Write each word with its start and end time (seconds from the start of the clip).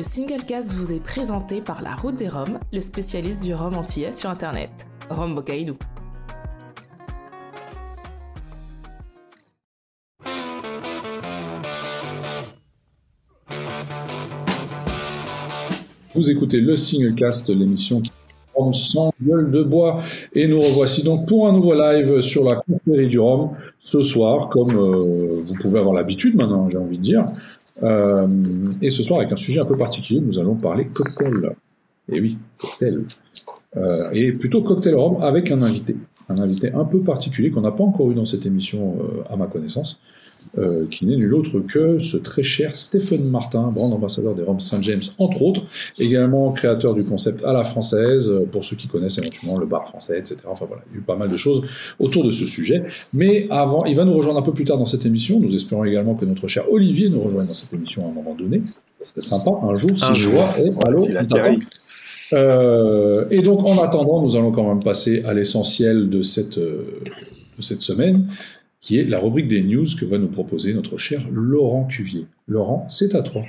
Le 0.00 0.04
Singlecast 0.04 0.72
vous 0.72 0.92
est 0.92 1.04
présenté 1.04 1.60
par 1.60 1.82
La 1.82 1.94
Route 1.94 2.16
des 2.16 2.30
Roms, 2.30 2.58
le 2.72 2.80
spécialiste 2.80 3.42
du 3.42 3.52
rhum 3.52 3.76
antillais 3.76 4.14
sur 4.14 4.30
Internet. 4.30 4.70
Rome 5.10 5.34
Bocaïdou. 5.34 5.76
Vous 16.14 16.30
écoutez 16.30 16.62
le 16.62 16.76
Singlecast, 16.76 17.50
l'émission 17.50 18.00
qui 18.00 18.10
Rome 18.54 18.74
sans 18.74 19.12
gueule 19.22 19.50
de 19.50 19.62
bois. 19.62 20.02
Et 20.34 20.46
nous 20.48 20.60
revoici 20.60 21.02
donc 21.02 21.28
pour 21.28 21.46
un 21.46 21.52
nouveau 21.52 21.74
live 21.74 22.20
sur 22.20 22.44
la 22.44 22.56
confrérie 22.56 23.08
du 23.08 23.18
Rhum 23.18 23.50
ce 23.78 24.00
soir, 24.00 24.48
comme 24.48 24.76
euh, 24.76 25.42
vous 25.44 25.54
pouvez 25.60 25.78
avoir 25.78 25.94
l'habitude 25.94 26.36
maintenant, 26.36 26.68
j'ai 26.68 26.78
envie 26.78 26.98
de 26.98 27.02
dire. 27.02 27.24
Euh, 27.82 28.26
et 28.82 28.90
ce 28.90 29.02
soir 29.02 29.20
avec 29.20 29.32
un 29.32 29.36
sujet 29.36 29.60
un 29.60 29.64
peu 29.64 29.76
particulier, 29.76 30.20
nous 30.20 30.38
allons 30.38 30.54
parler 30.54 30.86
cocktail. 30.88 31.56
Et 32.08 32.20
oui, 32.20 32.38
cocktail. 32.56 33.04
Euh, 33.76 34.10
et 34.12 34.32
plutôt 34.32 34.62
cocktail 34.62 34.94
Rhum 34.94 35.22
avec 35.22 35.50
un 35.50 35.62
invité. 35.62 35.96
Un 36.28 36.38
invité 36.38 36.72
un 36.72 36.84
peu 36.84 37.00
particulier 37.00 37.50
qu'on 37.50 37.62
n'a 37.62 37.72
pas 37.72 37.84
encore 37.84 38.10
eu 38.10 38.14
dans 38.14 38.24
cette 38.24 38.46
émission 38.46 38.98
à 39.28 39.36
ma 39.36 39.46
connaissance. 39.46 40.00
Euh, 40.58 40.88
qui 40.88 41.06
n'est 41.06 41.16
nul 41.16 41.34
autre 41.34 41.60
que 41.60 42.00
ce 42.00 42.16
très 42.16 42.42
cher 42.42 42.74
Stephen 42.74 43.28
Martin, 43.28 43.70
brand 43.72 43.92
ambassadeur 43.92 44.34
des 44.34 44.42
Roms 44.42 44.60
Saint 44.60 44.82
James, 44.82 45.02
entre 45.18 45.42
autres, 45.42 45.62
également 45.98 46.50
créateur 46.50 46.94
du 46.94 47.04
concept 47.04 47.44
à 47.44 47.52
la 47.52 47.62
française, 47.62 48.28
euh, 48.28 48.48
pour 48.50 48.64
ceux 48.64 48.74
qui 48.74 48.88
connaissent 48.88 49.18
éventuellement 49.18 49.58
le 49.58 49.66
bar 49.66 49.88
français, 49.88 50.18
etc. 50.18 50.38
Enfin 50.48 50.66
voilà, 50.66 50.82
il 50.90 50.94
y 50.94 50.96
a 50.96 51.00
eu 51.00 51.02
pas 51.02 51.16
mal 51.16 51.28
de 51.28 51.36
choses 51.36 51.62
autour 51.98 52.24
de 52.24 52.30
ce 52.30 52.46
sujet. 52.46 52.82
Mais 53.12 53.46
avant, 53.50 53.84
il 53.84 53.94
va 53.94 54.04
nous 54.04 54.14
rejoindre 54.14 54.40
un 54.40 54.42
peu 54.42 54.52
plus 54.52 54.64
tard 54.64 54.78
dans 54.78 54.86
cette 54.86 55.06
émission. 55.06 55.38
Nous 55.38 55.54
espérons 55.54 55.84
également 55.84 56.14
que 56.14 56.24
notre 56.24 56.48
cher 56.48 56.70
Olivier 56.70 57.08
nous 57.08 57.20
rejoigne 57.20 57.46
dans 57.46 57.54
cette 57.54 57.72
émission 57.72 58.06
à 58.06 58.10
un 58.10 58.12
moment 58.12 58.34
donné. 58.34 58.62
Ça 59.02 59.12
serait 59.12 59.20
sympa, 59.20 59.50
un 59.62 59.76
jour, 59.76 59.90
si 59.94 60.14
je 60.14 60.28
vois. 60.28 60.48
Et, 60.58 60.70
allô, 60.84 61.06
euh, 62.32 63.24
et 63.30 63.40
donc, 63.40 63.64
en 63.64 63.82
attendant, 63.82 64.22
nous 64.22 64.36
allons 64.36 64.52
quand 64.52 64.66
même 64.66 64.82
passer 64.82 65.22
à 65.24 65.34
l'essentiel 65.34 66.08
de 66.08 66.22
cette, 66.22 66.58
euh, 66.58 67.02
de 67.56 67.62
cette 67.62 67.82
semaine, 67.82 68.26
qui 68.80 68.98
est 68.98 69.04
la 69.04 69.18
rubrique 69.18 69.48
des 69.48 69.62
news 69.62 69.86
que 69.98 70.04
va 70.04 70.18
nous 70.18 70.28
proposer 70.28 70.74
notre 70.74 70.98
cher 70.98 71.22
Laurent 71.30 71.84
Cuvier. 71.84 72.26
Laurent, 72.46 72.86
c'est 72.88 73.14
à 73.14 73.22
toi. 73.22 73.44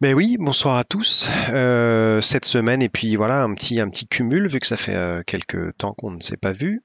Ben 0.00 0.14
oui, 0.14 0.36
bonsoir 0.38 0.78
à 0.78 0.84
tous. 0.84 1.28
Euh, 1.50 2.22
cette 2.22 2.46
semaine, 2.46 2.80
et 2.80 2.88
puis 2.88 3.16
voilà, 3.16 3.42
un 3.42 3.54
petit, 3.54 3.80
un 3.80 3.90
petit 3.90 4.06
cumul, 4.06 4.48
vu 4.48 4.58
que 4.58 4.66
ça 4.66 4.78
fait 4.78 4.94
euh, 4.94 5.22
quelques 5.26 5.76
temps 5.76 5.92
qu'on 5.92 6.10
ne 6.10 6.22
s'est 6.22 6.38
pas 6.38 6.52
vu. 6.52 6.82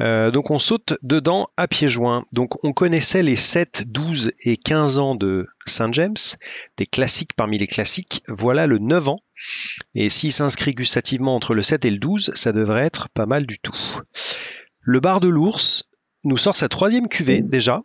Euh, 0.00 0.30
donc 0.30 0.50
on 0.50 0.58
saute 0.58 0.94
dedans 1.02 1.48
à 1.58 1.68
pieds 1.68 1.88
joints. 1.88 2.22
Donc 2.32 2.64
on 2.64 2.72
connaissait 2.72 3.22
les 3.22 3.36
7, 3.36 3.84
12 3.86 4.32
et 4.44 4.56
15 4.56 4.98
ans 4.98 5.14
de 5.14 5.46
Saint 5.66 5.92
James, 5.92 6.16
des 6.78 6.86
classiques 6.86 7.34
parmi 7.36 7.58
les 7.58 7.66
classiques. 7.66 8.22
Voilà 8.28 8.66
le 8.66 8.78
9 8.78 9.08
ans. 9.08 9.20
Et 9.94 10.08
s'il 10.08 10.32
s'inscrit 10.32 10.72
gustativement 10.72 11.34
entre 11.34 11.54
le 11.54 11.62
7 11.62 11.84
et 11.84 11.90
le 11.90 11.98
12, 11.98 12.32
ça 12.34 12.52
devrait 12.52 12.84
être 12.84 13.10
pas 13.10 13.26
mal 13.26 13.46
du 13.46 13.58
tout. 13.58 13.76
Le 14.90 15.00
bar 15.00 15.20
de 15.20 15.28
l'ours 15.28 15.84
nous 16.24 16.38
sort 16.38 16.56
sa 16.56 16.70
troisième 16.70 17.08
cuvée 17.08 17.42
déjà. 17.42 17.82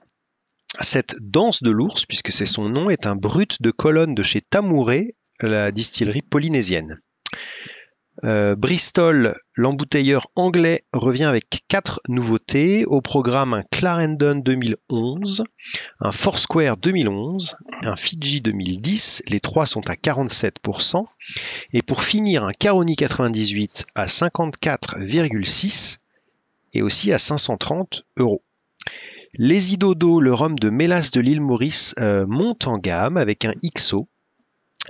Cette 0.79 1.17
danse 1.19 1.61
de 1.61 1.69
l'ours, 1.69 2.05
puisque 2.05 2.31
c'est 2.31 2.45
son 2.45 2.69
nom, 2.69 2.89
est 2.89 3.05
un 3.05 3.17
brut 3.17 3.61
de 3.61 3.71
colonne 3.71 4.15
de 4.15 4.23
chez 4.23 4.39
Tamouré, 4.39 5.17
la 5.41 5.73
distillerie 5.73 6.21
polynésienne. 6.21 7.01
Euh, 8.23 8.55
Bristol, 8.55 9.35
l'embouteilleur 9.57 10.27
anglais, 10.37 10.85
revient 10.93 11.25
avec 11.25 11.63
quatre 11.67 11.99
nouveautés. 12.07 12.85
Au 12.85 13.01
programme 13.01 13.53
un 13.53 13.63
Clarendon 13.63 14.37
2011, 14.37 15.43
un 15.99 16.11
Foursquare 16.13 16.77
2011, 16.77 17.57
un 17.83 17.97
Fiji 17.97 18.39
2010. 18.39 19.23
Les 19.27 19.41
trois 19.41 19.65
sont 19.65 19.89
à 19.89 19.95
47%. 19.95 21.03
Et 21.73 21.81
pour 21.81 22.01
finir, 22.01 22.45
un 22.45 22.53
Caroni 22.53 22.95
98 22.95 23.87
à 23.93 24.05
54,6 24.05 25.97
et 26.73 26.81
aussi 26.81 27.11
à 27.11 27.17
530 27.17 28.05
euros. 28.17 28.43
Les 29.35 29.73
Idodo, 29.73 30.19
le 30.19 30.33
rhum 30.33 30.57
de 30.59 30.69
mélasse 30.69 31.11
de 31.11 31.19
l'île 31.19 31.41
Maurice, 31.41 31.95
euh, 31.99 32.25
monte 32.27 32.67
en 32.67 32.77
gamme 32.77 33.17
avec 33.17 33.45
un 33.45 33.53
XO. 33.75 34.07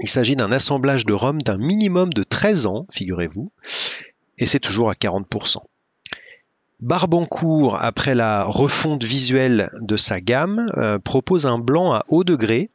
Il 0.01 0.09
s'agit 0.09 0.35
d'un 0.35 0.51
assemblage 0.51 1.05
de 1.05 1.13
rhum 1.13 1.41
d'un 1.41 1.57
minimum 1.57 2.11
de 2.11 2.23
13 2.23 2.65
ans, 2.65 2.85
figurez-vous, 2.91 3.51
et 4.37 4.45
c'est 4.45 4.59
toujours 4.59 4.89
à 4.89 4.95
40%. 4.95 5.59
Barbancourt, 6.81 7.77
après 7.79 8.15
la 8.15 8.43
refonte 8.43 9.05
visuelle 9.05 9.69
de 9.79 9.95
sa 9.95 10.19
gamme, 10.19 10.69
euh, 10.75 10.99
propose 10.99 11.45
un 11.45 11.59
blanc 11.59 11.93
à 11.93 12.03
haut 12.09 12.25
degré, 12.25 12.71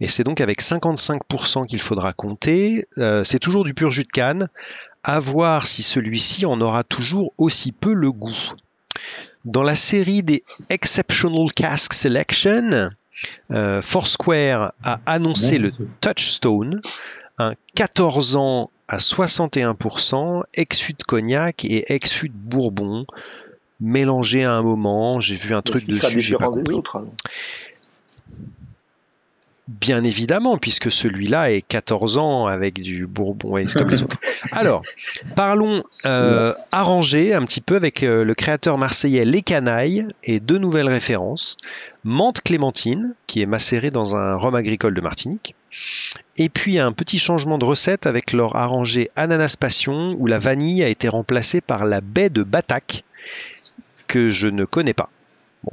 et 0.00 0.08
c'est 0.08 0.24
donc 0.24 0.40
avec 0.40 0.62
55% 0.62 1.66
qu'il 1.66 1.80
faudra 1.80 2.12
compter. 2.12 2.86
Euh, 2.98 3.24
c'est 3.24 3.38
toujours 3.38 3.64
du 3.64 3.74
pur 3.74 3.90
jus 3.90 4.04
de 4.04 4.08
canne, 4.08 4.48
à 5.04 5.20
voir 5.20 5.66
si 5.66 5.82
celui-ci 5.82 6.46
en 6.46 6.60
aura 6.60 6.84
toujours 6.84 7.32
aussi 7.38 7.72
peu 7.72 7.92
le 7.92 8.12
goût. 8.12 8.52
Dans 9.44 9.62
la 9.62 9.76
série 9.76 10.22
des 10.22 10.42
Exceptional 10.68 11.52
Cask 11.54 11.92
Selection, 11.92 12.90
euh, 13.50 13.82
Foursquare 13.82 14.72
a 14.82 15.00
annoncé 15.06 15.58
le 15.58 15.72
Touchstone, 16.00 16.80
un 17.38 17.54
14 17.74 18.36
ans 18.36 18.70
à 18.88 18.98
61%, 18.98 20.42
ex-fût 20.54 20.94
de 20.94 21.02
cognac 21.04 21.64
et 21.64 21.92
ex-fût 21.92 22.28
de 22.28 22.34
bourbon, 22.34 23.06
mélangé 23.80 24.44
à 24.44 24.52
un 24.52 24.62
moment. 24.62 25.20
J'ai 25.20 25.36
vu 25.36 25.54
un 25.54 25.62
truc 25.62 25.86
dessus, 25.86 26.20
j'ai 26.20 26.36
pas 26.36 26.48
compris. 26.48 26.74
Autres, 26.74 27.06
Bien 29.68 30.02
évidemment, 30.02 30.56
puisque 30.56 30.90
celui-là 30.90 31.52
est 31.52 31.60
14 31.60 32.16
ans 32.16 32.46
avec 32.46 32.80
du 32.80 33.06
Bourbon 33.06 33.58
et 33.58 33.66
comme 33.66 33.90
les 33.90 34.02
autres. 34.02 34.16
Alors, 34.52 34.80
parlons 35.36 35.84
euh, 36.06 36.54
arrangé 36.72 37.34
un 37.34 37.44
petit 37.44 37.60
peu 37.60 37.76
avec 37.76 38.02
euh, 38.02 38.24
le 38.24 38.34
créateur 38.34 38.78
marseillais 38.78 39.26
Les 39.26 39.42
Canailles 39.42 40.08
et 40.24 40.40
deux 40.40 40.56
nouvelles 40.56 40.88
références. 40.88 41.58
Menthe 42.02 42.40
Clémentine, 42.40 43.14
qui 43.26 43.42
est 43.42 43.46
macérée 43.46 43.90
dans 43.90 44.16
un 44.16 44.36
rhum 44.36 44.54
agricole 44.54 44.94
de 44.94 45.02
Martinique. 45.02 45.54
Et 46.38 46.48
puis 46.48 46.78
un 46.78 46.92
petit 46.92 47.18
changement 47.18 47.58
de 47.58 47.66
recette 47.66 48.06
avec 48.06 48.32
leur 48.32 48.56
arrangé 48.56 49.10
Ananas 49.16 49.56
Passion, 49.60 50.16
où 50.18 50.26
la 50.26 50.38
vanille 50.38 50.82
a 50.82 50.88
été 50.88 51.10
remplacée 51.10 51.60
par 51.60 51.84
la 51.84 52.00
baie 52.00 52.30
de 52.30 52.42
Batac, 52.42 53.04
que 54.06 54.30
je 54.30 54.46
ne 54.46 54.64
connais 54.64 54.94
pas. 54.94 55.10
Bon. 55.62 55.72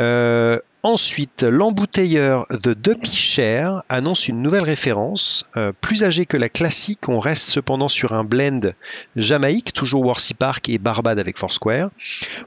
Euh, 0.00 0.58
Ensuite, 0.84 1.44
l'embouteilleur 1.44 2.44
de 2.50 2.74
Depicher 2.74 3.70
annonce 3.88 4.28
une 4.28 4.42
nouvelle 4.42 4.64
référence. 4.64 5.48
Euh, 5.56 5.72
plus 5.72 6.04
âgée 6.04 6.26
que 6.26 6.36
la 6.36 6.50
classique, 6.50 7.08
on 7.08 7.20
reste 7.20 7.48
cependant 7.48 7.88
sur 7.88 8.12
un 8.12 8.22
blend 8.22 8.74
Jamaïque, 9.16 9.72
toujours 9.72 10.04
Worcy 10.04 10.34
Park 10.34 10.68
et 10.68 10.76
Barbade 10.76 11.18
avec 11.18 11.38
Foursquare. 11.38 11.88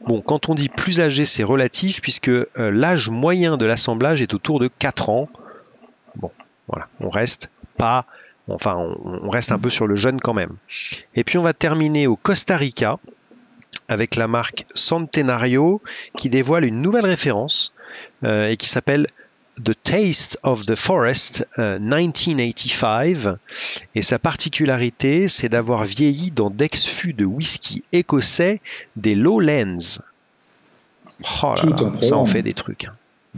Bon, 0.05 0.21
quand 0.21 0.49
on 0.49 0.53
dit 0.53 0.69
plus 0.69 0.99
âgé, 0.99 1.25
c'est 1.25 1.43
relatif 1.43 1.99
puisque 1.99 2.29
euh, 2.29 2.47
l'âge 2.55 3.09
moyen 3.09 3.57
de 3.57 3.65
l'assemblage 3.65 4.21
est 4.21 4.35
autour 4.35 4.59
de 4.59 4.67
4 4.67 5.09
ans. 5.09 5.29
Bon, 6.15 6.29
voilà, 6.67 6.89
on 6.99 7.09
reste 7.09 7.49
pas, 7.75 8.05
enfin, 8.49 8.75
on 9.03 9.31
reste 9.31 9.51
un 9.51 9.57
peu 9.57 9.71
sur 9.71 9.87
le 9.87 9.95
jeune 9.95 10.21
quand 10.21 10.35
même. 10.35 10.57
Et 11.15 11.23
puis 11.23 11.39
on 11.39 11.43
va 11.43 11.53
terminer 11.53 12.05
au 12.05 12.15
Costa 12.15 12.55
Rica 12.55 12.99
avec 13.87 14.15
la 14.15 14.27
marque 14.27 14.67
Centenario 14.75 15.81
qui 16.15 16.29
dévoile 16.29 16.65
une 16.65 16.83
nouvelle 16.83 17.07
référence 17.07 17.73
et 18.23 18.57
qui 18.57 18.67
s'appelle 18.67 19.07
The 19.63 19.73
Taste 19.81 20.39
of 20.43 20.65
the 20.65 20.75
Forest 20.75 21.47
1985. 21.57 23.25
Euh, 23.25 23.35
et 23.95 24.01
sa 24.01 24.19
particularité, 24.19 25.27
c'est 25.27 25.49
d'avoir 25.49 25.83
vieilli 25.83 26.31
dans 26.31 26.49
d'ex-fûts 26.49 27.13
de 27.13 27.25
whisky 27.25 27.83
écossais 27.91 28.61
des 28.95 29.15
Lowlands. 29.15 29.99
Oh 31.43 31.53
là 31.55 31.63
là, 31.63 31.91
ça 32.01 32.17
en 32.17 32.25
fait 32.25 32.43
des 32.43 32.53
trucs. 32.53 32.85
Hein. 32.85 32.93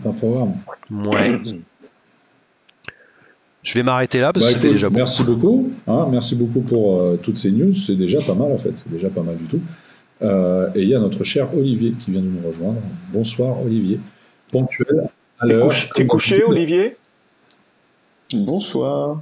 Un 0.06 0.12
programme. 0.12 0.54
Ouais. 0.90 1.40
Je 3.62 3.74
vais 3.76 3.84
m'arrêter 3.84 4.20
là 4.20 4.34
parce 4.34 4.48
que 4.48 4.54
bah, 4.54 4.60
c'est 4.62 4.72
déjà 4.72 4.90
bon. 4.90 4.96
Merci 4.96 5.24
beaucoup. 5.24 5.72
Hein, 5.88 6.08
merci 6.10 6.36
beaucoup 6.36 6.62
pour 6.62 7.00
euh, 7.00 7.20
toutes 7.22 7.38
ces 7.38 7.52
news. 7.52 7.74
C'est 7.74 7.96
déjà 7.96 8.20
pas 8.22 8.34
mal 8.34 8.52
en 8.52 8.58
fait. 8.58 8.74
C'est 8.76 8.92
déjà 8.92 9.10
pas 9.10 9.22
mal 9.22 9.38
du 9.38 9.46
tout. 9.46 9.62
et 10.22 10.82
il 10.82 10.90
y 10.90 10.96
a 10.96 11.00
notre 11.00 11.24
cher 11.24 11.54
Olivier 11.56 11.94
qui 11.98 12.12
vient 12.12 12.22
de 12.22 12.28
nous 12.28 12.46
rejoindre. 12.46 12.82
Bonsoir 13.14 13.62
Olivier 13.64 14.00
ponctuel. 14.52 15.10
T'es 15.96 16.06
couché, 16.06 16.44
Olivier? 16.44 16.98
Bonsoir. 18.34 19.22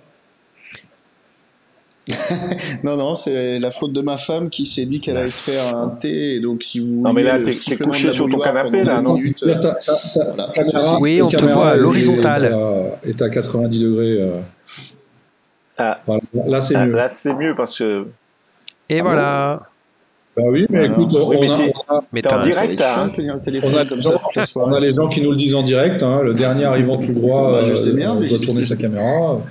non, 2.84 2.96
non, 2.96 3.16
c'est 3.16 3.60
la 3.60 3.70
faute 3.70 3.92
de 3.92 4.02
ma 4.02 4.18
femme 4.18 4.50
qui 4.50 4.66
s'est 4.66 4.86
dit 4.86 5.02
qu'elle 5.02 5.18
allait 5.18 5.30
se 5.30 5.52
faire 5.52 5.76
un 5.76 5.90
thé. 5.90 6.36
Et 6.36 6.40
donc, 6.40 6.64
si 6.64 6.80
vous. 6.80 7.02
Non, 7.02 7.14
mais 7.14 7.24
là, 7.24 7.40
t'es 7.40 7.52
couché 7.78 8.14
sur 8.14 8.30
ton 8.30 8.40
canapé, 8.40 8.84
là, 8.84 9.02
non 9.02 9.18
Oui, 11.02 11.22
on 11.22 11.30
te 11.30 11.46
voit 11.46 11.72
à 11.72 11.76
l'horizontale. 11.76 12.56
Est 13.04 13.22
à 13.22 13.30
90 13.30 13.80
degrés. 13.82 14.22
Euh. 14.22 14.40
Ah. 15.78 16.00
Là, 16.48 16.62
c'est 16.62 16.76
ah, 16.76 16.86
mieux. 16.86 16.94
Là, 16.94 17.10
c'est 17.10 17.34
mieux 17.34 17.56
parce 17.56 17.78
que. 17.78 18.08
Et 18.90 19.02
voilà. 19.02 19.67
Bah 20.38 20.44
oui, 20.52 20.68
mais 20.70 20.86
écoute, 20.86 21.16
on, 21.16 21.30
mais 21.32 21.50
on 21.50 21.52
a, 21.52 21.58
on 21.60 22.00
en 22.32 22.44
direct, 22.44 22.80
hein. 22.84 23.12
on 23.64 23.72
comme 23.86 23.98
ça 23.98 24.22
on 24.56 24.70
les 24.80 24.92
gens 24.92 25.10
qui 25.10 25.20
nous 25.22 25.32
le 25.32 25.36
disent 25.36 25.56
en 25.56 25.64
direct. 25.64 26.04
hein, 26.04 26.22
le 26.22 26.36
dernier 26.36 26.66
arrivant 26.66 26.98
tout 26.98 27.12
droit 27.12 27.52
Bah, 27.54 27.66
je 27.66 27.72
euh, 27.72 27.76
sais 27.76 27.94
bien, 27.96 28.16
doit 28.16 28.38
tourner 28.38 28.64
sa 28.64 28.76
caméra. 28.76 29.42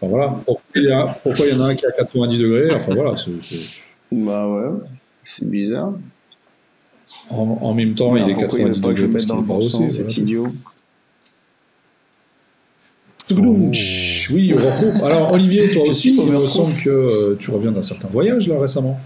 Enfin 0.00 0.10
voilà. 0.10 0.34
Pourquoi 0.44 0.64
il 0.74 0.84
y, 0.84 0.90
a, 0.92 1.04
pourquoi 1.22 1.46
il 1.46 1.52
y 1.54 1.56
en 1.56 1.60
a 1.60 1.64
un 1.68 1.74
qui 1.76 1.84
est 1.84 1.88
à 1.88 1.92
90 1.92 2.36
degrés? 2.38 2.74
Enfin 2.74 2.94
voilà. 2.94 3.16
c'est- 3.16 3.30
c'est- 3.48 3.60
Bah 4.10 4.48
ouais, 4.48 4.70
c'est 5.22 5.48
bizarre. 5.48 5.92
En, 7.30 7.58
en 7.62 7.74
même 7.74 7.94
temps, 7.94 8.16
il 8.16 8.28
est 8.28 8.32
pourquoi 8.32 8.58
il 8.58 8.64
90 8.72 8.76
veut 8.76 8.82
pas 8.82 8.88
que 8.94 8.96
je 9.00 9.02
degrés 9.02 9.06
le 9.06 9.12
parce 9.12 9.24
mette 9.24 9.28
dans 9.28 9.34
qu'il 9.36 9.42
le 9.42 9.44
est 9.44 9.46
pas 9.46 9.52
bon 9.54 9.58
aussi. 9.58 9.70
sens, 9.70 9.92
cet 9.92 10.16
idiot. 10.16 10.48
Oui, 13.30 14.52
Eurocoupe. 14.52 15.02
Alors 15.04 15.32
Olivier, 15.32 15.70
toi 15.74 15.84
aussi, 15.88 16.16
il 16.16 16.32
me 16.32 16.46
semble 16.46 16.72
que 16.82 16.88
euh, 16.90 17.36
tu 17.38 17.50
reviens 17.50 17.70
d'un 17.72 17.82
certain 17.82 18.08
voyage 18.08 18.48
là 18.48 18.58
récemment. 18.58 18.98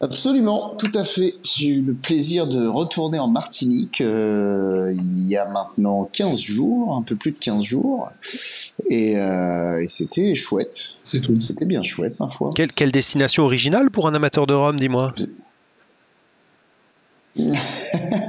Absolument, 0.00 0.74
tout 0.78 0.92
à 0.94 1.04
fait. 1.04 1.36
J'ai 1.42 1.68
eu 1.68 1.80
le 1.80 1.94
plaisir 1.94 2.46
de 2.46 2.66
retourner 2.66 3.18
en 3.18 3.28
Martinique 3.28 4.02
euh, 4.02 4.92
il 4.92 5.26
y 5.26 5.38
a 5.38 5.46
maintenant 5.46 6.08
15 6.12 6.38
jours, 6.38 6.94
un 6.96 7.02
peu 7.02 7.16
plus 7.16 7.32
de 7.32 7.38
15 7.38 7.64
jours. 7.64 8.10
Et, 8.90 9.16
euh, 9.16 9.82
et 9.82 9.88
c'était 9.88 10.34
chouette. 10.34 10.96
C'est 11.02 11.20
tout. 11.20 11.40
C'était 11.40 11.64
bien 11.64 11.82
chouette, 11.82 12.20
ma 12.20 12.28
foi. 12.28 12.50
Quelle, 12.54 12.72
quelle 12.72 12.92
destination 12.92 13.44
originale 13.44 13.90
pour 13.90 14.06
un 14.06 14.14
amateur 14.14 14.46
de 14.46 14.52
Rome, 14.52 14.78
dis-moi? 14.78 15.12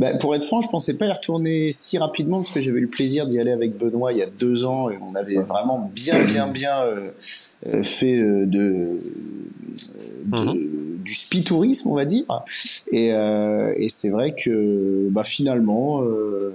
Bah, 0.00 0.14
pour 0.14 0.34
être 0.34 0.42
franc, 0.44 0.62
je 0.62 0.68
pensais 0.68 0.96
pas 0.96 1.04
y 1.06 1.12
retourner 1.12 1.72
si 1.72 1.98
rapidement 1.98 2.38
parce 2.38 2.50
que 2.50 2.60
j'avais 2.62 2.78
eu 2.78 2.82
le 2.82 2.88
plaisir 2.88 3.26
d'y 3.26 3.38
aller 3.38 3.50
avec 3.52 3.76
Benoît 3.76 4.12
il 4.12 4.18
y 4.18 4.22
a 4.22 4.26
deux 4.26 4.64
ans 4.64 4.88
et 4.88 4.98
on 5.00 5.14
avait 5.14 5.36
vraiment 5.42 5.90
bien, 5.94 6.24
bien, 6.24 6.48
bien 6.48 6.82
euh, 6.84 7.10
euh, 7.66 7.82
fait 7.82 8.18
euh, 8.18 8.46
de, 8.46 8.98
de- 10.24 10.80
du 11.04 11.14
spi 11.14 11.44
tourisme, 11.44 11.88
on 11.90 11.94
va 11.96 12.04
dire. 12.06 12.24
Et, 12.92 13.12
euh, 13.12 13.72
et 13.76 13.88
c'est 13.90 14.08
vrai 14.10 14.34
que 14.34 15.08
bah, 15.10 15.24
finalement, 15.24 16.02
euh, 16.02 16.54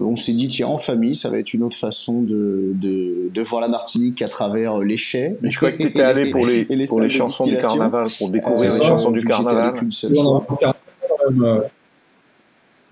on 0.00 0.16
s'est 0.16 0.32
dit 0.32 0.48
tiens 0.48 0.68
en 0.68 0.78
famille, 0.78 1.14
ça 1.14 1.28
va 1.30 1.38
être 1.38 1.52
une 1.52 1.64
autre 1.64 1.76
façon 1.76 2.22
de, 2.22 2.72
de, 2.74 3.28
de 3.34 3.42
voir 3.42 3.60
la 3.60 3.68
Martinique 3.68 4.22
à 4.22 4.28
travers 4.28 4.78
les 4.78 4.96
chais. 4.96 5.36
Je 5.42 5.56
crois 5.56 5.72
que 5.72 5.76
tu 5.82 5.88
étais 5.88 6.02
allé 6.02 6.30
pour 6.30 6.46
les, 6.46 6.64
les 6.70 6.86
pour 6.86 7.00
les 7.02 7.10
chansons 7.10 7.44
du 7.44 7.56
carnaval, 7.58 8.06
pour 8.18 8.30
découvrir 8.30 8.70
les 8.70 8.70
ça, 8.70 8.84
chansons 8.84 9.10
du 9.10 9.24
carnaval. 9.24 9.74
seule 9.90 10.12
on 10.16 11.44
a 11.44 11.64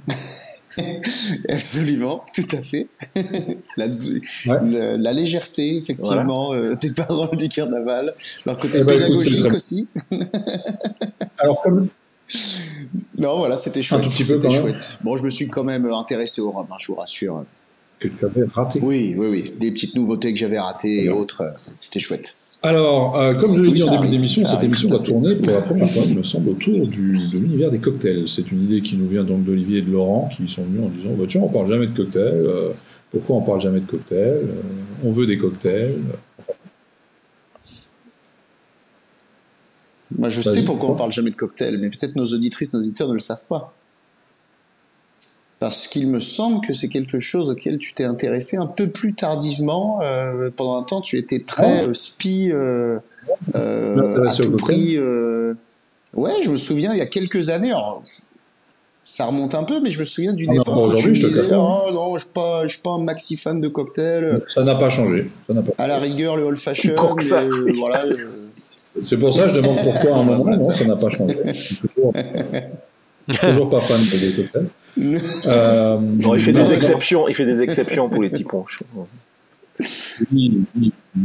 Absolument, 1.49 2.25
tout 2.35 2.47
à 2.53 2.63
fait. 2.63 2.87
la, 3.77 5.13
légèreté, 5.13 5.77
effectivement, 5.79 6.53
euh, 6.55 6.75
des 6.75 6.91
paroles 6.93 7.37
du 7.37 7.49
carnaval, 7.49 8.15
leur 8.47 8.59
côté 8.59 8.79
Eh 8.81 8.85
ben, 8.85 8.95
écoute, 8.95 8.99
pédagogique 9.19 9.45
très- 9.47 9.55
aussi. 9.55 9.89
Alors 11.39 11.63
comme 11.63 11.89
Non, 13.19 13.39
voilà, 13.39 13.57
c'était 13.57 13.83
chouette. 13.83 14.03
tout 14.03 14.09
petit 14.11 14.25
peu, 14.25 14.35
c'était 14.35 14.49
quand 14.49 14.53
même. 14.55 14.63
chouette. 14.63 14.99
Bon, 15.03 15.17
je 15.17 15.25
me 15.25 15.31
suis 15.31 15.49
quand 15.49 15.65
même 15.65 15.87
intéressé 15.87 16.41
au 16.41 16.51
rhum, 16.51 16.67
hein, 16.71 16.77
je 16.79 16.87
vous 16.89 16.95
rassure. 16.95 17.45
que 17.99 18.09
tu 18.09 18.25
avais 18.25 18.45
raté. 18.53 18.79
Oui, 18.83 19.15
oui, 19.17 19.27
oui. 19.29 19.53
Des 19.59 19.71
petites 19.73 19.97
nouveautés 19.97 20.33
que 20.33 20.39
j'avais 20.39 20.59
ratées 20.61 21.05
et 21.05 21.09
autres, 21.11 21.43
euh, 21.43 21.51
c'était 21.79 22.01
chouette. 22.01 22.35
Alors, 22.63 23.17
euh, 23.19 23.33
comme 23.33 23.57
je 23.57 23.63
l'ai 23.63 23.73
dit 23.73 23.83
en 23.85 23.97
début 23.97 24.09
d'émission, 24.09 24.47
cette 24.47 24.63
émission 24.63 24.91
va 24.91 24.99
tourner 24.99 25.35
pour 25.35 25.47
la 25.51 25.63
première 25.63 25.91
fois, 25.91 26.03
il 26.07 26.17
me 26.17 26.23
semble, 26.23 26.51
autour 26.51 26.87
du, 26.89 27.13
de 27.13 27.39
l'univers 27.39 27.71
des 27.71 27.79
cocktails. 27.79 28.29
C'est 28.29 28.53
une 28.53 28.65
idée 28.65 28.83
qui 28.83 28.97
nous 28.97 29.09
vient 29.09 29.25
donc 29.25 29.45
d'Olivier 29.45 29.79
et 29.79 29.83
de 29.83 29.91
Laurent, 29.91 30.29
qui 30.37 30.47
sont 30.47 30.65
venus 30.65 30.83
en 30.85 30.89
disant 30.91 31.11
bah, 31.17 31.25
Tiens, 31.27 31.41
on 31.43 31.49
parle 31.51 31.69
jamais 31.71 31.87
de 31.87 31.97
cocktails. 31.97 32.45
euh, 32.47 32.71
pourquoi 33.11 33.37
on 33.37 33.43
parle 33.43 33.61
jamais 33.63 33.81
de 33.81 33.87
cocktails 33.87 34.45
Euh, 34.45 34.63
On 35.05 35.11
veut 35.11 35.27
des 35.27 35.39
cocktails. 35.39 35.97
Moi, 40.19 40.29
je 40.29 40.43
sais 40.43 40.65
pourquoi 40.65 40.91
on 40.91 40.97
parle 40.97 41.13
jamais 41.13 41.31
de 41.31 41.37
cocktail, 41.37 41.79
mais 41.81 41.89
peut-être 41.89 42.17
nos 42.17 42.27
auditrices, 42.27 42.75
nos 42.75 42.81
auditeurs 42.81 43.09
ne 43.09 43.15
le 43.15 43.21
savent 43.21 43.47
pas. 43.49 43.75
Parce 45.61 45.87
qu'il 45.87 46.09
me 46.11 46.21
semble 46.21 46.67
que 46.67 46.73
c'est 46.73 46.89
quelque 46.89 47.21
chose 47.21 47.51
auquel 47.51 47.77
tu 47.79 47.93
t'es 47.93 48.05
intéressé 48.05 48.57
un 48.57 48.67
peu 48.67 48.89
plus 48.89 49.13
tardivement. 49.15 50.01
Euh, 50.03 50.51
pendant 50.57 50.79
un 50.79 50.83
temps, 50.83 51.01
tu 51.03 51.19
étais 51.19 51.41
très 51.41 51.87
euh, 51.87 51.93
spi 51.95 52.51
euh, 52.51 52.99
euh, 53.55 54.27
à 54.27 54.33
tout 54.35 54.51
cocktail 54.51 54.57
prix. 54.57 54.97
euh, 54.97 55.55
Ouais, 56.15 56.43
je 56.43 56.51
me 56.51 56.57
souviens, 56.57 56.93
il 56.95 56.99
y 56.99 57.03
a 57.03 57.07
quelques 57.07 57.51
années. 57.51 57.71
alors, 57.71 58.03
ça 59.05 59.27
remonte 59.27 59.55
un 59.55 59.65
peu, 59.65 59.81
mais 59.81 59.91
je 59.91 60.01
me 60.01 60.05
souviens 60.05 60.33
d'une 60.33 60.51
Ah 60.53 60.55
époque 60.63 60.93
où 60.93 60.95
tu 60.95 61.15
je 61.15 61.27
disais. 61.27 61.43
Oh 61.53 61.83
non, 61.93 62.17
je 62.17 62.25
suis 62.25 62.33
pas, 62.33 62.63
je 62.67 62.73
suis 62.73 62.83
pas 62.83 62.91
un 62.91 63.05
maxi 63.05 63.37
fan 63.37 63.61
de 63.61 63.69
cocktail. 63.69 64.41
Ça 64.47 64.65
n'a 64.65 64.75
pas 64.75 64.89
changé. 64.91 65.31
Ça 65.47 65.53
n'a 65.55 65.63
pas 65.63 65.73
À 65.79 65.87
la 65.87 65.99
rigueur, 65.99 66.37
le 66.37 66.45
old 66.45 66.59
fashion. 66.59 66.95
Voilà. 67.79 68.05
C'est 69.05 69.19
pour 69.19 69.33
ça 69.33 69.45
que 69.45 69.51
je 69.51 69.55
demande 69.57 69.77
pourquoi 69.85 70.17
à 70.17 70.19
un 70.21 70.23
moment. 70.23 70.45
Non, 70.57 70.71
ça 70.75 70.85
n'a 70.87 70.97
pas 70.97 71.09
changé. 71.11 71.37
Je 71.47 71.53
suis 71.61 71.77
toujours, 71.77 72.13
toujours 73.41 73.71
pas 73.71 73.81
fan 73.83 74.01
des 74.01 74.43
cocktails. 74.43 74.67
Euh, 74.99 75.97
Non, 75.99 76.35
il 76.35 76.41
fait 76.41 76.53
des 76.53 76.73
exceptions, 76.73 77.29
il 77.29 77.35
fait 77.35 77.47
des 77.47 77.63
exceptions 77.63 78.09
pour 78.09 78.23
les 78.23 78.31
petits 78.31 78.45
ponches. 78.45 78.81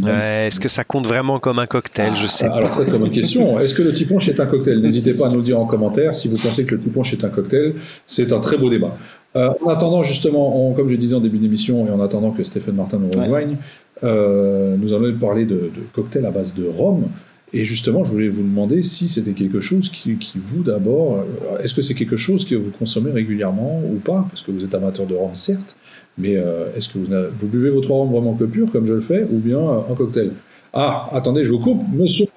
Ouais, 0.03 0.47
Est-ce 0.47 0.59
que 0.59 0.67
ça 0.69 0.83
compte 0.83 1.07
vraiment 1.07 1.39
comme 1.39 1.59
un 1.59 1.65
cocktail? 1.65 2.13
Je 2.15 2.27
sais 2.27 2.47
pas. 2.47 2.55
Alors, 2.55 2.69
très 2.71 2.85
très 2.85 2.97
bonne 2.97 3.11
question. 3.11 3.59
Est-ce 3.59 3.73
que 3.73 3.81
le 3.83 3.91
tiponche 3.93 4.27
est 4.29 4.39
un 4.39 4.45
cocktail? 4.45 4.79
N'hésitez 4.81 5.13
pas 5.13 5.27
à 5.27 5.29
nous 5.29 5.37
le 5.37 5.43
dire 5.43 5.59
en 5.59 5.65
commentaire 5.65 6.15
si 6.15 6.27
vous 6.27 6.37
pensez 6.37 6.65
que 6.65 6.75
le 6.75 6.81
tiponche 6.81 7.13
est 7.13 7.23
un 7.23 7.29
cocktail. 7.29 7.73
C'est 8.05 8.31
un 8.31 8.39
très 8.39 8.57
beau 8.57 8.69
débat. 8.69 8.95
Euh, 9.35 9.49
en 9.63 9.69
attendant, 9.69 10.01
justement, 10.03 10.69
on- 10.69 10.73
comme 10.73 10.87
je 10.87 10.95
disais 10.95 11.15
en 11.15 11.19
début 11.19 11.37
d'émission, 11.37 11.85
et 11.87 11.91
en 11.91 11.99
attendant 12.01 12.31
que 12.31 12.43
Stéphane 12.43 12.75
Martin 12.75 12.99
nous 12.99 13.09
rejoigne, 13.19 13.57
euh, 14.03 14.75
nous 14.77 14.93
allons 14.93 15.13
parler 15.17 15.43
de, 15.45 15.55
de 15.55 15.81
cocktails 15.93 16.25
à 16.25 16.31
base 16.31 16.53
de 16.53 16.65
rhum. 16.65 17.03
Et 17.57 17.63
justement, 17.63 18.03
je 18.03 18.11
voulais 18.11 18.27
vous 18.27 18.41
demander 18.43 18.83
si 18.83 19.07
c'était 19.07 19.31
quelque 19.31 19.61
chose 19.61 19.87
qui, 19.87 20.17
qui 20.17 20.37
vous 20.37 20.61
d'abord, 20.61 21.19
euh, 21.19 21.57
est-ce 21.59 21.73
que 21.73 21.81
c'est 21.81 21.93
quelque 21.93 22.17
chose 22.17 22.43
que 22.43 22.53
vous 22.53 22.69
consommez 22.69 23.11
régulièrement 23.11 23.81
ou 23.81 23.95
pas? 23.95 24.27
Parce 24.29 24.41
que 24.41 24.51
vous 24.51 24.65
êtes 24.65 24.75
amateur 24.75 25.05
de 25.05 25.15
rhum, 25.15 25.37
certes, 25.37 25.77
mais 26.17 26.35
euh, 26.35 26.65
est-ce 26.75 26.89
que 26.89 26.97
vous, 26.97 27.47
buvez 27.47 27.69
votre 27.69 27.91
rhum 27.91 28.11
vraiment 28.11 28.33
que 28.33 28.43
pur, 28.43 28.69
comme 28.69 28.85
je 28.85 28.93
le 28.93 28.99
fais, 28.99 29.25
ou 29.31 29.37
bien 29.37 29.59
euh, 29.59 29.79
un 29.89 29.95
cocktail? 29.95 30.31
Ah, 30.73 31.07
attendez, 31.13 31.45
je 31.45 31.53
vous 31.53 31.59
coupe. 31.59 31.81
Monsieur 31.93 32.25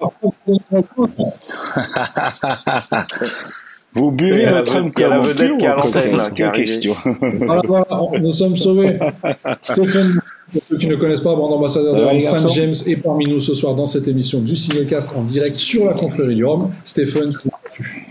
Vous 3.91 4.11
buvez 4.13 4.45
a 4.45 4.53
votre 4.61 4.73
rhum 4.73 4.89
a 4.95 4.99
la 5.01 5.17
comme 5.17 5.25
vedette 5.25 5.47
pur 5.47 5.57
qui 5.57 5.65
ou 5.65 5.69
l'antenne, 5.69 6.15
comme 6.37 6.51
question. 6.53 6.95
Voilà, 7.39 7.61
voilà, 7.67 7.85
on- 7.91 8.17
nous 8.19 8.31
sommes 8.31 8.55
sauvés. 8.55 8.97
Stéphane, 9.63 10.21
pour 10.51 10.61
ceux 10.63 10.77
qui 10.77 10.87
ne 10.87 10.95
connaissent 10.95 11.21
pas, 11.21 11.35
brand 11.35 11.51
ambassadeur 11.53 12.13
de 12.13 12.19
Saint-James 12.19 12.73
est 12.87 12.95
parmi 12.97 13.25
nous 13.25 13.39
ce 13.39 13.53
soir 13.53 13.75
dans 13.75 13.85
cette 13.85 14.07
émission 14.07 14.39
du 14.39 14.55
Cinecast 14.57 15.15
en 15.15 15.23
direct 15.23 15.57
sur 15.57 15.85
la 15.85 15.93
confrérie 15.93 16.35
du 16.35 16.45
Rhum. 16.45 16.71
Stéphane, 16.83 17.33
comment 17.33 17.57
vas-tu? 17.63 18.07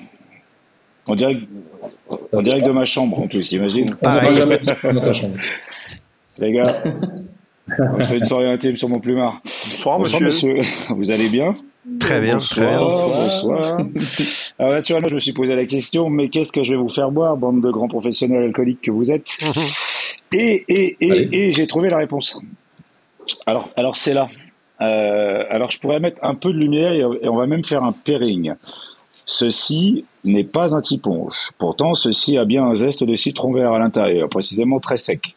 En 1.06 1.14
direct, 1.14 1.40
en 2.32 2.42
direct 2.42 2.66
de 2.66 2.72
ma 2.72 2.84
chambre, 2.84 3.18
en 3.18 3.26
plus, 3.28 3.50
imagine. 3.52 3.86
on 3.92 4.04
Pareil. 4.04 4.34
jamais 4.34 4.60
dans 4.92 5.00
ta 5.00 5.12
chambre. 5.12 5.36
Les 6.38 6.52
gars, 6.52 6.62
on 7.78 8.00
se 8.00 8.06
fait 8.08 8.18
une 8.18 8.24
soirée 8.24 8.50
intime 8.50 8.76
sur 8.76 8.88
mon 8.88 9.00
plumard. 9.00 9.40
Bonsoir, 9.44 9.98
Bonsoir, 9.98 10.22
monsieur. 10.22 10.54
monsieur. 10.54 10.94
Vous 10.94 11.10
allez 11.10 11.28
bien? 11.28 11.54
Très 12.00 12.20
bien, 12.20 12.36
très 12.36 12.68
bien. 12.68 12.78
Bonsoir, 12.78 13.24
bonsoir. 13.42 13.76
Alors 14.58 14.72
naturellement, 14.72 15.08
je 15.08 15.14
me 15.14 15.20
suis 15.20 15.32
posé 15.32 15.56
la 15.56 15.64
question, 15.64 16.10
mais 16.10 16.28
qu'est-ce 16.28 16.52
que 16.52 16.62
je 16.62 16.72
vais 16.72 16.76
vous 16.78 16.90
faire 16.90 17.10
boire, 17.10 17.36
bande 17.38 17.62
de 17.62 17.70
grands 17.70 17.88
professionnels 17.88 18.42
alcooliques 18.44 18.82
que 18.82 18.90
vous 18.90 19.10
êtes? 19.10 19.26
Et, 20.32 20.64
et, 20.68 20.96
et, 21.00 21.48
et 21.48 21.52
j'ai 21.52 21.66
trouvé 21.66 21.88
la 21.88 21.98
réponse. 21.98 22.38
Alors, 23.46 23.68
alors 23.76 23.96
c'est 23.96 24.14
là. 24.14 24.26
Euh, 24.80 25.44
alors 25.50 25.70
je 25.70 25.78
pourrais 25.78 26.00
mettre 26.00 26.22
un 26.24 26.34
peu 26.34 26.52
de 26.52 26.58
lumière 26.58 26.92
et, 26.92 26.98
et 26.98 27.28
on 27.28 27.36
va 27.36 27.46
même 27.46 27.64
faire 27.64 27.82
un 27.82 27.92
pairing. 27.92 28.54
Ceci 29.24 30.04
n'est 30.24 30.44
pas 30.44 30.74
un 30.74 30.80
tiponche. 30.80 31.50
Pourtant, 31.58 31.92
ceci 31.94 32.38
a 32.38 32.44
bien 32.46 32.64
un 32.64 32.74
zeste 32.74 33.04
de 33.04 33.14
citron 33.14 33.52
vert 33.52 33.72
à 33.72 33.78
l'intérieur, 33.78 34.28
précisément 34.28 34.80
très 34.80 34.96
sec. 34.96 35.34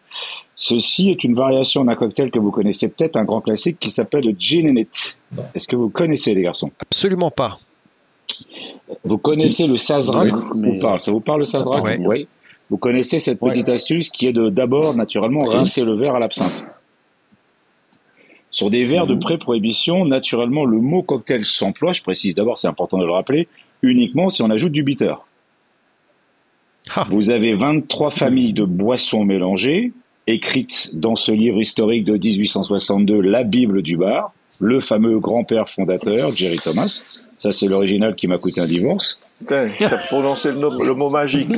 Ceci 0.56 1.10
est 1.10 1.24
une 1.24 1.34
variation 1.34 1.84
d'un 1.84 1.96
cocktail 1.96 2.32
que 2.32 2.40
vous 2.40 2.52
connaissez 2.52 2.88
peut-être, 2.88 3.18
un 3.18 3.26
grand 3.26 3.42
classique 3.42 3.80
qui 3.80 3.90
s'appelle 3.90 4.26
le 4.26 4.36
Gin 4.38 4.70
and 4.70 4.76
It. 4.78 5.18
Est-ce 5.56 5.68
que 5.68 5.76
vous 5.76 5.90
connaissez 5.90 6.34
les 6.34 6.44
garçons? 6.44 6.72
Absolument 6.80 7.32
pas. 7.32 7.60
Vous 9.04 9.18
connaissez 9.18 9.68
le 9.68 9.76
Sazerac 9.76 10.32
Oui, 10.32 10.42
mais- 10.56 10.78
ou 10.78 10.80
pas? 10.80 11.00
Ça 11.00 11.12
vous 11.12 11.20
parle 11.20 11.40
le 11.40 11.46
Ça 11.46 11.58
Sazerac? 11.58 12.00
Oui. 12.00 12.28
Vous 12.72 12.78
connaissez 12.78 13.20
cette 13.20 13.42
Ouais. 13.42 13.52
petite 13.52 13.70
astuce 13.70 14.10
qui 14.10 14.26
est 14.26 14.32
de 14.32 14.50
d'abord 14.50 14.96
naturellement 14.96 15.44
rincer 15.44 15.84
le 15.84 15.94
verre 15.94 16.16
à 16.16 16.20
l'absinthe. 16.20 16.64
Sur 18.50 18.70
des 18.70 18.84
verres 18.86 19.08
de 19.08 19.16
pré-prohibition, 19.16 20.06
naturellement, 20.06 20.66
le 20.66 20.80
mot 20.80 21.04
cocktail 21.04 21.46
s'emploie, 21.46 21.94
je 21.94 22.02
précise 22.02 22.34
d'abord, 22.36 22.58
c'est 22.58 22.68
important 22.68 22.98
de 22.98 23.06
le 23.06 23.12
rappeler, 23.12 23.48
uniquement 23.82 24.30
si 24.30 24.42
on 24.42 24.50
ajoute 24.50 24.72
du 24.72 24.84
bitter. 24.84 25.14
Ah. 26.96 27.08
Vous 27.12 27.30
avez 27.30 27.54
23 27.54 28.10
familles 28.10 28.54
de 28.54 28.64
boissons 28.64 29.24
mélangées, 29.24 29.94
écrites 30.28 30.90
dans 30.94 31.16
ce 31.16 31.32
livre 31.32 31.60
historique 31.62 32.04
de 32.06 32.14
1862, 32.18 33.22
La 33.22 33.44
Bible 33.44 33.82
du 33.82 33.98
bar, 33.98 34.34
le 34.60 34.80
fameux 34.80 35.20
grand-père 35.20 35.70
fondateur, 35.70 36.32
Jerry 36.32 36.58
Thomas. 36.58 37.02
Ça, 37.38 37.52
c'est 37.52 37.68
l'original 37.68 38.16
qui 38.16 38.28
m'a 38.28 38.38
coûté 38.38 38.62
un 38.62 38.66
divorce. 38.66 39.20
Putain, 39.42 39.70
tu 39.78 39.84
as 39.84 39.90
prononcé 40.08 40.50
le, 40.52 40.58
nom- 40.60 40.80
le 40.82 40.94
mot 40.94 41.10
magique. 41.10 41.50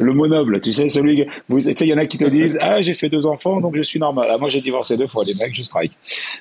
le 0.00 0.12
monoble, 0.12 0.60
tu 0.60 0.72
sais, 0.72 0.88
celui, 0.88 1.16
que- 1.24 1.30
vous, 1.48 1.58
tu 1.58 1.64
sais, 1.64 1.74
il 1.80 1.88
y 1.88 1.94
en 1.94 1.98
a 1.98 2.06
qui 2.06 2.18
te 2.18 2.24
disent, 2.28 2.58
ah, 2.60 2.80
j'ai 2.80 2.94
fait 2.94 3.08
deux 3.08 3.26
enfants, 3.26 3.60
donc 3.60 3.76
je 3.76 3.82
suis 3.82 3.98
normal. 3.98 4.28
Ah, 4.30 4.36
moi, 4.38 4.48
j'ai 4.48 4.60
divorcé 4.60 4.96
deux 4.96 5.06
fois, 5.06 5.24
les 5.24 5.34
mecs, 5.34 5.54
je 5.54 5.62
strike. 5.62 5.92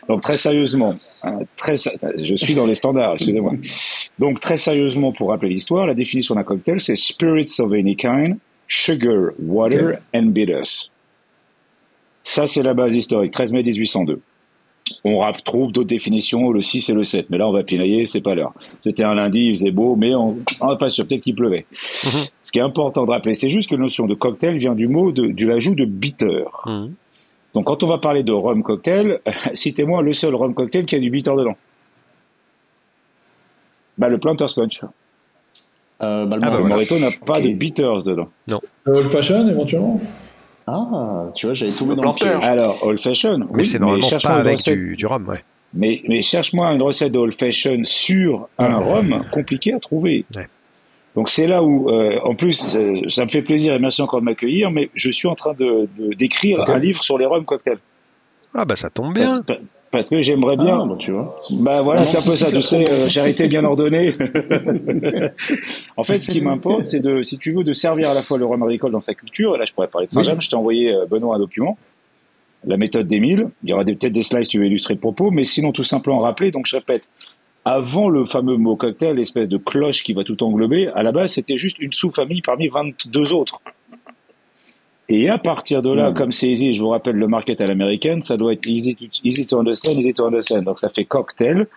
Donc, 0.08 0.22
très 0.22 0.38
sérieusement, 0.38 0.96
hein, 1.24 1.40
très, 1.56 1.76
je 1.78 2.36
suis 2.36 2.54
dans 2.56 2.66
les 2.68 2.76
standards, 2.76 3.14
excusez-moi. 3.16 3.54
Donc, 4.20 4.40
très 4.40 4.58
sérieusement, 4.58 5.12
pour 5.12 5.30
rappeler 5.30 5.50
l'histoire, 5.50 5.86
la 5.88 5.94
définition 5.94 6.36
d'un 6.36 6.44
cocktail, 6.44 6.80
c'est 6.80 6.96
spirits 6.96 7.52
of 7.60 7.72
any 7.74 7.96
kind, 7.96 8.38
sugar, 8.68 9.32
water 9.40 10.00
and 10.14 10.28
bitters. 10.28 10.90
Ça, 12.24 12.48
c'est 12.48 12.64
la 12.64 12.74
base 12.74 12.96
historique, 12.96 13.32
13 13.32 13.52
mai 13.52 13.62
1802. 13.64 14.20
On 15.04 15.18
retrouve 15.18 15.72
d'autres 15.72 15.88
définitions, 15.88 16.52
le 16.52 16.62
6 16.62 16.90
et 16.90 16.94
le 16.94 17.04
7, 17.04 17.30
mais 17.30 17.38
là, 17.38 17.48
on 17.48 17.52
va 17.52 17.64
pinailler, 17.64 18.06
c'est 18.06 18.22
pas 18.22 18.36
l'heure. 18.36 18.54
C'était 18.80 19.04
un 19.04 19.16
lundi, 19.16 19.48
il 19.48 19.56
faisait 19.56 19.72
beau, 19.72 19.96
mais 19.96 20.14
on 20.14 20.36
n'est 20.36 20.78
pas 20.78 20.90
sûr, 20.90 21.08
peut-être 21.08 21.24
qu'il 21.24 21.36
pleuvait. 21.36 21.66
Ce 21.72 22.52
qui 22.52 22.60
est 22.60 22.64
important 22.64 23.06
de 23.06 23.12
rappeler, 23.12 23.34
c'est 23.34 23.50
juste 23.50 23.70
que 23.70 23.76
la 23.76 23.82
notion 23.82 24.06
de 24.06 24.14
cocktail 24.14 24.58
vient 24.58 24.76
du 24.76 24.88
mot 24.88 25.12
de, 25.12 25.28
de 25.28 25.48
l'ajout 25.48 25.76
de 25.76 25.86
bitter. 25.86 26.44
Mhm. 26.68 26.94
Donc, 27.56 27.66
quand 27.66 27.84
on 27.84 27.88
va 27.88 27.98
parler 27.98 28.22
de 28.22 28.32
rhum 28.32 28.62
cocktail, 28.62 29.22
citez-moi 29.54 30.02
le 30.02 30.14
seul 30.14 30.36
rhum 30.36 30.54
cocktail 30.54 30.86
qui 30.86 30.96
a 30.96 31.00
du 31.00 31.10
bitter 31.10 31.32
dedans. 31.36 31.56
Bah, 33.98 34.10
le 34.10 34.18
Planter's 34.18 34.54
Punch. 34.54 34.84
Euh, 36.02 36.26
bah, 36.26 36.36
le 36.36 36.42
Ah, 36.44 36.50
bah 36.52 36.58
le 36.60 37.00
n'a 37.00 37.12
pas 37.26 37.40
de 37.40 37.54
bitters 37.54 38.04
dedans. 38.04 38.28
Old 38.86 39.10
fashion 39.10 39.48
éventuellement? 39.48 40.00
Ah, 40.68 41.28
tu 41.36 41.46
vois, 41.46 41.54
j'avais 41.54 41.72
tombé 41.72 41.96
Le 41.96 42.02
dans 42.02 42.10
le 42.10 42.16
piège. 42.16 42.44
Alors, 42.44 42.84
Old 42.84 43.00
Fashion. 43.00 43.38
Mais 43.38 43.46
oui, 43.52 43.66
c'est 43.66 43.80
normalement 43.80 44.08
cherche-moi 44.08 44.34
pas 44.34 44.40
avec 44.40 44.58
recette- 44.58 44.74
du, 44.76 44.96
du 44.96 45.06
rhum, 45.06 45.28
ouais. 45.28 45.44
Mais, 45.74 46.02
mais 46.08 46.22
cherche-moi 46.22 46.72
une 46.72 46.82
recette 46.82 47.12
de 47.12 47.18
Old 47.20 47.38
Fashion 47.38 47.82
sur 47.84 48.48
un 48.58 48.78
rhum 48.78 49.26
compliqué 49.32 49.74
à 49.74 49.80
trouver. 49.80 50.26
Ouais. 50.36 50.48
Donc 51.16 51.30
c'est 51.30 51.48
là 51.48 51.64
où, 51.64 51.90
euh, 51.90 52.20
en 52.24 52.36
plus, 52.36 52.54
ça, 52.54 52.80
ça 53.10 53.24
me 53.26 53.30
fait 53.30 53.42
plaisir 53.42 53.74
et 53.74 53.80
merci 53.80 54.02
encore 54.02 54.20
de 54.22 54.26
m'accueillir, 54.26 54.72
mais 54.72 54.90
je 54.96 55.10
suis 55.12 55.28
en 55.28 55.36
train 55.36 55.54
de 55.54 55.88
d'écrire 56.16 56.68
un 56.70 56.78
livre 56.78 57.04
sur 57.04 57.18
les 57.18 57.26
rhums 57.26 57.46
cocktails. 57.46 57.78
Ah 58.54 58.66
bah 58.66 58.76
ça 58.76 58.90
tombe 58.90 59.14
bien. 59.14 59.42
parce 59.44 59.60
que 60.02 60.22
j'aimerais 60.22 60.58
bien. 60.58 60.80
Ah, 60.82 60.86
bah, 60.88 60.96
tu 60.98 61.12
vois. 61.12 61.38
Bah 61.60 61.82
voilà, 61.82 62.06
c'est 62.06 62.18
un 62.18 62.22
peu 62.22 62.36
ça, 62.36 62.52
tu 62.52 62.62
sais, 62.62 62.90
euh, 62.90 63.08
charité 63.08 63.48
bien 63.48 63.64
ordonnée. 63.64 64.12
en 65.98 66.04
fait, 66.04 66.20
ce 66.20 66.32
qui 66.32 66.42
m'importe, 66.42 66.88
c'est 66.88 67.00
de, 67.00 67.24
si 67.24 67.38
tu 67.38 67.52
veux, 67.52 67.64
de 67.64 67.74
servir 67.74 68.10
à 68.10 68.14
la 68.14 68.22
fois 68.22 68.38
le 68.38 68.46
rhum 68.46 68.62
agricole 68.64 68.92
dans 68.92 69.00
sa 69.00 69.14
culture. 69.14 69.56
Et 69.56 69.60
là, 69.60 69.66
je 69.66 69.74
pourrais 69.74 69.88
parler 69.88 70.08
de 70.08 70.12
Saint-James. 70.12 70.42
Je 70.42 70.50
t'ai 70.50 70.56
envoyé, 70.56 70.94
euh, 70.94 71.06
Benoît, 71.06 71.36
un 71.36 71.40
document. 71.40 71.78
La 72.66 72.78
méthode 72.78 73.08
d'Émile. 73.08 73.50
Il 73.64 73.70
y 73.70 73.74
aura 73.74 73.84
peut-être 73.84 74.12
des 74.12 74.24
slides, 74.24 74.48
tu 74.48 74.60
vas 74.60 74.66
illustrer 74.66 74.94
le 74.94 75.00
propos. 75.00 75.32
Mais 75.32 75.44
sinon, 75.44 75.72
tout 75.72 75.84
simplement 75.84 76.20
rappeler. 76.20 76.52
Donc, 76.52 76.66
je 76.66 76.76
répète. 76.76 77.04
Avant 77.68 78.10
le 78.10 78.26
fameux 78.26 78.58
mot 78.58 78.76
cocktail, 78.76 79.16
l'espèce 79.16 79.50
de 79.50 79.58
cloche 79.58 80.04
qui 80.04 80.14
va 80.14 80.24
tout 80.24 80.42
englober, 80.44 80.88
à 80.94 81.02
la 81.02 81.12
base, 81.12 81.34
c'était 81.34 81.58
juste 81.58 81.80
une 81.80 81.94
sous-famille 81.94 82.42
parmi 82.42 82.68
22 82.68 83.34
autres. 83.34 83.60
Et 85.08 85.30
à 85.30 85.38
partir 85.38 85.82
de 85.84 85.92
là, 85.92 86.12
Mm. 86.12 86.14
comme 86.16 86.32
c'est 86.32 86.50
easy, 86.50 86.74
je 86.74 86.82
vous 86.82 86.90
rappelle 86.90 87.16
le 87.16 87.28
market 87.28 87.62
à 87.62 87.68
l'américaine, 87.68 88.22
ça 88.22 88.38
doit 88.38 88.54
être 88.54 88.66
easy 88.68 88.96
to, 88.96 89.06
easy 89.24 89.46
to 89.46 89.60
understand, 89.60 89.92
easy 89.92 90.14
to 90.14 90.26
understand. 90.26 90.64
Donc 90.64 90.80
ça 90.80 90.90
fait 90.90 91.06
cocktail. 91.06 91.68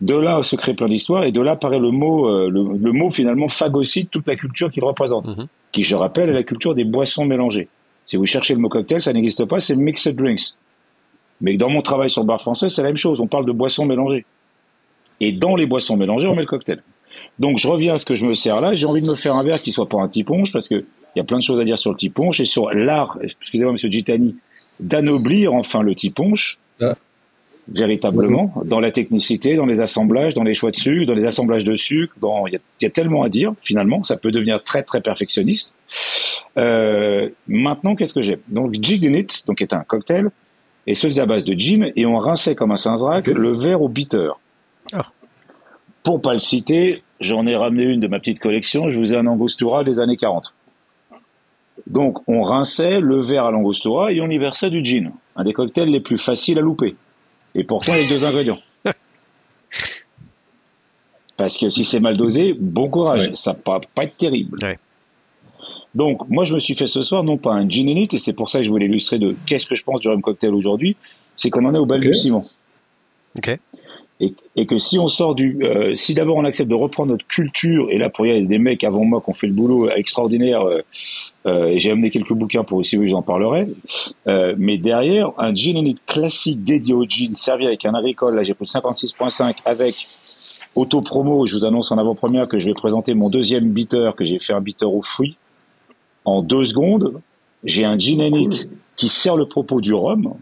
De 0.00 0.14
là 0.14 0.42
se 0.42 0.56
crée 0.56 0.72
plein 0.72 0.88
d'histoires 0.88 1.24
et 1.24 1.32
de 1.32 1.42
là 1.42 1.56
paraît 1.56 1.78
le 1.78 1.90
mot, 1.90 2.26
euh, 2.26 2.48
le, 2.48 2.62
le 2.78 2.92
mot 2.92 3.10
finalement 3.10 3.48
phagocyte 3.48 4.10
toute 4.10 4.26
la 4.26 4.34
culture 4.36 4.70
qu'il 4.72 4.82
représente, 4.82 5.26
Mhm. 5.26 5.46
qui 5.72 5.82
je 5.82 5.94
rappelle 5.94 6.30
est 6.30 6.32
la 6.32 6.42
culture 6.42 6.74
des 6.74 6.84
boissons 6.84 7.26
mélangées. 7.26 7.68
Si 8.06 8.16
vous 8.16 8.24
cherchez 8.24 8.54
le 8.54 8.60
mot 8.60 8.70
cocktail, 8.70 9.02
ça 9.02 9.12
n'existe 9.12 9.44
pas, 9.44 9.60
c'est 9.60 9.76
mixed 9.76 10.16
drinks. 10.16 10.54
Mais 11.42 11.58
dans 11.58 11.68
mon 11.68 11.82
travail 11.82 12.08
sur 12.08 12.22
le 12.22 12.26
bar 12.26 12.40
français, 12.40 12.70
c'est 12.70 12.80
la 12.82 12.88
même 12.88 12.96
chose, 12.96 13.20
on 13.20 13.26
parle 13.26 13.44
de 13.44 13.52
boissons 13.52 13.84
mélangées. 13.84 14.24
Et 15.20 15.32
dans 15.32 15.54
les 15.54 15.66
boissons 15.66 15.96
mélangées, 15.98 16.28
on 16.28 16.34
met 16.34 16.40
le 16.42 16.46
cocktail. 16.46 16.82
Donc 17.38 17.58
je 17.58 17.68
reviens 17.68 17.94
à 17.94 17.98
ce 17.98 18.06
que 18.06 18.14
je 18.14 18.24
me 18.24 18.32
sers 18.32 18.58
là, 18.62 18.72
j'ai 18.74 18.86
envie 18.86 19.02
de 19.02 19.06
me 19.06 19.14
faire 19.16 19.34
un 19.36 19.42
verre 19.42 19.60
qui 19.60 19.70
soit 19.70 19.86
pas 19.88 19.98
un 20.00 20.08
tiponche 20.08 20.50
parce 20.50 20.66
que 20.66 20.86
il 21.14 21.18
y 21.18 21.22
a 21.22 21.24
plein 21.24 21.38
de 21.38 21.42
choses 21.42 21.60
à 21.60 21.64
dire 21.64 21.78
sur 21.78 21.90
le 21.90 21.96
tiponche 21.96 22.40
et 22.40 22.44
sur 22.44 22.70
l'art, 22.72 23.18
excusez-moi 23.22 23.72
monsieur 23.72 23.90
Gitani, 23.90 24.36
d'anoblir 24.80 25.52
enfin 25.54 25.82
le 25.82 25.94
tiponche 25.94 26.58
Ah. 26.80 26.94
véritablement 27.68 28.52
dans 28.64 28.80
la 28.80 28.90
technicité, 28.90 29.54
dans 29.56 29.66
les 29.66 29.80
assemblages, 29.80 30.34
dans 30.34 30.42
les 30.44 30.54
choix 30.54 30.70
de 30.70 30.76
sucre, 30.76 31.06
dans 31.06 31.14
les 31.14 31.24
assemblages 31.26 31.64
de 31.64 31.76
sucre, 31.76 32.14
dans 32.20 32.46
il 32.46 32.52
y 32.54 32.56
a, 32.56 32.60
il 32.80 32.84
y 32.84 32.86
a 32.86 32.90
tellement 32.90 33.22
à 33.22 33.28
dire 33.28 33.52
finalement, 33.62 34.02
ça 34.04 34.16
peut 34.16 34.30
devenir 34.32 34.62
très 34.62 34.82
très 34.82 35.00
perfectionniste. 35.00 35.72
Euh, 36.56 37.28
maintenant, 37.46 37.94
qu'est-ce 37.94 38.14
que 38.14 38.22
j'ai? 38.22 38.38
Donc 38.48 38.72
Gin 38.80 39.04
in 39.04 39.18
It, 39.18 39.44
donc 39.46 39.60
est 39.62 39.72
un 39.72 39.80
cocktail 39.84 40.30
et 40.86 40.94
se 40.94 41.06
faisait 41.06 41.20
à 41.22 41.26
base 41.26 41.44
de 41.44 41.52
gin 41.52 41.92
et 41.94 42.06
on 42.06 42.16
rinçait 42.18 42.54
comme 42.54 42.72
un 42.72 42.76
Saint-Zrac 42.76 43.28
Ok. 43.28 43.34
le 43.36 43.52
verre 43.52 43.82
au 43.82 43.88
bitter. 43.88 44.30
Ah. 44.92 45.06
Pour 46.02 46.22
pas 46.22 46.32
le 46.32 46.38
citer, 46.38 47.02
j'en 47.20 47.46
ai 47.46 47.54
ramené 47.54 47.82
une 47.84 48.00
de 48.00 48.08
ma 48.08 48.18
petite 48.18 48.38
collection, 48.40 48.88
je 48.88 48.98
vous 48.98 49.12
ai 49.12 49.16
un 49.16 49.26
Angostura 49.26 49.84
des 49.84 50.00
années 50.00 50.16
40. 50.16 50.54
Donc, 51.86 52.18
on 52.28 52.42
rinçait 52.42 53.00
le 53.00 53.20
verre 53.20 53.46
à 53.46 53.50
l'Angostura 53.50 54.12
et 54.12 54.20
on 54.20 54.28
y 54.28 54.38
versait 54.38 54.70
du 54.70 54.84
gin. 54.84 55.12
Un 55.36 55.44
des 55.44 55.52
cocktails 55.52 55.90
les 55.90 56.00
plus 56.00 56.18
faciles 56.18 56.58
à 56.58 56.62
louper. 56.62 56.96
Et 57.54 57.64
pourtant, 57.64 57.92
a 57.92 58.08
deux 58.08 58.24
ingrédients. 58.24 58.58
Parce 61.36 61.56
que 61.56 61.68
si 61.68 61.84
c'est 61.84 62.00
mal 62.00 62.16
dosé, 62.16 62.54
bon 62.58 62.88
courage. 62.88 63.28
Ouais. 63.28 63.36
Ça 63.36 63.56
va 63.66 63.80
pas 63.94 64.04
être 64.04 64.16
terrible. 64.16 64.58
Ouais. 64.62 64.78
Donc, 65.94 66.28
moi, 66.28 66.44
je 66.44 66.54
me 66.54 66.58
suis 66.58 66.74
fait 66.74 66.86
ce 66.86 67.02
soir, 67.02 67.24
non 67.24 67.36
pas 67.36 67.52
un 67.52 67.68
gin 67.68 67.88
in 67.88 67.96
it, 67.96 68.14
et 68.14 68.18
c'est 68.18 68.32
pour 68.32 68.48
ça 68.48 68.60
que 68.60 68.64
je 68.64 68.70
voulais 68.70 68.86
illustrer 68.86 69.18
de 69.18 69.34
qu'est-ce 69.46 69.66
que 69.66 69.74
je 69.74 69.82
pense 69.82 70.00
du 70.00 70.08
rhum 70.08 70.22
cocktail 70.22 70.54
aujourd'hui, 70.54 70.96
c'est 71.34 71.50
qu'on 71.50 71.64
en 71.64 71.74
est 71.74 71.78
au 71.78 71.86
bal 71.86 72.00
du 72.00 72.14
ciment. 72.14 72.42
Ok. 73.36 73.58
Et, 74.20 74.34
et 74.54 74.66
que 74.66 74.76
si 74.76 74.98
on 74.98 75.08
sort 75.08 75.34
du, 75.34 75.58
euh, 75.62 75.94
si 75.94 76.12
d'abord 76.12 76.36
on 76.36 76.44
accepte 76.44 76.68
de 76.68 76.74
reprendre 76.74 77.12
notre 77.12 77.26
culture, 77.26 77.88
et 77.90 77.96
là 77.96 78.10
pour 78.10 78.26
y 78.26 78.30
aller, 78.30 78.40
il 78.40 78.42
y 78.42 78.46
a 78.46 78.48
des 78.48 78.58
mecs 78.58 78.84
avant 78.84 79.04
moi 79.04 79.20
qui 79.20 79.30
ont 79.30 79.34
fait 79.34 79.46
le 79.46 79.54
boulot 79.54 79.88
extraordinaire, 79.90 80.62
euh, 80.62 80.82
euh, 81.46 81.68
et 81.68 81.78
j'ai 81.78 81.90
amené 81.90 82.10
quelques 82.10 82.34
bouquins 82.34 82.64
pour 82.64 82.78
aussi, 82.78 82.98
oui, 82.98 83.08
j'en 83.08 83.22
parlerai. 83.22 83.66
Euh, 84.26 84.54
mais 84.58 84.76
derrière, 84.76 85.30
un 85.38 85.54
gin 85.54 85.78
and 85.78 85.86
it 85.86 85.98
classique 86.06 86.62
dédié 86.62 86.92
au 86.92 87.04
gin, 87.04 87.34
servi 87.34 87.66
avec 87.66 87.84
un 87.86 87.94
agricole, 87.94 88.34
là 88.34 88.42
j'ai 88.42 88.54
pris 88.54 88.66
56.5 88.66 89.56
avec 89.64 90.06
auto-promo, 90.74 91.46
je 91.46 91.56
vous 91.56 91.64
annonce 91.64 91.90
en 91.90 91.98
avant-première 91.98 92.46
que 92.46 92.58
je 92.58 92.66
vais 92.66 92.74
présenter 92.74 93.14
mon 93.14 93.30
deuxième 93.30 93.70
bitter, 93.70 94.10
que 94.16 94.24
j'ai 94.24 94.38
fait 94.38 94.52
un 94.52 94.60
bitter 94.60 94.84
aux 94.84 95.02
fruits. 95.02 95.36
En 96.26 96.42
deux 96.42 96.64
secondes, 96.64 97.20
j'ai 97.64 97.84
un 97.84 97.98
gin 97.98 98.20
and 98.20 98.36
it 98.36 98.70
qui 98.96 99.08
sert 99.08 99.36
le 99.36 99.46
propos 99.46 99.80
du 99.80 99.94
rhum, 99.94 100.34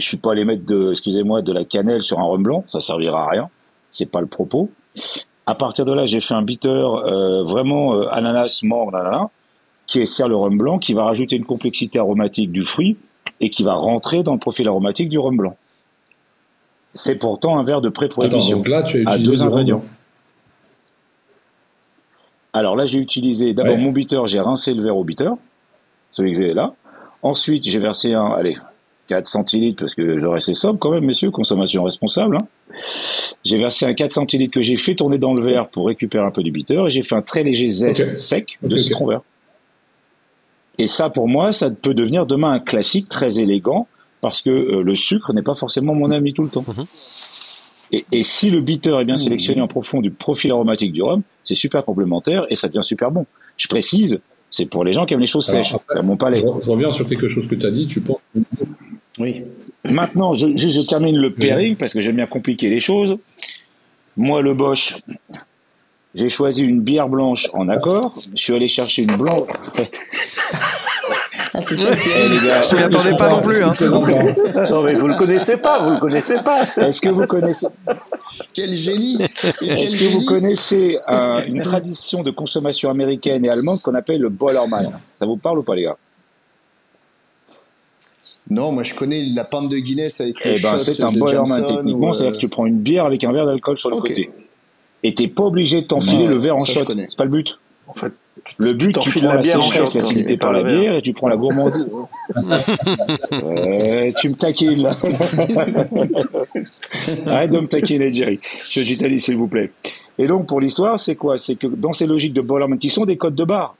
je 0.00 0.06
suis 0.06 0.16
pas 0.16 0.32
allé 0.32 0.44
mettre 0.44 0.64
de, 0.64 0.90
excusez-moi, 0.92 1.42
de 1.42 1.52
la 1.52 1.64
cannelle 1.64 2.00
sur 2.02 2.18
un 2.18 2.24
rhum 2.24 2.42
blanc, 2.42 2.64
ça 2.66 2.80
servira 2.80 3.24
à 3.24 3.28
rien. 3.30 3.48
C'est 3.90 4.10
pas 4.10 4.20
le 4.20 4.26
propos. 4.26 4.70
À 5.46 5.54
partir 5.54 5.84
de 5.84 5.92
là, 5.92 6.06
j'ai 6.06 6.20
fait 6.20 6.34
un 6.34 6.42
bitter 6.42 6.68
euh, 6.68 7.42
vraiment 7.44 7.94
euh, 7.94 8.08
ananas, 8.10 8.60
mort, 8.62 8.90
nanana, 8.92 9.28
qui 9.86 10.06
sert 10.06 10.28
le 10.28 10.36
rhum 10.36 10.56
blanc, 10.56 10.78
qui 10.78 10.94
va 10.94 11.04
rajouter 11.04 11.36
une 11.36 11.44
complexité 11.44 11.98
aromatique 11.98 12.52
du 12.52 12.62
fruit 12.62 12.96
et 13.40 13.50
qui 13.50 13.62
va 13.64 13.74
rentrer 13.74 14.22
dans 14.22 14.32
le 14.34 14.38
profil 14.38 14.68
aromatique 14.68 15.08
du 15.08 15.18
rhum 15.18 15.36
blanc. 15.36 15.56
C'est 16.94 17.18
pourtant 17.18 17.58
un 17.58 17.64
verre 17.64 17.80
de 17.80 17.88
Attends, 17.88 17.94
pré-prohibition. 17.94 18.56
donc 18.58 18.68
là, 18.68 18.82
tu 18.82 19.04
as 19.06 19.10
À 19.10 19.16
utilisé 19.16 19.36
deux 19.36 19.42
rhum 19.42 19.52
ingrédients. 19.52 19.84
Alors 22.52 22.76
là, 22.76 22.84
j'ai 22.84 22.98
utilisé 22.98 23.54
d'abord 23.54 23.74
Ouais. 23.74 23.80
mon 23.80 23.92
bitter, 23.92 24.20
j'ai 24.26 24.40
rincé 24.40 24.74
le 24.74 24.82
verre 24.82 24.96
au 24.96 25.04
bitter, 25.04 25.30
celui 26.10 26.32
que 26.34 26.42
j'ai 26.42 26.54
là. 26.54 26.74
Ensuite, 27.22 27.64
j'ai 27.64 27.78
versé 27.78 28.12
un, 28.14 28.26
allez, 28.32 28.56
4 29.08 29.26
centilitres, 29.26 29.82
parce 29.82 29.94
que 29.94 30.18
je 30.18 30.26
restais 30.26 30.54
sobre 30.54 30.78
quand 30.78 30.90
même, 30.90 31.04
messieurs, 31.04 31.30
consommation 31.30 31.84
responsable. 31.84 32.36
hein. 32.36 32.46
J'ai 33.44 33.58
versé 33.58 33.84
un 33.86 33.94
4 33.94 34.12
centilitres 34.12 34.52
que 34.54 34.62
j'ai 34.62 34.76
fait 34.76 34.94
tourner 34.94 35.18
dans 35.18 35.34
le 35.34 35.42
verre 35.42 35.68
pour 35.68 35.86
récupérer 35.86 36.24
un 36.24 36.30
peu 36.30 36.42
du 36.42 36.50
bitter, 36.52 36.82
et 36.86 36.90
j'ai 36.90 37.02
fait 37.02 37.14
un 37.16 37.22
très 37.22 37.42
léger 37.42 37.68
zeste 37.68 38.16
sec 38.16 38.58
de 38.62 38.76
citron 38.76 39.06
vert. 39.06 39.20
Et 40.78 40.86
ça, 40.86 41.10
pour 41.10 41.28
moi, 41.28 41.52
ça 41.52 41.70
peut 41.70 41.94
devenir 41.94 42.24
demain 42.26 42.52
un 42.52 42.60
classique 42.60 43.08
très 43.08 43.38
élégant, 43.38 43.86
parce 44.20 44.40
que 44.40 44.50
euh, 44.50 44.82
le 44.82 44.94
sucre 44.94 45.32
n'est 45.32 45.42
pas 45.42 45.54
forcément 45.54 45.94
mon 45.94 46.10
ami 46.10 46.32
tout 46.32 46.42
le 46.44 46.48
temps. 46.48 46.64
Mhm. 46.66 46.84
Et, 47.94 48.04
et 48.12 48.22
si 48.22 48.50
le 48.50 48.60
bitter 48.62 48.96
est 49.00 49.04
bien 49.04 49.16
sélectionné 49.18 49.60
en 49.60 49.68
profond 49.68 50.00
du 50.00 50.10
profil 50.10 50.50
aromatique 50.52 50.92
du 50.92 51.02
rhum, 51.02 51.22
c'est 51.44 51.54
super 51.54 51.84
complémentaire 51.84 52.46
et 52.48 52.54
ça 52.54 52.68
devient 52.68 52.82
super 52.82 53.10
bon. 53.10 53.26
Je 53.58 53.68
précise, 53.68 54.18
c'est 54.50 54.64
pour 54.64 54.82
les 54.84 54.94
gens 54.94 55.04
qui 55.04 55.12
aiment 55.12 55.20
les 55.20 55.26
choses 55.26 55.50
Alors, 55.50 55.62
sèches. 55.64 55.74
après, 55.74 55.94
C'est 55.94 55.98
à 55.98 56.02
mon 56.02 56.14
Je, 56.14 56.18
palais. 56.18 56.38
je 56.62 56.70
reviens 56.70 56.90
sur 56.90 57.06
quelque 57.06 57.28
chose 57.28 57.46
que 57.48 57.54
tu 57.54 57.66
as 57.66 57.70
dit. 57.70 57.86
Tu 57.86 58.00
penses 58.00 58.20
Oui. 59.18 59.44
Maintenant, 59.90 60.32
je, 60.32 60.56
je, 60.56 60.68
je 60.68 60.80
termine 60.88 61.16
le 61.16 61.32
pairing 61.32 61.76
parce 61.76 61.92
que 61.92 62.00
j'aime 62.00 62.16
bien 62.16 62.26
compliquer 62.26 62.68
les 62.70 62.80
choses. 62.80 63.16
Moi, 64.16 64.42
le 64.42 64.54
Bosch, 64.54 64.96
j'ai 66.14 66.28
choisi 66.28 66.62
une 66.62 66.80
bière 66.80 67.08
blanche 67.08 67.48
en 67.52 67.68
accord. 67.68 68.14
Je 68.34 68.40
suis 68.42 68.54
allé 68.54 68.68
chercher 68.68 69.02
une 69.02 69.16
blanche. 69.16 69.48
Ah, 71.54 71.60
c'est 71.60 71.74
ça 71.74 71.88
Eh, 71.92 72.28
Je 72.70 72.76
m'y 72.76 72.82
attendais 72.82 73.16
pas 73.16 73.28
non 73.28 73.42
plus. 73.42 73.62
Hein. 73.62 73.72
Non, 74.70 74.82
mais 74.82 74.94
vous 74.94 75.08
le 75.08 75.18
connaissez 75.18 75.56
pas, 75.58 75.80
vous 75.84 75.90
le 75.94 76.00
connaissez 76.00 76.36
pas. 76.42 76.62
Est-ce 76.78 77.00
que 77.00 77.10
vous 77.10 77.26
connaissez, 77.26 77.66
Quel 78.54 78.70
génie 78.70 79.18
est-ce 79.60 79.96
que 79.96 80.12
vous 80.12 80.24
connaissez 80.24 80.98
un- 81.06 81.44
une 81.46 81.60
tradition 81.62 82.22
de 82.22 82.30
consommation 82.30 82.88
américaine 82.90 83.44
et 83.44 83.50
allemande 83.50 83.82
qu'on 83.82 83.94
appelle 83.94 84.20
le 84.20 84.30
Bollerman 84.30 84.92
Ça 85.18 85.26
vous 85.26 85.36
parle 85.36 85.58
ou 85.58 85.62
pas, 85.62 85.74
les 85.74 85.82
gars? 85.84 85.96
Non, 88.50 88.72
moi 88.72 88.82
je 88.82 88.94
connais 88.94 89.22
la 89.34 89.44
pinte 89.44 89.68
de 89.68 89.78
Guinness 89.78 90.20
avec 90.20 90.36
Eh 90.44 90.48
le 90.48 90.54
ben, 90.54 90.78
shot 90.78 90.78
c'est 90.80 91.02
un 91.02 91.10
Jameson 91.26 91.76
techniquement, 91.76 92.12
c'est-à-dire 92.12 92.36
que 92.36 92.40
tu 92.40 92.48
prends 92.48 92.66
une 92.66 92.78
bière 92.78 93.06
avec 93.06 93.24
un 93.24 93.32
verre 93.32 93.46
d'alcool 93.46 93.78
sur 93.78 93.90
le 93.90 93.96
côté. 93.96 94.30
Et 95.02 95.14
t'es 95.14 95.28
pas 95.28 95.44
obligé 95.44 95.82
de 95.82 95.86
t'enfiler 95.86 96.26
le 96.26 96.36
verre 96.36 96.56
en 96.56 96.64
shot. 96.64 96.84
C'est 96.86 97.16
pas 97.16 97.24
le 97.24 97.30
but. 97.30 97.58
En 97.88 97.94
fait, 97.94 98.12
Le 98.58 98.72
but, 98.72 98.86
tu 98.86 98.92
t'enfiles 98.92 99.22
prends 99.22 99.30
la 99.30 99.36
la 99.36 99.42
bière 99.42 99.60
en 99.60 99.70
shot, 99.70 99.86
facilitée 99.86 100.34
hein, 100.34 100.38
par 100.38 100.52
la 100.52 100.62
bière 100.62 100.94
et 100.94 101.02
tu 101.02 101.12
prends 101.12 101.28
la 101.28 101.36
gourmandise. 101.36 101.86
Tu 104.18 104.28
me 104.30 104.34
taquines 104.34 104.82
là. 104.82 104.90
Arrête 107.26 107.50
de 107.50 107.60
me 107.60 107.66
taquiner, 107.66 108.14
Jerry. 108.14 108.40
Je 108.60 108.80
j'Italie, 108.80 109.20
s'il 109.20 109.36
vous 109.36 109.48
plaît. 109.48 109.72
Et 110.18 110.26
donc, 110.26 110.46
pour 110.46 110.60
l'histoire, 110.60 111.00
c'est 111.00 111.16
quoi? 111.16 111.38
C'est 111.38 111.56
que 111.56 111.66
dans 111.66 111.92
ces 111.92 112.06
logiques 112.06 112.32
de 112.32 112.40
Bollerman, 112.40 112.78
qui 112.78 112.88
sont 112.88 113.04
des 113.04 113.16
codes 113.16 113.34
de 113.34 113.44
bar, 113.44 113.76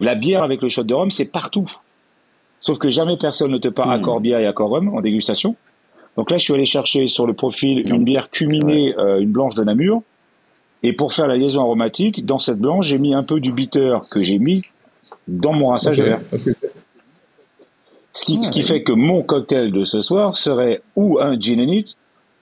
la 0.00 0.14
bière 0.14 0.42
avec 0.42 0.60
le 0.60 0.68
shot 0.68 0.82
de 0.82 0.94
rhum, 0.94 1.10
c'est 1.10 1.26
partout. 1.26 1.70
Sauf 2.64 2.78
que 2.78 2.88
jamais 2.88 3.18
personne 3.18 3.50
ne 3.50 3.58
te 3.58 3.68
part 3.68 3.90
accord 3.90 4.20
bière 4.20 4.38
et 4.38 4.46
accord 4.46 4.70
rhum 4.70 4.88
en 4.96 5.02
dégustation. 5.02 5.54
Donc 6.16 6.30
là, 6.30 6.38
je 6.38 6.44
suis 6.44 6.54
allé 6.54 6.64
chercher 6.64 7.08
sur 7.08 7.26
le 7.26 7.34
profil 7.34 7.82
une 7.90 8.04
bière 8.04 8.30
cuminée, 8.30 8.94
euh, 8.96 9.20
une 9.20 9.30
blanche 9.30 9.54
de 9.54 9.62
Namur. 9.62 10.00
Et 10.82 10.94
pour 10.94 11.12
faire 11.12 11.26
la 11.26 11.36
liaison 11.36 11.60
aromatique, 11.60 12.24
dans 12.24 12.38
cette 12.38 12.58
blanche, 12.58 12.86
j'ai 12.86 12.96
mis 12.96 13.14
un 13.14 13.22
peu 13.22 13.38
du 13.38 13.52
bitter 13.52 13.98
que 14.10 14.22
j'ai 14.22 14.38
mis 14.38 14.62
dans 15.28 15.52
mon 15.52 15.68
rinçage 15.68 15.98
Ok, 15.98 16.04
de 16.06 16.08
verre. 16.08 16.20
Ce 18.14 18.24
qui, 18.24 18.42
ce 18.42 18.50
qui 18.50 18.62
fait 18.62 18.82
que 18.82 18.92
mon 18.92 19.22
cocktail 19.22 19.70
de 19.70 19.84
ce 19.84 20.00
soir 20.00 20.38
serait 20.38 20.80
ou 20.96 21.18
un 21.20 21.38
gin 21.38 21.60
and 21.60 21.70
it, 21.70 21.96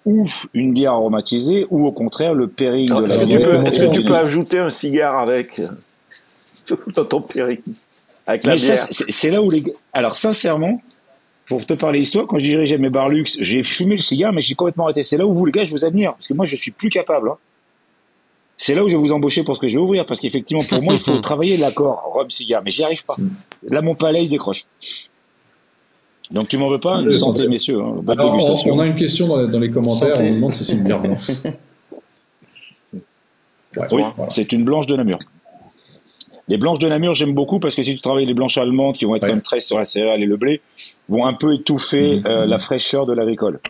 ou 0.06 0.26
une 0.54 0.72
bière 0.72 0.92
aromatisée, 0.92 1.66
ou 1.70 1.84
au 1.84 1.90
contraire 1.90 2.32
le 2.34 2.46
pairing 2.46 2.88
de 2.90 3.06
Est-ce 3.06 3.18
la 3.18 3.24
que 3.24 3.28
tu 3.28 3.38
bière. 3.38 3.42
peux, 3.42 3.54
et 3.56 3.68
est-ce 3.68 3.80
que 3.80 3.90
tu 3.90 4.04
peux 4.04 4.14
ajouter 4.14 4.60
un 4.60 4.70
cigare 4.70 5.18
avec 5.18 5.58
euh, 5.58 5.68
dans 6.94 7.04
ton 7.06 7.22
péric 7.22 7.62
avec 8.26 8.44
la 8.46 8.56
bière 8.56 8.86
c'est 8.90 9.30
là 9.30 9.42
où 9.42 9.50
les 9.50 9.62
Alors, 9.92 10.14
sincèrement, 10.14 10.80
pour 11.46 11.66
te 11.66 11.74
parler 11.74 12.00
histoire, 12.00 12.26
quand 12.26 12.38
je 12.38 12.44
dirigeais 12.44 12.78
mes 12.78 12.88
bars 12.90 13.08
luxe, 13.08 13.36
j'ai 13.40 13.62
fumé 13.62 13.96
le 13.96 14.00
cigare, 14.00 14.32
mais 14.32 14.40
j'ai 14.40 14.54
complètement 14.54 14.84
arrêté. 14.84 15.02
C'est 15.02 15.16
là 15.16 15.26
où 15.26 15.34
vous, 15.34 15.44
les 15.46 15.52
gars, 15.52 15.64
je 15.64 15.70
vous 15.72 15.84
admire. 15.84 16.12
Parce 16.12 16.28
que 16.28 16.34
moi, 16.34 16.44
je 16.46 16.56
suis 16.56 16.70
plus 16.70 16.88
capable. 16.90 17.28
hein. 17.30 17.36
C'est 18.56 18.74
là 18.74 18.84
où 18.84 18.88
je 18.88 18.94
vais 18.96 19.02
vous 19.02 19.12
embaucher 19.12 19.42
pour 19.42 19.56
ce 19.56 19.60
que 19.60 19.68
je 19.68 19.74
vais 19.74 19.80
ouvrir. 19.82 20.06
Parce 20.06 20.20
qu'effectivement, 20.20 20.62
pour 20.62 20.82
moi, 20.82 20.94
il 20.94 21.00
faut 21.00 21.16
travailler 21.20 21.56
l'accord 21.56 22.02
rhum-cigare. 22.14 22.62
Mais 22.64 22.70
j'y 22.70 22.84
arrive 22.84 23.04
pas. 23.04 23.16
Là, 23.68 23.82
mon 23.82 23.94
palais, 23.96 24.24
il 24.24 24.28
décroche. 24.28 24.66
Donc, 26.30 26.48
tu 26.48 26.56
m'en 26.58 26.68
veux 26.70 26.78
pas 26.80 26.98
Oui, 26.98 27.12
Santé, 27.18 27.40
santé. 27.40 27.48
messieurs. 27.48 27.80
hein. 27.82 27.94
Bonne 28.02 28.18
Alors, 28.20 28.32
on, 28.32 28.36
dégustation. 28.38 28.74
on 28.74 28.80
a 28.80 28.86
une 28.86 28.94
question 28.94 29.26
dans 29.26 29.36
les, 29.38 29.48
dans 29.48 29.58
les 29.58 29.70
commentaires. 29.70 30.16
Santé. 30.16 30.30
On 30.30 30.34
demande 30.34 30.52
si 30.52 30.64
c'est 30.64 30.74
une 30.76 30.84
bière 30.84 31.00
blanche. 31.00 31.26
Ouais, 33.74 33.86
Oui, 33.90 34.02
voilà. 34.16 34.30
c'est 34.30 34.52
une 34.52 34.64
blanche 34.64 34.86
de 34.86 34.96
Namur. 34.96 35.18
Les 36.48 36.56
blanches 36.58 36.80
de 36.80 36.88
Namur, 36.88 37.14
j'aime 37.14 37.34
beaucoup 37.34 37.60
parce 37.60 37.74
que 37.74 37.82
si 37.82 37.94
tu 37.94 38.00
travailles 38.00 38.26
les 38.26 38.34
blanches 38.34 38.58
allemandes 38.58 38.96
qui 38.96 39.04
vont 39.04 39.14
être 39.16 39.22
Ouais. 39.28 39.40
très 39.40 39.60
sur 39.60 39.78
la 39.78 39.84
céréale 39.84 40.22
et 40.22 40.26
le 40.26 40.36
blé, 40.36 40.60
vont 41.08 41.24
un 41.24 41.32
peu 41.34 41.54
étouffer 41.54 42.16
Mhm. 42.16 42.26
euh, 42.26 42.46
la 42.46 42.58
fraîcheur 42.58 43.06
de 43.06 43.12
l'agricole. 43.12 43.60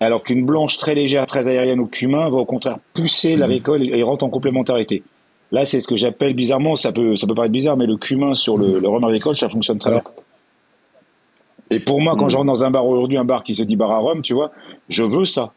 Alors 0.00 0.24
qu'une 0.24 0.44
blanche 0.44 0.78
très 0.78 0.94
légère, 0.94 1.26
très 1.26 1.46
aérienne 1.46 1.80
au 1.80 1.86
cumin 1.86 2.28
va 2.30 2.36
au 2.38 2.44
contraire 2.44 2.78
pousser 2.94 3.34
Mhm. 3.34 3.40
l'agricole 3.40 3.82
et, 3.86 3.98
et 3.98 4.02
rentre 4.02 4.24
en 4.24 4.30
complémentarité. 4.30 5.02
Là, 5.52 5.66
c'est 5.66 5.80
ce 5.80 5.86
que 5.86 5.96
j'appelle 5.96 6.32
bizarrement, 6.34 6.76
ça 6.76 6.92
peut, 6.92 7.14
ça 7.16 7.26
peut 7.26 7.34
paraître 7.34 7.52
bizarre, 7.52 7.76
mais 7.76 7.86
le 7.86 7.98
cumin 7.98 8.32
sur 8.32 8.56
le, 8.56 8.78
le 8.80 8.88
rhum 8.88 9.04
agricole, 9.04 9.36
ça 9.36 9.50
fonctionne 9.50 9.78
très 9.78 9.90
bien. 9.90 10.02
Et 11.70 11.78
pour 11.78 12.00
moi, 12.00 12.16
quand 12.18 12.28
je 12.30 12.36
rentre 12.36 12.46
dans 12.48 12.64
un 12.64 12.70
bar 12.70 12.86
aujourd'hui, 12.86 13.18
un 13.18 13.24
bar 13.24 13.44
qui 13.44 13.54
se 13.54 13.62
dit 13.62 13.76
bar 13.76 13.90
à 13.90 13.98
rhum, 13.98 14.22
tu 14.22 14.32
vois, 14.34 14.50
je 14.88 15.02
veux 15.04 15.24
ça. 15.26 15.52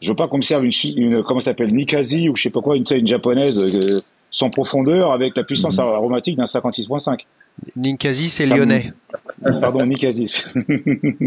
Je 0.00 0.08
veux 0.10 0.16
pas 0.16 0.26
qu'on 0.28 0.38
me 0.38 0.42
serve 0.42 0.64
une, 0.64 0.72
une 0.96 1.22
comment 1.22 1.40
ça 1.40 1.46
s'appelle, 1.52 1.72
Nikazi 1.74 2.28
ou 2.28 2.34
je 2.36 2.42
sais 2.44 2.50
pas 2.50 2.60
quoi, 2.60 2.76
une, 2.76 2.84
une 2.90 3.06
japonaise 3.06 3.58
euh, 3.60 4.00
sans 4.32 4.50
profondeur 4.50 5.12
avec 5.12 5.36
la 5.36 5.44
puissance 5.44 5.76
Mhm. 5.78 5.84
aromatique 5.84 6.36
d'un 6.36 6.46
56.5. 6.46 7.26
Ninkasi, 7.76 8.28
c'est 8.28 8.46
lyonnais. 8.46 8.92
Pardon, 9.60 9.84
Nikazi. 9.86 10.32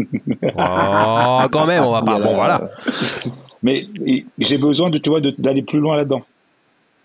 Oh, 0.58 1.42
quand 1.52 1.66
même, 1.66 1.84
on 1.84 1.92
va 1.92 2.02
pas. 2.02 2.18
Bon, 2.18 2.34
voilà. 2.34 2.68
Mais 3.62 3.86
j'ai 4.38 4.58
besoin 4.58 4.90
de, 4.90 4.98
tu 4.98 5.10
vois, 5.10 5.20
d'aller 5.38 5.62
plus 5.62 5.78
loin 5.78 5.96
là-dedans. 5.96 6.22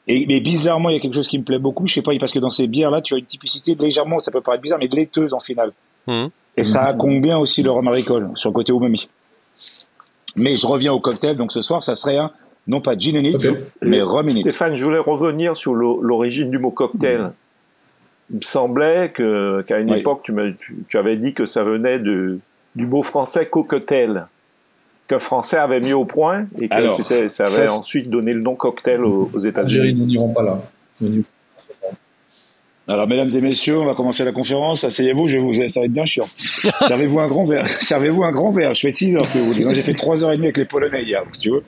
Et 0.08 0.26
mais 0.26 0.40
bizarrement, 0.40 0.90
il 0.90 0.94
y 0.94 0.96
a 0.98 1.00
quelque 1.00 1.14
chose 1.14 1.28
qui 1.28 1.38
me 1.38 1.44
plaît 1.44 1.60
beaucoup. 1.60 1.86
Je 1.88 1.94
sais 1.94 2.02
pas, 2.02 2.12
parce 2.20 2.32
que 2.32 2.40
dans 2.40 2.50
ces 2.50 2.66
bières-là, 2.68 3.02
tu 3.02 3.14
as 3.14 3.18
une 3.18 3.26
typicité 3.26 3.76
légèrement, 3.76 4.18
ça 4.20 4.32
peut 4.32 4.42
paraître 4.42 4.64
bizarre, 4.64 4.80
mais 4.80 4.88
laiteuse 4.88 5.34
en 5.34 5.40
finale. 5.40 5.72
Mhm. 6.08 6.30
Et 6.58 6.64
ça 6.64 6.84
accombe 6.84 7.22
bien 7.22 7.38
aussi 7.38 7.62
le 7.64 7.72
rhum 7.72 7.88
agricole 7.88 8.32
sur 8.36 8.50
le 8.50 8.54
côté 8.56 8.74
umami? 8.74 9.08
Mais 10.36 10.58
je 10.58 10.66
reviens 10.66 10.92
au 10.94 11.00
cocktail. 11.00 11.38
Donc 11.38 11.52
ce 11.52 11.62
soir, 11.62 11.84
ça 11.84 11.94
serait 11.96 12.18
un 12.18 12.32
non 12.68 12.82
pas 12.82 12.98
gin 12.98 13.18
and 13.18 13.24
it, 13.26 13.48
mais 13.82 14.00
it. 14.00 14.42
Stéphane, 14.42 14.76
je 14.78 14.84
voulais 14.84 15.00
revenir 15.00 15.56
sur 15.56 15.74
l'o- 15.74 16.02
l'origine 16.02 16.50
du 16.52 16.60
mot 16.60 16.72
cocktail. 16.72 17.32
Il 18.30 18.38
me 18.38 18.42
semblait 18.42 19.12
que- 19.14 19.62
qu'à 19.68 19.80
une 19.80 19.92
Oui. 19.92 20.00
époque, 20.00 20.22
tu, 20.24 20.34
tu- 20.60 20.76
tu 20.88 20.98
avais 20.98 21.18
dit 21.18 21.34
que 21.34 21.46
ça 21.46 21.64
venait 21.64 22.00
de, 22.00 22.40
du 22.76 22.86
mot 22.86 23.04
français 23.04 23.48
cocktail, 23.48 24.26
qu'un 25.08 25.20
Français 25.20 25.58
avait 25.58 25.82
mis 25.82 25.92
au 25.94 26.06
point 26.06 26.46
et 26.60 26.70
que 26.70 26.74
Alors, 26.74 26.94
c'était- 26.94 27.28
ça 27.28 27.46
ça, 27.46 27.62
avait 27.64 27.70
ensuite 27.70 28.10
donné 28.10 28.32
le 28.34 28.40
nom 28.42 28.56
cocktail 28.56 29.02
aux, 29.04 29.30
États-Unis. 29.38 29.94
nous 29.94 30.06
n'irons 30.06 30.30
pas 30.34 30.44
là. 30.44 30.62
Nous 31.02 31.24
Alors, 32.92 33.08
mesdames 33.08 33.30
et 33.34 33.40
messieurs, 33.40 33.80
on 33.80 33.86
va 33.86 33.96
commencer 33.96 34.26
la 34.26 34.34
conférence. 34.34 34.84
Asseyez-vous, 34.84 35.26
je 35.28 35.38
vais 35.38 35.42
vous, 35.42 35.54
ça 35.70 35.80
va 35.80 35.86
être 35.86 35.94
bien 35.94 36.04
chiant. 36.06 36.26
Servez-vous 36.88 37.20
un 37.22 37.30
grand 37.30 37.46
verre. 37.46 37.66
Servez-vous 37.66 38.24
un 38.24 38.34
grand 38.34 38.52
verre. 38.52 38.74
Je 38.74 38.82
fais 38.82 38.92
6 38.94 39.16
heures, 39.16 39.24
si 39.24 39.38
vous 39.38 39.46
voulez. 39.46 39.64
Moi, 39.64 39.74
j'ai 39.74 39.82
fait 39.82 39.94
3 39.94 40.26
heures 40.26 40.34
et 40.34 40.36
demie 40.36 40.48
avec 40.48 40.58
les 40.58 40.66
Polonais 40.66 41.04
hier, 41.04 41.24
si 41.32 41.42
tu 41.42 41.52
veux. 41.52 41.64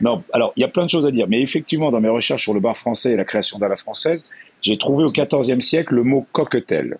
Non, 0.00 0.24
alors, 0.32 0.52
il 0.56 0.62
y 0.62 0.64
a 0.64 0.68
plein 0.68 0.84
de 0.84 0.90
choses 0.90 1.06
à 1.06 1.12
dire. 1.12 1.26
Mais 1.28 1.40
effectivement, 1.42 1.92
dans 1.92 2.00
mes 2.00 2.08
recherches 2.08 2.42
sur 2.42 2.54
le 2.54 2.58
bar 2.60 2.76
français 2.76 3.12
et 3.12 3.16
la 3.16 3.24
création 3.24 3.58
d'à 3.60 3.68
la 3.68 3.76
française, 3.76 4.26
j'ai 4.62 4.76
trouvé 4.76 5.04
au 5.04 5.12
XIVe 5.12 5.60
siècle 5.60 5.94
le 5.94 6.02
mot 6.02 6.26
coquetel. 6.32 6.98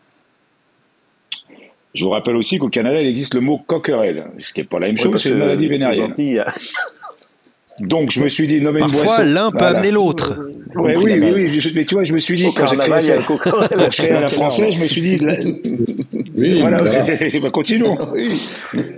Je 1.94 2.04
vous 2.04 2.10
rappelle 2.10 2.36
aussi 2.36 2.58
qu'au 2.58 2.68
Canada, 2.68 3.00
il 3.00 3.08
existe 3.08 3.34
le 3.34 3.40
mot 3.40 3.58
coquerel, 3.58 4.26
ce 4.38 4.52
qui 4.52 4.60
n'est 4.60 4.66
pas 4.66 4.78
la 4.78 4.86
même 4.86 4.98
chose, 4.98 5.20
c'est 5.20 5.30
une 5.30 5.38
maladie 5.38 5.66
vénérienne. 5.66 6.10
Antilles, 6.10 6.28
il 6.30 6.34
y 6.34 6.38
a- 6.38 6.52
Donc, 7.80 8.10
je 8.12 8.20
me 8.20 8.28
suis 8.28 8.46
dit, 8.46 8.60
nommer 8.60 8.80
une 8.80 8.86
boisson. 8.86 9.04
Parfois, 9.06 9.24
l'un 9.24 9.50
peut 9.50 9.58
Voilà. 9.58 9.78
amener 9.78 9.90
l'autre. 9.90 10.38
Ouais, 10.76 10.96
oui, 10.96 11.12
oui, 11.20 11.30
oui, 11.34 11.60
je- 11.60 11.70
mais 11.74 11.84
tu 11.84 11.94
vois, 11.96 12.04
je 12.04 12.12
me 12.12 12.18
suis 12.20 12.34
dit, 12.36 12.46
Au 12.46 12.52
quand 12.52 12.66
j'ai 12.68 12.76
créé 12.76 13.00
ça, 13.00 13.16
quand 13.50 13.70
la 13.70 13.90
française, 14.28 14.74
je 14.74 14.78
me 14.78 14.86
suis 14.86 15.02
dit, 15.02 15.18
la- 15.18 15.34
Oui, 16.36 16.60
voilà, 16.60 16.82
bah, 16.82 17.50
continuons. 17.52 17.96
oui, 18.12 18.40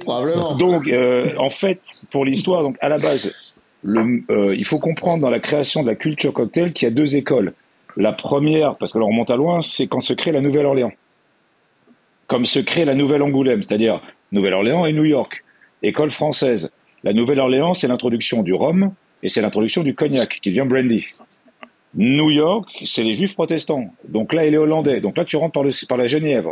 probablement. 0.05 0.57
Donc, 0.57 0.87
euh, 0.89 1.33
en 1.39 1.51
fait, 1.51 1.81
pour 2.11 2.25
l'histoire, 2.25 2.63
donc 2.63 2.77
à 2.81 2.89
la 2.89 2.99
base, 2.99 3.35
le, 3.83 4.23
euh, 4.31 4.55
il 4.57 4.65
faut 4.65 4.79
comprendre 4.79 5.23
dans 5.23 5.31
la 5.31 5.41
création 5.41 5.83
de 5.83 5.89
la 5.89 5.95
culture 5.95 6.33
cocktail 6.33 6.73
qu'il 6.73 6.87
y 6.89 6.91
a 6.91 6.95
deux 6.95 7.17
écoles. 7.17 7.53
La 7.97 8.13
première, 8.13 8.77
parce 8.77 8.93
que 8.93 8.99
là 8.99 9.05
on 9.05 9.09
remonte 9.09 9.31
à 9.31 9.37
loin, 9.37 9.63
c'est 9.63 9.87
quand 9.87 10.01
se 10.01 10.13
crée 10.13 10.33
la 10.33 10.41
Nouvelle-Orléans. 10.43 10.93
Comme 12.27 12.45
se 12.45 12.59
crée 12.59 12.85
la 12.85 12.95
Nouvelle-Angoulême, 12.95 13.63
c'est-à-dire 13.63 14.01
Nouvelle-Orléans 14.33 14.85
et 14.87 14.93
New 14.93 15.05
York. 15.05 15.45
École 15.83 16.11
française. 16.11 16.71
La 17.07 17.13
Nouvelle-Orléans, 17.13 17.73
c'est 17.73 17.87
l'introduction 17.87 18.43
du 18.43 18.53
rhum 18.53 18.93
et 19.23 19.29
c'est 19.29 19.41
l'introduction 19.41 19.85
du 19.85 19.95
cognac 19.95 20.41
qui 20.43 20.51
devient 20.51 20.67
brandy. 20.69 21.05
New 21.95 22.33
York, 22.33 22.83
c'est 22.85 23.05
les 23.05 23.15
juifs 23.15 23.35
protestants. 23.35 23.95
Donc 24.09 24.33
là, 24.33 24.45
il 24.45 24.55
est 24.55 24.57
hollandais. 24.57 25.01
Donc 25.01 25.17
là, 25.17 25.25
tu 25.25 25.37
rentres 25.37 25.53
par, 25.53 25.63
le, 25.63 25.71
par 25.87 25.99
la 25.99 26.09
Genève. 26.09 26.49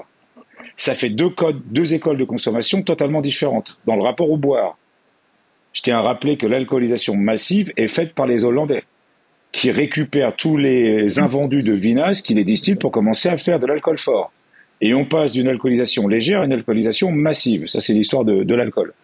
Ça 0.76 0.94
fait 0.94 1.10
deux 1.10 1.30
codes, 1.30 1.60
deux 1.72 1.94
écoles 1.94 2.18
de 2.18 2.24
consommation 2.24 2.82
totalement 2.82 3.20
différentes 3.20 3.76
dans 3.84 3.96
le 3.96 4.02
rapport 4.02 4.30
au 4.30 4.36
boire. 4.36 4.78
Je 5.72 5.82
tiens 5.82 5.98
à 5.98 6.02
rappeler 6.02 6.36
que 6.36 6.46
l'alcoolisation 6.46 7.16
massive 7.16 7.72
est 7.76 7.88
faite 7.88 8.14
par 8.14 8.26
les 8.26 8.44
Hollandais, 8.44 8.84
qui 9.50 9.72
récupèrent 9.72 10.36
tous 10.36 10.56
les 10.56 11.18
invendus 11.18 11.64
de 11.64 11.72
vinasse, 11.72 12.22
qui 12.22 12.34
les 12.34 12.44
distillent 12.44 12.76
pour 12.76 12.92
commencer 12.92 13.28
à 13.28 13.36
faire 13.38 13.58
de 13.58 13.66
l'alcool 13.66 13.98
fort. 13.98 14.30
Et 14.80 14.94
on 14.94 15.04
passe 15.04 15.32
d'une 15.32 15.48
alcoolisation 15.48 16.06
légère 16.06 16.42
à 16.42 16.44
une 16.44 16.52
alcoolisation 16.52 17.10
massive. 17.10 17.66
Ça, 17.66 17.80
c'est 17.80 17.92
l'histoire 17.92 18.24
de, 18.24 18.44
de 18.44 18.54
l'alcool. 18.54 18.94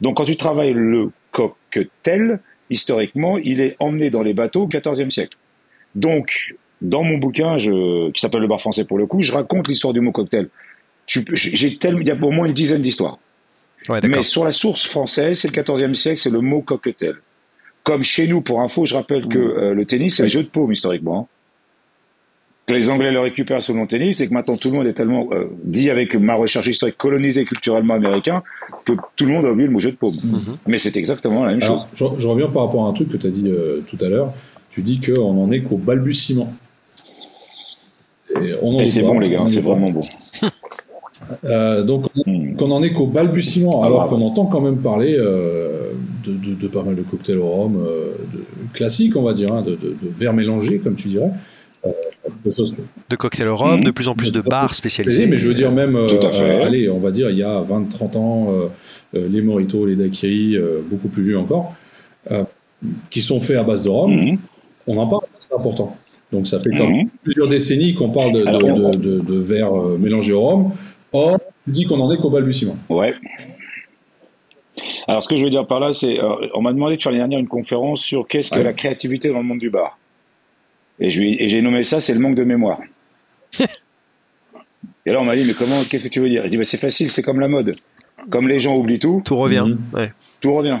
Donc, 0.00 0.16
quand 0.16 0.24
tu 0.24 0.36
travailles 0.36 0.74
le 0.74 1.10
cocktail, 1.30 2.40
historiquement, 2.70 3.38
il 3.38 3.60
est 3.60 3.76
emmené 3.78 4.10
dans 4.10 4.22
les 4.22 4.34
bateaux 4.34 4.62
au 4.62 4.68
XIVe 4.68 5.10
siècle. 5.10 5.36
Donc, 5.94 6.54
dans 6.80 7.02
mon 7.02 7.18
bouquin, 7.18 7.58
je, 7.58 8.10
qui 8.10 8.20
s'appelle 8.20 8.40
Le 8.40 8.48
bar 8.48 8.60
français 8.60 8.84
pour 8.84 8.98
le 8.98 9.06
coup, 9.06 9.22
je 9.22 9.32
raconte 9.32 9.68
l'histoire 9.68 9.92
du 9.92 10.00
mot 10.00 10.12
cocktail. 10.12 10.48
J'ai 11.06 11.78
tellement, 11.78 12.00
il 12.00 12.06
y 12.06 12.10
a 12.10 12.14
au 12.14 12.30
moins 12.30 12.46
une 12.46 12.52
dizaine 12.52 12.82
d'histoires. 12.82 13.18
Ouais. 13.88 14.00
Mais 14.08 14.22
sur 14.22 14.44
la 14.44 14.52
source 14.52 14.86
française, 14.86 15.40
c'est 15.40 15.54
le 15.54 15.62
XIVe 15.62 15.94
siècle, 15.94 16.20
c'est 16.20 16.30
le 16.30 16.40
mot 16.40 16.62
cocktail. 16.62 17.16
Comme 17.82 18.04
chez 18.04 18.28
nous, 18.28 18.40
pour 18.40 18.60
info, 18.60 18.84
je 18.86 18.94
rappelle 18.94 19.26
que 19.26 19.38
euh, 19.38 19.74
le 19.74 19.84
tennis, 19.86 20.16
c'est 20.16 20.22
un 20.22 20.28
jeu 20.28 20.44
de 20.44 20.48
paume 20.48 20.72
historiquement. 20.72 21.28
Que 22.66 22.74
les 22.74 22.90
Anglais 22.90 23.10
le 23.10 23.18
récupèrent 23.20 23.60
sous 23.60 23.72
le 23.72 23.80
nom 23.80 23.86
tennis, 23.86 24.20
et 24.20 24.28
que 24.28 24.32
maintenant 24.34 24.56
tout 24.56 24.70
le 24.70 24.76
monde 24.76 24.86
est 24.86 24.92
tellement 24.92 25.28
euh, 25.32 25.46
dit 25.64 25.90
avec 25.90 26.14
ma 26.14 26.34
recherche 26.34 26.68
historique 26.68 26.96
colonisé 26.96 27.44
culturellement 27.44 27.94
américain 27.94 28.42
que 28.84 28.92
tout 29.16 29.26
le 29.26 29.32
monde 29.32 29.46
a 29.46 29.50
oublié 29.50 29.66
le 29.66 29.72
mot 29.72 29.80
jeu 29.80 29.90
de 29.90 29.96
paume. 29.96 30.14
Mais 30.68 30.78
c'est 30.78 30.96
exactement 30.96 31.44
la 31.44 31.52
même 31.52 31.62
chose. 31.62 31.80
Je, 31.94 32.04
je 32.18 32.28
reviens 32.28 32.46
par 32.48 32.64
rapport 32.66 32.86
à 32.86 32.88
un 32.88 32.92
truc 32.92 33.08
que 33.08 33.16
tu 33.16 33.26
as 33.26 33.30
dit 33.30 33.44
euh, 33.48 33.80
tout 33.88 33.98
à 34.04 34.08
l'heure. 34.08 34.32
Tu 34.70 34.80
dis 34.82 35.00
qu'on 35.00 35.42
en 35.42 35.50
est 35.50 35.62
qu'au 35.62 35.76
balbutiement. 35.76 36.52
Et 38.40 38.86
c'est 38.86 39.02
bon, 39.02 39.18
les 39.18 39.30
gars, 39.30 39.42
c'est 39.48 39.60
vraiment 39.60 39.90
bon. 39.90 40.02
Euh, 41.44 41.82
donc, 41.84 42.06
on- 42.16 42.30
Hmm. 42.30 42.56
qu'on 42.56 42.70
en 42.72 42.82
est 42.82 42.92
qu'au 42.92 43.06
balbutiement, 43.06 43.82
Ah, 43.82 43.86
alors 43.86 44.06
qu'on 44.06 44.20
entend 44.22 44.46
quand 44.46 44.60
même 44.60 44.78
parler 44.78 45.12
de, 45.16 45.92
de- 46.26 46.54
de 46.54 46.68
pas 46.68 46.82
mal 46.82 46.94
de 46.96 47.02
cocktails 47.02 47.38
au 47.38 47.46
rhum, 47.46 47.78
classiques, 48.74 49.16
on 49.16 49.22
va 49.22 49.32
dire, 49.32 49.52
hein, 49.52 49.62
de, 49.62 49.70
de, 49.70 49.96
de 50.02 50.08
verres 50.18 50.32
mélangés, 50.34 50.78
comme 50.78 50.94
tu 50.96 51.08
dirais. 51.08 51.30
De 52.44 52.50
sauce 52.50 52.80
De 53.10 53.16
cocktail 53.16 53.48
au 53.48 53.56
rhum, 53.56 53.78
Mhm. 53.78 53.84
de 53.84 53.90
plus 53.90 54.06
en 54.08 54.14
plus 54.14 54.30
de 54.32 54.40
bars 54.40 54.74
spécialisés. 54.74 55.26
mais 55.26 55.36
je 55.38 55.48
veux 55.48 55.54
dire 55.54 55.72
même, 55.72 55.96
euh, 55.96 56.08
euh, 56.12 56.64
allez, 56.64 56.88
on 56.88 57.00
va 57.00 57.10
dire 57.10 57.28
il 57.30 57.38
y 57.38 57.42
a 57.42 57.60
20-30 57.60 58.14
ans, 58.16 58.48
euh, 58.52 58.68
les 59.28 59.42
mojitos, 59.42 59.86
les 59.86 59.96
daiquiris, 59.96 60.56
euh, 60.56 60.80
beaucoup 60.84 61.08
plus 61.08 61.22
vieux 61.24 61.38
encore, 61.38 61.74
euh, 62.30 62.44
qui 63.10 63.20
sont 63.20 63.40
faits 63.40 63.56
à 63.58 63.64
base 63.64 63.82
de 63.82 63.88
rhum, 63.88 64.12
Mhm. 64.14 64.38
on 64.86 64.96
en 64.98 65.06
parle, 65.08 65.22
c'est 65.40 65.52
important. 65.54 65.96
Donc 66.32 66.46
ça 66.46 66.60
fait 66.60 66.70
quand 66.70 66.88
même 66.88 67.08
plusieurs 67.24 67.48
décennies 67.48 67.94
qu'on 67.94 68.10
parle 68.10 68.32
de, 68.32 68.40
de, 68.42 68.46
Alors, 68.46 68.62
on- 68.64 68.90
de, 68.90 68.96
de- 68.98 69.20
de 69.20 69.38
verre 69.38 69.74
euh, 69.76 69.98
mélangé 69.98 70.32
au 70.32 70.40
rhum. 70.42 70.72
Or, 71.12 71.38
tu 71.64 71.70
dis 71.72 71.84
qu'on 71.84 72.00
en 72.00 72.10
est 72.12 72.16
qu'au 72.16 72.30
balbutiement. 72.30 72.76
Ouais. 72.88 73.12
Alors, 75.06 75.22
ce 75.22 75.28
que 75.28 75.36
je 75.36 75.44
veux 75.44 75.50
dire 75.50 75.66
par 75.66 75.80
là, 75.80 75.92
c'est, 75.92 76.18
euh, 76.18 76.46
on 76.54 76.62
m'a 76.62 76.72
demandé 76.72 76.96
de 76.96 77.02
faire 77.02 77.12
l'année 77.12 77.20
dernière 77.22 77.38
une 77.40 77.48
conférence 77.48 78.00
sur 78.00 78.26
qu'est-ce 78.26 78.50
que 78.50 78.56
Ouais. 78.56 78.62
la 78.64 78.72
créativité 78.72 79.28
dans 79.28 79.38
le 79.38 79.42
monde 79.44 79.58
du 79.58 79.68
bar. 79.68 79.98
Et 81.04 81.10
je 81.10 81.20
lui- 81.20 81.36
et 81.42 81.48
j'ai 81.48 81.60
nommé 81.62 81.82
ça, 81.82 82.00
c'est 82.00 82.14
le 82.14 82.20
manque 82.20 82.36
de 82.36 82.44
mémoire. 82.44 82.78
et 85.06 85.10
là, 85.10 85.20
on 85.20 85.24
m'a 85.24 85.34
dit, 85.36 85.44
mais 85.44 85.54
comment, 85.54 85.82
qu'est-ce 85.88 86.04
que 86.04 86.08
tu 86.08 86.20
veux 86.20 86.28
dire? 86.28 86.44
Je 86.44 86.48
dis, 86.48 86.56
bah, 86.56 86.64
c'est 86.64 86.78
facile, 86.78 87.10
c'est 87.10 87.22
comme 87.22 87.40
la 87.40 87.48
mode. 87.48 87.76
Comme 88.30 88.46
les 88.46 88.60
gens 88.60 88.74
oublient 88.76 89.00
tout, 89.00 89.20
Tout 89.24 89.36
revient. 89.36 89.64
Mhm. 89.66 89.78
Ouais. 89.92 90.12
tout 90.40 90.54
revient. 90.54 90.78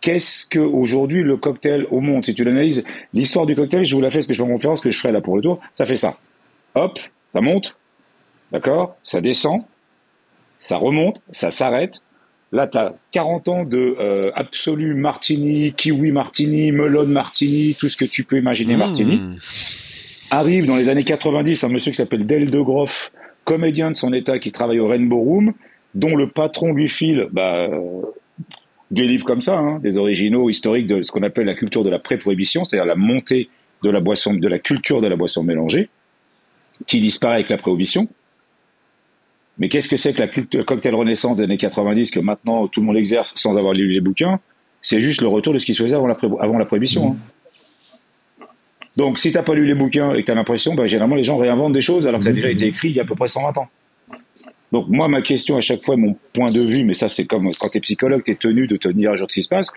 Qu'est-ce 0.00 0.44
que 0.46 0.58
aujourd'hui 0.58 1.22
le 1.22 1.36
cocktail 1.36 1.86
au 1.90 2.00
monde? 2.00 2.24
Si 2.24 2.34
tu 2.34 2.42
l'analyses, 2.42 2.82
l'histoire 3.12 3.46
du 3.46 3.54
cocktail, 3.54 3.84
je 3.84 3.94
vous 3.94 4.00
la 4.00 4.10
fais, 4.10 4.22
ce 4.22 4.28
que 4.28 4.34
je 4.34 4.38
fais 4.42 4.48
en 4.50 4.52
conférence, 4.52 4.80
que 4.80 4.90
je 4.90 4.98
ferai 4.98 5.12
là 5.12 5.20
pour 5.20 5.36
le 5.36 5.42
tour, 5.42 5.60
ça 5.72 5.84
fait 5.86 5.96
ça. 5.96 6.18
Hop, 6.74 6.98
ça 7.32 7.40
monte, 7.40 7.76
d'accord? 8.50 8.96
Ça 9.02 9.20
descend, 9.20 9.62
ça 10.58 10.78
remonte, 10.78 11.20
ça 11.30 11.50
s'arrête. 11.50 12.00
Là, 12.52 12.66
tu 12.66 12.78
as 12.78 12.94
40 13.12 13.48
ans 13.48 13.64
de 13.64 13.96
euh, 14.00 14.32
absolu 14.34 14.94
martini, 14.94 15.72
kiwi 15.72 16.10
martini, 16.10 16.72
melon 16.72 17.06
martini, 17.06 17.76
tout 17.78 17.88
ce 17.88 17.96
que 17.96 18.04
tu 18.04 18.24
peux 18.24 18.38
imaginer 18.38 18.76
martini. 18.76 19.18
Mmh. 19.18 19.32
Arrive 20.32 20.66
dans 20.66 20.76
les 20.76 20.88
années 20.88 21.04
90 21.04 21.64
un 21.64 21.68
monsieur 21.68 21.92
qui 21.92 21.96
s'appelle 21.96 22.26
Del 22.26 22.50
De 22.50 22.60
Groff, 22.60 23.12
comédien 23.44 23.90
de 23.90 23.96
son 23.96 24.12
état 24.12 24.38
qui 24.38 24.50
travaille 24.50 24.80
au 24.80 24.88
Rainbow 24.88 25.20
Room, 25.20 25.52
dont 25.94 26.16
le 26.16 26.28
patron 26.28 26.72
lui 26.72 26.88
file 26.88 27.28
bah, 27.32 27.68
euh, 27.70 28.02
des 28.90 29.06
livres 29.06 29.24
comme 29.24 29.40
ça, 29.40 29.58
hein, 29.58 29.78
des 29.78 29.96
originaux 29.96 30.48
historiques 30.50 30.86
de 30.86 31.02
ce 31.02 31.12
qu'on 31.12 31.22
appelle 31.22 31.46
la 31.46 31.54
culture 31.54 31.84
de 31.84 31.90
la 31.90 31.98
pré-prohibition, 31.98 32.64
c'est-à-dire 32.64 32.86
la 32.86 32.96
montée 32.96 33.48
de 33.82 33.90
la 33.90 34.00
boisson, 34.00 34.34
de 34.34 34.48
la 34.48 34.58
culture 34.58 35.00
de 35.00 35.06
la 35.06 35.16
boisson 35.16 35.42
mélangée, 35.42 35.88
qui 36.86 37.00
disparaît 37.00 37.34
avec 37.34 37.50
la 37.50 37.56
prohibition. 37.56 38.08
Mais 39.60 39.68
qu'est-ce 39.68 39.88
que 39.88 39.96
c'est 39.96 40.12
que 40.14 40.18
la 40.20 40.26
culture, 40.28 40.64
cocktail 40.66 40.94
renaissance 40.94 41.36
des 41.36 41.44
années 41.44 41.58
90 41.58 42.10
que 42.10 42.18
maintenant 42.18 42.66
tout 42.66 42.80
le 42.80 42.86
monde 42.86 42.96
exerce 42.96 43.32
sans 43.36 43.56
avoir 43.56 43.74
lu 43.74 43.86
les 43.92 44.00
bouquins? 44.00 44.40
C'est 44.82 44.98
juste 45.00 45.20
le 45.20 45.28
retour 45.28 45.52
de 45.52 45.58
ce 45.58 45.66
qui 45.66 45.74
se 45.74 45.82
faisait 45.82 45.94
avant 45.94 46.06
la, 46.08 46.14
pré- 46.16 46.26
avant 46.40 46.58
la 46.58 46.64
prohibition. 46.64 47.12
hein. 47.12 47.16
Donc, 48.96 49.18
si 49.18 49.32
t'as 49.32 49.42
pas 49.42 49.54
lu 49.54 49.66
les 49.66 49.74
bouquins 49.74 50.14
et 50.14 50.22
que 50.22 50.26
t'as 50.26 50.34
l'impression, 50.34 50.74
bah, 50.74 50.86
généralement 50.86 51.14
les 51.16 51.24
gens 51.24 51.36
réinventent 51.36 51.72
des 51.74 51.80
choses 51.80 52.06
alors 52.06 52.18
que 52.20 52.24
ça 52.24 52.30
a 52.30 52.32
déjà 52.34 52.50
été 52.50 52.66
écrit 52.66 52.88
il 52.90 52.96
y 52.96 53.00
a 53.00 53.02
à 53.02 53.06
peu 53.06 53.14
près 53.14 53.28
120 53.28 53.56
ans. 53.58 53.68
Donc, 54.72 54.88
moi, 54.88 55.08
ma 55.08 55.20
question 55.22 55.56
à 55.56 55.60
chaque 55.60 55.84
fois, 55.84 55.96
mon 55.96 56.16
point 56.32 56.50
de 56.50 56.60
vue, 56.60 56.84
mais 56.84 56.94
ça, 56.94 57.08
c'est 57.08 57.24
comme 57.24 57.50
quand 57.58 57.68
t'es 57.68 57.80
psychologue, 57.80 58.22
t'es 58.22 58.34
tenu 58.34 58.66
de 58.66 58.76
tenir 58.76 59.10
à 59.12 59.14
jour 59.14 59.26
de 59.26 59.32
ce 59.32 59.40
qui 59.40 59.42
se 59.42 59.48
passe. 59.48 59.68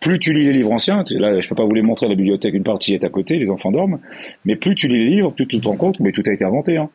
Plus 0.00 0.18
tu 0.18 0.32
lis 0.32 0.44
les 0.44 0.52
livres 0.52 0.72
anciens, 0.72 1.04
tu- 1.04 1.18
là, 1.18 1.38
je 1.40 1.48
peux 1.48 1.54
pas 1.54 1.64
vous 1.64 1.74
les 1.74 1.82
montrer 1.82 2.06
à 2.06 2.08
la 2.08 2.14
bibliothèque, 2.14 2.54
une 2.54 2.62
partie 2.64 2.94
est 2.94 3.04
à 3.04 3.08
côté, 3.10 3.36
les 3.38 3.50
enfants 3.50 3.70
dorment, 3.70 3.98
mais 4.44 4.56
plus 4.56 4.74
tu 4.74 4.88
lis 4.88 5.04
les 5.04 5.10
livres, 5.10 5.30
plus 5.30 5.46
tu 5.46 5.60
te 5.60 5.68
rends 5.68 5.76
compte, 5.76 6.00
mais 6.00 6.10
tout 6.12 6.22
a 6.26 6.32
été 6.32 6.44
inventé. 6.44 6.76
Hein. 6.78 6.88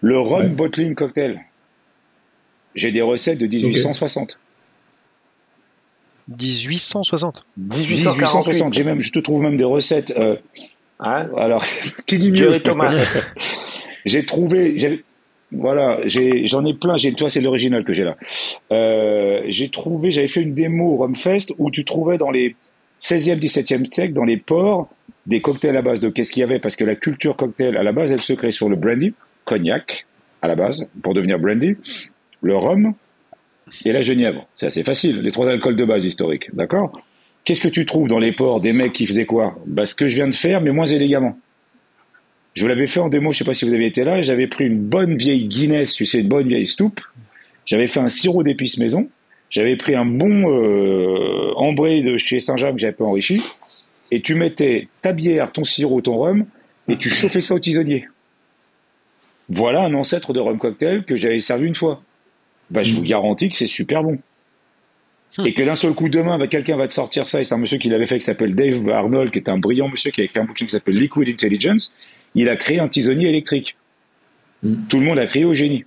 Le 0.00 0.18
rum 0.18 0.40
Ouais. 0.42 0.48
bottling 0.48 0.94
cocktail. 0.94 1.40
J'ai 2.76 2.92
des 2.92 3.02
recettes 3.02 3.38
de 3.38 3.46
1860. 3.46 4.38
1860. 6.28 7.44
1860. 7.56 8.74
J'ai 8.74 8.84
même, 8.84 9.00
je 9.00 9.10
te 9.10 9.18
trouve 9.18 9.42
même 9.42 9.56
des 9.56 9.64
recettes. 9.64 10.12
euh, 10.16 10.36
Hein 10.98 11.28
alors, 11.36 11.64
qui 12.06 12.18
dit 12.18 12.32
mieux 12.32 12.60
Thomas. 12.60 12.94
J'ai 14.04 14.24
trouvé, 14.24 15.02
voilà, 15.52 16.00
j'en 16.06 16.64
ai, 16.64 16.74
plein. 16.74 16.96
J'ai, 16.96 17.10
vois, 17.12 17.28
c'est 17.28 17.40
l'original 17.40 17.84
que 17.84 17.92
j'ai 17.92 18.04
là. 18.04 18.16
Euh, 18.72 19.42
j'ai 19.48 19.68
trouvé, 19.68 20.10
j'avais 20.10 20.28
fait 20.28 20.40
une 20.40 20.54
démo 20.54 20.94
au 20.94 20.96
Rumfest 20.98 21.54
où 21.58 21.70
tu 21.70 21.84
trouvais 21.84 22.18
dans 22.18 22.30
les 22.30 22.56
16e, 23.00 23.38
17e 23.38 23.92
siècle, 23.92 24.12
dans 24.14 24.24
les 24.24 24.36
ports, 24.38 24.88
des 25.26 25.40
cocktails 25.40 25.76
à 25.76 25.82
base 25.82 26.00
de 26.00 26.08
qu'est-ce 26.08 26.32
qu'il 26.32 26.40
y 26.40 26.44
avait? 26.44 26.58
Parce 26.58 26.76
que 26.76 26.84
la 26.84 26.94
culture 26.94 27.36
cocktail, 27.36 27.76
à 27.76 27.82
la 27.82 27.92
base, 27.92 28.12
elle 28.12 28.22
se 28.22 28.32
crée 28.32 28.52
sur 28.52 28.68
le 28.68 28.76
brandy, 28.76 29.12
cognac, 29.44 30.06
à 30.40 30.48
la 30.48 30.54
base, 30.54 30.86
pour 31.02 31.14
devenir 31.14 31.38
brandy, 31.38 31.76
le 32.46 32.56
rhum 32.56 32.94
et 33.84 33.92
la 33.92 34.02
genièvre. 34.02 34.46
C'est 34.54 34.66
assez 34.66 34.84
facile, 34.84 35.20
les 35.20 35.32
trois 35.32 35.48
alcools 35.50 35.76
de 35.76 35.84
base 35.84 36.04
historiques, 36.04 36.54
d'accord? 36.54 37.00
Qu'est-ce 37.44 37.60
que 37.60 37.68
tu 37.68 37.84
trouves 37.84 38.08
dans 38.08 38.18
les 38.18 38.32
ports 38.32 38.60
des 38.60 38.72
mecs 38.72 38.92
qui 38.92 39.06
faisaient 39.06 39.26
quoi? 39.26 39.56
Bah, 39.66 39.86
Ce 39.86 39.94
que 39.94 40.06
je 40.06 40.16
viens 40.16 40.28
de 40.28 40.34
faire, 40.34 40.60
mais 40.60 40.72
moins 40.72 40.86
élégamment. 40.86 41.38
Je 42.54 42.62
vous 42.62 42.68
l'avais 42.68 42.86
fait 42.86 43.00
en 43.00 43.08
démo, 43.08 43.32
je 43.32 43.38
sais 43.38 43.44
pas 43.44 43.52
si 43.52 43.66
vous 43.66 43.74
avez 43.74 43.86
été 43.86 44.02
là, 44.02 44.22
j'avais 44.22 44.46
pris 44.46 44.64
une 44.64 44.78
bonne 44.78 45.16
vieille 45.16 45.46
Guinness, 45.46 45.92
tu 45.92 46.06
sais, 46.06 46.20
une 46.20 46.28
bonne 46.28 46.48
vieille 46.48 46.64
stoupe, 46.64 47.00
j'avais 47.66 47.86
fait 47.86 48.00
un 48.00 48.08
sirop 48.08 48.42
d'épices 48.42 48.78
maison, 48.78 49.10
j'avais 49.50 49.76
pris 49.76 49.94
un 49.94 50.06
bon 50.06 50.50
euh, 50.50 52.02
de 52.02 52.16
chez 52.16 52.40
Saint-Jacques 52.40 52.76
que 52.76 52.80
j'avais 52.80 52.94
pas 52.94 53.04
enrichi, 53.04 53.42
et 54.10 54.22
tu 54.22 54.34
mettais 54.34 54.88
ta 55.02 55.12
bière, 55.12 55.52
ton 55.52 55.64
sirop, 55.64 56.00
ton 56.00 56.16
rhum, 56.16 56.46
et 56.88 56.96
tu 56.96 57.10
chauffais 57.10 57.42
ça 57.42 57.54
au 57.54 57.58
tisonnier. 57.58 58.08
Voilà 59.50 59.82
un 59.82 59.94
ancêtre 59.94 60.32
de 60.32 60.40
rhum 60.40 60.58
cocktail 60.58 61.04
que 61.04 61.14
j'avais 61.14 61.40
servi 61.40 61.66
une 61.66 61.74
fois. 61.74 62.02
Bah, 62.70 62.82
je 62.82 62.94
vous 62.94 63.02
garantis 63.02 63.48
que 63.48 63.56
c'est 63.56 63.66
super 63.66 64.02
bon. 64.02 64.18
Et 65.44 65.52
que 65.52 65.62
d'un 65.62 65.74
seul 65.74 65.92
coup, 65.94 66.08
demain, 66.08 66.38
bah, 66.38 66.46
quelqu'un 66.46 66.76
va 66.76 66.88
te 66.88 66.94
sortir 66.94 67.28
ça, 67.28 67.40
et 67.40 67.44
c'est 67.44 67.54
un 67.54 67.58
monsieur 67.58 67.78
qui 67.78 67.88
l'avait 67.88 68.06
fait, 68.06 68.18
qui 68.18 68.24
s'appelle 68.24 68.54
Dave 68.54 68.88
Arnold, 68.88 69.30
qui 69.32 69.38
est 69.38 69.48
un 69.48 69.58
brillant 69.58 69.88
monsieur, 69.88 70.10
qui 70.10 70.20
a 70.22 70.24
écrit 70.24 70.40
un 70.40 70.44
bouquin 70.44 70.64
qui 70.64 70.70
s'appelle 70.72 70.98
Liquid 70.98 71.28
Intelligence. 71.28 71.94
Il 72.34 72.48
a 72.48 72.56
créé 72.56 72.80
un 72.80 72.88
tisonnier 72.88 73.28
électrique. 73.28 73.76
Mm. 74.62 74.86
Tout 74.88 74.98
le 74.98 75.04
monde 75.06 75.18
a 75.18 75.26
crié 75.26 75.44
au 75.44 75.52
génie. 75.54 75.84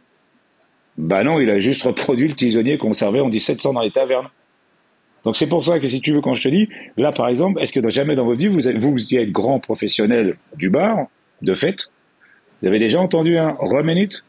Bah 0.98 1.24
non, 1.24 1.40
il 1.40 1.50
a 1.50 1.60
juste 1.60 1.84
reproduit 1.84 2.28
le 2.28 2.36
tisonnier 2.36 2.78
qu'on 2.78 2.94
servait 2.94 3.22
en 3.22 3.30
1700 3.30 3.74
dans 3.74 3.82
les 3.82 3.92
tavernes. 3.92 4.28
Donc 5.26 5.36
c'est 5.36 5.48
pour 5.50 5.64
ça 5.64 5.80
que 5.80 5.88
si 5.88 6.00
tu 6.02 6.12
veux, 6.14 6.22
quand 6.22 6.34
je 6.34 6.44
te 6.44 6.50
dis, 6.50 6.70
là 6.98 7.12
par 7.12 7.28
exemple, 7.28 7.62
est-ce 7.62 7.74
que 7.74 7.80
dans- 7.80 7.90
jamais 7.90 8.16
dans 8.16 8.26
votre 8.26 8.40
vie, 8.40 8.48
vous, 8.48 8.68
êtes- 8.68 8.78
vous 8.78 8.96
qui 8.96 9.18
êtes 9.18 9.32
grand 9.32 9.60
professionnel 9.60 10.38
du 10.56 10.70
bar, 10.70 11.08
de 11.42 11.54
fête, 11.54 11.90
vous 12.62 12.68
avez 12.68 12.80
déjà 12.80 13.00
entendu 13.00 13.38
un 13.38 13.52
rum 13.60 13.90
it. 13.90 14.24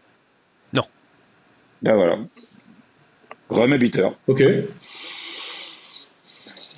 Ben 1.82 1.94
voilà. 1.94 2.18
Rum 3.48 3.72
and 3.72 3.78
bitter. 3.78 4.08
Ok. 4.28 4.42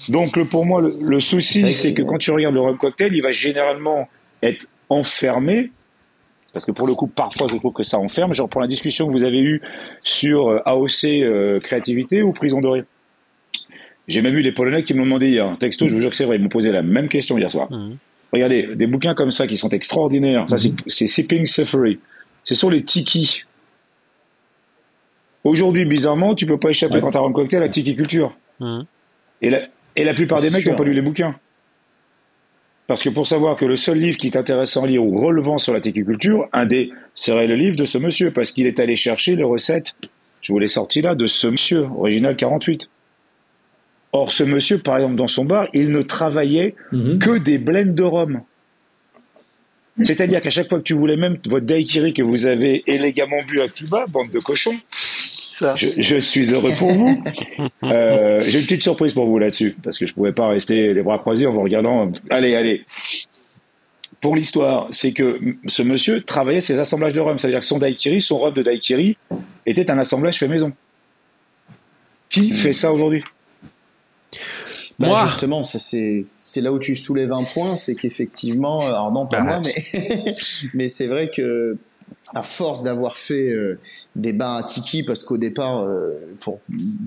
Donc 0.08 0.36
le- 0.36 0.44
pour 0.44 0.64
moi, 0.66 0.80
le, 0.80 0.96
le 1.00 1.20
C'est 1.20 1.28
souci, 1.36 1.72
c'est 1.72 1.94
que- 1.94 2.02
quand 2.02 2.18
tu 2.18 2.30
regardes 2.30 2.54
le 2.54 2.60
rum 2.60 2.76
cocktail, 2.76 3.12
il 3.14 3.22
va 3.22 3.30
généralement 3.30 4.08
être 4.42 4.66
enfermé. 4.88 5.70
Parce 6.52 6.66
que 6.66 6.72
pour 6.72 6.86
le 6.86 6.94
coup, 6.94 7.06
parfois, 7.06 7.46
je 7.50 7.56
trouve 7.56 7.72
que 7.72 7.82
ça 7.82 7.98
enferme. 7.98 8.34
Je 8.34 8.42
reprends 8.42 8.60
la 8.60 8.66
discussion 8.66 9.06
que 9.06 9.12
vous 9.12 9.22
avez 9.24 9.38
eue 9.40 9.62
sur 10.04 10.48
euh, 10.48 10.58
AOC 10.66 11.04
euh, 11.04 11.60
créativité 11.60 12.22
ou 12.22 12.32
prison 12.32 12.60
dorée. 12.60 12.84
J'ai 14.08 14.20
même 14.20 14.36
eu 14.36 14.42
des 14.42 14.52
Polonais 14.52 14.82
qui 14.82 14.92
m'ont 14.92 15.04
demandé 15.04 15.28
hier, 15.28 15.46
un 15.46 15.54
texto, 15.54 15.88
je 15.88 15.94
vous 15.94 16.00
jure 16.00 16.10
que 16.10 16.16
c'est 16.16 16.24
vrai, 16.24 16.36
ils 16.36 16.42
m'ont 16.42 16.48
posé 16.50 16.70
la 16.72 16.82
même 16.82 17.08
question 17.08 17.38
hier 17.38 17.50
soir. 17.50 17.70
Mhm. 17.70 17.96
Regardez, 18.32 18.74
des 18.74 18.86
bouquins 18.86 19.14
comme 19.14 19.30
ça 19.30 19.46
qui 19.46 19.56
sont 19.56 19.68
extraordinaires. 19.70 20.46
Ça, 20.48 20.58
c'est- 20.58 20.72
c'est 20.88 21.06
Sipping 21.06 21.46
Safari. 21.46 22.00
Ce 22.44 22.54
sont 22.54 22.68
les 22.68 22.82
tiki. 22.82 23.44
Aujourd'hui, 25.44 25.84
bizarrement, 25.84 26.34
tu 26.34 26.46
peux 26.46 26.58
pas 26.58 26.70
échapper 26.70 26.94
Ouais. 26.96 27.00
quand 27.00 27.10
tu 27.10 27.16
as 27.18 27.20
un 27.22 27.32
cocktail 27.32 27.62
à 27.62 27.68
tiki 27.68 27.96
culture. 27.96 28.36
Mhm. 28.60 28.84
Et 29.42 29.50
la, 29.50 29.60
et 29.96 30.04
la 30.04 30.14
plupart 30.14 30.40
des 30.40 30.50
mecs 30.50 30.64
n'ont 30.66 30.76
pas 30.76 30.84
lu 30.84 30.92
les 30.94 31.02
bouquins. 31.02 31.34
Parce 32.86 33.02
que 33.02 33.08
pour 33.08 33.26
savoir 33.26 33.56
que 33.56 33.64
le 33.64 33.76
seul 33.76 33.98
livre 33.98 34.16
qui 34.16 34.26
est 34.28 34.36
intéressant 34.36 34.84
à 34.84 34.86
lire 34.86 35.02
ou 35.04 35.10
relevant 35.18 35.58
sur 35.58 35.72
la 35.72 35.80
téquiculture, 35.80 36.48
un 36.52 36.66
des 36.66 36.90
serait 37.14 37.46
le 37.46 37.54
livre 37.56 37.76
de 37.76 37.84
ce 37.84 37.98
monsieur, 37.98 38.30
parce 38.32 38.50
qu'il 38.52 38.66
est 38.66 38.78
allé 38.80 38.96
chercher 38.96 39.34
les 39.34 39.44
recettes, 39.44 39.94
je 40.42 40.52
vous 40.52 40.58
l'ai 40.58 40.68
sorti 40.68 41.00
là, 41.00 41.14
de 41.14 41.26
ce 41.26 41.46
monsieur, 41.46 41.86
original 41.96 42.36
48. 42.36 42.88
Or, 44.12 44.30
ce 44.30 44.44
monsieur, 44.44 44.78
par 44.78 44.96
exemple, 44.96 45.14
dans 45.16 45.26
son 45.28 45.44
bar, 45.44 45.68
il 45.72 45.90
ne 45.90 46.02
travaillait 46.02 46.74
Mhm. 46.92 47.18
que 47.18 47.38
des 47.38 47.58
blends 47.58 47.84
de 47.86 48.02
rhum. 48.02 48.42
C'est-à-dire 50.02 50.40
qu'à 50.40 50.50
chaque 50.50 50.68
fois 50.68 50.78
que 50.78 50.84
tu 50.84 50.94
voulais 50.94 51.16
même 51.16 51.38
votre 51.46 51.66
daiquiri 51.66 52.14
que 52.14 52.22
vous 52.22 52.46
avez 52.46 52.82
élégamment 52.86 53.36
bu 53.46 53.60
à 53.60 53.68
Cuba, 53.68 54.06
bande 54.08 54.30
de 54.30 54.38
cochons, 54.38 54.76
Ça. 55.62 55.74
je, 55.76 55.88
je 55.96 56.16
suis 56.16 56.52
heureux 56.52 56.72
pour 56.78 56.92
vous. 56.92 57.24
Euh, 57.84 58.40
J'ai 58.40 58.58
une 58.58 58.64
petite 58.64 58.82
surprise 58.82 59.12
pour 59.14 59.26
vous 59.26 59.38
là-dessus, 59.38 59.76
parce 59.82 59.98
que 59.98 60.06
je 60.06 60.12
pouvais 60.14 60.32
pas 60.32 60.48
rester 60.48 60.92
les 60.94 61.02
bras 61.02 61.18
croisés 61.18 61.46
en 61.46 61.52
vous 61.52 61.62
regardant. 61.62 62.10
Allez, 62.30 62.54
allez. 62.56 62.84
Pour 64.20 64.34
l'histoire, 64.36 64.88
c'est 64.90 65.12
que 65.12 65.38
ce 65.66 65.82
monsieur 65.82 66.22
travaillait 66.22 66.60
ses 66.60 66.78
assemblages 66.78 67.12
de 67.14 67.20
rhum. 67.20 67.38
C'est-à-dire 67.38 67.60
que 67.60 67.64
son 67.64 67.78
daiquiri, 67.78 68.20
son 68.20 68.38
rhum 68.38 68.54
de 68.54 68.62
daiquiri, 68.62 69.16
était 69.66 69.90
un 69.90 69.98
assemblage 69.98 70.38
fait 70.38 70.48
maison. 70.48 70.72
Qui 72.28 72.54
fait 72.54 72.72
ça 72.72 72.92
aujourd'hui? 72.92 73.22
Bah 74.98 75.08
Moi. 75.08 75.26
justement, 75.26 75.62
c'est 75.64 76.60
là 76.60 76.72
où 76.72 76.78
tu 76.78 76.94
soulèves 76.96 77.32
un 77.32 77.44
point, 77.44 77.76
c'est 77.76 77.94
qu'effectivement, 77.94 78.82
euh, 78.82 78.86
alors 78.88 79.12
non 79.12 79.26
pas 79.26 79.40
Bah, 79.40 79.60
moi, 79.60 79.62
mais 79.64 80.34
mais 80.74 80.88
c'est 80.88 81.06
vrai 81.06 81.30
que 81.34 81.76
à 82.34 82.42
force 82.42 82.82
d'avoir 82.82 83.16
fait 83.16 83.50
euh, 83.50 83.78
des 84.16 84.32
bars 84.32 84.56
à 84.56 84.62
tiki, 84.62 85.02
parce 85.02 85.22
qu'au 85.22 85.38
départ, 85.38 85.84
euh, 85.84 86.12
pour 86.40 86.60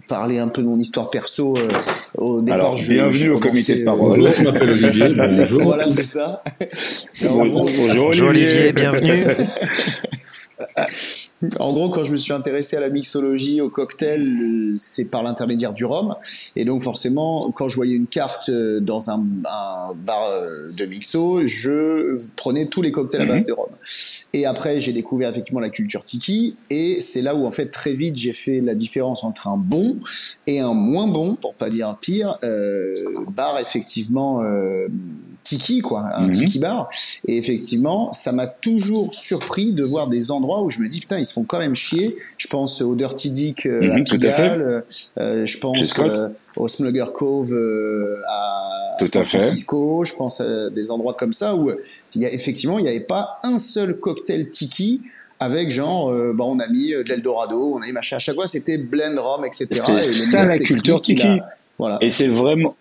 parler 0.07 0.39
un 0.39 0.47
peu 0.47 0.61
de 0.61 0.67
mon 0.67 0.79
histoire 0.79 1.09
perso, 1.09 1.55
euh, 1.57 1.67
au 2.17 2.41
départ, 2.41 2.59
Alors, 2.59 2.75
je, 2.77 2.93
bienvenue 2.93 3.29
au 3.29 3.39
comité 3.39 3.75
de 3.75 3.81
euh, 3.81 3.85
parole. 3.85 4.19
Bonjour, 4.19 4.33
je 4.33 4.43
m'appelle 4.43 4.69
Olivier. 4.71 5.09
Bonjour. 5.15 5.63
voilà, 5.63 5.87
c'est 5.87 6.03
ça. 6.03 6.43
Alors, 7.21 7.37
Bonjour, 7.37 7.65
bon, 7.65 7.71
bonjour, 7.77 8.05
Bonjour 8.05 8.29
Olivier, 8.29 8.73
bienvenue. 8.73 9.23
En 11.59 11.73
gros, 11.73 11.89
quand 11.89 12.03
je 12.03 12.11
me 12.11 12.17
suis 12.17 12.33
intéressé 12.33 12.77
à 12.77 12.79
la 12.79 12.89
mixologie, 12.89 13.61
au 13.61 13.69
cocktail, 13.69 14.73
c'est 14.77 15.09
par 15.11 15.21
l'intermédiaire 15.23 15.73
du 15.73 15.85
rhum. 15.85 16.15
Et 16.55 16.65
donc, 16.65 16.81
forcément, 16.81 17.51
quand 17.51 17.67
je 17.67 17.75
voyais 17.75 17.93
une 17.95 18.07
carte 18.07 18.49
euh, 18.49 18.79
dans 18.79 19.09
un, 19.09 19.19
un 19.19 19.93
bar 19.93 20.23
euh, 20.29 20.69
de 20.71 20.85
mixo, 20.85 21.45
je 21.45 22.17
prenais 22.35 22.65
tous 22.67 22.81
les 22.81 22.91
cocktails 22.91 23.21
à 23.21 23.25
base 23.25 23.41
Mhm. 23.41 23.47
de 23.47 23.53
rhum. 23.53 23.69
Et 24.33 24.45
après, 24.45 24.79
j'ai 24.79 24.93
découvert 24.93 25.29
effectivement 25.29 25.59
la 25.59 25.69
culture 25.69 26.03
tiki. 26.03 26.55
Et 26.69 26.99
c'est 27.01 27.21
là 27.21 27.35
où, 27.35 27.45
en 27.45 27.51
fait, 27.51 27.67
très 27.67 27.93
vite, 27.93 28.15
j'ai 28.15 28.33
fait 28.33 28.61
la 28.61 28.75
différence 28.75 29.23
entre 29.23 29.47
un 29.47 29.57
bon 29.57 29.99
et 30.47 30.59
un 30.59 30.73
moins 30.73 31.07
bon, 31.07 31.35
pour 31.35 31.53
pas 31.53 31.69
dire 31.69 31.87
un 31.89 31.93
pire, 31.95 32.37
euh, 32.43 32.95
bar, 33.29 33.59
effectivement, 33.59 34.41
euh, 34.43 34.87
tiki, 35.45 35.79
quoi, 35.79 36.03
un 36.13 36.25
Mhm. 36.27 36.31
tiki 36.31 36.59
bar. 36.59 36.89
Et 37.29 37.37
effectivement, 37.37 38.11
ça 38.11 38.33
m'a 38.33 38.47
toujours 38.47 39.15
surpris 39.15 39.71
de 39.71 39.83
voir 39.83 40.07
des 40.09 40.31
endroits 40.31 40.61
où 40.61 40.69
je 40.69 40.79
me 40.79 40.89
dis, 40.89 40.99
putain, 40.99 41.17
ils 41.19 41.25
se 41.25 41.31
font 41.31 41.45
quand 41.45 41.59
même 41.59 41.75
chier. 41.75 42.15
Je 42.37 42.47
pense 42.47 42.81
au 42.81 42.95
Dirty 42.95 43.29
Dick 43.29 43.65
euh, 43.65 43.93
à 43.93 43.97
Mhm, 43.99 44.03
tout 44.03 44.15
à 44.15 44.17
Pigalle, 44.17 44.83
euh, 45.19 45.45
je 45.45 45.53
Chez 45.53 45.59
pense 45.59 45.99
euh, 45.99 46.27
au 46.57 46.67
Smugger 46.67 47.05
Cove 47.13 47.53
euh, 47.53 48.17
à, 48.29 48.95
Tout 48.99 49.05
à 49.05 49.07
San 49.07 49.23
fait. 49.23 49.37
Francisco. 49.39 50.03
Je 50.03 50.13
pense 50.15 50.41
à 50.41 50.69
des 50.71 50.91
endroits 50.91 51.13
comme 51.13 51.33
ça 51.33 51.55
où 51.55 51.69
euh, 51.69 51.81
il 52.13 52.21
y 52.21 52.25
a 52.25 52.33
effectivement, 52.33 52.77
il 52.79 52.83
n'y 52.83 52.89
avait 52.89 52.99
pas 53.05 53.39
un 53.43 53.57
seul 53.59 53.99
cocktail 53.99 54.49
tiki 54.49 55.01
avec 55.39 55.69
genre, 55.69 56.09
euh, 56.11 56.33
bah, 56.33 56.45
on 56.47 56.59
a 56.59 56.67
mis 56.69 56.93
euh, 56.93 57.03
de 57.03 57.09
l'Eldorado, 57.09 57.73
on 57.75 57.81
a 57.81 57.85
mis 57.85 57.91
machin. 57.91 58.15
À 58.15 58.19
chaque 58.19 58.35
fois, 58.35 58.47
c'était 58.47 58.77
blend, 58.77 59.15
rhum, 59.21 59.45
etc. 59.45 59.67
C'est 59.71 59.91
Et 59.91 59.95
le 59.95 60.01
ça, 60.01 60.45
la 60.45 60.57
culture 60.57 61.01
tiki. 61.01 61.21
Voilà. 61.77 61.97
Et 62.01 62.09
c'est 62.09 62.29
vraiment. 62.29 62.75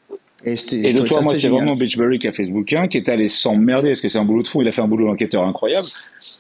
Et, 0.47 0.53
Et 0.53 0.93
de 0.93 0.99
toi, 1.01 1.19
ça 1.19 1.23
moi, 1.23 1.37
c'est 1.39 1.49
vraiment 1.49 1.75
Beachbury 1.75 2.19
qui 2.19 2.29
a 2.29 2.33
fait 2.33 2.45
ce 2.45 2.51
bouquin, 2.51 2.87
qui 2.87 2.99
est 2.99 3.09
allé 3.09 3.29
s'emmerder, 3.29 3.89
parce 3.91 4.01
que 4.03 4.09
c'est 4.09 4.19
un 4.19 4.25
boulot 4.25 4.43
de 4.43 4.49
fou. 4.49 4.61
Il 4.63 4.69
a 4.69 4.73
fait 4.73 4.83
un 4.83 4.89
boulot 4.89 5.07
d'enquêteur 5.07 5.43
incroyable 5.43 5.89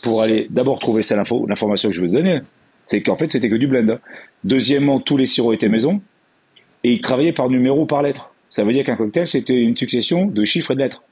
pour 0.02 0.20
aller 0.22 0.46
d'abord 0.50 0.78
trouver 0.78 1.02
celle 1.02 1.18
info, 1.18 1.46
l'information 1.48 1.88
que 1.88 1.94
je 1.94 2.00
veux 2.02 2.08
te 2.08 2.12
donner. 2.12 2.40
C'est 2.86 3.00
qu'en 3.02 3.16
fait, 3.16 3.30
c'était 3.32 3.48
que 3.48 3.54
du 3.56 3.66
blend. 3.66 3.96
Deuxièmement, 4.44 5.00
tous 5.00 5.16
les 5.16 5.24
sirops 5.24 5.54
étaient 5.54 5.68
maison. 5.70 6.02
Et 6.82 6.92
il 6.92 7.00
travaillait 7.00 7.32
par 7.32 7.48
numéro 7.48 7.82
ou 7.82 7.86
par 7.86 8.02
lettre. 8.02 8.30
Ça 8.50 8.62
veut 8.62 8.74
dire 8.74 8.84
qu'un 8.84 8.96
cocktail, 8.96 9.26
c'était 9.26 9.54
une 9.54 9.74
succession 9.74 10.26
de 10.26 10.44
chiffres 10.44 10.72
et 10.72 10.74
de 10.74 10.80
lettres. 10.80 11.02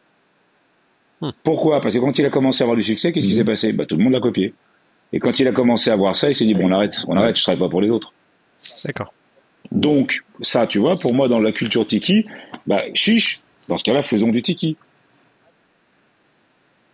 Hmm. 1.22 1.30
Pourquoi? 1.44 1.80
Parce 1.80 1.94
que 1.94 1.98
quand 2.00 2.18
il 2.18 2.26
a 2.26 2.30
commencé 2.30 2.62
à 2.62 2.64
avoir 2.66 2.76
du 2.76 2.82
succès, 2.82 3.10
qu'est-ce 3.12 3.26
qui 3.26 3.32
Mhm. 3.32 3.38
s'est 3.38 3.44
passé? 3.44 3.72
Bah, 3.72 3.86
Tout 3.86 3.96
le 3.96 4.04
monde 4.04 4.12
l'a 4.12 4.20
copié. 4.20 4.52
Et 5.14 5.18
quand 5.18 5.38
il 5.40 5.48
a 5.48 5.52
commencé 5.52 5.90
à 5.90 5.96
voir 5.96 6.14
ça, 6.14 6.28
il 6.28 6.34
s'est 6.34 6.44
dit, 6.44 6.54
bon, 6.54 6.68
on 6.68 6.72
arrête, 6.72 6.96
on 7.08 7.16
arrête, 7.16 7.36
je 7.36 7.42
travaille 7.42 7.60
pas 7.60 7.68
pour 7.68 7.80
les 7.80 7.88
autres. 7.90 8.12
D'accord. 8.84 9.12
Donc, 9.72 10.22
ça, 10.40 10.66
tu 10.66 10.78
vois, 10.78 10.96
pour 10.98 11.14
moi, 11.14 11.28
dans 11.28 11.40
la 11.40 11.50
culture 11.52 11.86
tiki, 11.86 12.24
bah, 12.66 12.82
chiche, 12.94 13.40
dans 13.68 13.76
ce 13.76 13.84
cas-là, 13.84 14.02
faisons 14.02 14.28
du 14.28 14.42
tiki. 14.42 14.76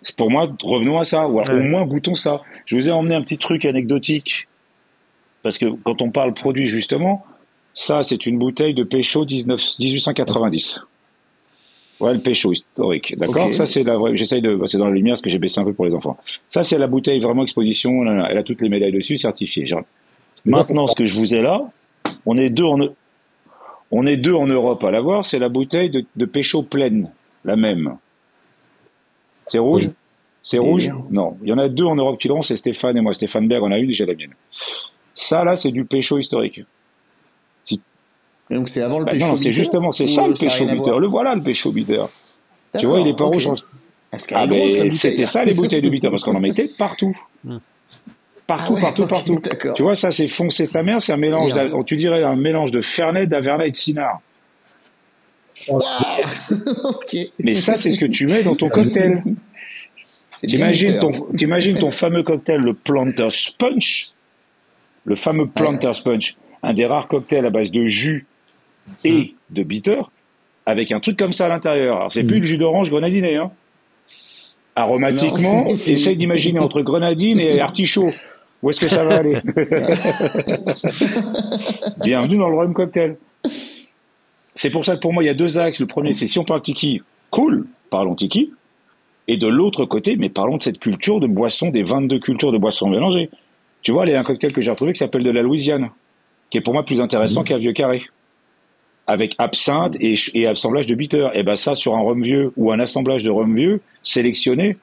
C'est 0.03 0.15
Pour 0.17 0.31
moi, 0.31 0.49
revenons 0.63 0.99
à 0.99 1.05
ça, 1.05 1.27
ou 1.27 1.41
alors, 1.41 1.57
Ouais. 1.57 1.61
au 1.61 1.69
moins 1.69 1.85
goûtons 1.85 2.15
ça. 2.15 2.41
Je 2.67 2.77
vous 2.77 2.89
ai 2.89 2.93
emmené 2.93 3.15
un 3.15 3.23
petit 3.23 3.37
truc 3.39 3.65
anecdotique, 3.65 4.47
parce 5.43 5.59
que 5.59 5.67
quand 5.85 6.01
on 6.03 6.11
parle 6.11 6.35
produit, 6.35 6.67
justement, 6.67 7.25
ça, 7.75 8.03
c'est 8.03 8.27
une 8.27 8.39
bouteille 8.39 8.75
de 8.75 8.85
Pécho 8.85 9.25
19 9.25 9.61
1890. 9.79 10.81
Ouais, 12.01 12.13
le 12.15 12.21
Pécho 12.21 12.53
historique, 12.53 13.19
d'accord. 13.19 13.53
Ça, 13.55 13.67
c'est 13.67 13.83
la 13.83 13.97
vraie. 13.97 14.15
J'essaye 14.17 14.41
de. 14.41 14.55
bah, 14.55 14.67
C'est 14.69 14.79
dans 14.79 14.87
la 14.89 14.95
lumière, 14.95 15.15
parce 15.15 15.23
que 15.23 15.31
j'ai 15.31 15.39
baissé 15.39 15.59
un 15.61 15.65
peu 15.65 15.73
pour 15.73 15.85
les 15.85 15.95
enfants. 15.95 16.17
Ça, 16.49 16.63
c'est 16.63 16.79
la 16.79 16.87
bouteille 16.87 17.19
vraiment 17.19 17.43
exposition. 17.43 18.07
Elle 18.07 18.39
a 18.39 18.43
toutes 18.45 18.61
les 18.63 18.69
médailles 18.69 18.93
dessus, 18.93 19.17
certifiée. 19.17 19.67
Genre. 19.67 19.83
Maintenant, 20.45 20.87
ce 20.87 20.95
que 20.95 21.07
je 21.07 21.19
vous 21.19 21.35
ai 21.35 21.43
là, 21.43 21.61
on 22.29 22.37
est 22.37 22.51
deux 22.51 22.65
en, 22.65 22.79
on 23.91 24.07
est 24.07 24.17
deux 24.19 24.35
en 24.35 24.47
Europe 24.47 24.83
à 24.85 24.91
l'avoir. 24.91 25.25
C'est 25.25 25.39
la 25.39 25.49
bouteille 25.49 25.91
de, 25.91 26.05
de 26.15 26.25
Pécho 26.27 26.63
pleine, 26.63 27.11
la 27.45 27.57
même. 27.57 27.97
C'est 29.47 29.59
rouge 29.59 29.87
Oui. 29.87 29.93
C'est 30.43 30.59
rouge 30.59 30.91
Non. 31.11 31.37
Il 31.43 31.49
y 31.49 31.53
en 31.53 31.59
a 31.59 31.69
deux 31.69 31.85
en 31.85 31.97
Europe 31.97 32.19
qui 32.21 32.29
l'ont, 32.29 32.43
c'est 32.43 32.57
Stéphane 32.57 32.97
et 32.97 33.01
moi. 33.01 33.13
Stéphane 33.15 33.49
Berg 33.49 33.63
en 33.65 33.73
a 33.73 33.79
une, 33.79 33.93
j'ai 33.93 34.07
la 34.07 34.15
mienne. 34.15 34.33
Ça, 35.15 35.43
là, 35.45 35.57
c'est 35.57 35.73
du 35.73 35.85
Pécho 35.85 36.19
historique. 36.19 36.61
Et 38.51 38.55
donc 38.55 38.69
c'est 38.71 38.81
avant 38.81 38.99
le 38.99 39.05
Bah 39.05 39.11
pécho 39.11 39.27
non, 39.27 39.37
c'est 39.37 39.49
bitter 39.49 39.53
justement, 39.53 39.93
c'est 39.93 40.07
ça 40.07 40.23
euh, 40.25 40.29
le 40.29 40.33
a 40.33 40.37
Pécho 40.37 40.65
voir 40.83 40.99
Le 41.01 41.07
voilà, 41.07 41.35
le 41.35 41.43
Pécho 41.43 41.71
bitter. 41.71 42.03
Tu 42.79 42.87
vois, 42.87 43.01
il 43.01 43.09
est 43.09 43.17
pas 43.17 43.25
rouge. 43.27 43.47
en- 43.47 43.55
Parce 44.11 44.27
Ah, 44.33 44.47
grosse, 44.47 44.79
la 44.79 44.85
mais 44.85 44.89
bouteille. 44.89 44.91
c'était 44.93 45.27
ça 45.27 45.45
les 45.45 45.55
bouteilles 45.55 45.83
de 45.83 45.91
bitter, 45.91 46.09
parce 46.09 46.25
qu'on 46.25 46.35
en 46.35 46.41
mettait 46.41 46.69
partout. 46.69 47.15
Partout, 48.49 48.73
Ah 48.73 48.75
ouais, 48.77 48.81
partout, 48.81 49.07
partout. 49.07 49.41
Tu 49.77 49.83
vois, 49.83 49.95
ça, 49.95 50.11
c'est 50.11 50.27
foncé 50.27 50.65
sa 50.65 50.83
mère, 50.83 51.03
c'est 51.03 51.13
un 51.13 51.19
mélange, 51.19 51.53
tu 51.87 51.97
dirais 51.99 52.23
un 52.23 52.35
mélange 52.35 52.73
de 52.73 52.81
Fernet, 52.81 53.27
d'Averna 53.27 53.67
et 53.67 53.71
de 53.71 53.77
Cinard. 53.77 54.23
Waouh 55.69 55.83
ok. 56.85 57.17
Mais 57.41 57.55
ça, 57.55 57.77
c'est 57.77 57.91
ce 57.91 57.99
que 57.99 58.07
tu 58.07 58.27
mets 58.27 58.43
dans 58.45 58.55
ton 58.55 58.69
cocktail. 58.69 59.23
T'imagines 60.33 60.99
ton, 60.99 61.11
t'imagines 61.37 61.77
ton 61.77 61.91
fameux 61.91 62.23
cocktail, 62.23 62.61
le 62.61 62.73
Planter 62.73 63.29
Punch, 63.59 64.13
le 65.05 65.15
fameux 65.15 65.47
Planter 65.47 65.93
Punch, 66.03 66.37
un 66.63 66.73
des 66.73 66.87
rares 66.87 67.09
cocktails 67.09 67.45
à 67.45 67.51
base 67.51 67.71
de 67.71 67.85
jus 67.85 68.27
et 69.05 69.35
de 69.51 69.63
bitter, 69.63 70.01
avec 70.65 70.91
un 70.91 71.01
truc 71.01 71.19
comme 71.19 71.35
ça 71.35 71.47
à 71.47 71.49
l'intérieur. 71.49 71.97
Alors, 71.97 72.13
c'est 72.13 72.25
plus 72.25 72.41
le 72.41 72.47
jus 72.47 72.57
d'orange 72.57 72.89
grenadiné, 72.89 73.37
hein. 73.37 73.51
Aromatiquement, 74.75 75.65
Non, 75.65 75.71
essaye 75.71 76.17
d'imaginer 76.17 76.61
entre 76.63 76.81
grenadine 76.81 77.41
et 77.41 77.61
artichaut. 77.61 78.09
Où 78.63 78.71
est-ce 78.71 78.81
que 78.81 78.89
ça 78.89 79.05
va 79.05 79.17
aller 79.17 79.37
Bienvenue 82.05 82.39
dans 82.39 82.49
le 82.49 82.57
rhum 82.57 82.75
cocktail. 82.75 83.17
C'est 84.55 84.71
pour 84.71 84.85
ça 84.85 84.97
que 84.97 85.01
pour 85.01 85.13
moi, 85.13 85.23
il 85.23 85.27
y 85.27 85.31
a 85.31 85.35
deux 85.35 85.59
axes. 85.59 85.79
Le 85.79 85.87
premier, 85.87 86.13
c'est 86.13 86.27
si 86.27 86.41
on 86.41 86.45
parle 86.45 86.63
tiki, 86.63 87.03
cool, 87.31 87.67
parlons 87.91 88.17
tiki. 88.17 88.53
Et 89.29 89.37
de 89.37 89.47
l'autre 89.47 89.85
côté, 89.85 90.17
mais 90.17 90.29
parlons 90.29 90.57
de 90.57 90.63
cette 90.63 90.81
culture 90.81 91.21
de 91.21 91.29
boissons, 91.29 91.69
des 91.69 91.85
22 91.85 92.19
cultures 92.19 92.51
de 92.51 92.59
boissons 92.59 92.89
mélangées. 92.89 93.31
Tu 93.83 93.93
vois, 93.93 94.07
il 94.07 94.11
y 94.11 94.15
a 94.15 94.21
un 94.21 94.25
cocktail 94.25 94.53
que 94.53 94.61
j'ai 94.61 94.73
retrouvé 94.73 94.93
qui 94.93 94.99
s'appelle 94.99 95.23
de 95.23 95.31
la 95.31 95.43
Louisiane, 95.43 95.91
qui 96.51 96.59
est 96.59 96.61
pour 96.61 96.75
moi 96.75 96.85
plus 96.85 97.01
intéressant 97.01 97.45
qu'un 97.45 97.59
vieux 97.59 97.73
carré. 97.73 98.03
Avec 99.07 99.37
absinthe 99.39 99.97
et, 100.01 100.15
et 100.35 100.47
assemblage 100.49 100.87
de 100.87 100.95
bitter. 100.97 101.29
Et 101.35 101.45
ben 101.45 101.55
ça, 101.55 101.77
sur 101.77 101.95
un 101.95 102.01
rhum 102.01 102.23
vieux 102.23 102.53
ou 102.57 102.73
un 102.73 102.81
assemblage 102.81 103.23
de 103.23 103.31
rhum 103.31 103.55
vieux 103.55 103.81
sélectionné, 104.03 104.77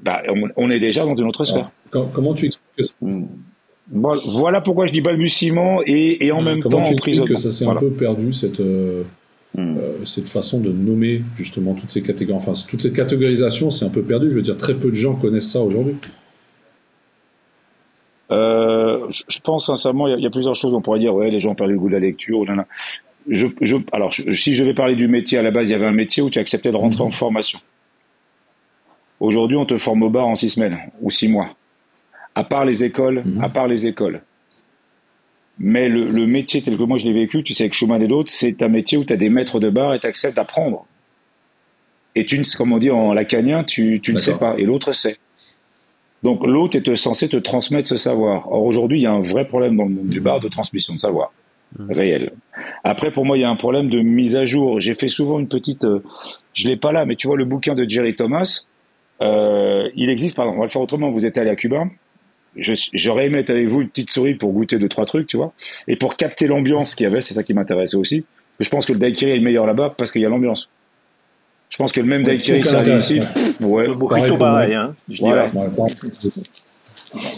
bah, 0.00 0.22
on, 0.28 0.48
on 0.56 0.70
est 0.70 0.80
déjà 0.80 1.04
dans 1.04 1.14
une 1.14 1.26
autre 1.26 1.44
sphère. 1.44 1.70
Com- 1.94 2.08
Comment 2.12 2.34
tu 2.34 2.46
expliques 2.46 2.84
ça. 2.86 2.92
Bon, 3.88 4.18
voilà 4.32 4.60
pourquoi 4.60 4.86
je 4.86 4.92
dis 4.92 5.00
balbutiement 5.00 5.80
et, 5.86 6.26
et 6.26 6.32
en 6.32 6.42
même 6.42 6.60
Comment 6.60 6.78
temps 6.78 6.82
tu 6.88 6.94
expliques 6.94 7.24
que 7.24 7.36
ça 7.36 7.52
s'est 7.52 7.64
Voilà. 7.64 7.78
un 7.78 7.82
peu 7.82 7.90
perdu 7.90 8.32
cette 8.32 8.60
euh, 8.60 9.02
Hmm. 9.56 9.76
euh, 9.78 10.04
cette 10.04 10.28
façon 10.28 10.58
de 10.58 10.72
nommer 10.72 11.22
justement 11.36 11.74
toutes 11.74 11.88
ces 11.90 12.02
catégories, 12.02 12.36
enfin 12.44 12.54
toute 12.68 12.82
cette 12.82 12.92
catégorisation, 12.92 13.70
c'est 13.70 13.84
un 13.84 13.88
peu 13.88 14.02
perdu. 14.02 14.28
Je 14.28 14.34
veux 14.34 14.42
dire, 14.42 14.56
très 14.56 14.74
peu 14.74 14.90
de 14.90 14.96
gens 14.96 15.14
connaissent 15.14 15.48
ça 15.52 15.60
aujourd'hui. 15.62 15.94
Euh, 18.32 19.06
je 19.10 19.38
pense 19.38 19.66
sincèrement, 19.66 20.08
il 20.08 20.10
y, 20.10 20.14
a- 20.14 20.16
il 20.16 20.22
y 20.24 20.26
a 20.26 20.30
plusieurs 20.30 20.56
choses. 20.56 20.74
On 20.74 20.80
pourrait 20.80 20.98
dire, 20.98 21.14
ouais, 21.14 21.30
les 21.30 21.38
gens 21.38 21.52
ont 21.52 21.54
perdu 21.54 21.74
le 21.74 21.78
goût 21.78 21.86
de 21.88 21.92
la 21.94 22.00
lecture. 22.00 22.44
Je, 23.28 23.46
je, 23.60 23.76
alors, 23.92 24.10
je- 24.10 24.28
si 24.32 24.54
je 24.54 24.64
vais 24.64 24.74
parler 24.74 24.96
du 24.96 25.06
métier, 25.06 25.38
à 25.38 25.42
la 25.42 25.52
base, 25.52 25.68
il 25.68 25.72
y 25.72 25.74
avait 25.76 25.86
un 25.86 25.92
métier 25.92 26.20
où 26.22 26.30
tu 26.30 26.40
acceptais 26.40 26.72
de 26.72 26.76
rentrer 26.76 27.02
en 27.02 27.12
formation. 27.12 27.60
Aujourd'hui, 29.20 29.56
on 29.56 29.66
te 29.66 29.76
forme 29.78 30.02
au 30.02 30.10
bar 30.10 30.26
en 30.26 30.34
six 30.34 30.50
semaines 30.50 30.78
ou 31.00 31.12
six 31.12 31.28
mois. 31.28 31.50
À 32.34 32.44
part 32.44 32.64
les 32.64 32.82
écoles, 32.84 33.22
Mhm. 33.24 33.42
à 33.44 33.48
part 33.48 33.68
les 33.68 33.86
écoles. 33.86 34.22
Mais 35.58 35.88
le, 35.88 36.10
le 36.10 36.26
métier 36.26 36.62
tel 36.62 36.76
que 36.76 36.82
moi 36.82 36.98
je 36.98 37.04
l'ai 37.04 37.12
vécu, 37.12 37.42
tu 37.44 37.54
sais, 37.54 37.62
avec 37.64 37.74
Schumann 37.74 38.02
et 38.02 38.08
d'autres, 38.08 38.30
c'est 38.30 38.60
un 38.62 38.68
métier 38.68 38.98
où 38.98 39.04
tu 39.04 39.12
as 39.12 39.16
des 39.16 39.28
maîtres 39.28 39.60
de 39.60 39.70
bar 39.70 39.94
et 39.94 40.00
tu 40.00 40.06
acceptes 40.06 40.36
d'apprendre. 40.36 40.84
Et 42.16 42.26
tu, 42.26 42.38
ne- 42.38 42.56
comme 42.56 42.72
on 42.72 42.78
dit 42.78 42.90
en 42.90 43.12
lacanien, 43.12 43.62
tu, 43.64 44.00
tu 44.02 44.12
ne 44.12 44.18
sais 44.18 44.34
pas, 44.34 44.54
et 44.58 44.64
l'autre 44.64 44.92
sait. 44.92 45.16
Donc 46.24 46.44
l'autre 46.44 46.76
est 46.76 46.96
censé 46.96 47.28
te 47.28 47.36
transmettre 47.36 47.88
ce 47.88 47.96
savoir. 47.96 48.50
Or 48.50 48.64
aujourd'hui, 48.64 48.98
il 48.98 49.02
y 49.02 49.06
a 49.06 49.12
un 49.12 49.22
vrai 49.22 49.46
problème 49.46 49.76
dans 49.76 49.84
le 49.84 49.90
monde 49.90 50.08
du 50.08 50.20
bar 50.20 50.40
de 50.40 50.48
transmission 50.48 50.94
de 50.94 50.98
savoir 50.98 51.32
Mhm. 51.78 51.92
réel. 51.92 52.32
Après, 52.84 53.10
pour 53.12 53.24
moi, 53.24 53.36
il 53.36 53.40
y 53.40 53.44
a 53.44 53.50
un 53.50 53.56
problème 53.56 53.88
de 53.90 54.00
mise 54.00 54.36
à 54.36 54.44
jour. 54.44 54.80
J'ai 54.80 54.94
fait 54.94 55.08
souvent 55.08 55.38
une 55.40 55.48
petite, 55.48 55.84
euh, 55.84 56.02
je 56.52 56.66
l'ai 56.68 56.76
pas 56.76 56.92
là, 56.92 57.04
mais 57.04 57.14
tu 57.16 57.26
vois 57.26 57.36
le 57.36 57.44
bouquin 57.44 57.74
de 57.74 57.88
Jerry 57.88 58.14
Thomas. 58.16 58.64
euh, 59.20 59.88
il 59.94 60.10
existe, 60.10 60.36
pardon, 60.36 60.52
on 60.54 60.58
va 60.58 60.64
le 60.64 60.70
faire 60.70 60.82
autrement. 60.82 61.10
Vous 61.12 61.24
êtes 61.24 61.38
allé 61.38 61.48
à 61.50 61.54
Cuba. 61.56 61.84
Je- 62.56 62.72
J'aurais 62.92 63.26
aimé 63.26 63.38
être 63.40 63.50
avec 63.50 63.66
vous 63.68 63.80
une 63.82 63.88
petite 63.88 64.10
souris 64.10 64.34
pour 64.34 64.52
goûter 64.52 64.78
deux 64.78 64.88
trois 64.88 65.06
trucs, 65.06 65.26
tu 65.26 65.36
vois, 65.36 65.52
et 65.88 65.96
pour 65.96 66.16
capter 66.16 66.46
l'ambiance 66.46 66.94
qu'il 66.94 67.04
y 67.04 67.06
avait. 67.06 67.20
C'est 67.20 67.34
ça 67.34 67.42
qui 67.42 67.54
m'intéressait 67.54 67.96
aussi. 67.96 68.24
Je 68.60 68.68
pense 68.68 68.86
que 68.86 68.92
le 68.92 68.98
daiquiri 68.98 69.32
est 69.32 69.36
le 69.36 69.42
meilleur 69.42 69.66
là-bas 69.66 69.92
parce 69.98 70.12
qu'il 70.12 70.22
y 70.22 70.26
a 70.26 70.28
l'ambiance. 70.28 70.68
Je 71.70 71.76
pense 71.76 71.90
que 71.90 72.00
le 72.00 72.06
même 72.06 72.20
Ouais, 72.22 72.36
daiquiri 72.36 72.62
servi 72.62 72.92
ici, 72.92 73.18
ouais. 73.60 73.66
ouais, 73.66 73.86
Le 73.88 73.98
Pareil 73.98 74.38
pareil, 74.38 74.74
hein, 74.74 74.94
je 75.10 75.18
Voilà. 75.20 75.50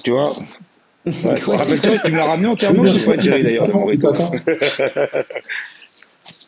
tu 0.04 0.10
vois. 0.10 0.30
Ouais, 1.06 1.12
Rappelle-toi, 1.46 1.98
tu 2.04 2.10
me 2.12 2.16
l'as 2.16 2.24
ramené 2.24 2.48
en 2.48 2.56
thermos, 2.56 2.92
c'est 2.92 3.04
pas 3.04 3.18
Jerry 3.18 3.44
d'ailleurs. 3.44 3.68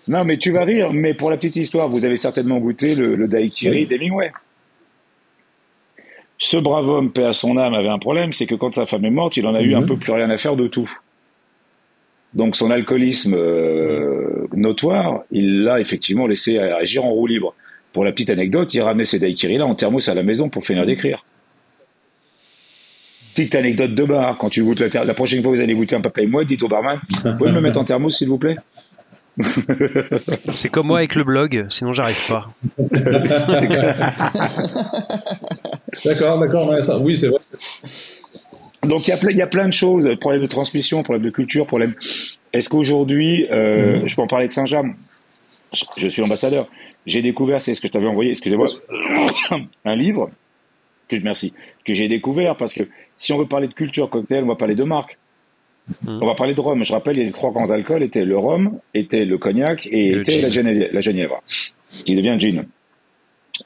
Non, 0.09 0.25
mais 0.25 0.37
tu 0.39 0.51
vas 0.51 0.65
rire, 0.65 0.93
mais 0.93 1.13
pour 1.15 1.31
la 1.31 1.37
petite 1.37 1.57
histoire, 1.57 1.89
vous 1.89 2.05
avez 2.05 2.17
certainement 2.17 2.59
goûté 2.59 2.95
le, 2.95 3.15
le 3.15 3.29
daiquiri 3.29 3.87
d'Hemingway. 3.87 4.33
Ce 6.39 6.57
brave 6.57 6.89
homme, 6.89 7.11
paix 7.11 7.25
à 7.25 7.33
son 7.33 7.57
âme, 7.57 7.75
avait 7.75 7.89
un 7.89 7.99
problème, 7.99 8.31
c'est 8.33 8.47
que 8.47 8.55
quand 8.55 8.73
sa 8.73 8.87
femme 8.87 9.05
est 9.05 9.11
morte, 9.11 9.37
il 9.37 9.47
en 9.47 9.55
a 9.55 9.61
eu 9.61 9.75
Mhm. 9.75 9.83
un 9.83 9.87
peu 9.87 9.97
plus 9.97 10.13
rien 10.13 10.31
à 10.31 10.39
faire 10.39 10.55
de 10.57 10.69
tout. 10.69 10.89
Donc 12.35 12.55
son 12.57 12.71
alcoolisme 12.71 13.35
euh, 13.35 14.47
notoire, 14.55 15.23
il 15.33 15.63
l'a 15.63 15.81
effectivement 15.81 16.27
laissé 16.27 16.59
agir 16.59 17.05
en 17.05 17.11
roue 17.11 17.27
libre. 17.27 17.55
Pour 17.93 18.05
la 18.05 18.13
petite 18.13 18.31
anecdote, 18.31 18.73
il 18.75 18.83
ramenait 18.83 19.05
ses 19.07 19.19
daiquiris 19.19 19.59
là 19.59 19.67
en 19.67 19.75
thermos 19.75 20.09
à 20.09 20.15
la 20.15 20.23
maison 20.23 20.49
pour 20.49 20.65
finir 20.65 20.85
d'écrire. 20.87 21.25
Petite 23.35 23.55
anecdote 23.55 23.95
de 23.95 24.05
bar, 24.05 24.37
quand 24.39 24.51
tu 24.51 24.63
goûtes 24.63 24.81
la, 24.81 25.05
la 25.05 25.15
prochaine 25.15 25.43
fois 25.43 25.53
que 25.53 25.57
vous 25.57 25.63
allez 25.63 25.75
goûter 25.75 25.97
un 25.97 26.01
papier 26.01 26.27
moi, 26.27 26.45
dites 26.45 26.63
au 26.63 26.69
barman, 26.69 27.01
vous 27.25 27.37
pouvez 27.37 27.51
me 27.51 27.57
le 27.57 27.61
mettre 27.63 27.79
en 27.81 27.85
thermos 27.85 28.17
s'il 28.17 28.29
vous 28.29 28.39
plaît? 28.39 28.57
C'est 30.45 30.71
comme 30.71 30.89
moi 30.89 30.99
avec 30.99 31.15
le 31.15 31.25
blog, 31.25 31.67
sinon 31.69 31.93
j'arrive 31.93 32.27
pas. 32.27 32.51
d'accord, 36.05 36.39
d'accord, 36.39 36.71
oui, 37.03 37.17
c'est 37.17 37.29
vrai. 37.29 37.41
Donc 38.85 39.07
il 39.07 39.11
y, 39.11 39.15
a 39.15 39.17
plein, 39.17 39.31
il 39.31 39.37
y 39.37 39.43
a 39.43 39.47
plein 39.47 39.67
de 39.67 39.73
choses, 39.73 40.09
problème 40.21 40.43
de 40.43 40.47
transmission, 40.47 41.03
problème 41.03 41.25
de 41.25 41.31
culture, 41.31 41.67
problème. 41.67 41.95
Est-ce 42.53 42.69
qu'aujourd'hui, 42.69 43.47
euh, 43.51 44.07
je 44.07 44.15
peux 44.15 44.23
en 44.23 44.27
parler 44.27 44.45
avec 44.45 44.53
Saint-James 44.53 44.95
je, 45.73 45.85
je 45.97 46.09
suis 46.09 46.23
l'ambassadeur. 46.23 46.67
J'ai 47.07 47.23
découvert, 47.23 47.61
c'est 47.61 47.75
ce 47.75 47.81
que 47.81 47.89
je 47.89 47.93
t'avais 47.93 48.07
envoyé, 48.07 48.31
excusez-moi, 48.31 48.67
un 49.85 49.97
livre 49.97 50.31
que 51.09 51.17
je 51.17 51.23
merci, 51.23 51.53
que 51.85 51.93
j'ai 51.93 52.09
découvert 52.09 52.57
parce 52.57 52.75
que 52.75 52.85
si 53.17 53.33
on 53.33 53.39
veut 53.39 53.47
parler 53.47 53.69
de 53.69 53.75
culture 53.75 54.09
cocktail, 54.09 54.45
on 54.45 54.49
va 54.49 54.57
parler 54.57 54.75
de 54.75 54.85
marque. 54.85 55.18
On 56.07 56.27
va 56.27 56.35
parler 56.35 56.55
de 56.55 56.61
rhum. 56.61 56.85
Je 56.85 56.93
rappelle, 56.93 57.17
il 57.17 57.21
y 57.21 57.23
a 57.23 57.27
les 57.27 57.33
trois 57.33 57.51
grands 57.51 57.71
alcools 57.71 58.03
étaient 58.03 58.25
le 58.25 58.37
rhum, 58.37 58.79
était 58.95 59.25
le 59.25 59.39
cognac 59.39 59.87
et, 59.91 60.19
était 60.19 60.41
la, 60.41 61.01
Genièvre. 61.01 61.43
Il 62.07 62.17
devient 62.17 62.37
gin. 62.39 62.67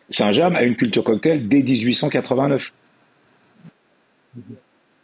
Saint-James 0.08 0.56
a 0.56 0.62
une 0.62 0.76
culture 0.76 1.04
cocktail 1.04 1.48
dès 1.48 1.62
1889. 1.62 2.72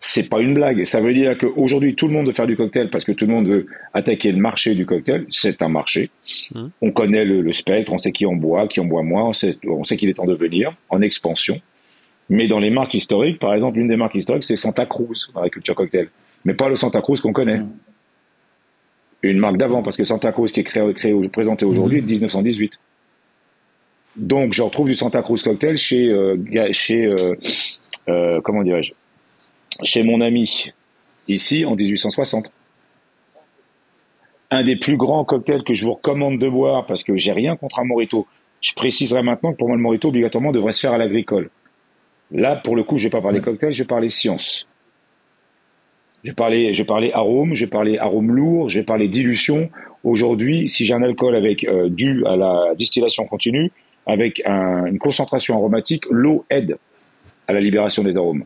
C'est 0.01 0.29
pas 0.29 0.41
une 0.41 0.55
blague. 0.55 0.85
Ça 0.85 1.01
veut 1.01 1.13
dire 1.13 1.37
qu'aujourd'hui, 1.37 1.97
tout 1.97 2.07
le 2.07 2.13
monde 2.13 2.29
veut 2.29 2.33
faire 2.33 2.47
du 2.47 2.57
cocktail 2.57 2.89
parce 2.89 3.05
que 3.05 3.13
tout 3.13 3.27
le 3.27 3.33
monde 3.33 3.49
veut 3.49 3.67
attaquer 3.93 4.31
le 4.31 4.39
marché 4.39 4.75
du 4.75 4.87
cocktail. 4.87 5.27
C'est 5.29 5.61
un 5.61 5.69
marché. 5.69 6.11
Mmh. 6.55 6.67
On 6.83 6.93
connaît 6.93 7.25
le, 7.25 7.51
spectre, 7.53 7.93
on 7.93 7.99
sait 7.99 8.13
qui 8.13 8.25
en 8.25 8.35
boit, 8.35 8.69
qui 8.69 8.79
en 8.79 8.85
boit 8.85 9.03
moins, 9.03 9.25
on 9.25 9.33
sait, 9.33 9.51
on 9.67 9.83
sait 9.83 9.97
qu'il 9.97 10.09
est 10.09 10.21
en 10.21 10.27
devenir, 10.27 10.73
en 10.89 11.03
expansion. 11.03 11.61
Mais 12.31 12.47
dans 12.47 12.61
les 12.61 12.71
marques 12.71 12.95
historiques, 12.95 13.41
par 13.41 13.55
exemple, 13.55 13.79
une 13.79 13.89
des 13.89 13.97
marques 13.97 14.15
historiques, 14.15 14.45
c'est 14.45 14.57
Santa 14.57 14.87
Cruz 14.87 15.31
dans 15.35 15.43
la 15.43 15.51
culture 15.51 15.75
cocktail. 15.75 16.09
Mais 16.45 16.55
pas 16.55 16.69
le 16.69 16.77
Santa 16.77 17.01
Cruz 17.01 17.21
qu'on 17.21 17.33
connaît. 17.33 17.59
Mmh. 17.59 17.73
Une 19.23 19.39
marque 19.39 19.57
d'avant, 19.57 19.83
parce 19.83 19.97
que 19.97 20.05
Santa 20.05 20.33
Cruz 20.33 20.49
qui 20.49 20.61
est 20.61 20.65
créé, 20.65 20.95
créé 20.95 21.29
présenté 21.29 21.65
aujourd'hui 21.65 21.99
est 21.99 22.03
de 22.03 22.07
1918. 22.07 22.79
Donc, 24.17 24.53
je 24.53 24.63
retrouve 24.63 24.89
du 24.89 24.95
Santa 24.95 25.23
Cruz 25.23 25.39
cocktail 25.43 25.77
chez, 25.77 26.09
euh, 26.09 26.37
chez 26.73 27.07
euh, 27.07 27.35
euh, 28.09 28.41
comment 28.41 28.63
dirais-je, 28.63 28.93
chez 29.85 30.03
mon 30.03 30.21
ami, 30.21 30.73
ici, 31.29 31.65
en 31.65 31.75
1860. 31.75 32.51
Un 34.51 34.65
des 34.65 34.77
plus 34.77 34.97
grands 34.97 35.25
cocktails 35.25 35.63
que 35.63 35.75
je 35.75 35.85
vous 35.85 35.95
recommande 35.95 36.39
de 36.39 36.49
boire, 36.49 36.87
parce 36.87 37.03
que 37.03 37.17
j'ai 37.17 37.33
rien 37.33 37.57
contre 37.57 37.81
un 37.81 37.85
morito. 37.85 38.27
Je 38.61 38.73
préciserai 38.73 39.23
maintenant 39.23 39.53
que 39.53 39.59
pour 39.59 39.69
moi, 39.69 39.77
le 39.77 39.83
morito, 39.83 40.09
obligatoirement, 40.09 40.53
devrait 40.53 40.73
se 40.73 40.81
faire 40.81 40.93
à 40.93 40.99
l'agricole. 40.99 41.51
Là, 42.31 42.57
pour 42.57 42.77
le 42.77 42.83
coup, 42.83 42.99
je 42.99 43.05
vais 43.05 43.11
pas 43.11 43.21
parler 43.21 43.41
cocktail, 43.41 43.73
je 43.73 43.83
vais 43.83 43.87
parler 43.87 44.09
science. 44.09 44.67
J'ai 46.25 46.33
parlé, 46.33 46.75
j'ai 46.75 46.85
parlé 46.85 47.13
arôme, 47.13 47.55
j'ai 47.55 47.67
parlé 47.67 47.99
arôme 47.99 48.33
lourd, 48.33 48.69
j'ai 48.71 48.83
parlé 48.83 49.09
dilution. 49.09 49.71
Aujourd'hui, 50.03 50.69
si 50.69 50.85
j'ai 50.85 50.95
un 50.95 51.03
alcool 51.03 51.37
avec 51.37 51.65
euh, 51.65 51.89
dû 51.89 52.25
à 52.27 52.37
la 52.37 52.75
distillation 52.77 53.25
continue, 53.27 53.71
avec 54.07 54.43
une 54.47 54.99
concentration 54.99 55.55
aromatique, 55.55 56.05
l'eau 56.11 56.45
aide 56.49 56.79
à 57.47 57.53
la 57.53 57.61
libération 57.61 58.03
des 58.03 58.17
arômes. 58.17 58.45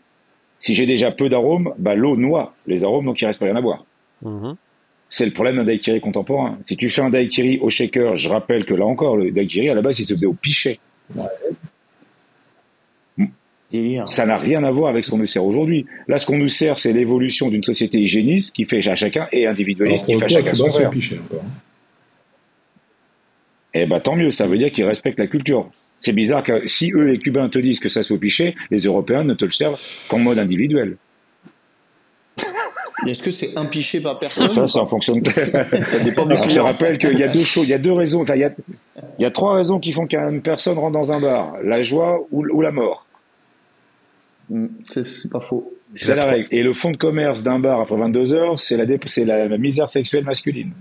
Si 0.58 0.74
j'ai 0.74 0.86
déjà 0.86 1.12
peu 1.12 1.28
d'arômes, 1.28 1.72
bah, 1.78 1.94
l'eau 1.94 2.16
noie 2.16 2.54
les 2.66 2.84
arômes, 2.84 3.06
donc 3.06 3.20
il 3.20 3.26
reste 3.26 3.38
pas 3.38 3.46
rien 3.46 3.56
à 3.56 3.60
boire. 3.60 3.84
Mhm. 4.22 4.56
C'est 5.08 5.26
le 5.26 5.32
problème 5.32 5.56
d'un 5.56 5.64
daiquiri 5.64 6.00
contemporain. 6.00 6.58
Si 6.64 6.76
tu 6.76 6.88
fais 6.88 7.02
un 7.02 7.10
daiquiri 7.10 7.58
au 7.58 7.70
shaker, 7.70 8.16
je 8.16 8.28
rappelle 8.28 8.64
que 8.64 8.74
là 8.74 8.86
encore, 8.86 9.16
le 9.16 9.30
daiquiri, 9.30 9.68
à 9.68 9.74
la 9.74 9.82
base, 9.82 10.00
il 10.00 10.06
se 10.06 10.14
faisait 10.14 10.26
au 10.26 10.32
pichet. 10.32 10.78
Ça 14.06 14.26
n'a 14.26 14.38
rien 14.38 14.62
à 14.64 14.70
voir 14.70 14.90
avec 14.90 15.04
ce 15.04 15.10
qu'on 15.10 15.18
nous 15.18 15.26
sert 15.26 15.44
aujourd'hui. 15.44 15.86
Là, 16.08 16.18
ce 16.18 16.26
qu'on 16.26 16.38
nous 16.38 16.48
sert, 16.48 16.78
c'est 16.78 16.92
l'évolution 16.92 17.48
d'une 17.48 17.62
société 17.62 17.98
hygiéniste 17.98 18.54
qui 18.54 18.64
fait 18.64 18.86
à 18.88 18.94
chacun 18.94 19.28
et 19.32 19.46
individualiste 19.46 20.06
qui 20.06 20.18
fait 20.18 20.24
à 20.24 20.28
chacun 20.28 20.54
son 20.54 20.66
verre. 20.66 20.90
Eh 23.74 23.86
ben, 23.86 24.00
tant 24.00 24.16
mieux, 24.16 24.30
ça 24.30 24.46
veut 24.46 24.58
dire 24.58 24.70
qu'ils 24.70 24.84
respectent 24.84 25.18
la 25.18 25.26
culture. 25.26 25.70
C'est 25.98 26.12
bizarre 26.12 26.42
que 26.42 26.66
si 26.66 26.92
eux, 26.92 27.04
les 27.04 27.18
Cubains, 27.18 27.48
te 27.48 27.58
disent 27.58 27.80
que 27.80 27.88
ça 27.88 28.02
se 28.02 28.12
fait 28.12 28.18
picher, 28.18 28.54
les 28.70 28.80
Européens 28.80 29.24
ne 29.24 29.34
te 29.34 29.44
le 29.44 29.52
servent 29.52 29.80
qu'en 30.08 30.18
mode 30.18 30.38
individuel. 30.38 30.96
Est-ce 33.06 33.22
que 33.22 33.30
c'est 33.30 33.56
un 33.56 33.64
pichet 33.64 34.00
par 34.00 34.18
personne 34.18 34.48
Ça, 34.48 34.66
ça 34.66 34.80
en 34.80 34.86
fonction 34.86 35.16
de. 35.16 35.26
ça 35.26 35.98
dépend 36.04 36.26
du 36.26 36.34
Je 36.34 36.60
rappelle 36.60 36.98
qu'il 36.98 37.18
y 37.18 37.22
a 37.22 37.32
deux 37.32 37.42
choses, 37.42 37.64
il 37.66 37.70
y 37.70 37.74
a 37.74 37.78
deux 37.78 37.92
raisons, 37.92 38.22
enfin, 38.22 38.34
il 38.34 38.42
y 38.42 38.44
a, 38.44 38.52
il 39.18 39.22
y 39.22 39.24
a 39.24 39.30
trois 39.30 39.54
raisons 39.54 39.80
qui 39.80 39.92
font 39.92 40.06
qu'une 40.06 40.42
personne 40.42 40.78
rentre 40.78 40.92
dans 40.92 41.10
un 41.10 41.20
bar 41.20 41.56
la 41.64 41.82
joie 41.82 42.20
ou, 42.30 42.44
ou 42.46 42.60
la 42.60 42.70
mort. 42.70 43.06
Mm, 44.52 44.66
c'est 44.82 45.30
pas 45.30 45.40
faux. 45.40 45.72
C'est 45.94 46.14
la 46.14 46.26
règle. 46.26 46.46
Et 46.50 46.62
le 46.62 46.74
fonds 46.74 46.90
de 46.90 46.96
commerce 46.96 47.42
d'un 47.42 47.58
bar 47.58 47.80
après 47.80 47.96
22 47.96 48.34
heures, 48.34 48.60
c'est 48.60 48.76
la, 48.76 49.48
misère 49.58 49.88
sexuelle 49.88 50.24
masculine. 50.24 50.72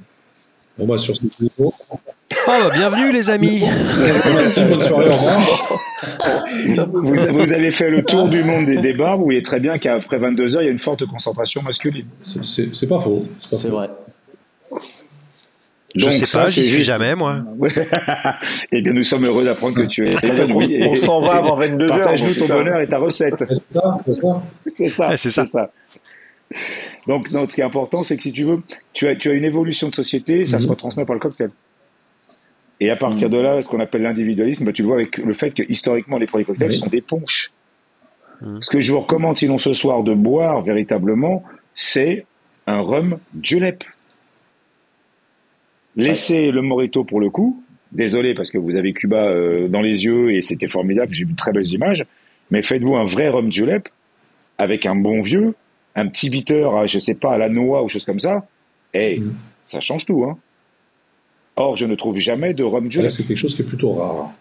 On 0.78 0.86
va 0.86 0.98
sur 0.98 1.16
cette 1.16 1.38
vidéo. 1.40 1.74
Oh, 1.84 2.00
bah, 2.48 2.70
bienvenue 2.74 3.12
les 3.12 3.30
amis. 3.30 3.64
Merci, 4.34 4.62
bonne 4.70 4.82
soirée, 4.82 5.10
vous, 6.88 7.16
vous, 7.30 7.54
avez 7.54 7.72
fait 7.72 7.90
le 7.90 8.04
tour 8.04 8.28
du 8.28 8.44
monde 8.44 8.66
des, 8.66 8.78
des 8.78 8.94
bars, 8.94 9.18
vous 9.18 9.26
voyez 9.26 9.44
très 9.44 9.60
bien 9.60 9.78
qu'après 9.78 10.18
22 10.18 10.56
heures, 10.56 10.62
il 10.64 10.66
y 10.66 10.70
a 10.70 10.72
une 10.72 10.80
forte 10.80 11.06
concentration 11.06 11.62
masculine. 11.62 12.08
C'est 12.24 12.88
pas 12.88 13.00
faux. 13.00 13.26
C'est 13.40 13.70
vrai. 13.70 13.90
Je 15.96 16.06
ne 16.06 16.12
sais 16.12 16.38
pas, 16.38 16.48
j'y 16.48 16.64
suis 16.64 16.84
jamais, 16.84 17.16
moi. 17.16 17.44
eh 18.72 18.82
bien, 18.82 18.94
nous 18.94 19.04
sommes 19.04 19.26
heureux 19.26 19.44
d'apprendre 19.44 19.76
que 19.76 19.88
tu 19.88 20.08
es 20.08 20.12
épanoui. 20.24 20.80
On, 20.84 20.96
s'en 20.96 21.22
va 21.22 21.36
avant 21.36 21.56
22 21.56 21.90
heures. 21.90 21.98
Partage-nous 21.98 22.34
ton 22.34 22.48
bonheur 22.48 22.80
et 22.80 22.88
ta 22.88 22.98
recette. 22.98 23.44
C'est 23.50 23.74
ça, 23.74 23.98
c'est 24.06 24.14
ça. 24.14 24.44
C'est 24.72 24.90
ça, 24.90 25.18
c'est 25.18 25.30
ça. 25.30 25.46
ça. 25.46 25.72
Donc, 27.08 27.32
non, 27.32 27.48
ce 27.48 27.56
qui 27.56 27.62
est 27.62 27.66
important, 27.66 28.04
c'est 28.04 28.18
que 28.18 28.24
si 28.24 28.32
tu 28.32 28.44
veux, 28.44 28.62
tu 28.94 29.08
as, 29.08 29.16
tu 29.16 29.30
as 29.30 29.34
une 29.34 29.46
évolution 29.46 29.90
de 29.90 29.96
société, 29.96 30.46
ça 30.46 30.60
se 30.60 30.66
mhm. 30.66 30.72
retransmet 30.72 31.06
par 31.06 31.16
le 31.16 31.20
cocktail. 31.20 31.52
Et 32.80 32.90
à 32.90 32.96
partir 32.96 33.30
mhm. 33.30 33.36
de 33.36 33.40
là, 33.40 33.62
ce 33.62 33.68
qu'on 33.68 33.80
appelle 33.80 34.04
l'individualisme, 34.04 34.66
bah, 34.66 34.74
tu 34.74 34.82
le 34.82 34.88
vois 34.88 34.98
avec 34.98 35.18
le 35.18 35.34
fait 35.34 35.52
que 35.52 35.64
historiquement, 35.68 36.18
les 36.18 36.28
produits 36.28 36.46
cocktails 36.46 36.74
sont 36.74 36.88
des 36.88 37.02
ponches. 37.02 37.52
Mhm. 38.42 38.62
Ce 38.62 38.70
que 38.70 38.80
je 38.80 38.92
vous 38.92 39.02
recommande, 39.02 39.38
sinon 39.38 39.58
ce 39.58 39.74
soir, 39.74 40.04
de 40.04 40.14
boire 40.14 40.62
véritablement, 40.62 41.44
c'est 41.74 42.26
un 42.68 42.82
rhum 42.82 43.18
julep. 43.42 43.84
Laissez 45.96 46.52
le 46.52 46.62
Morito 46.62 47.04
pour 47.04 47.20
le 47.20 47.30
coup. 47.30 47.64
Désolé 47.92 48.34
parce 48.34 48.50
que 48.50 48.58
vous 48.58 48.76
avez 48.76 48.94
Cuba 48.94 49.28
euh, 49.28 49.68
dans 49.68 49.82
les 49.82 50.06
yeux 50.06 50.34
et 50.34 50.42
c'était 50.42 50.70
formidable. 50.70 51.14
J'ai 51.14 51.26
vu 51.26 51.34
de 51.34 51.38
très 51.38 51.52
belles 51.52 51.68
images. 51.68 52.06
Mais 52.50 52.62
faites-vous 52.64 52.96
un 52.96 53.06
vrai 53.06 53.30
rhum 53.30 53.52
julep 53.52 53.90
avec 54.58 54.86
un 54.86 54.96
bon 54.96 55.22
vieux, 55.22 55.56
un 55.96 56.08
petit 56.08 56.30
bitter, 56.30 56.70
je 56.86 57.00
sais 57.00 57.16
pas, 57.16 57.34
à 57.34 57.38
la 57.38 57.50
noix 57.50 57.84
ou 57.84 57.88
chose 57.88 58.06
comme 58.06 58.20
ça. 58.20 58.46
Et 58.94 59.20
mm. 59.20 59.34
ça 59.62 59.82
change 59.82 60.06
tout. 60.06 60.24
Hein. 60.24 60.38
Or, 61.56 61.76
je 61.76 61.86
ne 61.86 61.96
trouve 61.96 62.18
jamais 62.18 62.54
de 62.54 62.64
rhum 62.64 62.90
julep. 62.90 63.12
C'est 63.12 63.28
quelque 63.28 63.38
chose 63.38 63.56
qui 63.56 63.62
est 63.62 63.66
plutôt 63.66 63.94
rare. 63.94 64.32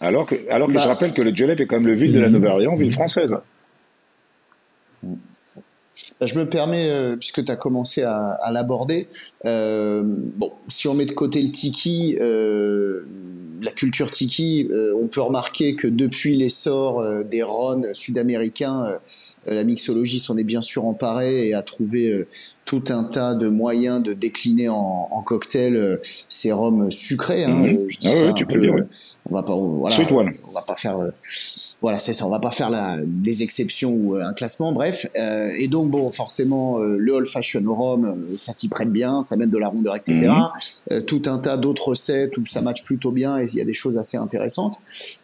Alors 0.00 0.26
que, 0.26 0.34
alors 0.50 0.68
que 0.68 0.74
je 0.74 0.78
bah. 0.78 0.86
rappelle 0.86 1.12
que 1.12 1.22
le 1.22 1.34
julep 1.34 1.60
est 1.60 1.66
comme 1.66 1.86
le 1.86 1.94
ville 1.94 2.12
de 2.12 2.20
la 2.20 2.28
mm. 2.28 2.32
Nouvelle-Orléans, 2.32 2.76
ville 2.76 2.92
française. 2.92 3.36
Bah, 5.02 5.16
je 6.20 6.38
me 6.38 6.48
permets, 6.48 6.90
euh, 6.90 7.16
puisque 7.16 7.44
tu 7.44 7.50
as 7.50 7.56
commencé 7.56 8.02
à, 8.02 8.30
à 8.30 8.52
l'aborder, 8.52 9.08
euh, 9.46 10.02
bon, 10.04 10.52
si 10.68 10.88
on 10.88 10.94
met 10.94 11.06
de 11.06 11.12
côté 11.12 11.42
le 11.42 11.50
tiki, 11.50 12.16
la 13.64 13.72
culture 13.72 14.10
tiki, 14.10 14.68
euh, 14.70 14.94
on 15.02 15.06
peut 15.06 15.22
remarquer 15.22 15.74
que 15.74 15.88
depuis 15.88 16.36
l'essor 16.36 17.00
euh, 17.00 17.22
des 17.22 17.42
ron 17.42 17.82
sud-américains, 17.94 18.84
euh, 18.84 19.54
la 19.54 19.64
mixologie 19.64 20.18
s'en 20.18 20.36
est 20.36 20.44
bien 20.44 20.60
sûr 20.60 20.84
emparée 20.84 21.48
et 21.48 21.54
a 21.54 21.62
trouvé 21.62 22.26
tout 22.64 22.84
un 22.88 23.04
tas 23.04 23.34
de 23.34 23.48
moyens 23.48 24.02
de 24.02 24.12
décliner 24.12 24.68
en, 24.68 25.08
en 25.10 25.22
cocktail 25.22 25.98
ces 26.02 26.52
rhums 26.52 26.90
sucrés. 26.90 27.44
Hein, 27.44 27.54
mhm. 27.54 27.86
je 27.88 27.98
dis 27.98 28.08
ah 28.08 28.28
ça 28.28 28.32
tu 28.32 28.46
peux 28.46 28.60
dire, 28.60 28.74
On 29.30 29.34
va 29.34 29.42
pas, 29.42 29.54
voilà, 29.54 29.96
on 30.48 30.52
va 30.52 30.62
pas 30.62 30.76
faire, 30.76 30.98
voilà, 31.80 31.98
c'est 31.98 32.12
ça, 32.12 32.26
on 32.26 32.30
va 32.30 32.38
pas 32.38 32.50
faire 32.50 32.70
la, 32.70 32.98
des 33.02 33.42
exceptions 33.42 33.92
ou 33.92 34.16
un 34.16 34.32
classement, 34.32 34.72
bref. 34.72 35.06
et 35.14 35.68
donc 35.68 35.90
bon, 35.90 36.10
forcément, 36.10 36.78
le 36.78 37.12
old 37.12 37.26
fashion 37.26 37.62
rhum, 37.66 38.14
ça 38.36 38.52
s'y 38.52 38.68
prête 38.68 38.90
bien, 38.90 39.22
ça 39.22 39.36
met 39.36 39.46
de 39.46 39.58
la 39.58 39.68
rondeur, 39.68 39.96
etc. 39.96 40.28
Mhm. 40.90 41.02
tout 41.02 41.22
un 41.26 41.38
tas 41.38 41.56
d'autres 41.56 41.88
recettes 41.88 42.36
où 42.38 42.46
ça 42.46 42.60
match 42.60 42.82
plutôt 42.82 43.10
bien 43.10 43.38
et 43.38 43.46
il 43.54 43.58
y 43.58 43.62
a 43.62 43.64
des 43.64 43.72
choses 43.72 43.98
assez 43.98 44.16
intéressantes. 44.16 44.78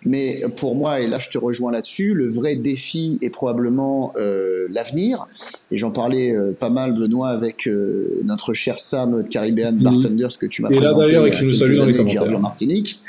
Mais 0.05 0.43
pour 0.57 0.75
moi, 0.75 1.01
et 1.01 1.07
là 1.07 1.19
je 1.19 1.29
te 1.29 1.38
rejoins 1.38 1.73
là-dessus, 1.73 2.14
le 2.14 2.27
vrai 2.27 2.57
défi 2.57 3.19
est 3.23 3.31
probablement 3.31 4.12
euh, 4.16 4.66
l'avenir. 4.71 5.27
Et 5.71 5.77
j'en 5.77 5.90
parlais 5.90 6.33
euh, 6.33 6.53
pas 6.59 6.71
mal, 6.71 6.95
Benoît, 6.95 7.29
avec 7.29 7.66
euh, 7.66 8.21
notre 8.25 8.55
cher 8.55 8.79
Sam 8.79 9.23
de 9.23 9.29
Caribbean 9.29 9.77
mhm. 9.77 9.83
Bartenders 9.83 10.38
que 10.38 10.46
tu 10.46 10.63
m'as 10.63 10.71
présenté. 10.71 10.92
Et 10.92 10.98
là 10.98 11.07
d'ailleurs, 11.07 11.27
et 11.27 11.31
qui 11.31 11.44
nous 11.44 11.52
salue 11.52 11.77
dans 11.77 11.87
les 11.87 11.94
commentaires. 11.94 12.40
Martinique. 12.40 13.00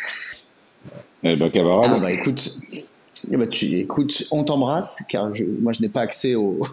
Eh 1.24 1.36
ben, 1.36 1.50
camarade. 1.52 1.91
Ah 1.95 2.00
bah 2.00 2.12
écoute, 2.12 2.58
Eh 3.30 3.38
ben, 3.38 3.47
tu, 3.47 3.65
écoute, 3.78 4.26
on 4.32 4.43
t'embrasse, 4.43 5.03
car 5.09 5.32
je, 5.32 5.43
moi 5.43 5.72
je 5.72 5.82
n'ai 5.82 5.89
pas 5.89 6.01
accès 6.01 6.36
au, 6.36 6.65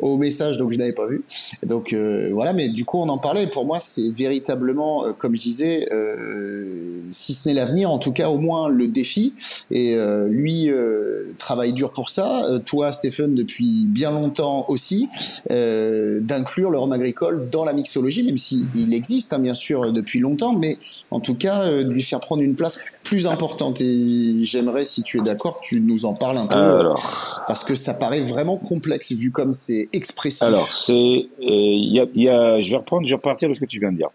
au, 0.00 0.16
message, 0.16 0.58
donc 0.58 0.72
je 0.72 0.78
n'avais 0.78 0.92
pas 0.92 1.06
vu. 1.06 1.22
Donc 1.62 1.92
euh, 1.92 2.28
voilà, 2.32 2.52
mais 2.52 2.68
du 2.68 2.84
coup 2.84 2.98
on 2.98 3.08
en 3.08 3.18
parlait. 3.18 3.46
Pour 3.46 3.64
moi, 3.64 3.78
c'est 3.80 4.10
véritablement, 4.10 5.06
euh, 5.06 5.12
comme 5.12 5.34
je 5.34 5.40
disais, 5.40 5.88
euh, 5.92 7.00
si 7.10 7.34
ce 7.34 7.48
n'est 7.48 7.54
l'avenir, 7.54 7.90
en 7.90 7.98
tout 7.98 8.12
cas 8.12 8.28
au 8.28 8.38
moins 8.38 8.68
le 8.68 8.88
défi. 8.88 9.34
Et 9.70 9.94
euh, 9.94 10.28
lui 10.28 10.68
euh, 10.68 11.32
travaille 11.38 11.72
dur 11.72 11.92
pour 11.92 12.10
ça. 12.10 12.44
toi, 12.66 12.92
Stéphane, 12.92 13.34
depuis 13.34 13.86
bien 13.88 14.10
longtemps 14.10 14.66
aussi, 14.68 15.08
d'inclure 15.48 16.70
le 16.70 16.78
rhum 16.78 16.92
agricole 16.92 17.48
dans 17.50 17.64
la 17.64 17.72
mixologie, 17.72 18.24
même 18.24 18.38
s'il 18.38 18.66
il 18.74 18.92
existe 18.94 19.32
hein, 19.32 19.38
bien 19.38 19.54
sûr 19.54 19.92
depuis 19.92 20.18
longtemps, 20.18 20.52
mais 20.52 20.78
en 21.10 21.20
tout 21.20 21.34
cas 21.34 21.70
de 21.70 21.90
lui 21.90 22.02
faire 22.02 22.20
prendre 22.20 22.42
une 22.42 22.54
place 22.54 22.78
plus 23.02 23.26
importante. 23.26 23.80
Et 23.80 24.36
j'aimerais, 24.42 24.84
si 24.84 25.02
tu 25.02 25.18
es 25.18 25.22
d'accord, 25.22 25.60
tu 25.70 25.80
nous 25.80 26.04
en 26.04 26.14
parles 26.14 26.36
un 26.36 26.48
peu, 26.48 26.58
alors, 26.58 27.00
parce 27.46 27.62
que 27.62 27.76
ça 27.76 27.94
paraît 27.94 28.22
vraiment 28.22 28.56
complexe 28.56 29.12
vu 29.12 29.30
comme 29.30 29.52
c'est 29.52 29.88
expressif. 29.92 30.42
Alors, 30.42 30.66
c'est, 30.66 30.92
il 30.92 31.92
y 31.92 32.00
a, 32.00 32.06
y 32.12 32.28
a, 32.28 32.60
je 32.60 32.68
vais 32.70 32.76
reprendre, 32.76 33.06
je 33.06 33.10
vais 33.10 33.14
repartir 33.14 33.48
de 33.48 33.54
ce 33.54 33.60
que 33.60 33.66
tu 33.66 33.78
viens 33.78 33.92
de 33.92 33.96
dire. 33.96 34.08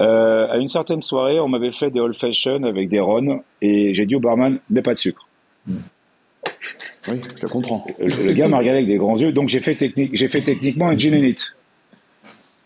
Euh, 0.00 0.48
à 0.50 0.56
une 0.56 0.66
certaine 0.66 1.00
soirée, 1.00 1.38
on 1.38 1.46
m'avait 1.46 1.70
fait 1.70 1.92
des 1.92 2.00
old 2.00 2.16
fashion 2.16 2.64
avec 2.64 2.88
des 2.88 2.98
ron 2.98 3.44
et 3.62 3.94
j'ai 3.94 4.04
dit 4.04 4.16
au 4.16 4.20
barman, 4.20 4.58
mais 4.68 4.82
pas 4.82 4.94
de 4.94 4.98
sucre. 4.98 5.28
Oui, 5.68 7.20
je 7.36 7.42
le 7.42 7.48
comprends. 7.48 7.86
Le, 8.00 8.32
gars 8.32 8.48
m'a 8.48 8.58
regardé 8.58 8.78
avec 8.78 8.88
des 8.88 8.96
grands 8.96 9.16
yeux, 9.16 9.30
donc 9.30 9.48
j'ai 9.48 9.60
fait, 9.60 9.76
technique, 9.76 10.10
j'ai 10.14 10.26
fait 10.26 10.40
techniquement 10.40 10.88
un 10.88 10.98
gin 10.98 11.14
and 11.14 11.22
it. 11.22 11.40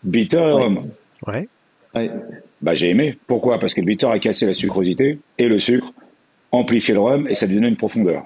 Bitter 0.03 0.39
et 0.39 0.51
rhum. 0.51 0.89
Ouais. 1.27 1.47
ouais. 1.93 2.09
Bah, 2.63 2.73
j'ai 2.73 2.89
aimé. 2.89 3.19
Pourquoi? 3.27 3.59
Parce 3.59 3.75
que 3.75 3.81
le 3.81 3.85
bitter 3.85 4.07
a 4.07 4.17
cassé 4.17 4.47
la 4.47 4.55
sucrosité 4.55 5.19
et 5.37 5.47
le 5.47 5.59
sucre 5.59 5.93
amplifiait 6.59 6.93
le 6.93 7.01
rhum 7.01 7.27
et 7.27 7.35
ça 7.35 7.45
lui 7.45 7.55
donnait 7.55 7.69
une 7.69 7.77
profondeur. 7.77 8.23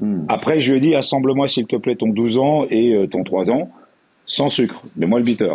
Hmm. 0.00 0.26
Après, 0.28 0.60
je 0.60 0.72
lui 0.72 0.78
ai 0.78 0.80
dit, 0.80 0.94
assemble-moi 0.94 1.48
s'il 1.48 1.66
te 1.66 1.76
plaît 1.76 1.96
ton 1.96 2.08
12 2.08 2.38
ans 2.38 2.66
et 2.70 2.94
euh, 2.94 3.06
ton 3.06 3.24
3 3.24 3.50
ans 3.50 3.70
sans 4.26 4.48
sucre. 4.48 4.82
Mets-moi 4.96 5.18
le 5.18 5.24
bitter. 5.24 5.54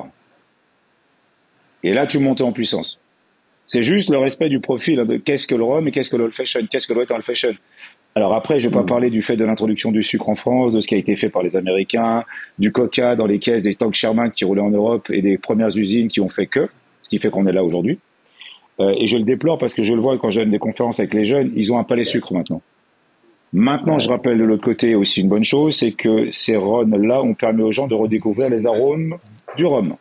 Et 1.83 1.93
là, 1.93 2.07
tu 2.07 2.19
montais 2.19 2.43
en 2.43 2.51
puissance. 2.51 2.99
C'est 3.67 3.83
juste 3.83 4.09
le 4.09 4.17
respect 4.17 4.49
du 4.49 4.59
profil 4.59 4.99
hein, 4.99 5.05
de 5.05 5.17
qu'est-ce 5.17 5.47
que 5.47 5.55
le 5.55 5.63
rhum 5.63 5.87
et 5.87 5.91
qu'est-ce 5.91 6.09
que 6.09 6.17
l'old 6.17 6.35
fashion, 6.35 6.61
qu'est-ce 6.69 6.87
que 6.87 6.93
doit 6.93 7.03
être 7.03 7.11
un 7.11 7.15
old 7.15 7.25
fashion. 7.25 7.53
Alors 8.15 8.33
après, 8.33 8.59
je 8.59 8.67
vais 8.67 8.73
pas 8.73 8.83
mm. 8.83 8.87
parler 8.87 9.09
du 9.09 9.23
fait 9.23 9.35
de 9.35 9.45
l'introduction 9.45 9.91
du 9.91 10.03
sucre 10.03 10.29
en 10.29 10.35
France, 10.35 10.73
de 10.73 10.81
ce 10.81 10.87
qui 10.87 10.95
a 10.95 10.97
été 10.97 11.15
fait 11.15 11.29
par 11.29 11.43
les 11.43 11.55
Américains, 11.55 12.23
du 12.59 12.71
coca 12.71 13.15
dans 13.15 13.25
les 13.25 13.39
caisses 13.39 13.63
des 13.63 13.75
tanks 13.75 13.95
Sherman 13.95 14.31
qui 14.31 14.45
roulaient 14.45 14.61
en 14.61 14.69
Europe 14.69 15.09
et 15.09 15.21
des 15.21 15.37
premières 15.37 15.75
usines 15.75 16.09
qui 16.09 16.19
ont 16.19 16.29
fait 16.29 16.47
que, 16.47 16.67
ce 17.03 17.09
qui 17.09 17.19
fait 17.19 17.29
qu'on 17.29 17.47
est 17.47 17.51
là 17.51 17.63
aujourd'hui. 17.63 17.99
Euh, 18.79 18.93
et 18.97 19.05
je 19.05 19.17
le 19.17 19.23
déplore 19.23 19.57
parce 19.57 19.73
que 19.73 19.83
je 19.83 19.93
le 19.93 20.01
vois 20.01 20.17
quand 20.17 20.29
je 20.29 20.39
donne 20.39 20.51
des 20.51 20.59
conférences 20.59 20.99
avec 20.99 21.13
les 21.13 21.25
jeunes, 21.25 21.51
ils 21.55 21.71
ont 21.71 21.77
un 21.77 21.83
palais 21.83 22.03
sucre 22.03 22.33
maintenant. 22.33 22.61
Maintenant, 23.53 23.99
je 23.99 24.09
rappelle 24.09 24.39
de 24.39 24.43
l'autre 24.43 24.63
côté 24.63 24.95
aussi 24.95 25.21
une 25.21 25.27
bonne 25.27 25.43
chose, 25.43 25.75
c'est 25.75 25.91
que 25.91 26.31
ces 26.31 26.55
rhums-là 26.55 27.21
ont 27.21 27.35
permis 27.35 27.61
aux 27.61 27.71
gens 27.71 27.87
de 27.87 27.93
redécouvrir 27.93 28.49
les 28.49 28.65
arômes 28.65 29.17
du 29.55 29.65
rhum. 29.65 29.95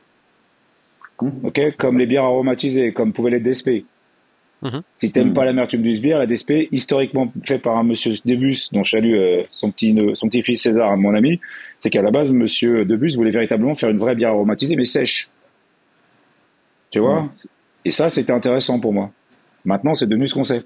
Mhm. 1.20 1.44
ok, 1.44 1.76
comme 1.76 1.98
les 1.98 2.06
bières 2.06 2.24
aromatisées, 2.24 2.92
comme 2.92 3.12
pouvait 3.12 3.30
l'être 3.30 3.42
Despé. 3.42 3.84
Mhm. 4.62 4.82
Si 4.96 5.10
tu 5.10 5.18
n'aimes 5.18 5.28
mhm. 5.28 5.34
pas 5.34 5.44
l'amertume 5.44 5.82
du 5.82 6.00
bière, 6.00 6.18
la 6.18 6.26
Despé, 6.26 6.68
historiquement 6.72 7.32
fait 7.44 7.58
par 7.58 7.76
un 7.76 7.82
monsieur 7.82 8.14
Debus, 8.24 8.68
dont 8.72 8.82
je 8.82 8.90
salue 8.90 9.14
euh, 9.14 9.42
son 9.50 9.70
petit 9.70 9.94
son 10.14 10.28
petit 10.28 10.42
fils 10.42 10.62
César, 10.62 10.96
mon 10.96 11.14
ami, 11.14 11.38
c'est 11.78 11.90
qu'à 11.90 12.02
la 12.02 12.10
base, 12.10 12.30
monsieur 12.30 12.84
Debus 12.84 13.16
voulait 13.16 13.30
véritablement 13.30 13.74
faire 13.74 13.90
une 13.90 13.98
vraie 13.98 14.14
bière 14.14 14.30
aromatisée, 14.30 14.76
mais 14.76 14.84
sèche. 14.84 15.30
Tu 16.90 17.00
vois? 17.00 17.30
Et 17.84 17.90
ça, 17.90 18.08
c'était 18.08 18.32
intéressant 18.32 18.80
pour 18.80 18.92
moi. 18.92 19.10
Maintenant, 19.64 19.94
c'est 19.94 20.06
devenu 20.06 20.28
ce 20.28 20.34
qu'on 20.34 20.44
sait. 20.44 20.62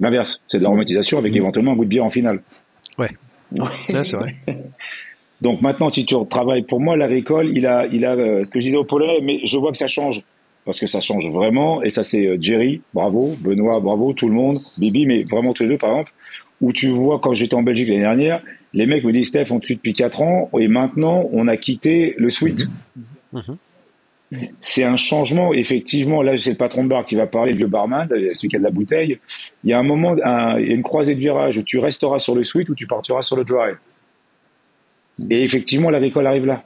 L'inverse, 0.00 0.40
c'est 0.48 0.58
de 0.58 0.62
l'aromatisation 0.62 1.18
avec 1.18 1.34
éventuellement 1.34 1.72
un 1.72 1.76
goût 1.76 1.84
de 1.84 1.90
bière 1.90 2.04
en 2.04 2.10
finale. 2.10 2.42
Ouais. 2.98 3.10
c'est 3.70 4.16
vrai. 4.16 4.32
Donc 5.40 5.60
maintenant, 5.62 5.88
si 5.88 6.04
tu 6.04 6.14
travailles, 6.28 6.62
pour 6.62 6.80
moi, 6.80 6.96
l'agricole, 6.96 7.56
il 7.56 7.66
a, 7.66 7.86
il 7.86 8.04
a 8.04 8.14
euh, 8.14 8.44
ce 8.44 8.50
que 8.50 8.60
je 8.60 8.64
disais 8.64 8.76
au 8.76 8.84
Polonais, 8.84 9.20
mais 9.22 9.40
je 9.44 9.56
vois 9.56 9.70
que 9.70 9.78
ça 9.78 9.86
change. 9.86 10.22
Parce 10.64 10.80
que 10.80 10.86
ça 10.86 11.00
change 11.00 11.26
vraiment, 11.30 11.82
et 11.82 11.88
ça 11.88 12.04
c'est 12.04 12.26
euh, 12.26 12.36
Jerry, 12.38 12.82
bravo, 12.92 13.34
Benoît, 13.40 13.80
bravo, 13.80 14.12
tout 14.12 14.28
le 14.28 14.34
monde, 14.34 14.60
Bibi, 14.76 15.06
mais 15.06 15.22
vraiment 15.22 15.54
tous 15.54 15.62
les 15.62 15.70
deux 15.70 15.78
par 15.78 15.90
exemple, 15.90 16.12
où 16.60 16.72
tu 16.72 16.90
vois, 16.90 17.20
quand 17.20 17.32
j'étais 17.32 17.54
en 17.54 17.62
Belgique 17.62 17.88
l'année 17.88 18.00
dernière, 18.00 18.42
les 18.74 18.84
mecs 18.84 19.02
me 19.02 19.12
disent, 19.12 19.28
Steph, 19.28 19.46
on 19.50 19.60
tue 19.60 19.76
depuis 19.76 19.94
4 19.94 20.20
ans, 20.20 20.50
et 20.58 20.68
maintenant 20.68 21.26
on 21.32 21.48
a 21.48 21.56
quitté 21.56 22.14
le 22.18 22.28
sweet. 22.28 22.66
Mhm. 23.32 23.56
C'est 24.60 24.84
un 24.84 24.96
changement, 24.96 25.54
effectivement, 25.54 26.22
là 26.22 26.36
c'est 26.36 26.50
le 26.50 26.56
patron 26.56 26.84
de 26.84 26.88
bar 26.88 27.06
qui 27.06 27.14
va 27.14 27.26
parler, 27.26 27.52
le 27.52 27.58
vieux 27.58 27.66
barman, 27.66 28.06
celui 28.10 28.48
qui 28.48 28.56
a 28.56 28.58
de 28.58 28.64
la 28.64 28.70
bouteille, 28.70 29.18
il 29.64 29.70
y 29.70 29.72
a 29.72 29.78
un 29.78 29.82
moment, 29.82 30.16
un, 30.22 30.58
il 30.58 30.68
y 30.68 30.70
a 30.70 30.74
une 30.74 30.82
croisée 30.82 31.14
de 31.14 31.20
virage 31.20 31.56
où 31.56 31.62
tu 31.62 31.78
resteras 31.78 32.18
sur 32.18 32.34
le 32.34 32.44
sweet 32.44 32.68
ou 32.68 32.74
tu 32.74 32.86
partiras 32.86 33.22
sur 33.22 33.36
le 33.36 33.44
dry. 33.44 33.72
Et 35.30 35.42
effectivement, 35.42 35.90
l'agricole 35.90 36.26
arrive 36.26 36.46
là. 36.46 36.62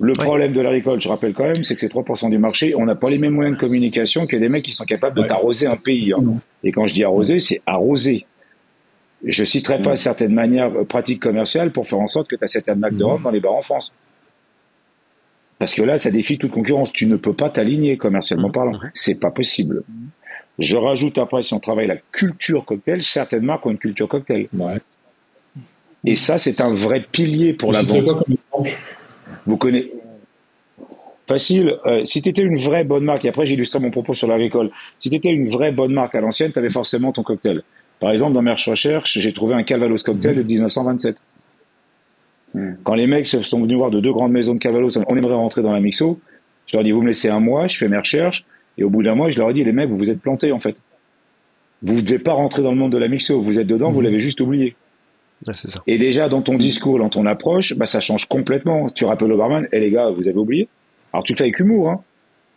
Le 0.00 0.14
problème 0.14 0.52
de 0.52 0.60
l'agricole, 0.60 1.00
je 1.00 1.08
rappelle 1.08 1.34
quand 1.34 1.44
même, 1.44 1.62
c'est 1.62 1.74
que 1.74 1.80
c'est 1.80 1.92
3% 1.92 2.30
du 2.30 2.38
marché. 2.38 2.74
On 2.74 2.86
n'a 2.86 2.94
pas 2.94 3.10
les 3.10 3.18
mêmes 3.18 3.34
moyens 3.34 3.56
de 3.56 3.60
communication 3.60 4.26
que 4.26 4.36
des 4.36 4.48
mecs 4.48 4.64
qui 4.64 4.72
sont 4.72 4.86
capables 4.86 5.20
de 5.20 5.26
t'arroser 5.26 5.66
un 5.66 5.76
pays. 5.76 6.14
Hein. 6.14 6.40
Et 6.64 6.72
quand 6.72 6.86
je 6.86 6.94
dis 6.94 7.04
arroser, 7.04 7.38
c'est 7.38 7.60
arroser. 7.66 8.24
Je 9.22 9.44
citerai 9.44 9.82
pas 9.82 9.96
certaines 9.96 10.32
manières 10.32 10.72
euh, 10.74 10.84
pratiques 10.84 11.20
commerciales 11.20 11.72
pour 11.72 11.86
faire 11.86 11.98
en 11.98 12.08
sorte 12.08 12.30
que 12.30 12.36
tu 12.36 12.44
as 12.44 12.46
certaines 12.46 12.78
marques 12.78 12.94
de 12.94 13.04
dans 13.22 13.30
les 13.30 13.40
bars 13.40 13.52
en 13.52 13.60
France. 13.60 13.92
Parce 15.60 15.74
que 15.74 15.82
là, 15.82 15.98
ça 15.98 16.10
défie 16.10 16.38
toute 16.38 16.52
concurrence. 16.52 16.90
Tu 16.90 17.06
ne 17.06 17.16
peux 17.16 17.34
pas 17.34 17.50
t'aligner 17.50 17.98
commercialement 17.98 18.50
parlant. 18.50 18.72
C'est 18.94 19.20
pas 19.20 19.30
possible. 19.30 19.82
Je 20.58 20.76
rajoute 20.76 21.18
après, 21.18 21.42
si 21.42 21.52
on 21.52 21.60
travaille 21.60 21.86
la 21.86 21.98
culture 22.12 22.64
cocktail, 22.64 23.02
certaines 23.02 23.44
marques 23.44 23.66
ont 23.66 23.70
une 23.70 23.78
culture 23.78 24.08
cocktail. 24.08 24.48
Et 26.06 26.14
ça, 26.14 26.38
c'est 26.38 26.62
un 26.62 26.74
vrai 26.74 27.04
pilier 27.12 27.52
pour 27.52 27.72
la 27.72 27.82
vente. 27.82 28.24
Vous 29.46 29.56
connaissez 29.58 29.92
Facile. 31.28 31.76
Euh, 31.86 32.04
si 32.04 32.22
tu 32.22 32.30
étais 32.30 32.42
une 32.42 32.56
vraie 32.56 32.82
bonne 32.82 33.04
marque, 33.04 33.24
et 33.24 33.28
après 33.28 33.46
j'illustrerai 33.46 33.84
mon 33.84 33.92
propos 33.92 34.14
sur 34.14 34.26
l'agricole, 34.26 34.70
si 34.98 35.10
tu 35.10 35.16
étais 35.16 35.28
une 35.28 35.46
vraie 35.46 35.70
bonne 35.70 35.92
marque 35.92 36.16
à 36.16 36.20
l'ancienne, 36.20 36.50
tu 36.52 36.58
avais 36.58 36.70
forcément 36.70 37.12
ton 37.12 37.22
cocktail. 37.22 37.62
Par 38.00 38.10
exemple, 38.10 38.32
dans 38.32 38.42
mes 38.42 38.50
recherches, 38.50 39.16
j'ai 39.16 39.32
trouvé 39.32 39.54
un 39.54 39.62
Calvados 39.62 40.02
cocktail 40.02 40.34
de 40.34 40.42
1927. 40.42 41.16
Hmm. 42.54 42.72
Quand 42.82 42.94
les 42.94 43.06
mecs 43.06 43.26
sont 43.26 43.60
venus 43.60 43.76
voir 43.76 43.90
de 43.90 44.00
deux 44.00 44.12
grandes 44.12 44.32
maisons 44.32 44.54
de 44.54 44.58
Calvados, 44.58 44.96
on 44.96 45.16
aimerait 45.16 45.34
rentrer 45.34 45.62
dans 45.62 45.72
la 45.72 45.80
mixo, 45.80 46.18
je 46.66 46.76
leur 46.76 46.84
dis, 46.84 46.90
vous 46.90 47.02
me 47.02 47.08
laissez 47.08 47.28
un 47.28 47.40
mois, 47.40 47.68
je 47.68 47.76
fais 47.76 47.88
mes 47.88 47.98
recherches, 47.98 48.44
et 48.78 48.84
au 48.84 48.90
bout 48.90 49.02
d'un 49.02 49.14
mois, 49.14 49.28
je 49.28 49.38
leur 49.38 49.52
dis, 49.52 49.64
les 49.64 49.72
mecs, 49.72 49.88
vous 49.88 49.98
vous 49.98 50.10
êtes 50.10 50.20
plantés 50.20 50.52
en 50.52 50.60
fait. 50.60 50.76
Vous 51.82 51.94
ne 51.94 52.00
devez 52.00 52.18
pas 52.18 52.32
rentrer 52.32 52.62
dans 52.62 52.70
le 52.70 52.76
monde 52.76 52.92
de 52.92 52.98
la 52.98 53.08
mixo, 53.08 53.40
vous 53.40 53.58
êtes 53.58 53.66
dedans, 53.66 53.90
vous 53.90 54.00
hmm. 54.00 54.04
l'avez 54.04 54.20
juste 54.20 54.40
oublié. 54.40 54.74
Et 55.86 55.98
déjà, 55.98 56.28
dans 56.28 56.42
ton 56.42 56.56
discours, 56.56 56.98
dans 56.98 57.08
ton 57.08 57.24
approche, 57.26 57.74
bah, 57.74 57.86
ça 57.86 58.00
change 58.00 58.26
complètement. 58.26 58.90
Tu 58.90 59.04
rappelles 59.04 59.32
au 59.32 59.38
barman, 59.38 59.66
eh 59.72 59.80
les 59.80 59.90
gars, 59.90 60.10
vous 60.10 60.28
avez 60.28 60.36
oublié 60.36 60.68
Alors 61.12 61.24
tu 61.24 61.32
le 61.32 61.38
fais 61.38 61.44
avec 61.44 61.58
humour, 61.58 61.88
hein, 61.88 62.02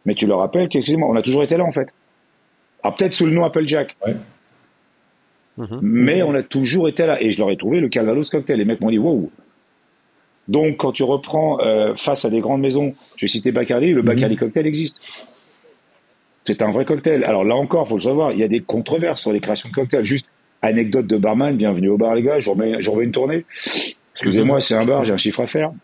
mais 0.06 0.16
tu 0.16 0.26
leur 0.26 0.40
rappelles 0.40 0.68
qu'effectivement, 0.68 1.10
on 1.10 1.16
a 1.16 1.22
toujours 1.22 1.44
été 1.44 1.56
là 1.56 1.64
en 1.64 1.72
fait. 1.72 1.88
Alors 2.84 2.98
peut-être 2.98 3.14
sous 3.14 3.26
le 3.26 3.32
nom 3.32 3.46
Applejack. 3.46 3.96
Ouais. 4.06 4.16
Mais 5.82 6.24
on 6.24 6.34
a 6.34 6.44
toujours 6.44 6.90
été 6.90 7.06
là. 7.06 7.22
Et 7.22 7.32
je 7.32 7.40
leur 7.40 7.52
ai 7.52 7.58
trouvé 7.58 7.80
le 7.80 7.88
Calvados 7.88 8.30
Cocktail. 8.30 8.58
Les 8.58 8.66
mecs 8.66 8.82
m'ont 8.82 8.90
dit, 8.90 8.98
wow. 8.98 9.32
Donc, 10.48 10.78
quand 10.78 10.92
tu 10.92 11.04
reprends 11.04 11.60
euh, 11.62 11.94
face 11.96 12.26
à 12.26 12.30
des 12.30 12.42
grandes 12.42 12.62
maisons, 12.62 12.96
je 13.16 13.26
vais 13.26 13.30
citer 13.30 13.52
Bacardi, 13.52 13.92
le 13.92 14.02
mhm. 14.02 14.08
Bacardi 14.08 14.36
Cocktail 14.36 14.68
existe. 14.68 15.44
C'est 16.46 16.62
un 16.62 16.72
vrai 16.72 16.84
cocktail. 16.84 17.24
Alors 17.24 17.46
là 17.46 17.56
encore, 17.56 17.88
faut 17.88 17.96
le 17.96 18.02
savoir, 18.02 18.34
il 18.34 18.40
y 18.40 18.44
a 18.44 18.50
des 18.50 18.60
controverses 18.60 19.22
sur 19.22 19.32
les 19.32 19.40
créations 19.40 19.70
de 19.70 19.74
cocktails. 19.74 20.06
Juste, 20.06 20.28
Anecdote 20.62 21.08
de 21.08 21.18
barman, 21.18 21.56
bienvenue 21.58 21.90
au 21.90 21.98
bar 21.98 22.16
les 22.16 22.22
gars, 22.22 22.40
je 22.40 22.50
remets, 22.50 22.80
une 23.04 23.12
tournée. 23.12 23.46
Excusez-moi, 24.14 24.62
c'est 24.62 24.76
un 24.76 24.86
bar, 24.86 25.04
j'ai 25.04 25.12
un 25.12 25.18
chiffre 25.18 25.42
à 25.42 25.48
faire. 25.48 25.72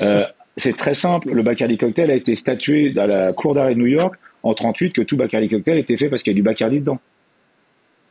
Euh, 0.00 0.24
c'est 0.56 0.76
très 0.76 0.94
simple, 0.94 1.30
le 1.30 1.42
Bacardi 1.42 1.78
Cocktail 1.78 2.10
a 2.10 2.16
été 2.16 2.34
statué 2.34 2.90
dans 2.90 3.06
la 3.06 3.32
cour 3.32 3.54
d'arrêt 3.54 3.74
de 3.74 3.78
New 3.78 3.86
York 3.86 4.16
en 4.42 4.54
38 4.54 4.92
que 4.92 5.02
tout 5.02 5.16
Bacardi 5.16 5.48
Cocktail 5.48 5.78
était 5.78 5.96
fait 5.96 6.08
parce 6.08 6.24
qu'il 6.24 6.32
y 6.32 6.34
a 6.34 6.36
du 6.36 6.42
Bacardi 6.42 6.80
dedans. 6.80 6.98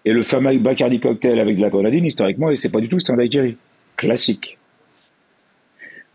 Et 0.06 0.14
le 0.14 0.24
fameux 0.24 0.58
Bacardi 0.58 1.02
Cocktail 1.02 1.40
avec 1.42 1.58
de 1.58 1.62
la 1.62 1.70
grenadine, 1.70 2.06
historiquement, 2.06 2.50
c'est 2.56 2.70
pas 2.70 2.80
du 2.80 2.88
tout, 2.88 3.00
c'est 3.00 3.12
un 3.12 3.18
daiquiri. 3.18 3.58
Classique. 3.98 4.58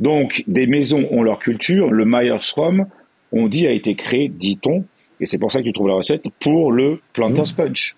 Donc, 0.00 0.44
des 0.46 0.66
maisons 0.66 1.06
ont 1.10 1.22
leur 1.22 1.38
culture. 1.38 1.90
Le 1.90 2.04
Myers 2.04 2.38
Rum, 2.54 2.86
on 3.32 3.46
dit, 3.48 3.66
a 3.66 3.72
été 3.72 3.94
créé, 3.94 4.28
dit-on, 4.28 4.84
et 5.20 5.26
c'est 5.26 5.38
pour 5.38 5.52
ça 5.52 5.60
que 5.60 5.64
tu 5.64 5.72
trouves 5.72 5.88
la 5.88 5.94
recette, 5.94 6.24
pour 6.40 6.72
le 6.72 7.00
Plantain 7.12 7.44
Sponge. 7.44 7.96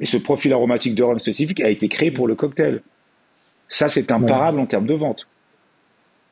Et 0.00 0.06
ce 0.06 0.18
profil 0.18 0.52
aromatique 0.52 0.94
de 0.94 1.02
rhum 1.02 1.18
spécifique 1.18 1.60
a 1.60 1.70
été 1.70 1.88
créé 1.88 2.10
pour 2.10 2.26
le 2.26 2.34
cocktail. 2.34 2.82
Ça, 3.68 3.88
c'est 3.88 4.12
imparable 4.12 4.60
en 4.60 4.66
termes 4.66 4.86
de 4.86 4.94
vente. 4.94 5.26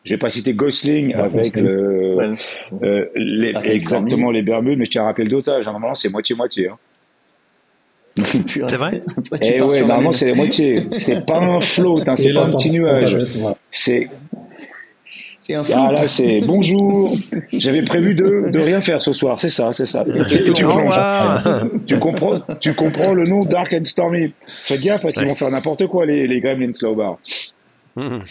Je 0.04 0.14
vais 0.14 0.18
pas 0.18 0.30
citer 0.30 0.52
Gosling 0.52 1.14
avec 1.14 1.56
euh, 1.56 2.34
les, 3.16 3.52
exactement 3.64 4.30
les 4.30 4.42
Bermudes, 4.42 4.78
mais 4.78 4.84
je 4.84 4.90
tiens 4.90 5.02
à 5.02 5.06
rappeler 5.06 5.24
le 5.24 5.30
dosage. 5.30 5.64
Normalement, 5.64 5.94
c'est 5.94 6.08
moitié-moitié. 6.08 6.68
Hein. 6.68 6.78
C'est 8.16 8.76
vrai? 8.76 9.02
Eh 9.42 9.62
ouais, 9.62 9.80
normalement, 9.80 10.12
c'est 10.12 10.26
la 10.28 10.34
moitié. 10.36 10.80
C'est 10.92 11.26
pas 11.26 11.38
un 11.38 11.60
float, 11.60 11.96
hein, 12.06 12.14
c'est 12.16 12.32
pas 12.32 12.44
un 12.44 12.50
petit 12.50 12.70
nuage. 12.70 13.16
C'est 13.70 14.08
C'est 15.04 15.54
un 15.54 15.60
Ah 15.60 15.64
flou. 15.64 15.90
là, 15.94 16.08
c'est 16.08 16.40
bonjour. 16.46 17.16
J'avais 17.52 17.82
prévu 17.82 18.14
de, 18.14 18.50
de 18.50 18.58
rien 18.60 18.80
faire 18.80 19.00
ce 19.02 19.12
soir, 19.12 19.40
c'est 19.40 19.50
ça, 19.50 19.70
c'est 19.72 19.86
ça. 19.86 20.04
Tu- 20.28 20.42
Tu, 20.44 20.52
tu- 20.52 20.64
Au 20.64 20.68
comprends, 20.68 21.36
tu 21.86 21.98
comprends, 21.98 22.30
tu 22.60 22.74
comprends 22.74 23.12
le 23.14 23.26
nom 23.26 23.44
Dark 23.44 23.72
and 23.72 23.84
Stormy. 23.84 24.32
Faites 24.46 24.80
gaffe 24.82 25.02
parce 25.02 25.14
qu'ils 25.14 25.22
Ouais. 25.24 25.28
vont 25.30 25.34
faire 25.36 25.50
n'importe 25.50 25.86
quoi 25.86 26.06
les, 26.06 26.26
les 26.26 26.40
Gremlins 26.40 26.70
là 26.82 26.88
au 26.90 26.94
bar. 26.96 27.18
Mhm. 27.96 28.22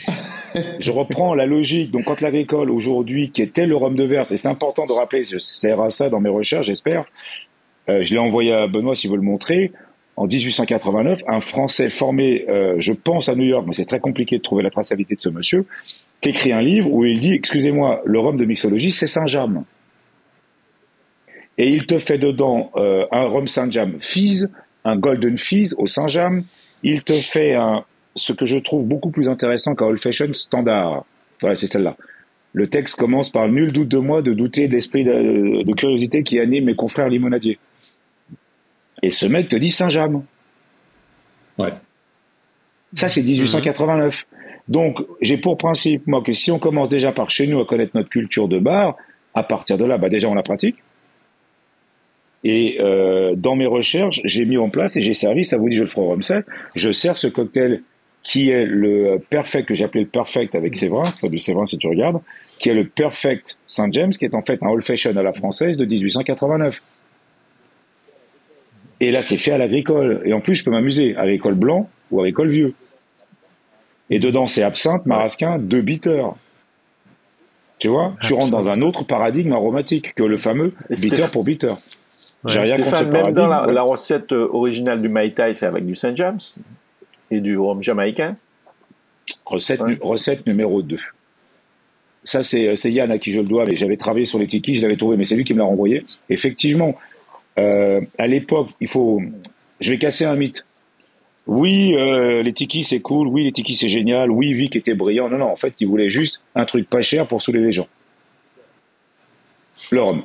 Je 0.80 0.92
reprends 0.92 1.34
la 1.34 1.46
logique. 1.48 1.90
Donc, 1.92 2.04
quand 2.06 2.22
l'agricole 2.22 2.70
aujourd'hui, 2.70 3.32
qui 3.32 3.42
était 3.42 3.66
le 3.66 3.76
rhum 3.76 3.96
de 3.96 4.04
verse, 4.04 4.32
et 4.32 4.38
c'est 4.38 4.48
important 4.48 4.86
de 4.86 4.92
rappeler, 4.92 5.24
je 5.24 5.40
sers 5.40 5.80
à 5.82 5.90
ça 5.90 6.10
dans 6.10 6.20
mes 6.20 6.30
recherches, 6.30 6.68
j'espère. 6.68 7.06
Euh, 7.90 8.02
je 8.02 8.14
l'ai 8.14 8.20
envoyé 8.20 8.54
à 8.54 8.68
Benoît 8.68 8.96
s'il 8.96 9.10
veut 9.10 9.18
le 9.18 9.22
montrer. 9.22 9.72
En 10.18 10.28
1889, 10.28 11.24
un 11.28 11.42
Français 11.42 11.90
formé, 11.90 12.46
euh, 12.48 12.76
je 12.78 12.94
pense 12.94 13.28
à 13.28 13.36
New 13.36 13.44
York, 13.44 13.66
mais 13.68 13.74
c'est 13.74 13.86
très 13.86 14.00
compliqué 14.00 14.38
de 14.38 14.42
trouver 14.42 14.64
la 14.64 14.70
traçabilité 14.70 15.16
de 15.16 15.20
ce 15.20 15.30
monsieur, 15.30 15.66
écrit 16.24 16.54
un 16.54 16.62
livre 16.62 16.92
où 16.92 17.06
il 17.06 17.20
dit, 17.20 17.34
excusez-moi, 17.34 18.02
le 18.06 18.20
rhum 18.20 18.38
de 18.38 18.46
mixologie, 18.46 18.92
c'est 18.92 19.08
Saint-James. 19.08 19.64
Et 21.58 21.70
il 21.70 21.86
te 21.86 22.00
fait 22.00 22.18
dedans 22.18 22.72
euh, 22.76 23.06
un 23.12 23.26
rhum 23.26 23.48
Saint-James 23.48 23.98
Fizz, 24.02 24.52
un 24.84 24.98
Golden 24.98 25.38
Fizz 25.38 25.76
au 25.78 25.88
Saint-James. 25.88 26.44
Il 26.84 27.04
te 27.04 27.14
fait 27.14 27.54
un, 27.54 27.84
ce 28.16 28.34
que 28.34 28.46
je 28.46 28.58
trouve 28.58 28.86
beaucoup 28.86 29.12
plus 29.12 29.30
intéressant 29.30 29.76
qu'un 29.76 29.86
Old 29.86 30.02
Fashion 30.02 30.32
standard. 30.34 31.06
Voilà, 31.42 31.56
c'est 31.56 31.68
celle-là. 31.68 31.96
Le 32.54 32.68
texte 32.68 32.98
commence 32.98 33.30
par 33.30 33.48
Nul 33.50 33.72
doute 33.74 33.90
de 33.90 33.98
moi 33.98 34.22
de 34.22 34.34
douter 34.34 34.68
de 34.68 34.74
l'esprit 34.74 35.04
de, 35.04 35.64
de 35.64 35.74
curiosité 35.74 36.24
qui 36.24 36.40
anime 36.40 36.66
mes 36.66 36.76
confrères 36.76 37.10
limonadiers. 37.10 37.60
Et 39.06 39.12
ce 39.12 39.28
mec 39.28 39.50
te 39.50 39.56
dit 39.56 39.70
Saint-James. 39.70 40.24
Ouais. 41.60 41.70
Ça, 42.96 43.08
c'est 43.08 43.22
1889. 43.22 44.26
Donc, 44.68 44.98
j'ai 45.22 45.38
pour 45.38 45.60
principe, 45.60 46.08
moi, 46.08 46.24
que 46.24 46.34
si 46.34 46.52
on 46.52 46.58
commence 46.58 46.90
déjà 46.90 47.12
par 47.12 47.30
chez 47.30 47.46
nous 47.46 47.60
à 47.60 47.68
connaître 47.68 47.92
notre 47.94 48.10
culture 48.10 48.48
de 48.48 48.58
bar, 48.58 48.98
à 49.36 49.44
partir 49.44 49.78
de 49.78 49.86
là, 49.86 50.00
bah, 50.00 50.10
déjà, 50.10 50.28
on 50.28 50.34
la 50.34 50.42
pratique. 50.42 50.78
Et 52.44 52.78
euh, 52.80 53.36
dans 53.36 53.56
mes 53.56 53.68
recherches, 53.68 54.22
j'ai 54.24 54.44
mis 54.44 54.58
en 54.58 54.70
place 54.70 54.98
et 54.98 55.04
j'ai 55.04 55.14
servi, 55.14 55.46
ça 55.46 55.60
vous 55.60 55.70
dit, 55.70 55.76
je 55.76 55.84
le 55.84 55.90
ferai 55.90 56.02
au 56.02 56.10
rhum 56.10 56.24
sec, 56.24 56.44
je 56.76 56.92
sers 56.92 57.16
ce 57.16 57.28
cocktail 57.28 57.84
qui 58.24 58.50
est 58.50 58.66
le 58.66 59.22
perfect, 59.30 59.68
que 59.68 59.76
j'ai 59.76 59.86
appelé 59.86 60.06
le 60.06 60.10
perfect 60.10 60.56
avec 60.56 60.76
Séverin, 60.76 61.06
ça 61.06 61.28
du 61.28 61.38
Séverin 61.38 61.68
si 61.68 61.78
tu 61.78 61.88
regardes, 61.88 62.22
qui 62.60 62.70
est 62.70 62.74
le 62.74 62.88
perfect 62.88 63.56
Saint 63.68 63.92
James, 63.92 64.10
qui 64.10 64.26
est 64.26 64.34
en 64.34 64.42
fait 64.42 64.64
un 64.64 64.70
old 64.70 64.84
fashion 64.84 65.16
à 65.16 65.22
la 65.22 65.34
française 65.34 65.78
de 65.78 65.86
1889. 65.86 66.82
Et 69.00 69.12
là, 69.12 69.22
c'est 69.22 69.38
fait 69.38 69.52
à 69.52 69.58
l'agricole. 69.58 70.22
Et 70.26 70.34
en 70.34 70.40
plus, 70.42 70.56
je 70.56 70.64
peux 70.64 70.72
m'amuser, 70.72 71.16
agricole 71.16 71.56
blanc 71.56 71.90
ou 72.12 72.20
agricole 72.22 72.50
vieux. 72.50 72.74
Et 74.10 74.20
dedans, 74.20 74.48
c'est 74.48 74.64
absinthe, 74.64 75.06
marasquin, 75.06 75.58
deux 75.58 75.82
bitters. 75.82 76.34
Tu 77.80 77.90
vois, 77.90 78.14
tu 78.22 78.34
rentres 78.34 78.52
dans 78.52 78.70
un 78.70 78.82
autre 78.82 79.04
paradigme 79.04 79.52
aromatique 79.52 80.14
que 80.16 80.24
le 80.24 80.38
fameux 80.38 80.74
Et 80.90 80.96
bitter 80.96 81.26
pour 81.32 81.44
bitter. 81.44 81.74
J'ai 82.46 82.60
rien 82.62 82.78
contre 82.78 82.98
ce 82.98 83.04
même 83.04 83.34
dans 83.34 83.48
la, 83.48 83.56
paradigme. 83.58 83.74
la 83.76 83.82
recette 83.82 84.32
euh, 84.32 84.48
originale 84.52 85.02
du 85.02 85.10
Mai 85.10 85.32
Tai, 85.34 85.54
c'est 85.56 85.66
avec 85.66 85.86
du 85.86 85.96
Saint 85.96 86.16
James 86.16 86.40
et 87.32 87.40
du 87.42 87.58
rhum 87.58 87.82
jamaïcain. 87.84 88.38
Recette, 89.46 89.82
Ouais. 89.82 89.90
nu- 89.94 89.98
recette 90.02 90.46
numéro 90.46 90.82
2. 90.84 90.98
Ça, 92.24 92.44
c'est 92.44 92.76
c'est 92.76 92.92
Yann 92.92 93.12
à 93.12 93.18
qui 93.18 93.32
je 93.32 93.42
le 93.42 93.48
dois, 93.48 93.66
mais 93.68 93.76
j'avais 93.76 93.98
travaillé 93.98 94.26
sur 94.26 94.40
les 94.40 94.48
tikis, 94.48 94.76
je 94.76 94.82
l'avais 94.84 94.96
trouvé, 94.98 95.18
mais 95.18 95.26
c'est 95.26 95.36
lui 95.36 95.44
qui 95.44 95.54
me 95.54 95.60
l'a 95.60 95.66
renvoyé. 95.66 96.06
Effectivement, 96.30 96.96
euh, 97.58 98.02
à 98.18 98.28
l'époque, 98.28 98.70
il 98.82 98.88
faut. 98.88 99.22
Je 99.80 99.92
vais 99.92 99.98
casser 99.98 100.26
un 100.26 100.36
mythe. 100.36 100.66
Oui, 101.48 101.94
euh, 101.96 102.42
les 102.42 102.54
tikis 102.54 102.84
c'est 102.84 103.02
cool, 103.02 103.28
oui, 103.28 103.44
les 103.44 103.52
tikis 103.52 103.76
c'est 103.76 103.88
génial, 103.88 104.32
oui, 104.32 104.54
Vic 104.54 104.76
était 104.76 104.96
brillant. 104.96 105.30
Non, 105.30 105.38
non, 105.38 105.52
en 105.52 105.56
fait, 105.56 105.74
il 105.80 105.88
voulait 105.88 106.10
juste 106.10 106.42
un 106.56 106.66
truc 106.66 106.90
pas 106.90 107.02
cher 107.02 107.28
pour 107.28 107.42
saouler 107.42 107.62
les 107.62 107.72
gens. 107.72 107.88
Le 109.92 110.02
rhum. 110.02 110.24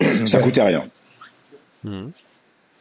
Ça 0.26 0.40
coûtait 0.40 0.62
rien. 0.62 0.82
Mhm. 1.84 2.10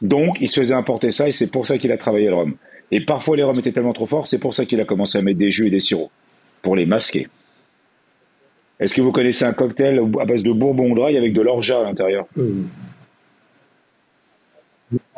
Donc, 0.01 0.37
il 0.41 0.49
se 0.49 0.59
faisait 0.59 0.73
importer 0.73 1.11
ça 1.11 1.27
et 1.27 1.31
c'est 1.31 1.47
pour 1.47 1.65
ça 1.65 1.77
qu'il 1.77 1.91
a 1.91 1.97
travaillé 1.97 2.27
le 2.27 2.35
rhum. 2.35 2.55
Et 2.91 2.99
parfois, 2.99 3.37
les 3.37 3.43
rhums 3.43 3.57
étaient 3.57 3.71
tellement 3.71 3.93
trop 3.93 4.07
forts, 4.07 4.27
c'est 4.27 4.39
pour 4.39 4.53
ça 4.53 4.65
qu'il 4.65 4.81
a 4.81 4.85
commencé 4.85 5.17
à 5.17 5.21
mettre 5.21 5.39
des 5.39 5.51
jus 5.51 5.67
et 5.67 5.69
des 5.69 5.79
sirops 5.79 6.11
pour 6.61 6.75
les 6.75 6.85
masquer. 6.85 7.27
Est-ce 8.79 8.93
que 8.93 9.01
vous 9.01 9.11
connaissez 9.11 9.45
un 9.45 9.53
cocktail 9.53 9.99
à 10.19 10.25
base 10.25 10.43
de 10.43 10.51
bourbon 10.51 10.93
dry 10.93 11.15
avec 11.15 11.31
de 11.31 11.41
l'orgeat 11.41 11.79
à 11.79 11.83
l'intérieur? 11.83 12.25
Euh, 12.37 12.63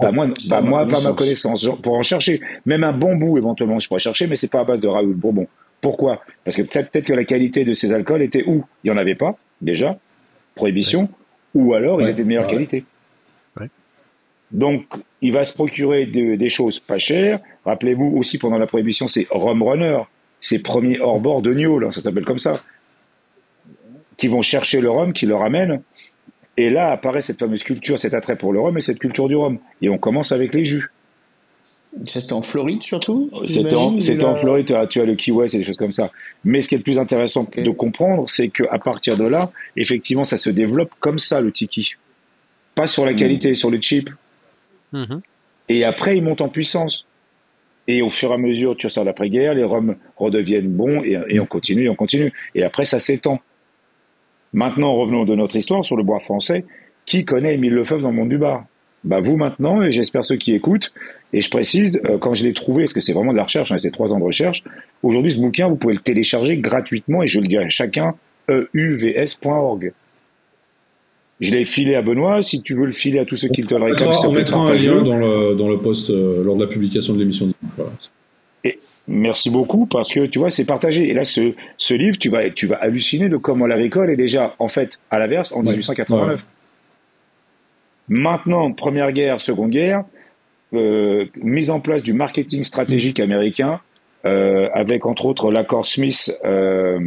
Bah, 0.02 0.12
moi, 0.12 0.28
bah, 0.48 0.62
ma 0.62 0.70
moi 0.70 0.88
pas 0.88 1.02
ma 1.02 1.14
connaissance. 1.14 1.64
Genre, 1.64 1.78
pour 1.82 1.96
en 1.96 2.04
chercher, 2.04 2.40
même 2.66 2.84
un 2.84 2.94
bambou 2.94 3.38
éventuellement, 3.38 3.80
je 3.80 3.88
pourrais 3.88 4.00
chercher, 4.00 4.28
mais 4.28 4.36
c'est 4.36 4.48
pas 4.48 4.62
à 4.62 4.64
base 4.64 4.80
de 4.80 4.88
Raoul 4.88 5.14
Bourbon. 5.16 5.48
Pourquoi? 5.82 6.22
Parce 6.44 6.56
que 6.56 6.62
peut-être 6.62 7.02
que 7.06 7.14
la 7.14 7.26
qualité 7.26 7.66
de 7.66 7.74
ces 7.74 7.92
alcools 7.92 8.22
était 8.22 8.44
où? 8.48 8.64
Il 8.84 8.88
y 8.88 8.92
en 8.92 8.98
avait 8.98 9.16
pas 9.16 9.38
déjà, 9.62 9.98
prohibition, 10.56 11.10
ou 11.54 11.74
alors 11.74 12.02
il 12.02 12.06
Ouais, 12.06 12.12
était 12.12 12.22
de 12.24 12.28
meilleure 12.28 12.46
ouais. 12.46 12.52
qualité. 12.52 12.86
Donc, 14.52 14.86
il 15.22 15.34
va 15.34 15.44
se 15.44 15.54
procurer 15.54 16.06
de- 16.06 16.36
des 16.36 16.50
choses 16.50 16.80
pas 16.80 16.98
chères. 16.98 17.40
Rappelez-vous 17.66 18.16
aussi 18.18 18.38
pendant 18.38 18.58
la 18.58 18.68
prohibition, 18.68 19.08
c'est 19.08 19.28
Rum 19.30 19.62
Runner, 19.64 19.98
ces 20.40 20.60
premiers 20.60 21.00
hors-bord 21.02 21.42
de 21.42 21.54
New, 21.54 21.80
là, 21.80 21.92
ça 21.92 22.02
s'appelle 22.02 22.24
comme 22.26 22.40
ça, 22.40 22.54
qui 24.18 24.28
vont 24.28 24.42
chercher 24.44 24.80
le 24.82 24.90
rhum, 24.90 25.12
qui 25.14 25.26
le 25.26 25.36
ramènent. 25.36 25.82
Et 26.58 26.70
là 26.70 26.92
apparaît 26.92 27.22
cette 27.22 27.40
fameuse 27.40 27.64
culture, 27.64 28.00
cet 28.00 28.14
attrait 28.14 28.38
pour 28.38 28.54
le 28.54 28.60
rhum 28.60 28.78
et 28.78 28.82
cette 28.82 29.00
culture 29.00 29.28
du 29.28 29.36
rhum. 29.36 29.60
Et 29.82 29.90
on 29.90 29.98
commence 29.98 30.32
avec 30.32 30.54
les 30.54 30.66
jus. 30.66 30.90
Ça, 32.04 32.20
c'était 32.20 32.34
en 32.34 32.42
Floride 32.42 32.84
surtout 32.84 33.30
C'était 33.48 33.74
en, 33.74 34.36
Floride, 34.36 34.66
tu 34.68 34.76
as, 34.76 34.86
tu 34.88 35.00
as 35.00 35.06
le 35.06 35.16
Key 35.16 35.32
West 35.32 35.56
et 35.56 35.60
des 35.60 35.64
choses 35.64 35.78
comme 35.78 35.94
ça. 35.94 36.12
Mais 36.44 36.62
ce 36.62 36.68
qui 36.68 36.76
est 36.76 36.78
le 36.78 36.84
plus 36.84 37.00
intéressant 37.00 37.48
de 37.56 37.70
comprendre, 37.72 38.28
c'est 38.28 38.50
qu'à 38.50 38.80
partir 38.80 39.16
de 39.18 39.24
là, 39.24 39.50
effectivement, 39.78 40.26
ça 40.26 40.38
se 40.38 40.50
développe 40.50 40.92
comme 41.00 41.20
ça, 41.20 41.40
le 41.40 41.54
tiki. 41.54 41.94
Pas 42.74 42.88
sur 42.88 43.06
la 43.06 43.14
Mm. 43.14 43.18
qualité, 43.18 43.56
sur 43.56 43.72
le 43.72 43.80
cheap. 43.82 44.10
Mhm. 44.92 45.22
Et 45.70 45.86
après, 45.86 46.18
il 46.18 46.24
monte 46.24 46.42
en 46.42 46.50
puissance. 46.50 47.06
Et 47.88 48.02
au 48.02 48.10
fur 48.10 48.32
et 48.32 48.34
à 48.34 48.38
mesure, 48.38 48.76
tu 48.76 48.90
sors 48.90 49.06
l'après-guerre, 49.06 49.54
les 49.54 49.64
rhums 49.64 49.96
redeviennent 50.18 50.68
bons 50.70 51.02
et, 51.04 51.18
et 51.30 51.40
on 51.40 51.46
continue, 51.46 51.88
on 51.88 51.96
continue. 51.96 52.34
Et 52.56 52.64
après, 52.64 52.84
ça 52.84 53.00
s'étend. 53.00 53.40
Maintenant, 54.56 54.96
revenons 54.96 55.26
de 55.26 55.36
notre 55.36 55.58
histoire 55.58 55.84
sur 55.84 55.98
le 55.98 56.04
bois 56.04 56.20
français. 56.20 56.64
Qui 57.06 57.26
connaît 57.26 57.56
Émile 57.56 57.74
Lefebvre 57.74 58.02
dans 58.02 58.10
le 58.10 58.16
monde 58.16 58.30
du 58.30 58.38
bar? 58.38 58.64
Bah 59.04 59.20
vous 59.20 59.36
maintenant, 59.36 59.84
et 59.84 59.92
j'espère 59.92 60.26
ceux 60.26 60.38
qui 60.38 60.54
écoutent, 60.54 60.92
et 61.32 61.42
je 61.42 61.50
précise, 61.52 62.02
euh, 62.06 62.18
quand 62.18 62.34
je 62.34 62.44
l'ai 62.44 62.54
trouvé, 62.54 62.86
parce 62.86 62.94
que 62.94 63.02
c'est 63.02 63.14
vraiment 63.14 63.34
de 63.34 63.38
la 63.38 63.44
recherche, 63.44 63.72
hein, 63.72 63.78
c'est 63.78 63.92
trois 63.92 64.12
ans 64.12 64.18
de 64.18 64.24
recherche, 64.24 64.64
aujourd'hui 65.04 65.30
ce 65.30 65.38
bouquin, 65.38 65.68
vous 65.68 65.76
pouvez 65.76 65.94
le 65.94 66.00
télécharger 66.00 66.58
gratuitement, 66.58 67.22
et 67.22 67.28
je 67.28 67.40
le 67.40 67.46
dirai 67.46 67.66
à 67.66 67.70
chacun, 67.70 68.16
euvs.org. 68.50 69.94
Je 71.42 71.52
l'ai 71.52 71.66
filé 71.66 71.94
à 71.96 72.02
Benoît, 72.02 72.42
si 72.42 72.62
tu 72.62 72.74
veux 72.74 72.86
le 72.86 72.94
filer 72.94 73.20
à 73.20 73.26
tous 73.26 73.36
ceux 73.36 73.50
qui 73.50 73.62
le 73.62 73.68
te 73.68 73.76
le 73.76 73.84
On 73.84 73.90
mettra, 73.90 74.28
on 74.28 74.32
mettra 74.32 74.60
un 74.62 74.74
lien 74.74 75.04
dans 75.04 75.18
le, 75.18 75.54
dans 75.56 75.70
le 75.70 75.78
post 75.78 76.10
euh, 76.10 76.44
lors 76.44 76.56
de 76.56 76.64
la 76.64 76.70
publication 76.70 77.14
de 77.14 77.20
l'émission. 77.20 77.50
Voilà. 77.76 77.92
Merci 79.08 79.50
beaucoup 79.50 79.86
parce 79.86 80.12
que 80.12 80.26
tu 80.26 80.40
vois, 80.40 80.50
c'est 80.50 80.66
partagé. 80.66 81.10
Et 81.10 81.14
là, 81.14 81.24
ce, 81.24 81.54
ce 81.78 81.94
livre, 81.94 82.18
tu 82.18 82.30
vas, 82.30 82.50
tu 82.50 82.66
vas 82.68 82.78
halluciner 82.78 83.30
de 83.30 83.38
comment 83.38 83.68
l'agricole 83.68 84.10
est 84.10 84.16
déjà, 84.16 84.56
en 84.60 84.68
fait, 84.68 85.00
à 85.12 85.20
l'inverse, 85.20 85.52
en 85.52 85.58
Ouais. 85.58 85.72
1889. 85.72 86.44
Maintenant, 88.08 88.72
Première 88.72 89.12
Guerre, 89.12 89.42
Seconde 89.42 89.72
Guerre, 89.72 90.04
euh, 90.74 91.26
mise 91.42 91.70
en 91.72 91.80
place 91.80 92.04
du 92.04 92.14
marketing 92.14 92.64
stratégique 92.64 93.20
américain, 93.20 93.80
euh, 94.26 94.70
avec 94.74 95.06
entre 95.06 95.26
autres 95.26 95.52
l'accord 95.52 95.86
Smith, 95.86 96.32
euh, 96.46 97.00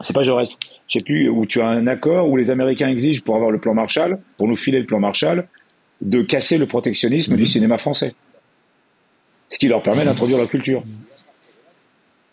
c'est 0.00 0.14
pas 0.14 0.22
Jaurès, 0.22 0.58
je 0.88 0.98
sais 0.98 1.04
plus, 1.04 1.28
où 1.28 1.44
tu 1.46 1.60
as 1.60 1.66
un 1.66 1.86
accord 1.86 2.28
où 2.28 2.36
les 2.36 2.50
Américains 2.50 2.88
exigent 2.88 3.22
pour 3.22 3.36
avoir 3.36 3.50
le 3.50 3.58
plan 3.58 3.74
Marshall, 3.74 4.18
pour 4.38 4.48
nous 4.48 4.56
filer 4.56 4.78
le 4.80 4.86
plan 4.86 5.00
Marshall, 5.00 5.46
de 6.00 6.22
casser 6.22 6.56
le 6.56 6.66
protectionnisme 6.66 7.36
du 7.36 7.44
cinéma 7.44 7.76
français. 7.76 8.14
Ce 9.50 9.58
qui 9.58 9.68
leur 9.68 9.82
permet 9.82 10.04
d'introduire 10.04 10.38
la 10.38 10.46
culture. 10.46 10.82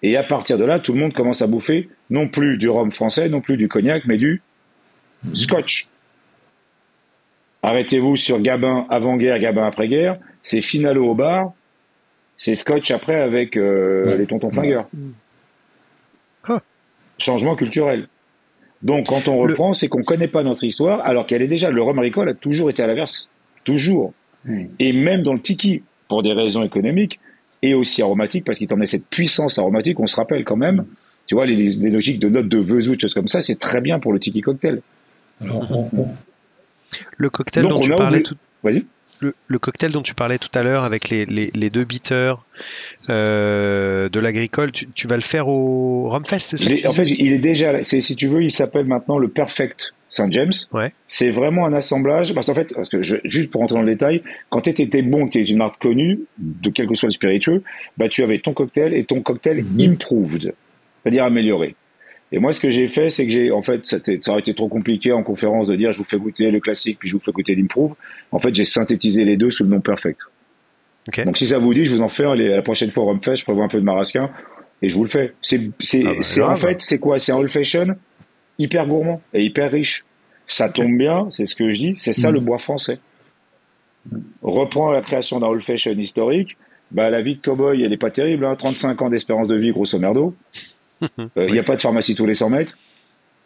Et 0.04 0.16
à 0.16 0.24
partir 0.24 0.58
de 0.58 0.64
là, 0.64 0.80
tout 0.80 0.94
le 0.94 1.00
monde 1.00 1.14
commence 1.14 1.42
à 1.42 1.48
bouffer 1.48 1.90
non 2.10 2.28
plus 2.30 2.58
du 2.58 2.70
rhum 2.70 2.92
français, 2.92 3.28
non 3.30 3.42
plus 3.42 3.58
du 3.58 3.68
cognac, 3.68 4.04
mais 4.06 4.18
du 4.18 4.42
scotch. 5.34 5.88
Arrêtez-vous 7.64 8.16
sur 8.16 8.40
Gabin 8.40 8.86
avant-guerre, 8.90 9.40
Gabin 9.40 9.66
après-guerre. 9.66 10.18
C'est 10.44 10.62
Finalo 10.62 11.06
au 11.10 11.16
bar. 11.16 11.54
C'est 12.38 12.54
scotch 12.56 12.92
après 12.92 13.20
avec 13.20 13.58
euh, 13.58 14.06
Ouais. 14.06 14.18
les 14.20 14.28
tontons 14.28 14.52
flingueurs. 14.52 14.88
Ah. 16.48 16.62
Changement 17.18 17.56
culturel. 17.56 18.08
Donc 18.84 19.08
quand 19.08 19.28
on 19.28 19.44
Le- 19.44 19.52
reprend, 19.54 19.74
c'est 19.74 19.88
qu'on 19.88 20.00
ne 20.00 20.04
connaît 20.04 20.28
pas 20.28 20.44
notre 20.44 20.64
histoire, 20.64 21.02
alors 21.02 21.26
qu'elle 21.26 21.42
est 21.42 21.48
déjà. 21.48 21.72
Le 21.72 21.82
rhum 21.82 21.98
agricole 21.98 22.30
a 22.30 22.36
toujours 22.36 22.70
été 22.70 22.84
à 22.84 22.88
l'inverse. 22.88 23.28
Toujours. 23.64 24.14
Et 24.80 24.94
même 24.94 25.24
dans 25.24 25.34
le 25.34 25.42
tiki, 25.42 25.82
pour 26.08 26.24
des 26.24 26.34
raisons 26.34 26.64
économiques, 26.64 27.20
et 27.62 27.74
aussi 27.74 28.02
aromatiques, 28.02 28.46
parce 28.46 28.58
qu'il 28.58 28.68
t'en 28.68 28.80
a 28.82 28.86
cette 28.86 29.06
puissance 29.08 29.58
aromatique, 29.60 30.00
on 30.00 30.08
se 30.08 30.16
rappelle 30.16 30.44
quand 30.44 30.56
même, 30.56 30.86
tu 31.26 31.36
vois, 31.36 31.46
les, 31.46 31.56
les 31.56 31.90
logiques 31.90 32.20
de 32.20 32.30
notes 32.30 32.48
de 32.48 32.58
vesout, 32.60 32.94
des 32.96 33.00
choses 33.00 33.14
comme 33.14 33.28
ça, 33.28 33.42
c'est 33.42 33.58
très 33.60 33.82
bien 33.82 34.00
pour 34.00 34.14
le 34.14 34.20
tiki 34.20 34.42
cocktail. 34.42 34.82
Alors, 35.42 35.70
on- 35.72 35.90
on- 35.98 36.08
Le 37.18 37.30
cocktail 37.30 37.64
Donc, 37.64 37.72
dont 37.72 37.78
on 37.78 37.82
tu 37.82 37.90
parlais 37.96 38.20
oublié- 38.20 38.24
tout 38.24 38.36
Vas-y. 38.64 38.86
Le, 39.20 39.60
cocktail 39.60 39.92
dont 39.92 40.02
tu 40.02 40.14
parlais 40.14 40.38
tout 40.38 40.50
à 40.54 40.64
l'heure 40.64 40.84
avec 40.84 41.10
les, 41.10 41.26
les, 41.26 41.70
deux 41.70 41.84
bitters 41.84 42.36
euh, 43.10 44.10
de 44.10 44.20
l'agricole, 44.20 44.72
tu, 44.72 45.08
vas 45.08 45.16
le 45.16 45.22
faire 45.22 45.48
au 45.48 46.10
Rumfest, 46.10 46.40
c'est 46.40 46.58
ça 46.58 46.90
En 46.90 46.94
fait, 46.94 47.10
il 47.10 47.34
est 47.34 47.40
déjà, 47.40 47.82
si 47.82 48.16
tu 48.16 48.28
veux, 48.28 48.44
il 48.44 48.52
s'appelle 48.52 48.86
maintenant 48.86 49.18
le 49.18 49.28
Perfect 49.28 49.94
Saint 50.10 50.32
James. 50.32 50.54
Ouais. 50.72 50.92
C'est 51.06 51.32
vraiment 51.32 51.66
un 51.66 51.74
assemblage. 51.74 52.34
Parce 52.34 52.48
qu'en 52.48 52.56
fait, 52.56 52.74
parce 52.74 52.90
que 52.90 53.02
juste 53.02 53.52
pour 53.52 53.62
rentrer 53.62 53.76
dans 53.76 53.84
le 53.84 53.92
détail, 53.92 54.22
quand 54.50 54.62
tu 54.62 54.70
étais 54.70 55.02
bon, 55.02 55.28
tu 55.28 55.40
es 55.40 55.44
une 55.44 55.58
marque 55.58 55.82
connue, 55.82 56.22
de 56.38 56.70
quel 56.70 56.88
que 56.88 56.96
soit 56.96 57.08
le 57.08 57.14
spiritueux, 57.14 57.64
bah, 57.98 58.08
tu 58.10 58.24
avais 58.24 58.40
ton 58.40 58.54
cocktail 58.54 58.94
et 58.94 59.04
ton 59.04 59.22
cocktail 59.22 59.64
mhm. 59.64 59.92
improved, 59.92 60.54
c'est-à-dire 61.04 61.26
amélioré. 61.26 61.76
Et 62.32 62.40
moi, 62.40 62.52
ce 62.52 62.60
que 62.60 62.70
j'ai 62.70 62.88
fait, 62.88 63.10
c'est 63.10 63.26
que 63.26 63.32
j'ai, 63.32 63.52
en 63.52 63.62
fait, 63.62 63.86
ça, 63.86 63.98
aurait 64.28 64.42
été 64.42 64.54
trop 64.54 64.68
compliqué 64.68 65.14
en 65.14 65.24
conférence 65.24 65.68
de 65.68 65.76
dire 65.76 65.92
je 65.92 65.98
vous 65.98 66.04
fais 66.04 66.18
goûter 66.18 66.52
le 66.52 66.60
classique 66.60 66.98
puis 67.00 67.10
je 67.10 67.16
vous 67.16 67.22
fais 67.22 67.32
goûter 67.32 67.56
l'improve. 67.56 67.96
En 68.32 68.40
fait, 68.40 68.54
j'ai 68.54 68.66
synthétisé 68.66 69.24
les 69.24 69.38
deux 69.38 69.50
sous 69.50 69.64
le 69.64 69.70
nom 69.70 69.80
perfect. 69.80 70.20
Donc, 71.24 71.38
si 71.38 71.48
ça 71.48 71.58
vous 71.58 71.74
dit, 71.74 71.86
je 71.86 71.96
vous 71.96 72.02
en 72.02 72.10
fais 72.10 72.24
la 72.36 72.62
prochaine 72.62 72.92
fois 72.92 73.04
au 73.04 73.08
Rumfest, 73.08 73.38
je 73.38 73.44
prévois 73.46 73.64
un 73.64 73.70
peu 73.70 73.80
de 73.80 73.86
marasquin 73.86 74.30
et 74.82 74.90
je 74.90 74.96
vous 74.96 75.04
le 75.04 75.10
fais. 75.10 75.34
C'est, 75.42 75.70
c'est, 75.80 76.04
ah 76.06 76.14
bah, 76.38 76.54
en 76.54 76.58
fait, 76.58 76.82
c'est 76.82 77.00
quoi? 77.00 77.18
C'est 77.18 77.32
un 77.32 77.38
old 77.38 77.50
fashion 77.50 77.96
hyper 78.60 78.86
gourmand 78.88 79.22
et 79.34 79.44
hyper 79.44 79.72
riche. 79.72 80.04
Ça 80.48 80.70
tombe 80.70 80.98
bien, 80.98 81.28
c'est 81.30 81.46
ce 81.46 81.56
que 81.56 81.70
je 81.70 81.78
dis, 81.78 81.94
c'est 81.96 82.14
ça 82.14 82.30
mm. 82.30 82.34
le 82.34 82.40
bois 82.42 82.58
français. 82.58 83.00
Reprends 84.42 84.92
la 84.92 85.02
création 85.02 85.40
d'un 85.40 85.48
old 85.48 85.64
fashion 85.64 85.92
historique, 85.92 86.58
bah, 86.92 87.10
la 87.10 87.22
vie 87.22 87.36
de 87.36 87.42
cowboy, 87.42 87.84
elle 87.84 87.92
est 87.92 87.98
pas 87.98 88.12
terrible, 88.12 88.46
hein, 88.46 88.56
35 88.56 89.02
ans 89.02 89.10
d'espérance 89.10 89.48
de 89.48 89.56
vie, 89.56 89.72
grosso 89.72 90.00
merdo. 90.00 90.36
Il 91.02 91.08
euh, 91.38 91.50
n'y 91.50 91.60
a 91.60 91.64
pas 91.64 91.76
de 91.76 91.82
pharmacie 91.82 92.16
tous 92.16 92.26
les 92.26 92.36
100 92.36 92.50
mètres. 92.50 92.78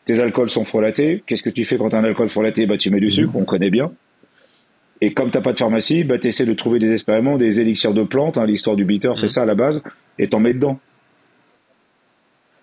Tes 0.05 0.19
alcools 0.19 0.49
sont 0.49 0.65
frelatés. 0.65 1.23
Qu'est-ce 1.25 1.43
que 1.43 1.49
tu 1.49 1.65
fais 1.65 1.77
quand 1.77 1.89
tu 1.89 1.95
as 1.95 1.99
un 1.99 2.03
alcool 2.03 2.29
frelaté 2.29 2.65
bah, 2.65 2.77
Tu 2.77 2.89
mets 2.89 2.99
du 2.99 3.11
sucre, 3.11 3.33
on 3.35 3.45
connaît 3.45 3.69
bien. 3.69 3.91
Et 4.99 5.13
comme 5.13 5.31
tu 5.31 5.37
n'as 5.37 5.43
pas 5.43 5.53
de 5.53 5.59
pharmacie, 5.59 6.03
bah, 6.03 6.17
tu 6.17 6.27
essaies 6.27 6.45
de 6.45 6.53
trouver 6.53 6.79
des 6.79 6.91
expériments, 6.91 7.37
des 7.37 7.59
élixirs 7.59 7.93
de 7.93 8.03
plantes. 8.03 8.37
Hein, 8.37 8.45
L'histoire 8.45 8.75
du 8.75 8.85
bitter, 8.85 9.11
c'est 9.15 9.29
ça 9.29 9.43
à 9.43 9.45
la 9.45 9.55
base. 9.55 9.81
Et 10.17 10.27
t'en 10.27 10.39
mets 10.39 10.53
dedans. 10.53 10.79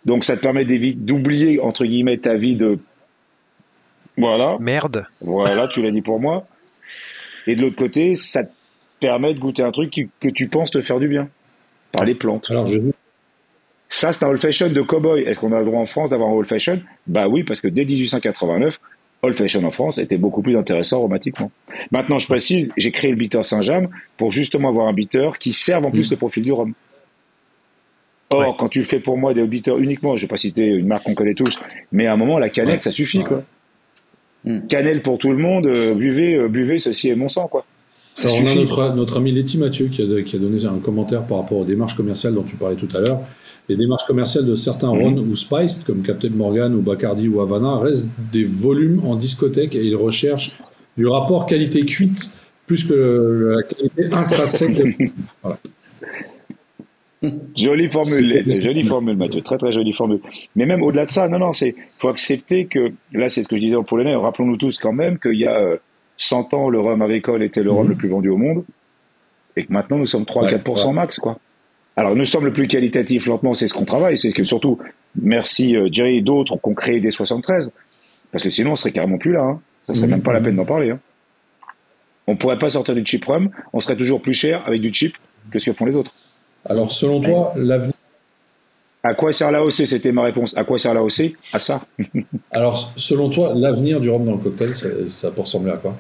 Donc 0.05 0.25
ça 0.25 0.37
te 0.37 0.43
permet 0.43 0.65
d'oublier, 0.65 1.61
entre 1.61 1.85
guillemets, 1.85 2.19
ta 2.19 2.35
vie 2.35 2.57
de... 2.57 2.79
Voilà. 4.17 4.57
Merde. 4.59 5.07
Voilà, 5.21 5.69
tu 5.69 5.83
l'as 5.83 5.91
dit 5.91 6.03
pour 6.03 6.21
moi. 6.21 6.47
Et 7.47 7.57
de 7.57 7.63
l'autre 7.63 7.77
côté, 7.77 8.15
ça 8.15 8.45
te 8.45 8.51
permet 9.01 9.35
de 9.35 9.39
goûter 9.39 9.63
un 9.63 9.71
truc 9.71 10.09
que 10.21 10.29
tu 10.29 10.49
penses 10.49 10.71
te 10.71 10.81
faire 10.81 10.99
du 10.99 11.09
bien. 11.09 11.29
Par 11.93 12.05
les 12.05 12.15
plantes. 12.15 12.51
Alors, 12.51 12.67
je, 12.67 12.79
ça, 13.99 14.13
c'est 14.13 14.25
un 14.25 14.29
old 14.29 14.41
fashion 14.41 14.69
de 14.69 14.81
cowboy. 14.81 15.23
Est-ce 15.23 15.41
qu'on 15.41 15.53
a 15.53 15.59
le 15.59 15.65
droit 15.65 15.81
en 15.81 15.87
France 15.87 16.11
d'avoir 16.11 16.31
un 16.31 16.33
old 16.33 16.49
fashion? 16.49 16.81
Bah 17.09 17.27
oui, 17.27 17.43
parce 17.43 17.61
que 17.61 17.67
dès 17.67 17.85
1889, 17.85 18.79
old 19.23 19.37
fashion 19.37 19.65
en 19.65 19.73
France 19.73 19.99
était 19.99 20.17
beaucoup 20.17 20.41
plus 20.41 20.57
intéressant 20.57 20.99
aromatiquement. 20.99 21.51
Maintenant, 21.91 22.19
je 22.19 22.29
précise, 22.29 22.73
j'ai 22.77 22.93
créé 22.93 23.11
le 23.11 23.17
bitter 23.17 23.43
Saint-James 23.43 23.89
pour 24.17 24.31
justement 24.31 24.69
avoir 24.69 24.87
un 24.87 24.93
bitter 24.93 25.31
qui 25.41 25.53
serve 25.53 25.85
en 25.85 25.91
plus 25.91 26.13
le 26.13 26.17
profil 26.17 26.45
du 26.45 26.53
rhum. 26.53 26.75
Or, 28.31 28.57
quand 28.57 28.69
tu 28.69 28.85
fais 28.85 29.01
pour 29.01 29.19
moi 29.19 29.35
des 29.35 29.43
bitters 29.45 29.79
uniquement, 29.79 30.17
je 30.17 30.23
vais 30.23 30.29
pas 30.29 30.37
citer 30.37 30.65
une 30.65 30.87
marque 30.87 31.05
qu'on 31.05 31.15
connaît 31.15 31.35
tous, 31.35 31.59
mais 31.91 32.07
à 32.07 32.13
un 32.13 32.17
moment, 32.17 32.39
la 32.39 32.51
cannelle, 32.51 32.79
ça 32.79 32.93
suffit, 32.93 33.25
quoi. 33.25 33.43
Hmm. 34.45 34.67
Cannelle 34.69 35.03
pour 35.03 35.19
tout 35.19 35.33
le 35.33 35.39
monde, 35.39 35.67
euh, 35.67 35.95
buvez, 35.95 36.35
euh, 36.35 36.49
buvez, 36.49 36.79
ceci 36.79 37.09
est 37.09 37.17
mon 37.17 37.29
sang, 37.29 37.49
quoi. 37.49 37.65
Alors, 38.25 38.37
on 38.41 38.47
a 38.47 38.55
notre, 38.55 38.95
notre 38.97 39.17
ami 39.19 39.33
Letty 39.33 39.59
Mathieu 39.59 39.87
qui 39.87 40.03
a, 40.03 40.23
qui 40.23 40.37
a 40.37 40.39
donné 40.39 40.65
un 40.65 40.79
commentaire 40.79 41.25
par 41.25 41.39
rapport 41.39 41.59
aux 41.59 41.65
démarches 41.65 41.97
commerciales 41.97 42.35
dont 42.35 42.43
tu 42.43 42.57
parlais 42.57 42.77
tout 42.77 42.89
à 42.97 43.01
l'heure 43.01 43.21
les 43.69 43.77
démarches 43.77 44.05
commerciales 44.07 44.47
de 44.47 44.55
certains 44.55 44.93
mhm. 44.93 45.03
Ron 45.03 45.19
ou 45.19 45.37
Spiced, 45.37 45.85
comme 45.85 46.03
Captain 46.03 46.31
Morgan 46.31 46.75
ou 46.75 46.81
Bacardi 46.81 47.29
ou 47.29 47.41
Havana, 47.41 47.79
restent 47.79 48.09
des 48.33 48.45
volumes 48.45 49.05
en 49.05 49.15
discothèque 49.15 49.75
et 49.75 49.85
ils 49.85 49.97
recherchent 49.97 50.57
du 50.97 51.07
rapport 51.07 51.47
qualité-cuite 51.47 52.35
plus 52.67 52.85
que 52.85 53.55
la 53.57 53.63
qualité 53.63 54.15
intrinsèque 54.15 54.75
de... 54.75 54.95
voilà. 55.43 55.59
Jolie 57.57 57.89
formule, 57.89 58.45
jolie 58.47 58.85
formule, 58.85 59.17
Mathieu, 59.17 59.41
très 59.41 59.59
très 59.59 59.73
jolie 59.73 59.93
formule. 59.93 60.21
Mais 60.55 60.67
même 60.67 60.83
au-delà 60.85 61.05
de 61.05 61.11
ça, 61.11 61.29
non, 61.29 61.41
non, 61.41 61.53
c'est 61.53 61.75
faut 61.99 62.09
accepter 62.09 62.67
que 62.67 62.93
là, 63.13 63.29
c'est 63.29 63.43
ce 63.43 63.49
que 63.49 63.57
je 63.57 63.63
disais 63.63 63.75
en 63.75 63.83
polonais. 63.83 64.15
Rappelons-nous 64.15 64.57
tous 64.57 64.79
quand 64.79 64.93
même 64.93 65.19
qu'il 65.19 65.35
y 65.35 65.47
a 65.47 65.79
100 66.19 66.53
euh, 66.53 66.57
ans, 66.57 66.69
le 66.69 66.81
rhum 66.81 67.01
agricole 67.01 67.43
était 67.43 67.63
le 67.63 67.71
rhum 67.71 67.85
mhm. 67.85 67.91
le 67.91 67.97
plus 67.97 68.09
vendu 68.09 68.29
au 68.29 68.37
monde, 68.37 68.65
et 69.57 69.65
que 69.65 69.73
maintenant 69.73 69.99
nous 69.99 70.07
sommes 70.07 70.25
3-4% 70.25 70.93
max, 70.93 71.19
quoi. 71.19 71.39
Alors 71.97 72.15
nous 72.15 72.25
sommes 72.25 72.45
le 72.45 72.53
plus 72.53 72.69
qualitatif 72.69 73.27
lentement, 73.27 73.55
c'est 73.55 73.67
ce 73.67 73.75
qu'on 73.75 73.85
travaille, 73.85 74.17
c'est 74.17 74.31
ce 74.31 74.35
que 74.35 74.45
surtout, 74.45 74.79
merci 75.21 75.75
euh, 75.75 75.89
Jerry 75.91 76.19
et 76.19 76.23
d'autres 76.23 76.57
qu'on 76.57 76.75
créé 76.75 77.01
dès 77.01 77.11
73, 77.11 77.73
parce 78.31 78.45
que 78.45 78.51
sinon 78.51 78.73
on 78.73 78.77
serait 78.77 78.93
carrément 78.93 79.19
plus 79.19 79.33
là, 79.33 79.43
hein. 79.43 79.61
ça 79.87 79.95
serait 79.95 80.07
même 80.07 80.23
pas 80.23 80.33
la 80.33 80.41
peine 80.41 80.55
d'en 80.55 80.65
parler. 80.65 80.91
Hein. 80.91 81.01
On 82.29 82.37
pourrait 82.37 82.59
pas 82.59 82.69
sortir 82.69 82.95
du 82.95 83.05
cheap 83.05 83.25
rum, 83.25 83.51
on 83.73 83.81
serait 83.81 83.97
toujours 83.97 84.23
plus 84.23 84.35
cher 84.35 84.63
avec 84.67 84.81
du 84.81 84.93
cheap 84.93 85.17
que 85.51 85.59
ce 85.59 85.71
que 85.71 85.77
font 85.77 85.87
les 85.87 85.97
autres. 85.97 86.13
Alors 86.65 86.93
selon 86.93 87.21
toi, 87.21 87.53
l'avenir... 87.57 87.95
À 89.03 89.15
quoi 89.15 89.33
sert 89.33 89.51
la 89.51 89.65
OC 89.65 89.73
C'était 89.73 90.13
ma 90.13 90.23
réponse. 90.25 90.57
À 90.57 90.65
quoi 90.65 90.77
sert 90.77 90.93
la 90.93 91.03
OC 91.03 91.33
À 91.53 91.59
ça. 91.59 91.87
Alors 92.51 92.93
selon 92.97 93.31
toi, 93.31 93.53
l'avenir 93.55 94.01
du 94.01 94.11
rhum 94.11 94.25
dans 94.25 94.33
le 94.33 94.39
cocktail, 94.39 94.75
ça, 94.75 94.89
ça 95.09 95.31
peut 95.31 95.41
ressembler 95.41 95.73
à 95.73 95.77
quoi? 95.77 95.97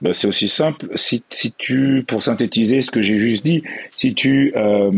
Ben, 0.00 0.12
c'est 0.12 0.26
aussi 0.26 0.48
simple. 0.48 0.88
Si, 0.94 1.22
si, 1.30 1.52
tu, 1.52 2.04
pour 2.06 2.22
synthétiser 2.22 2.82
ce 2.82 2.90
que 2.90 3.02
j'ai 3.02 3.18
juste 3.18 3.44
dit, 3.44 3.62
si 3.90 4.14
tu, 4.14 4.52
euh, 4.56 4.90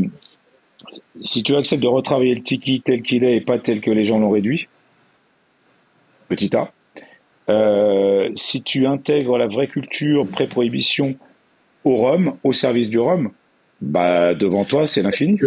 si 1.21 1.43
tu 1.43 1.57
acceptes 1.57 1.83
de 1.83 1.89
retravailler 1.89 2.35
le 2.35 2.43
tiki 2.43 2.81
tel 2.81 3.03
qu'il 3.03 3.25
est 3.25 3.37
et 3.37 3.41
pas 3.41 3.59
tel 3.59 3.81
que 3.81 3.91
les 3.91 4.05
gens 4.05 4.19
l'ont 4.19 4.31
réduit, 4.31 4.69
petit 6.29 6.57
A, 6.57 6.73
euh, 7.49 8.31
si 8.37 8.63
tu 8.63 8.87
intègres 8.87 9.39
la 9.39 9.49
vraie 9.49 9.67
culture 9.67 10.27
pré-prohibition 10.27 11.17
au 11.85 11.97
rhum, 11.97 12.35
au 12.45 12.53
service 12.53 12.89
du 12.89 13.01
rhum, 13.01 13.31
bah, 13.81 14.35
devant 14.35 14.65
toi, 14.65 14.87
c'est 14.87 15.03
l'infini. 15.03 15.39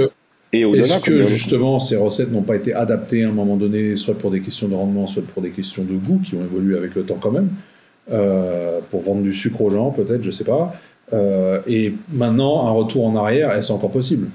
Est-ce 0.51 1.01
que 1.01 1.23
justement 1.23 1.79
ces 1.79 1.97
recettes 1.97 2.31
n'ont 2.31 2.41
pas 2.41 2.55
été 2.55 2.73
adaptées 2.73 3.23
à 3.23 3.29
un 3.29 3.31
moment 3.31 3.55
donné, 3.55 3.95
soit 3.95 4.17
pour 4.17 4.31
des 4.31 4.41
questions 4.41 4.67
de 4.67 4.75
rendement, 4.75 5.07
soit 5.07 5.23
pour 5.23 5.41
des 5.41 5.51
questions 5.51 5.83
de 5.83 5.93
goût 5.93 6.19
qui 6.23 6.35
ont 6.35 6.43
évolué 6.43 6.77
avec 6.77 6.95
le 6.95 7.05
temps 7.05 7.17
quand 7.19 7.31
même? 7.31 7.49
Euh, 8.11 8.81
pour 8.91 9.01
vendre 9.01 9.23
du 9.23 9.33
sucre 9.33 9.61
aux 9.61 9.69
gens, 9.69 9.91
peut-être, 9.91 10.23
je 10.23 10.31
sais 10.31 10.43
pas. 10.43 10.75
Euh, 11.13 11.61
et 11.67 11.93
maintenant, 12.09 12.67
un 12.67 12.71
retour 12.71 13.05
en 13.05 13.15
arrière, 13.15 13.51
est-ce 13.51 13.71
encore 13.71 13.91
possible? 13.91 14.29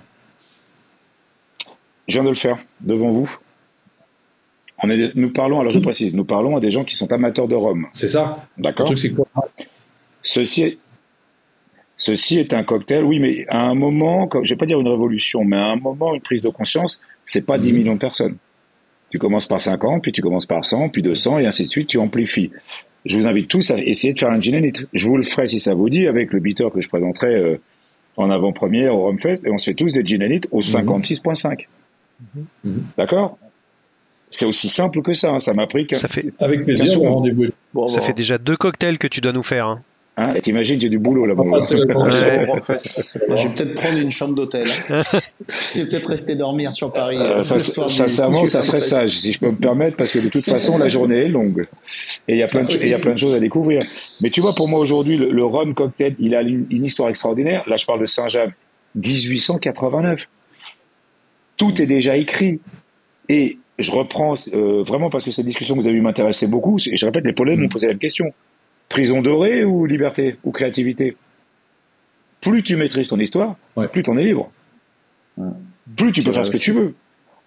Je 2.08 2.14
viens 2.14 2.24
de 2.24 2.30
le 2.30 2.34
faire 2.34 2.58
devant 2.80 3.12
vous. 3.12 3.30
On 4.82 4.90
est, 4.90 5.14
nous 5.14 5.30
parlons, 5.30 5.60
alors 5.60 5.70
je 5.70 5.78
précise, 5.78 6.14
nous 6.14 6.24
parlons 6.24 6.56
à 6.56 6.60
des 6.60 6.70
gens 6.70 6.84
qui 6.84 6.96
sont 6.96 7.12
amateurs 7.12 7.48
de 7.48 7.54
rhum. 7.54 7.86
C'est 7.92 8.08
ça. 8.08 8.46
D'accord. 8.56 8.88
Ceci 10.22 10.62
est, 10.62 10.78
ceci 11.96 12.38
est 12.38 12.54
un 12.54 12.64
cocktail, 12.64 13.04
oui, 13.04 13.20
mais 13.20 13.46
à 13.48 13.60
un 13.60 13.74
moment, 13.74 14.28
je 14.32 14.38
ne 14.38 14.48
vais 14.48 14.56
pas 14.56 14.66
dire 14.66 14.80
une 14.80 14.88
révolution, 14.88 15.44
mais 15.44 15.56
à 15.56 15.66
un 15.66 15.76
moment, 15.76 16.14
une 16.14 16.20
prise 16.20 16.42
de 16.42 16.48
conscience, 16.48 17.00
c'est 17.24 17.44
pas 17.44 17.58
10 17.58 17.72
mhm. 17.72 17.78
millions 17.78 17.94
de 17.94 18.00
personnes. 18.00 18.36
Tu 19.10 19.18
commences 19.18 19.46
par 19.46 19.60
50, 19.60 20.02
puis 20.02 20.12
tu 20.12 20.22
commences 20.22 20.46
par 20.46 20.64
100, 20.64 20.88
puis 20.88 21.02
200, 21.02 21.40
et 21.40 21.46
ainsi 21.46 21.64
de 21.64 21.68
suite, 21.68 21.88
tu 21.88 21.98
amplifies 21.98 22.50
je 23.06 23.16
vous 23.16 23.26
invite 23.26 23.48
tous 23.48 23.70
à 23.70 23.78
essayer 23.78 24.12
de 24.12 24.18
faire 24.18 24.30
un 24.30 24.40
gin 24.40 24.70
Je 24.92 25.06
vous 25.06 25.16
le 25.16 25.22
ferai 25.22 25.46
si 25.46 25.60
ça 25.60 25.74
vous 25.74 25.88
dit 25.88 26.06
avec 26.06 26.32
le 26.32 26.40
bitter 26.40 26.68
que 26.72 26.80
je 26.80 26.88
présenterai 26.88 27.34
euh, 27.34 27.60
en 28.16 28.30
avant-première 28.30 28.94
au 28.94 29.06
Rumfest 29.06 29.46
et 29.46 29.50
on 29.50 29.58
se 29.58 29.70
fait 29.70 29.74
tous 29.74 29.92
des 29.92 30.04
gin 30.04 30.40
au 30.50 30.60
56.5. 30.60 31.66
Mhm. 32.34 32.44
Mhm. 32.64 32.82
D'accord? 32.98 33.38
C'est 34.30 34.44
aussi 34.44 34.68
simple 34.68 35.02
que 35.02 35.12
ça. 35.12 35.30
Hein. 35.30 35.38
Ça 35.40 35.54
m'a 35.54 35.66
pris. 35.66 35.86
Ça 35.92 36.08
fait 36.08 36.32
avec 36.38 36.64
plaisir. 36.64 37.00
Rendez-vous. 37.00 37.46
ça 37.88 38.00
fait 38.00 38.12
déjà 38.12 38.38
deux 38.38 38.56
cocktails 38.56 38.98
que 38.98 39.08
tu 39.08 39.20
dois 39.20 39.32
nous 39.32 39.42
faire. 39.42 39.66
Hein. 39.66 39.82
Hein, 40.20 40.28
et 40.34 40.42
t'imagines, 40.42 40.78
j'ai 40.78 40.90
du 40.90 40.98
boulot 40.98 41.24
là-bas. 41.24 41.44
Ah, 41.50 41.58
je 41.60 41.76
vais 41.76 43.54
peut-être 43.54 43.74
prendre 43.74 43.98
une 43.98 44.12
chambre 44.12 44.34
d'hôtel. 44.34 44.66
je 44.88 45.80
vais 45.80 45.88
peut-être 45.88 46.10
rester 46.10 46.36
dormir 46.36 46.74
sur 46.74 46.92
Paris. 46.92 47.16
Euh, 47.18 47.42
sincèrement, 47.42 48.44
ça 48.44 48.60
serait 48.60 48.82
sage, 48.82 49.12
si 49.12 49.32
je 49.32 49.38
peux 49.38 49.50
me 49.50 49.56
permettre, 49.56 49.96
parce 49.96 50.12
que 50.12 50.22
de 50.22 50.28
toute 50.28 50.44
façon, 50.44 50.76
la 50.76 50.90
journée 50.90 51.20
est 51.20 51.28
longue. 51.28 51.66
Et 52.28 52.34
il 52.34 52.38
y 52.38 52.42
a 52.42 52.48
plein 52.48 52.64
de, 52.64 52.70
il 52.70 52.88
y 52.88 52.92
a 52.92 52.98
plein 52.98 53.14
de 53.14 53.18
choses 53.18 53.34
à 53.34 53.40
découvrir. 53.40 53.80
Mais 54.20 54.28
tu 54.28 54.42
vois, 54.42 54.54
pour 54.54 54.68
moi 54.68 54.78
aujourd'hui, 54.78 55.16
le, 55.16 55.30
le 55.30 55.44
rhum 55.44 55.72
cocktail, 55.72 56.16
il 56.18 56.34
a 56.34 56.42
une, 56.42 56.84
histoire 56.84 57.08
extraordinaire. 57.08 57.64
Là, 57.66 57.78
je 57.78 57.86
parle 57.86 58.00
de 58.00 58.06
Saint-James, 58.06 58.52
1889. 58.96 60.28
Tout 61.56 61.80
est 61.80 61.86
déjà 61.86 62.18
écrit. 62.18 62.60
Et 63.30 63.56
je 63.78 63.90
reprends 63.90 64.34
euh, 64.52 64.82
vraiment 64.82 65.08
parce 65.08 65.24
que 65.24 65.30
cette 65.30 65.46
discussion 65.46 65.76
que 65.76 65.80
vous 65.80 65.88
avez 65.88 65.96
eu 65.96 66.02
m'intéressait 66.02 66.46
beaucoup. 66.46 66.76
Et 66.90 66.98
je 66.98 67.06
répète, 67.06 67.24
les 67.24 67.32
Polonais 67.32 67.62
m'ont 67.62 67.70
posé 67.70 67.86
la 67.86 67.94
même 67.94 68.00
question. 68.00 68.34
Prison 68.90 69.22
dorée 69.22 69.64
ou 69.64 69.86
liberté 69.86 70.36
ou 70.44 70.50
créativité? 70.50 71.16
Plus 72.42 72.62
tu 72.62 72.76
maîtrises 72.76 73.08
ton 73.08 73.18
histoire, 73.18 73.56
plus 73.92 74.02
tu 74.02 74.10
en 74.10 74.18
es 74.18 74.24
libre. 74.24 74.50
Plus 75.96 76.12
tu 76.12 76.22
peux 76.22 76.32
faire 76.32 76.44
ce 76.44 76.50
que 76.50 76.58
tu 76.58 76.72
veux. 76.72 76.94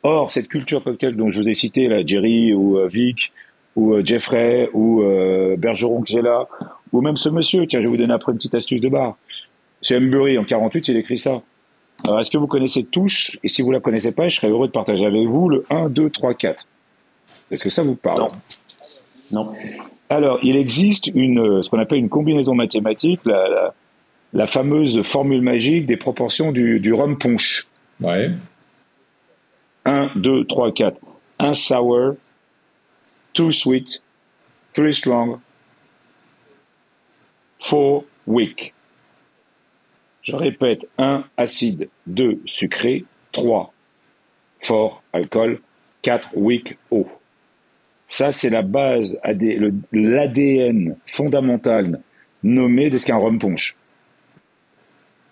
Or, 0.04 0.32
cette 0.32 0.48
culture 0.48 0.84
cocktail 0.84 1.16
dont 1.16 1.30
je 1.30 1.39
vous 1.39 1.50
ai 1.50 1.54
cité, 1.54 1.88
là, 1.88 2.06
Jerry 2.06 2.54
ou 2.54 2.78
euh, 2.78 2.88
Vic 2.88 3.32
ou 3.76 3.94
euh, 3.94 4.04
Jeffrey 4.04 4.70
ou 4.74 5.02
euh, 5.02 5.56
Bergeron 5.58 6.02
que 6.02 6.10
j'ai 6.10 6.22
là, 6.22 6.46
ou 6.91 7.02
même 7.02 7.16
ce 7.16 7.30
monsieur, 7.30 7.66
tiens, 7.68 7.80
je 7.80 7.86
vais 7.86 7.89
vous 7.89 7.98
donner 7.98 8.14
après 8.14 8.34
une 8.34 8.38
petite 8.38 8.54
astuce 8.54 8.82
de 8.82 8.89
bar. 8.89 9.18
C'est 9.82 9.96
Embury, 9.96 10.38
en 10.38 10.44
48, 10.44 10.89
il 10.89 10.98
écrit 10.98 11.18
ça. 11.18 11.41
Alors, 12.04 12.20
est-ce 12.20 12.30
que 12.32 12.38
vous 12.38 12.48
connaissez 12.48 12.84
tous 12.84 13.38
Et 13.44 13.48
si 13.48 13.62
vous 13.62 13.72
la 13.72 13.80
connaissez 13.80 14.12
pas, 14.12 14.28
je 14.28 14.36
serais 14.36 14.50
heureux 14.50 14.68
de 14.68 14.74
partager 14.74 15.06
avec 15.06 15.26
vous 15.26 15.48
le 15.48 15.64
1, 15.70 15.89
2, 15.89 16.10
3, 16.10 16.34
4. 16.34 16.68
Est-ce 17.52 17.64
que 17.64 17.70
ça 17.70 17.84
vous 17.84 17.96
parle? 17.96 18.30
Non. 19.32 19.46
Non. 19.46 19.54
Alors, 20.14 20.38
il 20.43 20.55
existe 20.57 21.07
une, 21.07 21.64
ce 21.64 21.70
qu'on 21.72 21.80
appelle 21.80 21.97
une 21.97 22.09
combinaison 22.09 22.53
mathématique, 22.53 23.22
la, 23.26 23.49
la, 23.49 23.74
la 24.34 24.45
fameuse 24.45 25.01
formule 25.01 25.41
magique 25.41 25.88
des 25.88 25.97
proportions 25.97 26.51
du, 26.51 26.80
du 26.80 26.93
rhum 26.93 27.18
punch. 27.18 27.68
Ouais. 27.99 28.30
1, 29.86 30.11
2, 30.16 30.45
3, 30.45 30.72
4. 30.72 30.97
1 31.39 31.53
sour, 31.53 32.14
2 33.34 33.51
sweet, 33.51 34.03
3 34.74 34.93
strong, 34.93 35.39
4 37.57 38.03
weak. 38.28 38.72
Je 40.22 40.36
répète, 40.36 40.88
1 40.99 41.24
acide, 41.38 41.89
2 42.05 42.39
sucré, 42.45 43.03
3 43.32 43.74
fort 44.59 45.01
alcool, 45.11 45.59
4 46.03 46.30
weak 46.36 46.78
eau. 46.91 47.07
Ça, 48.14 48.32
c'est 48.32 48.51
la 48.51 48.61
base, 48.61 49.20
l'ADN 49.91 50.95
fondamental 51.07 51.99
nommé 52.43 52.91
de 52.91 52.99
ce 52.99 53.07
qu'est 53.07 53.11
un 53.11 53.18
rhum 53.18 53.39
punch. 53.39 53.76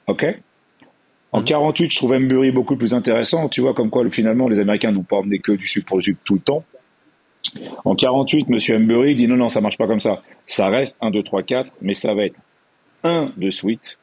OK? 0.07 0.25
En 1.31 1.43
48, 1.43 1.91
je 1.91 1.97
trouve 1.97 2.13
Embury 2.13 2.51
beaucoup 2.51 2.75
plus 2.75 2.95
intéressant. 2.95 3.49
Tu 3.49 3.61
vois, 3.61 3.75
comme 3.75 3.91
quoi, 3.91 4.09
finalement, 4.09 4.49
les 4.49 4.57
Américains 4.57 4.91
n'ont 4.91 5.03
pas 5.03 5.17
emmené 5.17 5.37
que 5.37 5.51
du 5.51 5.67
sucre 5.67 5.89
pour 5.89 6.01
sucre 6.01 6.19
tout 6.23 6.33
le 6.33 6.39
temps. 6.39 6.63
En 7.85 7.93
48, 7.93 8.47
M. 8.49 8.81
Embury 8.81 9.13
dit 9.13 9.27
non, 9.27 9.37
non, 9.37 9.49
ça 9.49 9.61
marche 9.61 9.77
pas 9.77 9.85
comme 9.85 9.99
ça. 9.99 10.23
Ça 10.47 10.69
reste 10.69 10.97
1, 11.01 11.11
2, 11.11 11.21
3, 11.21 11.43
4, 11.43 11.71
mais 11.83 11.93
ça 11.93 12.15
va 12.15 12.25
être 12.25 12.39
1 13.03 13.33
de 13.37 13.51
sweet, 13.51 13.99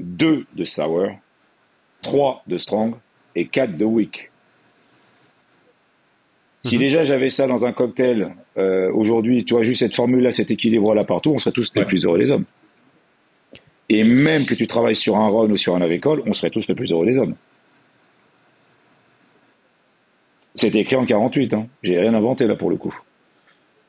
2 0.00 0.46
de 0.52 0.64
sour, 0.64 1.10
3 2.02 2.42
de 2.48 2.58
strong 2.58 2.96
et 3.36 3.46
4 3.46 3.76
de 3.76 3.84
weak. 3.84 4.31
Si 6.64 6.76
Mhm. 6.76 6.82
déjà 6.82 7.02
j'avais 7.02 7.28
ça 7.28 7.46
dans 7.46 7.64
un 7.66 7.72
cocktail 7.72 8.34
euh, 8.56 8.90
aujourd'hui, 8.92 9.44
tu 9.44 9.54
vois, 9.54 9.64
juste 9.64 9.80
cette 9.80 9.96
formule-là, 9.96 10.30
cet 10.32 10.50
équilibre-là 10.50 11.04
partout, 11.04 11.30
on 11.32 11.38
serait 11.38 11.52
tous 11.52 11.72
les 11.74 11.80
Ouais. 11.80 11.86
plus 11.86 12.04
heureux 12.04 12.18
des 12.18 12.30
hommes. 12.30 12.44
Et 13.88 14.04
même 14.04 14.46
que 14.46 14.54
tu 14.54 14.66
travailles 14.66 14.94
sur 14.96 15.16
un 15.16 15.26
rhum 15.28 15.50
ou 15.52 15.56
sur 15.56 15.74
un 15.74 15.82
avicole, 15.82 16.22
on 16.26 16.32
serait 16.32 16.50
tous 16.50 16.66
les 16.68 16.74
plus 16.74 16.92
heureux 16.92 17.04
des 17.06 17.18
hommes. 17.18 17.34
C'était 20.54 20.80
écrit 20.80 20.96
en 20.96 21.06
48, 21.06 21.54
hein. 21.54 21.66
j'ai 21.82 21.98
rien 21.98 22.14
inventé 22.14 22.46
là 22.46 22.54
pour 22.56 22.70
le 22.70 22.76
coup. 22.76 22.94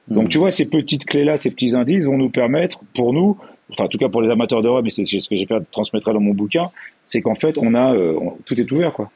Donc 0.08 0.30
tu 0.30 0.38
vois, 0.38 0.50
ces 0.50 0.68
petites 0.70 1.06
clés-là, 1.06 1.38
ces 1.38 1.52
petits 1.52 1.76
indices 1.76 2.06
vont 2.06 2.18
nous 2.18 2.30
permettre, 2.30 2.80
pour 2.96 3.14
nous, 3.14 3.38
enfin 3.70 3.86
en 3.86 3.88
tout 3.88 3.98
cas 3.98 4.10
pour 4.10 4.22
les 4.22 4.30
amateurs 4.30 4.62
de 4.62 4.68
rhum, 4.70 4.86
et 4.86 4.90
c'est 4.90 5.06
ce 5.06 5.30
que 5.30 5.36
j'ai 5.36 5.46
fait 5.46 5.60
transmettre 5.72 6.12
dans 6.14 6.20
mon 6.20 6.34
bouquin, 6.34 6.72
c'est 7.06 7.22
qu'en 7.22 7.36
fait, 7.36 7.58
on 7.58 7.74
a, 7.76 7.94
euh, 7.94 8.18
on- 8.20 8.38
tout 8.46 8.60
est 8.60 8.70
ouvert 8.72 8.94
quoi. 8.94 9.12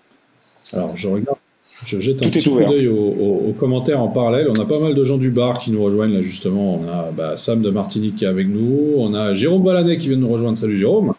Alors, 0.73 0.95
je 0.97 1.07
regarde, 1.07 1.36
je 1.85 1.99
jette 1.99 2.17
un 2.21 2.25
Tout 2.25 2.31
petit 2.31 2.49
coup 2.49 2.59
d'œil 2.59 2.87
aux, 2.87 2.95
aux- 2.95 3.49
aux 3.49 3.53
commentaires 3.53 4.01
en 4.01 4.07
parallèle. 4.07 4.47
On 4.49 4.59
a 4.59 4.65
pas 4.65 4.79
mal 4.79 4.95
de 4.95 5.03
gens 5.03 5.17
du 5.17 5.29
bar 5.31 5.59
qui 5.59 5.71
nous 5.71 5.83
rejoignent 5.83 6.13
là, 6.13 6.21
justement. 6.21 6.81
On 6.83 6.87
a 6.89 7.11
bah, 7.15 7.37
Sam 7.37 7.61
de 7.61 7.69
Martinique 7.69 8.15
qui 8.15 8.25
est 8.25 8.27
avec 8.27 8.47
nous. 8.47 8.93
On 8.97 9.13
a 9.13 9.33
Jérôme 9.33 9.63
Balanet 9.63 9.97
qui 9.97 10.07
vient 10.09 10.17
de 10.17 10.21
nous 10.23 10.29
rejoindre. 10.29 10.57
Salut 10.57 10.77
Jérôme. 10.77 11.13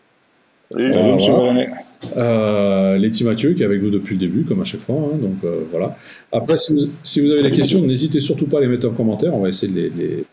Salut, 0.71 0.89
Salut, 0.89 1.13
monsieur 1.15 1.33
voilà. 1.33 1.53
Vallanet. 1.53 1.71
Euh, 2.17 2.97
Letty 2.99 3.25
Mathieu 3.25 3.55
qui 3.55 3.63
est 3.63 3.67
avec 3.67 3.83
nous 3.83 3.91
depuis 3.91 4.15
le 4.15 4.21
début, 4.21 4.43
comme 4.45 4.61
à 4.61 4.65
chaque 4.65 4.81
fois. 4.81 4.97
hein, 4.97 5.17
donc 5.21 5.37
euh, 5.45 5.61
voilà. 5.71 5.97
Après, 6.33 6.57
si 6.57 6.73
vous, 6.75 6.81
si 7.03 7.21
vous 7.21 7.31
avez 7.33 7.43
des 7.43 7.51
questions, 7.53 7.81
n'hésitez 7.83 8.21
surtout 8.21 8.47
pas 8.47 8.59
à 8.59 8.61
les 8.61 8.69
mettre 8.69 8.89
en 8.89 8.93
commentaire. 8.93 9.35
On 9.35 9.41
va 9.41 9.49
essayer 9.49 9.73
de 9.73 9.81
les. 9.81 9.91
les- 9.91 10.25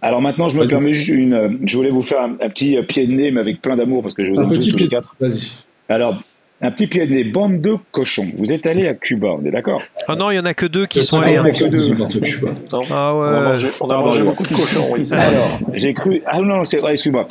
Alors 0.00 0.20
maintenant, 0.20 0.48
je 0.48 0.56
me 0.58 0.66
permets 0.66 0.94
juste 0.94 1.08
une. 1.08 1.34
euh, 1.34 1.48
Je 1.64 1.76
voulais 1.76 1.90
vous 1.90 2.02
faire 2.02 2.20
un, 2.20 2.32
un 2.44 2.48
petit 2.48 2.76
euh, 2.76 2.82
pied 2.82 3.06
de 3.06 3.12
nez, 3.12 3.30
mais 3.30 3.40
avec 3.40 3.60
plein 3.62 3.76
d'amour, 3.76 4.02
parce 4.02 4.14
que 4.14 4.24
je 4.24 4.32
vous 4.32 4.38
Un 4.40 4.42
aime 4.44 4.48
tous, 4.48 4.56
petit 4.56 4.70
tous 4.70 4.76
pied. 4.76 4.86
les 4.86 4.90
quatre. 4.90 5.14
Vas-y. 5.20 5.50
Alors, 5.88 6.20
un 6.64 6.70
petit 6.70 6.86
pied 6.86 7.04
de 7.06 7.12
nez, 7.12 7.24
bande 7.24 7.60
de 7.60 7.76
cochons. 7.90 8.28
Vous 8.38 8.52
êtes 8.52 8.66
allé 8.66 8.86
à 8.86 8.94
Cuba, 8.94 9.28
on 9.38 9.44
est 9.44 9.50
d'accord 9.50 9.82
Ah 10.06 10.14
non, 10.14 10.30
il 10.30 10.36
y 10.36 10.38
en 10.38 10.44
a 10.44 10.54
que 10.54 10.66
deux 10.66 10.86
qui 10.86 11.02
sont 11.02 11.20
allés. 11.20 11.34
que 11.34 11.68
deux. 11.68 11.78
ils 11.78 11.84
sont 11.84 11.96
partis 11.96 12.18
au 12.18 12.20
Cuba. 12.20 12.50
Non, 12.72 12.80
Ah 12.92 13.12
on 13.14 13.20
a 13.22 13.32
ouais. 13.32 13.44
mangé, 13.44 13.68
on 13.80 13.90
a 13.90 13.96
mangé 13.98 14.18
je- 14.20 14.24
beaucoup 14.24 14.42
de 14.44 14.54
cochons, 14.54 14.88
oui. 14.92 15.08
Alors, 15.12 15.58
j'ai 15.74 15.92
cru. 15.92 16.22
Ah 16.24 16.40
non, 16.40 16.64
c'est 16.64 16.78
excuse-moi. 16.88 17.26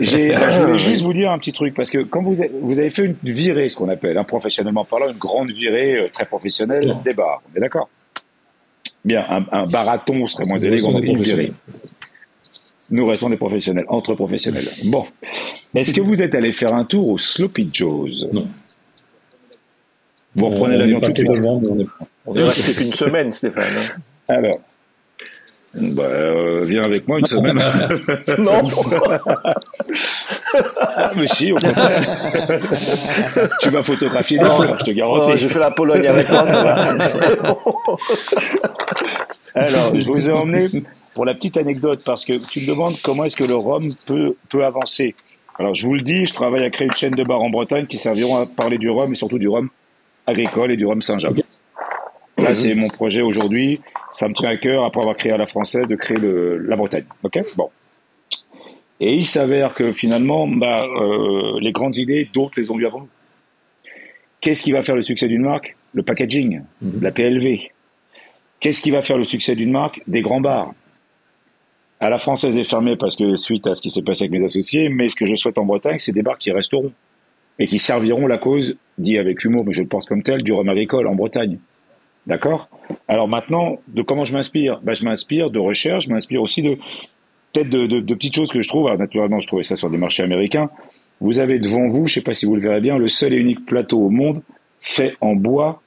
J'ai- 0.00 0.34
alors, 0.34 0.50
je 0.50 0.58
voulais 0.60 0.78
juste 0.78 1.02
vous 1.02 1.12
dire 1.14 1.30
un 1.30 1.38
petit 1.38 1.52
truc, 1.52 1.72
parce 1.74 1.90
que 1.90 1.98
quand 1.98 2.22
vous 2.22 2.40
avez, 2.40 2.50
vous 2.60 2.78
avez 2.78 2.90
fait 2.90 3.04
une 3.06 3.16
virée, 3.32 3.68
ce 3.70 3.76
qu'on 3.76 3.88
appelle, 3.88 4.16
hein, 4.18 4.24
professionnellement 4.24 4.84
parlant, 4.84 5.08
une 5.10 5.18
grande 5.18 5.50
virée 5.50 5.96
euh, 5.96 6.08
très 6.12 6.26
professionnelle 6.26 6.96
des 7.04 7.14
bars, 7.14 7.42
on 7.52 7.56
est 7.56 7.60
d'accord? 7.60 7.88
Bien, 9.04 9.24
un, 9.30 9.44
un 9.52 9.66
barathon 9.66 10.26
serait 10.26 10.44
moins 10.46 10.58
élégant, 10.58 10.88
restons 10.88 11.00
des 11.00 11.08
une 11.08 11.22
virée. 11.22 11.52
Nous 12.90 13.06
restons 13.06 13.30
des 13.30 13.36
professionnels, 13.36 13.84
entre 13.88 14.14
professionnels. 14.14 14.68
Bon. 14.84 15.06
Est-ce 15.74 15.92
que 15.92 16.00
vous 16.00 16.22
êtes 16.22 16.34
allé 16.34 16.50
faire 16.52 16.74
un 16.74 16.84
tour 16.84 17.08
au 17.08 17.18
Sloppy 17.18 17.68
Joe's? 17.72 18.26
Non. 18.32 18.48
Vous 20.34 20.46
reprenez 20.46 20.76
On 20.76 20.78
l'avion 20.78 21.00
tout 21.00 21.08
de 21.10 21.14
suite? 21.14 21.28
on 22.26 22.34
est- 22.36 22.42
resté 22.42 22.72
qu'une 22.74 22.92
semaine, 22.92 23.30
Stéphane. 23.32 23.64
hein. 23.64 24.00
Alors. 24.28 24.60
Bah, 25.72 26.02
euh, 26.02 26.64
viens 26.66 26.82
avec 26.82 27.06
moi 27.06 27.20
une 27.20 27.26
semaine. 27.26 27.56
Non, 28.38 28.60
ah, 30.96 31.12
mais 31.16 31.28
si, 31.28 31.52
au 31.52 31.56
contraire. 31.56 32.02
tu 33.60 33.70
vas 33.70 33.82
photographier 33.84 34.38
des 34.38 34.44
fleurs, 34.44 34.78
je 34.80 34.84
te 34.84 34.90
non, 34.90 34.96
garantis. 34.96 35.38
j'ai 35.38 35.48
fait 35.48 35.58
la 35.60 35.70
Pologne 35.70 36.06
avec 36.08 36.28
moi, 36.28 36.44
ça 36.44 36.62
va. 36.64 36.98
C'est 37.06 37.40
bon. 37.40 37.56
Alors, 39.54 39.94
je 39.94 40.06
vous 40.10 40.28
ai 40.28 40.32
emmené 40.32 40.68
pour 41.14 41.24
la 41.24 41.34
petite 41.34 41.56
anecdote 41.56 42.02
parce 42.04 42.24
que 42.24 42.34
tu 42.50 42.60
me 42.60 42.66
demandes 42.68 42.96
comment 43.02 43.24
est-ce 43.24 43.36
que 43.36 43.44
le 43.44 43.54
rhum 43.56 43.94
peut, 44.06 44.36
peut 44.48 44.64
avancer. 44.64 45.14
Alors, 45.58 45.74
je 45.74 45.86
vous 45.86 45.94
le 45.94 46.00
dis, 46.02 46.24
je 46.24 46.32
travaille 46.32 46.64
à 46.64 46.70
créer 46.70 46.86
une 46.86 46.92
chaîne 46.96 47.14
de 47.14 47.24
bars 47.24 47.42
en 47.42 47.50
Bretagne 47.50 47.86
qui 47.86 47.98
serviront 47.98 48.36
à 48.36 48.46
parler 48.46 48.78
du 48.78 48.88
rhum 48.88 49.12
et 49.12 49.14
surtout 49.14 49.38
du 49.38 49.48
rhum 49.48 49.68
agricole 50.26 50.72
et 50.72 50.76
du 50.76 50.86
rhum 50.86 51.02
Saint-Jean. 51.02 51.30
Là, 52.38 52.54
c'est 52.54 52.74
mon 52.74 52.88
projet 52.88 53.20
aujourd'hui. 53.22 53.80
Ça 54.12 54.28
me 54.28 54.34
tient 54.34 54.48
à 54.48 54.56
cœur, 54.56 54.84
après 54.84 55.00
avoir 55.00 55.16
créé 55.16 55.32
à 55.32 55.36
la 55.36 55.46
française, 55.46 55.86
de 55.86 55.96
créer 55.96 56.16
le, 56.16 56.56
la 56.58 56.76
Bretagne. 56.76 57.04
Ok? 57.22 57.38
Bon. 57.56 57.68
Et 59.00 59.14
il 59.14 59.24
s'avère 59.26 59.74
que 59.74 59.92
finalement, 59.92 60.46
bah, 60.48 60.84
euh, 60.84 61.58
les 61.60 61.72
grandes 61.72 61.96
idées, 61.96 62.28
d'autres 62.32 62.58
les 62.58 62.70
ont 62.70 62.78
eues 62.78 62.86
avant 62.86 63.00
nous. 63.00 63.08
Qu'est-ce 64.40 64.62
qui 64.62 64.72
va 64.72 64.82
faire 64.82 64.96
le 64.96 65.02
succès 65.02 65.28
d'une 65.28 65.42
marque? 65.42 65.76
Le 65.92 66.02
packaging, 66.02 66.62
Mhm. 66.80 67.02
la 67.02 67.10
PLV. 67.10 67.70
Qu'est-ce 68.60 68.80
qui 68.80 68.90
va 68.90 69.02
faire 69.02 69.18
le 69.18 69.24
succès 69.24 69.54
d'une 69.54 69.70
marque? 69.70 70.00
Des 70.06 70.22
grands 70.22 70.40
bars. 70.40 70.72
À 72.00 72.08
la 72.08 72.18
française 72.18 72.56
est 72.56 72.64
fermée 72.64 72.96
parce 72.96 73.14
que 73.14 73.36
suite 73.36 73.66
à 73.66 73.74
ce 73.74 73.82
qui 73.82 73.90
s'est 73.90 74.02
passé 74.02 74.24
avec 74.24 74.32
mes 74.32 74.44
associés, 74.44 74.88
mais 74.88 75.08
ce 75.08 75.16
que 75.16 75.26
je 75.26 75.34
souhaite 75.34 75.58
en 75.58 75.66
Bretagne, 75.66 75.98
c'est 75.98 76.12
des 76.12 76.22
bars 76.22 76.38
qui 76.38 76.50
resteront 76.50 76.92
et 77.58 77.66
qui 77.66 77.78
serviront 77.78 78.26
la 78.26 78.38
cause, 78.38 78.76
dit 78.96 79.18
avec 79.18 79.44
humour, 79.44 79.64
mais 79.66 79.72
je 79.74 79.82
le 79.82 79.88
pense 79.88 80.06
comme 80.06 80.22
tel, 80.22 80.42
du 80.42 80.52
rhum 80.52 80.68
agricole 80.68 81.06
en 81.06 81.14
Bretagne. 81.14 81.58
D'accord? 82.26 82.68
Alors 83.06 83.28
maintenant, 83.28 83.78
de 83.88 84.00
comment 84.02 84.24
je 84.24 84.32
m'inspire? 84.32 84.80
Ben, 84.82 84.94
Je 84.94 85.04
m'inspire 85.04 85.50
de 85.50 85.58
recherche, 85.58 86.04
je 86.04 86.10
m'inspire 86.10 86.40
aussi 86.42 86.62
de 86.62 86.76
peut-être 87.52 87.68
de, 87.68 87.86
de- 87.86 88.14
petites 88.14 88.34
choses 88.34 88.50
que 88.50 88.62
je 88.62 88.68
trouve. 88.68 88.86
Alors, 88.86 88.98
naturellement, 88.98 89.40
je 89.40 89.46
trouvais 89.46 89.62
ça 89.64 89.76
sur 89.76 89.90
des 89.90 89.98
marchés 89.98 90.22
américains. 90.22 90.70
Vous 91.20 91.38
avez 91.38 91.58
devant 91.58 91.88
vous, 91.88 92.06
je 92.06 92.12
ne 92.12 92.14
sais 92.14 92.20
pas 92.22 92.32
si 92.32 92.46
vous 92.46 92.54
le 92.56 92.62
verrez 92.62 92.80
bien, 92.80 92.96
le 92.96 93.08
seul 93.08 93.34
et 93.34 93.36
unique 93.36 93.66
plateau 93.66 93.98
au 93.98 94.10
monde 94.10 94.40
fait 94.80 95.14
en 95.20 95.34
bois 95.34 95.82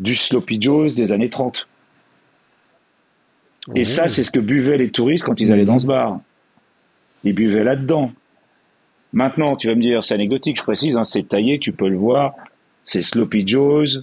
du 0.00 0.16
Sloppy 0.16 0.60
Joe's 0.60 0.94
des 0.96 1.12
années 1.12 1.28
30. 1.28 1.68
Et 3.74 3.84
ça, 3.84 4.08
c'est 4.08 4.22
ce 4.22 4.30
que 4.30 4.38
buvaient 4.38 4.78
les 4.78 4.90
touristes 4.90 5.24
quand 5.24 5.40
ils 5.40 5.52
allaient 5.52 5.64
dans 5.64 5.78
ce 5.78 5.86
bar. 5.86 6.20
Ils 7.24 7.34
buvaient 7.34 7.64
là-dedans. 7.64 8.12
Maintenant, 9.12 9.56
tu 9.56 9.66
vas 9.66 9.74
me 9.74 9.80
dire, 9.80 10.04
c'est 10.04 10.14
anecdotique, 10.14 10.58
je 10.58 10.62
précise, 10.62 10.96
hein, 10.96 11.04
c'est 11.04 11.28
taillé, 11.28 11.58
tu 11.58 11.72
peux 11.72 11.88
le 11.88 11.96
voir, 11.96 12.34
c'est 12.84 13.02
Sloppy 13.02 13.46
Joe's, 13.46 14.00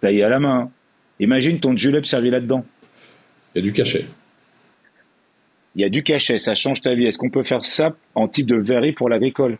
taillé 0.00 0.22
à 0.22 0.28
la 0.28 0.38
main. 0.38 0.70
Imagine 1.20 1.60
ton 1.60 1.76
julep 1.76 2.06
servi 2.06 2.30
là-dedans. 2.30 2.64
Il 3.54 3.58
y 3.58 3.60
a 3.60 3.62
du 3.62 3.72
cachet. 3.72 4.06
Il 5.74 5.82
y 5.82 5.84
a 5.84 5.88
du 5.88 6.02
cachet, 6.02 6.38
ça 6.38 6.54
change 6.54 6.80
ta 6.80 6.94
vie. 6.94 7.06
Est-ce 7.06 7.18
qu'on 7.18 7.30
peut 7.30 7.42
faire 7.42 7.64
ça 7.64 7.94
en 8.14 8.28
type 8.28 8.46
de 8.46 8.56
verrerie 8.56 8.92
pour 8.92 9.08
l'agricole? 9.08 9.58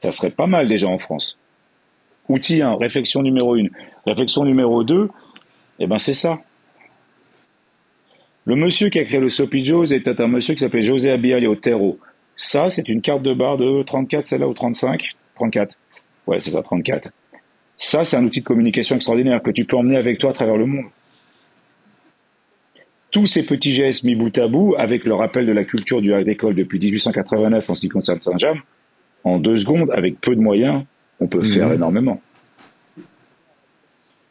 Ça 0.00 0.10
serait 0.10 0.30
pas 0.30 0.46
mal 0.46 0.68
déjà 0.68 0.88
en 0.88 0.98
France. 0.98 1.38
Outil 2.28 2.62
1, 2.62 2.74
réflexion 2.76 3.22
numéro 3.22 3.56
1. 3.56 3.66
Réflexion 4.06 4.44
numéro 4.44 4.82
2, 4.84 5.08
eh 5.78 5.86
ben 5.86 5.98
c'est 5.98 6.12
ça. 6.12 6.40
Le 8.46 8.54
monsieur 8.56 8.88
qui 8.88 8.98
a 8.98 9.04
créé 9.04 9.18
le 9.20 9.28
Sloppy 9.30 9.64
Joe's 9.64 9.92
était 9.92 10.20
un 10.20 10.28
monsieur 10.28 10.54
qui 10.54 10.60
s'appelait 10.60 10.84
José 10.84 11.10
Abial 11.10 11.46
Otero. 11.48 11.98
Ça, 12.36 12.68
c'est 12.68 12.88
une 12.88 13.00
carte 13.02 13.22
de 13.22 13.34
bar 13.34 13.56
de 13.56 13.82
34, 13.82 14.24
celle-là, 14.24 14.46
ou 14.48 14.54
35 14.54 15.02
34. 15.34 15.76
Ouais, 16.26 16.40
c'est 16.40 16.50
ça, 16.52 16.62
34. 16.62 17.10
Ça, 17.76 18.04
c'est 18.04 18.16
un 18.16 18.24
outil 18.24 18.40
de 18.40 18.44
communication 18.44 18.96
extraordinaire 18.96 19.42
que 19.42 19.50
tu 19.50 19.64
peux 19.64 19.76
emmener 19.76 19.96
avec 19.96 20.18
toi 20.18 20.30
à 20.30 20.32
travers 20.32 20.56
le 20.56 20.66
monde. 20.66 20.86
Tous 23.10 23.26
ces 23.26 23.44
petits 23.44 23.72
gestes 23.72 24.04
mis 24.04 24.14
bout 24.14 24.36
à 24.38 24.48
bout, 24.48 24.74
avec 24.78 25.04
le 25.04 25.14
rappel 25.14 25.46
de 25.46 25.52
la 25.52 25.64
culture 25.64 26.00
du 26.00 26.12
agricole 26.14 26.54
depuis 26.54 26.78
1889 26.78 27.68
en 27.70 27.74
ce 27.74 27.80
qui 27.80 27.88
concerne 27.88 28.20
Saint-James, 28.20 28.60
en 29.24 29.38
deux 29.38 29.56
secondes, 29.56 29.90
avec 29.92 30.20
peu 30.20 30.34
de 30.34 30.40
moyens, 30.40 30.84
on 31.20 31.26
peut 31.26 31.40
Mhm. 31.40 31.52
faire 31.52 31.72
énormément. 31.72 32.20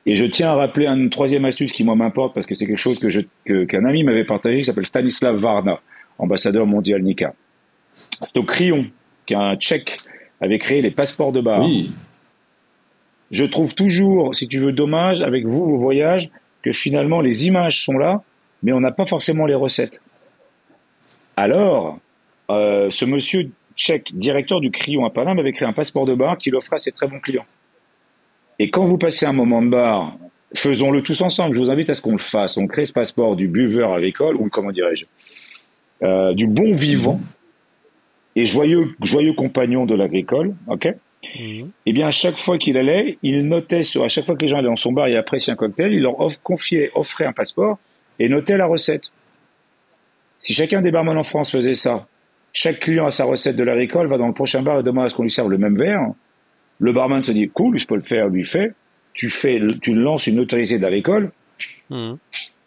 Et 0.06 0.14
je 0.16 0.26
tiens 0.26 0.50
à 0.52 0.56
rappeler 0.56 0.86
une 0.88 1.10
troisième 1.10 1.46
astuce 1.46 1.72
qui, 1.72 1.84
moi, 1.84 1.96
m'importe 1.96 2.34
parce 2.36 2.46
que 2.46 2.54
c'est 2.54 2.68
quelque 2.68 2.78
chose 2.78 3.00
que 3.00 3.10
je- 3.10 3.22
que- 3.46 3.66
qu'un 3.66 3.86
ami 3.86 4.04
m'avait 4.04 4.24
partagé 4.26 4.60
qui 4.60 4.66
s'appelle 4.66 4.86
Stanislav 4.86 5.38
Varna, 5.38 5.80
ambassadeur 6.20 6.68
mondial 6.68 7.02
Nika. 7.02 7.34
C'est 8.22 8.38
au 8.38 8.44
crayon 8.44 8.86
qu'un 9.26 9.56
Tchèque 9.56 9.98
avait 10.42 10.60
créé 10.60 10.82
les 10.82 10.92
passeports 10.92 11.32
de 11.32 11.42
bar. 11.42 11.62
Oui. 11.64 11.92
Je 13.32 13.44
trouve 13.46 13.74
toujours, 13.74 14.36
si 14.36 14.48
tu 14.48 14.60
veux, 14.60 14.72
dommage 14.74 15.22
avec 15.22 15.46
vous, 15.46 15.66
vos 15.66 15.78
voyages, 15.78 16.30
que 16.62 16.72
finalement 16.72 17.22
les 17.22 17.48
images 17.48 17.84
sont 17.84 17.98
là, 17.98 18.22
mais 18.62 18.72
on 18.74 18.80
n'a 18.80 18.92
pas 18.92 19.06
forcément 19.08 19.46
les 19.48 19.56
recettes. 19.56 20.00
Alors, 21.36 22.00
euh, 22.50 22.90
ce 22.90 23.06
monsieur 23.06 23.50
tchèque, 23.76 24.08
directeur 24.14 24.62
du 24.62 24.72
Crillon 24.72 25.06
à 25.06 25.10
Paris, 25.10 25.34
m'avait 25.36 25.52
créé 25.52 25.68
un 25.68 25.74
passeport 25.74 26.06
de 26.06 26.14
bar 26.14 26.38
qu'il 26.38 26.56
offrait 26.56 26.76
à 26.76 26.80
ses 26.80 26.92
très 26.92 27.08
bons 27.08 27.20
clients. 27.20 27.46
Et 28.60 28.70
quand 28.70 28.86
vous 28.86 28.98
passez 28.98 29.26
un 29.26 29.34
moment 29.34 29.62
de 29.62 29.70
bar, 29.70 30.18
faisons-le 30.54 31.02
tous 31.02 31.22
ensemble. 31.22 31.56
Je 31.56 31.60
vous 31.60 31.70
invite 31.70 31.90
à 31.90 31.94
ce 31.94 32.02
qu'on 32.02 32.14
le 32.14 32.18
fasse. 32.18 32.58
On 32.58 32.68
crée 32.68 32.86
ce 32.86 32.94
passeport 32.94 33.36
du 33.36 33.48
buveur 33.48 33.94
agricole, 33.94 34.36
ou 34.38 34.50
comment 34.50 34.72
dirais-je, 34.72 35.06
euh, 36.04 36.34
du 36.34 36.48
bon 36.48 36.74
vivant 36.74 37.20
et 38.36 38.46
joyeux, 38.46 38.96
joyeux 39.02 39.34
compagnon 39.34 39.86
de 39.86 39.96
l'agricole, 39.96 40.54
ok? 40.68 40.94
Mhm. 41.40 41.72
Eh 41.86 41.94
bien, 41.94 42.08
à 42.08 42.12
chaque 42.12 42.38
fois 42.38 42.58
qu'il 42.58 42.78
allait, 42.78 43.18
il 43.24 43.48
notait 43.48 43.84
sur, 43.84 44.04
à 44.04 44.08
chaque 44.08 44.26
fois 44.26 44.36
que 44.36 44.42
les 44.42 44.48
gens 44.48 44.58
allaient 44.58 44.68
dans 44.68 44.76
son 44.76 44.92
bar 44.92 45.08
et 45.08 45.18
appréciaient 45.18 45.54
un 45.54 45.56
cocktail, 45.56 45.94
il 45.94 46.02
leur 46.02 46.16
confiait, 46.44 46.92
offrait 46.96 47.26
un 47.26 47.34
passeport 47.34 47.80
et 48.20 48.30
notait 48.30 48.58
la 48.58 48.68
recette. 48.68 49.12
Si 50.40 50.54
chacun 50.54 50.82
des 50.82 50.92
barman 50.92 51.18
en 51.18 51.24
France 51.24 51.52
faisait 51.52 51.74
ça, 51.74 52.08
chaque 52.54 52.80
client 52.80 53.06
a 53.08 53.12
sa 53.12 53.26
recette 53.26 53.56
de 53.56 53.64
l'agricole, 53.64 54.08
va 54.08 54.18
dans 54.18 54.28
le 54.28 54.34
prochain 54.34 54.62
bar 54.62 54.80
et 54.80 54.84
demande 54.84 55.06
à 55.06 55.10
ce 55.10 55.16
qu'on 55.16 55.24
lui 55.24 55.32
serve 55.32 55.50
le 55.50 55.58
même 55.58 55.78
verre. 55.78 56.12
Le 56.80 56.92
barman 56.92 57.24
se 57.24 57.32
dit, 57.32 57.50
cool, 57.50 57.78
je 57.78 57.88
peux 57.88 57.96
le 57.96 58.02
faire, 58.02 58.28
lui 58.28 58.46
fait. 58.46 58.74
Tu 59.14 59.30
fais, 59.30 59.62
tu 59.82 59.94
lances 59.94 60.28
une 60.28 60.40
autorité 60.40 60.78
d'agricole 60.78 61.32
Mhm. 61.90 62.18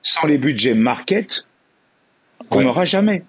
sans 0.03 0.27
les 0.27 0.39
budgets 0.39 0.75
market 0.75 1.47
qu'on 2.49 2.59
Ouais. 2.59 2.65
n'aura 2.65 2.85
jamais. 2.85 3.23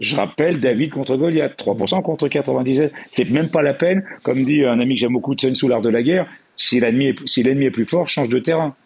Je 0.00 0.14
rappelle 0.16 0.60
David 0.60 0.90
contre 0.90 1.16
Goliath, 1.16 1.56
3% 1.56 2.02
contre 2.02 2.28
97. 2.28 2.92
C'est 3.10 3.28
même 3.30 3.48
pas 3.50 3.62
la 3.62 3.74
peine, 3.74 4.04
comme 4.22 4.44
dit 4.44 4.64
un 4.64 4.78
ami 4.80 4.94
que 4.94 5.00
j'aime 5.00 5.12
beaucoup 5.12 5.34
de 5.34 5.40
Sun 5.40 5.54
Tzu, 5.54 5.68
l'art 5.68 5.80
de 5.82 5.88
la 5.88 6.02
guerre, 6.02 6.26
si 6.56 6.78
l'ennemi 6.80 7.06
est, 7.06 7.28
si 7.28 7.42
l'ennemi 7.42 7.66
est 7.66 7.70
plus 7.70 7.86
fort, 7.86 8.08
change 8.08 8.28
de 8.28 8.38
terrain. 8.38 8.76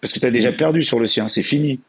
Parce 0.00 0.12
que 0.12 0.18
tu 0.20 0.26
as 0.26 0.30
déjà 0.30 0.52
perdu 0.52 0.82
sur 0.82 0.98
le 0.98 1.06
sien, 1.06 1.28
c'est 1.28 1.42
fini. 1.44 1.80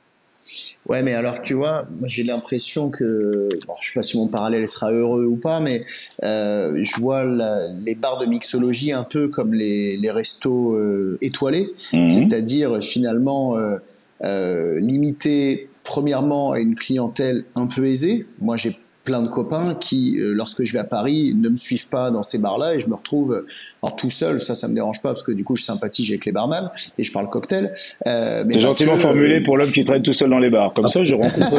Ouais, 0.87 1.01
mais 1.03 1.13
alors 1.13 1.41
tu 1.41 1.53
vois, 1.53 1.87
j'ai 2.05 2.23
l'impression 2.23 2.89
que, 2.89 3.47
bon, 3.65 3.73
je 3.81 3.87
sais 3.87 3.93
pas 3.93 4.03
si 4.03 4.17
mon 4.17 4.27
parallèle 4.27 4.67
sera 4.67 4.91
heureux 4.91 5.25
ou 5.25 5.37
pas, 5.37 5.59
mais 5.61 5.85
euh, 6.23 6.77
je 6.83 6.99
vois 6.99 7.23
la- 7.23 7.65
les 7.85 7.95
bars 7.95 8.17
de 8.17 8.25
mixologie 8.25 8.91
un 8.91 9.03
peu 9.05 9.29
comme 9.29 9.53
les, 9.53 9.95
les 9.97 10.11
restos 10.11 10.73
euh, 10.75 11.17
étoilés, 11.21 11.71
Mhm. 11.93 12.07
c'est-à-dire 12.09 12.81
finalement 12.83 13.57
euh, 13.57 13.77
euh, 14.23 14.79
limité 14.79 15.69
premièrement 15.83 16.51
à 16.51 16.59
une 16.59 16.75
clientèle 16.75 17.45
un 17.55 17.67
peu 17.67 17.85
aisée. 17.85 18.25
Moi, 18.39 18.57
j'ai 18.57 18.77
plein 19.03 19.21
de 19.21 19.27
copains 19.27 19.75
qui, 19.75 20.17
euh, 20.19 20.31
lorsque 20.33 20.63
je 20.63 20.71
vais 20.73 20.79
à 20.79 20.83
Paris, 20.85 21.33
ne 21.35 21.49
me 21.49 21.55
suivent 21.57 21.89
pas 21.89 22.09
dans 22.11 22.23
ces 22.23 22.39
bars-là 22.39 22.75
et 22.75 22.79
je 22.79 22.87
me 22.87 22.95
retrouve 22.95 23.33
euh, 23.33 23.45
alors, 23.81 23.95
tout 23.95 24.09
seul. 24.09 24.41
Ça, 24.41 24.55
ça 24.55 24.67
me 24.67 24.73
dérange 24.73 25.01
pas 25.01 25.09
parce 25.09 25.23
que 25.23 25.31
du 25.31 25.43
coup, 25.43 25.55
je 25.55 25.63
sympathise 25.63 26.09
avec 26.09 26.25
les 26.25 26.31
barman 26.31 26.69
et 26.97 27.03
je 27.03 27.11
parle 27.11 27.29
cocktail. 27.29 27.73
Euh, 28.07 28.43
mais 28.47 28.61
gentiment 28.61 28.95
que, 28.95 29.01
formulé 29.01 29.39
euh, 29.39 29.43
pour 29.43 29.57
l'homme 29.57 29.71
qui 29.71 29.83
traîne 29.83 30.01
tout 30.03 30.13
seul 30.13 30.29
dans 30.29 30.39
les 30.39 30.49
bars. 30.49 30.73
Comme 30.73 30.87
ça, 30.87 31.03
je 31.03 31.15
rencontre 31.15 31.53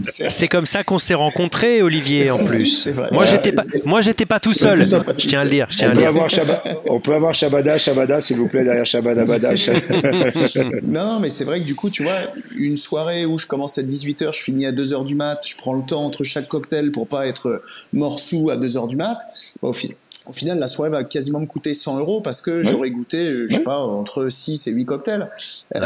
Certes. 0.02 0.30
C'est 0.30 0.48
comme 0.48 0.66
ça 0.66 0.82
qu'on 0.82 0.98
s'est 0.98 1.14
rencontrés, 1.14 1.82
Olivier, 1.82 2.30
en 2.30 2.38
plus. 2.38 2.88
Vrai. 2.88 3.08
Moi, 3.12 3.24
j'étais 3.30 3.52
pas, 3.52 3.62
moi, 3.84 4.00
j'étais 4.00 4.26
pas 4.26 4.40
tout 4.40 4.52
seul. 4.52 4.78
Tout 4.82 4.84
Je 5.18 5.26
tiens 5.28 5.40
à 5.40 5.44
le 5.44 5.50
dire. 5.50 5.66
Je 5.70 5.78
tiens 5.78 5.88
à 5.88 5.92
on, 5.92 5.94
le 5.94 5.96
peut 5.96 6.00
dire. 6.02 6.08
avoir 6.08 6.28
Shabba- 6.28 6.62
on 6.88 7.00
peut 7.00 7.14
avoir 7.14 7.34
Shabada, 7.34 7.78
Shabada, 7.78 8.20
s'il 8.20 8.36
vous 8.36 8.48
plaît, 8.48 8.64
derrière 8.64 8.86
Shabada, 8.86 9.24
Bada. 9.24 9.50
Non, 10.82 11.20
mais 11.20 11.30
c'est 11.30 11.44
vrai 11.44 11.60
que 11.60 11.66
du 11.66 11.74
coup, 11.74 11.90
tu 11.90 12.02
vois, 12.02 12.18
une 12.56 12.76
soirée 12.76 13.26
où 13.26 13.38
je 13.38 13.46
commence 13.46 13.78
à 13.78 13.82
18h, 13.82 14.34
je 14.34 14.42
finis 14.42 14.66
à 14.66 14.72
2h 14.72 15.04
du 15.04 15.14
mat, 15.14 15.38
je 15.46 15.56
prends 15.56 15.74
le 15.74 15.82
temps 15.82 15.99
entre 16.00 16.24
chaque 16.24 16.48
cocktail 16.48 16.90
pour 16.92 17.06
pas 17.06 17.26
être 17.26 17.62
mort 17.92 18.18
sous 18.20 18.50
à 18.50 18.56
2h 18.56 18.88
du 18.88 18.96
mat. 18.96 19.18
Au, 19.62 19.72
fi- 19.72 19.94
au 20.26 20.32
final, 20.32 20.58
la 20.58 20.68
soirée 20.68 20.90
va 20.90 21.02
quasiment 21.04 21.40
me 21.40 21.46
coûter 21.46 21.74
100 21.74 21.98
euros 21.98 22.20
parce 22.20 22.40
que 22.42 22.62
j'aurais 22.62 22.90
goûté, 22.90 23.18
euh, 23.30 23.46
je 23.48 23.56
sais 23.56 23.62
pas, 23.62 23.78
entre 23.80 24.28
6 24.28 24.66
et 24.66 24.72
8 24.72 24.84
cocktails. 24.84 25.30
Euh, 25.76 25.80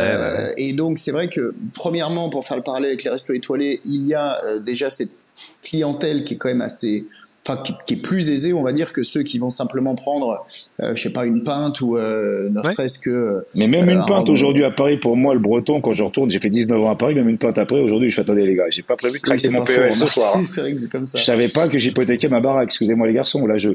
ouais, 0.48 0.54
Et 0.56 0.72
donc, 0.72 0.98
c'est 0.98 1.12
vrai 1.12 1.28
que, 1.28 1.54
premièrement, 1.74 2.30
pour 2.30 2.44
faire 2.44 2.56
le 2.56 2.62
parallèle 2.62 2.90
avec 2.90 3.04
les 3.04 3.10
restos 3.10 3.32
étoilés, 3.32 3.80
il 3.84 4.06
y 4.06 4.14
a 4.14 4.42
euh, 4.44 4.58
déjà 4.58 4.90
cette 4.90 5.16
clientèle 5.62 6.24
qui 6.24 6.34
est 6.34 6.36
quand 6.36 6.48
même 6.48 6.60
assez 6.62 7.06
enfin 7.46 7.60
qui, 7.62 7.74
qui 7.86 7.94
est 7.94 8.02
plus 8.02 8.30
aisée 8.30 8.52
on 8.54 8.62
va 8.62 8.72
dire 8.72 8.92
que 8.92 9.02
ceux 9.02 9.22
qui 9.22 9.38
vont 9.38 9.50
simplement 9.50 9.94
prendre 9.94 10.44
euh, 10.80 10.92
je 10.96 11.02
sais 11.02 11.12
pas 11.12 11.26
une 11.26 11.42
pinte 11.42 11.80
ou 11.82 11.96
euh, 11.96 12.48
ne 12.50 12.60
Ouais. 12.60 12.70
serait-ce 12.72 12.98
que 12.98 13.44
Mais 13.56 13.68
même 13.68 13.88
Euh, 13.88 13.92
une 13.94 14.04
pinte 14.06 14.28
aujourd'hui 14.30 14.64
à 14.64 14.70
Paris, 14.70 14.96
pour 14.96 15.16
moi, 15.16 15.34
le 15.34 15.40
breton, 15.40 15.80
quand 15.80 15.92
je 15.92 16.02
retourne, 16.02 16.30
j'ai 16.30 16.38
fait 16.40 16.48
19 16.50 16.80
ans 16.82 16.90
à 16.90 16.96
Paris, 16.96 17.14
même 17.14 17.28
une 17.28 17.36
pinte 17.38 17.58
après, 17.58 17.78
aujourd'hui, 17.80 18.10
je 18.10 18.14
fais 18.16 18.22
attendez 18.22 18.46
les 18.46 18.54
gars, 18.54 18.64
j'ai 18.70 18.82
pas 18.82 18.96
prévu 18.96 19.18
de 19.18 19.22
craquer 19.22 19.50
mon 19.50 19.62
PEL 19.64 19.94
ce 19.94 20.06
soir. 20.06 20.32
hein. 20.36 20.40
c'est 20.44 20.60
vrai 20.62 20.72
que 20.74 20.80
c'est 20.80 20.90
comme 20.90 21.04
ça 21.06 21.18
Je 21.18 21.24
savais 21.24 21.48
pas 21.48 21.68
que 21.68 21.76
j'hypothéquais 21.78 22.28
ma 22.28 22.40
baraque, 22.40 22.64
excusez-moi 22.68 23.06
les 23.06 23.12
garçons, 23.14 23.46
là 23.46 23.58
je... 23.58 23.70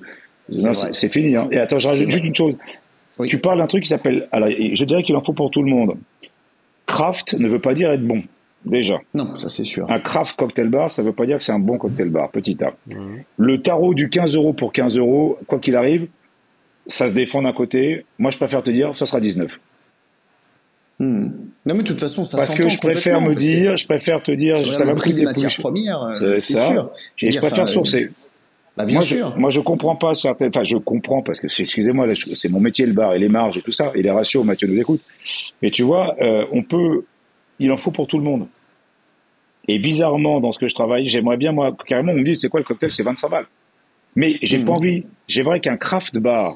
C'est 0.51 1.05
Non, 1.07 1.11
fini. 1.11 1.35
Hein. 1.35 1.47
Et 1.51 1.57
attends, 1.59 1.77
je 1.77 1.87
rajoute 1.87 2.09
juste 2.09 2.25
une 2.25 2.33
chose. 2.35 2.55
Oui. 3.19 3.27
Tu 3.27 3.37
parles 3.37 3.57
d'un 3.59 3.67
truc 3.67 3.83
qui 3.83 3.89
s'appelle... 3.89 4.27
Alors, 4.31 4.47
et 4.49 4.75
je 4.75 4.83
dirais 4.85 5.03
qu'il 5.03 5.15
en 5.15 5.21
faut 5.21 5.33
pour 5.33 5.51
tout 5.51 5.61
le 5.61 5.69
monde. 5.69 5.95
Craft 6.87 7.33
ne 7.33 7.47
veut 7.47 7.59
pas 7.59 7.73
dire 7.75 7.91
être 7.91 8.03
bon, 8.03 8.23
déjà. 8.65 8.99
non 9.13 9.37
ça 9.39 9.49
c'est 9.49 9.63
sûr 9.63 9.89
Un 9.91 9.99
craft 9.99 10.35
cocktail 10.37 10.69
bar, 10.69 10.89
ça 10.91 11.01
veut 11.03 11.13
pas 11.13 11.25
dire 11.25 11.37
que 11.37 11.43
c'est 11.43 11.51
un 11.51 11.59
bon 11.59 11.77
cocktail 11.77 12.09
bar, 12.09 12.29
petit 12.29 12.57
A. 12.63 12.73
Mhm. 12.87 13.23
Le 13.37 13.61
tarot 13.61 13.93
du 13.93 14.09
15 14.09 14.35
euros 14.35 14.53
pour 14.53 14.71
15 14.73 14.97
euros, 14.97 15.37
quoi 15.47 15.59
qu'il 15.59 15.75
arrive, 15.75 16.07
ça 16.87 17.07
se 17.07 17.13
défend 17.13 17.41
d'un 17.43 17.53
côté. 17.53 18.05
Moi, 18.17 18.31
je 18.31 18.37
préfère 18.37 18.63
te 18.63 18.69
dire, 18.71 18.97
ça 18.97 19.05
sera 19.05 19.19
19. 19.21 19.59
Hmm. 21.01 21.27
non 21.65 21.75
mais 21.75 21.77
de 21.77 21.83
toute 21.83 22.01
façon 22.01 22.25
ça 22.25 22.35
Parce 22.35 22.53
que 22.53 22.67
je 22.67 22.77
préfère 22.77 23.21
me 23.21 23.33
dire, 23.33 23.77
je 23.77 23.85
préfère 23.85 24.21
te 24.21 24.31
dire, 24.31 24.53
ça 24.57 24.83
va 24.83 24.93
prix 24.95 25.13
des 25.13 25.23
matières 25.23 25.55
premières 25.57 26.03
euh, 26.03 26.37
C'est 26.37 26.55
sûr 26.55 26.91
Je 27.15 27.27
Et 27.27 27.31
je 27.31 27.39
préfère 27.39 27.59
enfin, 27.63 27.71
sourcer. 27.71 28.09
bah, 28.75 28.83
bien 28.83 28.95
moi, 28.95 29.01
sûr 29.03 29.31
Je, 29.33 29.39
moi, 29.39 29.49
je 29.49 29.61
comprends 29.61 29.95
pas 29.95 30.13
certaines. 30.13 30.49
Enfin, 30.49 30.63
je 30.63 30.75
comprends 30.75 31.21
parce 31.21 31.39
que 31.39 31.47
c'est- 31.47 31.63
excusez-moi, 31.63 32.05
c'est 32.35 32.49
mon 32.49 32.59
métier 32.59 32.85
le 32.85 32.91
bar 32.91 33.13
et 33.13 33.19
les 33.19 33.29
marges 33.29 33.57
et 33.57 33.61
tout 33.61 33.71
ça 33.71 33.93
et 33.95 34.01
les 34.01 34.11
ratios. 34.11 34.43
Mathieu 34.43 34.67
nous 34.67 34.77
écoute. 34.77 34.99
Mais 35.61 35.71
tu 35.71 35.83
vois, 35.83 36.17
euh, 36.21 36.43
on 36.51 36.63
peut. 36.63 37.05
Il 37.59 37.71
en 37.71 37.77
faut 37.77 37.91
pour 37.91 38.07
tout 38.07 38.17
le 38.17 38.23
monde. 38.23 38.47
Et 39.67 39.77
bizarrement, 39.79 40.39
dans 40.39 40.51
ce 40.51 40.59
que 40.59 40.67
je 40.67 40.73
travaille, 40.73 41.09
j'aimerais 41.09 41.37
bien 41.37 41.51
moi 41.51 41.75
carrément 41.87 42.11
on 42.13 42.15
me 42.15 42.23
dit 42.23 42.35
c'est 42.35 42.49
quoi 42.49 42.59
le 42.59 42.65
cocktail, 42.65 42.91
c'est 42.91 43.03
25 43.03 43.29
balles. 43.29 43.45
Mais 44.15 44.37
j'ai 44.41 44.57
Mhm. 44.59 44.65
pas 44.65 44.71
envie. 44.71 45.03
J'aimerais 45.27 45.59
qu'un 45.59 45.77
craft 45.77 46.17
bar, 46.17 46.51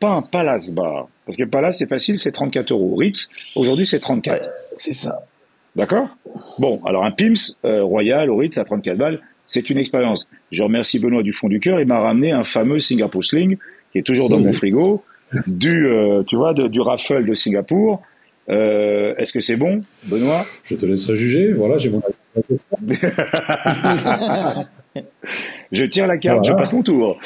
pas 0.00 0.10
un 0.10 0.22
palace 0.22 0.70
bar, 0.72 1.08
parce 1.26 1.36
que 1.36 1.44
palace 1.44 1.78
c'est 1.78 1.88
facile, 1.88 2.18
c'est 2.18 2.32
34 2.32 2.72
euros. 2.72 2.96
Ritz 2.96 3.28
aujourd'hui 3.56 3.86
c'est 3.86 4.00
34. 4.00 4.40
Ouais, 4.42 4.48
c'est 4.76 4.92
ça 4.92 5.22
D'accord? 5.76 6.08
Bon, 6.58 6.80
alors 6.84 7.04
un 7.04 7.12
Pims 7.12 7.54
euh, 7.64 7.84
Royal 7.84 8.28
au 8.28 8.36
Ritz 8.38 8.58
à 8.58 8.64
34 8.64 8.98
balles, 8.98 9.20
c'est 9.46 9.70
une 9.70 9.78
expérience. 9.78 10.28
Je 10.50 10.64
remercie 10.64 10.98
Benoît 10.98 11.22
du 11.22 11.32
fond 11.32 11.48
du 11.48 11.60
cœur, 11.60 11.78
il 11.80 11.86
m'a 11.86 12.00
ramené 12.00 12.32
un 12.32 12.42
fameux 12.42 12.80
Singapore 12.80 13.22
Sling 13.22 13.56
qui 13.92 13.98
est 13.98 14.02
toujours 14.02 14.28
dans 14.28 14.38
Oui. 14.38 14.44
mon 14.46 14.52
frigo, 14.52 15.04
du 15.46 15.86
euh, 15.86 16.24
tu 16.24 16.34
vois 16.34 16.54
de- 16.54 16.66
du 16.66 16.80
raffle 16.80 17.24
de 17.24 17.34
Singapour. 17.34 18.02
Euh, 18.50 19.14
Est-ce 19.16 19.32
que 19.32 19.40
c'est 19.40 19.56
bon, 19.56 19.80
Benoît? 20.04 20.42
Je 20.64 20.74
te 20.74 20.84
laisserai 20.86 21.16
juger. 21.16 21.52
Voilà, 21.52 21.78
j'ai 21.78 21.90
mon 21.90 22.02
Je 25.72 25.84
tire 25.84 26.06
la 26.06 26.18
carte, 26.18 26.38
Voilà. 26.38 26.56
je 26.56 26.60
passe 26.60 26.72
mon 26.72 26.82
tour. 26.82 27.18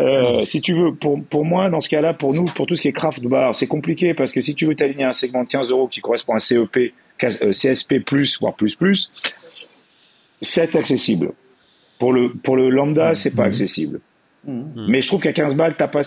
Euh, 0.00 0.44
si 0.44 0.60
tu 0.60 0.74
veux, 0.74 0.94
pour, 0.94 1.22
pour 1.24 1.44
moi, 1.44 1.70
dans 1.70 1.80
ce 1.80 1.88
cas-là, 1.88 2.12
pour 2.12 2.34
nous, 2.34 2.44
pour 2.44 2.66
tout 2.66 2.74
ce 2.76 2.82
qui 2.82 2.88
est 2.88 2.92
craft 2.92 3.22
bar, 3.22 3.54
c'est 3.54 3.66
compliqué 3.68 4.14
parce 4.14 4.32
que 4.32 4.40
si 4.40 4.54
tu 4.54 4.66
veux 4.66 4.74
t'aligner 4.74 5.04
à 5.04 5.08
un 5.08 5.12
segment 5.12 5.44
de 5.44 5.48
15 5.48 5.70
euros 5.70 5.86
qui 5.88 6.00
correspond 6.00 6.32
à 6.32 6.36
un 6.36 6.38
CEP, 6.38 6.92
euh, 7.24 7.50
CSP+, 7.52 8.02
voire 8.40 8.54
plus 8.54 8.74
plus, 8.74 9.08
c'est 10.40 10.74
accessible. 10.74 11.30
Pour 12.00 12.12
le, 12.12 12.32
pour 12.32 12.56
le 12.56 12.68
lambda, 12.68 13.14
c'est 13.14 13.30
pas 13.30 13.42
Mhm. 13.42 13.48
accessible. 13.48 14.00
Hmm. 14.44 14.86
Mais 14.88 15.00
je 15.00 15.06
trouve 15.06 15.20
qu'à 15.20 15.32
15 15.32 15.54
balles, 15.54 15.76
t'as 15.78 15.86
pas, 15.86 16.00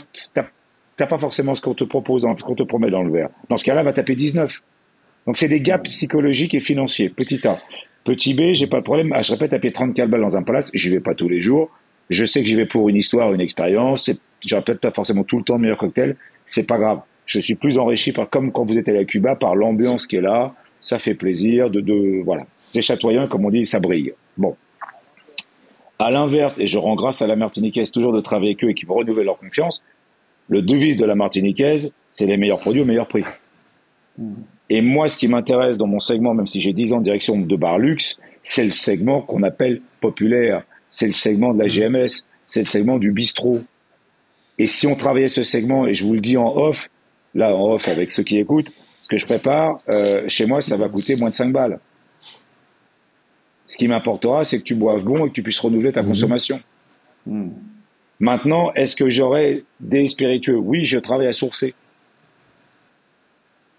t'as, 0.97 1.07
pas 1.07 1.17
forcément 1.17 1.55
ce 1.55 1.61
qu'on 1.61 1.73
te 1.73 1.83
propose, 1.83 2.21
dans- 2.23 2.35
qu'on 2.35 2.55
te 2.55 2.63
promet 2.63 2.89
dans 2.89 3.03
le 3.03 3.11
verre. 3.11 3.29
Dans 3.49 3.57
ce 3.57 3.63
cas-là, 3.63 3.83
va 3.83 3.93
taper 3.93 4.15
19. 4.15 4.61
Donc 5.27 5.37
c'est 5.37 5.47
des 5.47 5.59
gaps 5.61 5.89
psychologiques 5.89 6.53
et 6.53 6.61
financiers. 6.61 7.09
Petit 7.09 7.45
A. 7.47 7.57
Petit 8.03 8.33
B, 8.35 8.53
j'ai 8.53 8.67
pas 8.67 8.77
de 8.79 8.83
problème. 8.83 9.11
Ah, 9.15 9.21
je 9.23 9.31
répète, 9.31 9.51
taper 9.51 9.71
34 9.71 10.07
balles 10.09 10.21
dans 10.21 10.35
un 10.37 10.43
palace, 10.43 10.69
j'y 10.73 10.89
vais 10.89 10.99
pas 10.99 11.15
tous 11.15 11.27
les 11.27 11.41
jours. 11.41 11.71
Je 12.11 12.23
sais 12.25 12.41
que 12.41 12.47
j'y 12.47 12.55
vais 12.55 12.67
pour 12.67 12.87
une 12.89 12.95
histoire, 12.97 13.33
une 13.33 13.41
expérience. 13.41 14.11
J'aurai 14.45 14.63
peut-être 14.63 14.81
pas 14.81 14.91
forcément 14.91 15.23
tout 15.23 15.39
le 15.39 15.43
temps 15.43 15.55
le 15.55 15.61
meilleur 15.61 15.77
cocktail. 15.79 16.15
C'est 16.45 16.63
pas 16.63 16.77
grave. 16.77 16.99
Je 17.25 17.39
suis 17.39 17.55
plus 17.55 17.79
enrichi 17.79 18.11
par, 18.11 18.29
comme 18.29 18.51
quand 18.51 18.63
vous 18.63 18.77
êtes 18.77 18.87
allé 18.87 18.99
à 18.99 19.05
Cuba, 19.05 19.35
par 19.35 19.55
l'ambiance 19.55 20.05
qui 20.05 20.17
est 20.17 20.21
là. 20.21 20.53
Ça 20.81 20.99
fait 20.99 21.15
plaisir 21.15 21.71
de, 21.71 21.81
de 21.81 22.21
voilà. 22.23 22.45
C'est 22.53 22.83
chatoyant, 22.83 23.27
comme 23.27 23.43
on 23.45 23.49
dit, 23.49 23.65
ça 23.65 23.79
brille. 23.79 24.13
Bon. 24.37 24.55
À 25.97 26.11
l'inverse, 26.11 26.59
et 26.59 26.67
je 26.67 26.77
rends 26.77 26.95
grâce 26.95 27.21
à 27.23 27.27
la 27.27 27.35
Martiniquaise 27.35 27.89
toujours 27.89 28.13
de 28.13 28.19
travailler 28.19 28.51
avec 28.51 28.63
eux 28.65 28.69
et 28.69 28.73
qui 28.75 28.85
me 28.85 28.91
renouvellent 28.91 29.25
leur 29.25 29.39
confiance, 29.39 29.81
le 30.49 30.61
devise 30.61 30.97
de 30.97 31.05
la 31.05 31.15
Martiniquaise, 31.15 31.91
c'est 32.11 32.25
les 32.25 32.37
meilleurs 32.37 32.59
produits 32.59 32.81
au 32.81 32.85
meilleur 32.85 33.07
prix. 33.07 33.23
Et 34.69 34.81
moi, 34.81 35.09
ce 35.09 35.17
qui 35.17 35.27
m'intéresse 35.27 35.77
dans 35.77 35.87
mon 35.87 35.99
segment, 35.99 36.33
même 36.33 36.47
si 36.47 36.61
j'ai 36.61 36.73
10 36.73 36.93
ans 36.93 36.99
de 36.99 37.03
direction 37.03 37.37
de 37.37 37.55
bar 37.55 37.77
luxe, 37.77 38.17
c'est 38.43 38.63
le 38.63 38.71
segment 38.71 39.21
qu'on 39.21 39.43
appelle 39.43 39.81
populaire. 40.01 40.63
C'est 40.89 41.07
le 41.07 41.13
segment 41.13 41.53
de 41.53 41.59
la 41.59 41.67
GMS. 41.67 42.25
C'est 42.45 42.61
le 42.61 42.65
segment 42.65 42.97
du 42.97 43.11
bistrot. 43.11 43.61
Et 44.57 44.67
si 44.67 44.87
on 44.87 44.95
travaillait 44.95 45.27
ce 45.27 45.43
segment, 45.43 45.85
et 45.85 45.93
je 45.93 46.05
vous 46.05 46.13
le 46.13 46.21
dis 46.21 46.37
en 46.37 46.55
off, 46.55 46.89
là 47.33 47.53
en 47.55 47.73
off 47.73 47.87
avec 47.87 48.11
ceux 48.11 48.23
qui 48.23 48.37
écoutent, 48.37 48.71
ce 49.01 49.09
que 49.09 49.17
je 49.17 49.25
prépare, 49.25 49.79
euh, 49.89 50.27
chez 50.27 50.45
moi, 50.45 50.61
ça 50.61 50.77
va 50.77 50.89
coûter 50.89 51.15
moins 51.15 51.29
de 51.29 51.35
5 51.35 51.51
balles. 51.51 51.79
Ce 53.67 53.77
qui 53.77 53.87
m'importera, 53.87 54.43
c'est 54.43 54.59
que 54.59 54.63
tu 54.63 54.75
boives 54.75 55.03
bon 55.03 55.25
et 55.25 55.29
que 55.29 55.33
tu 55.33 55.43
puisses 55.43 55.59
renouveler 55.59 55.91
ta 55.91 56.03
consommation. 56.03 56.59
Hmm. 57.25 57.49
Maintenant, 58.19 58.71
est-ce 58.73 58.95
que 58.95 59.09
j'aurai 59.09 59.63
des 59.79 60.07
spiritueux? 60.07 60.55
Oui, 60.57 60.85
je 60.85 60.97
travaille 60.99 61.27
à 61.27 61.33
sourcer. 61.33 61.73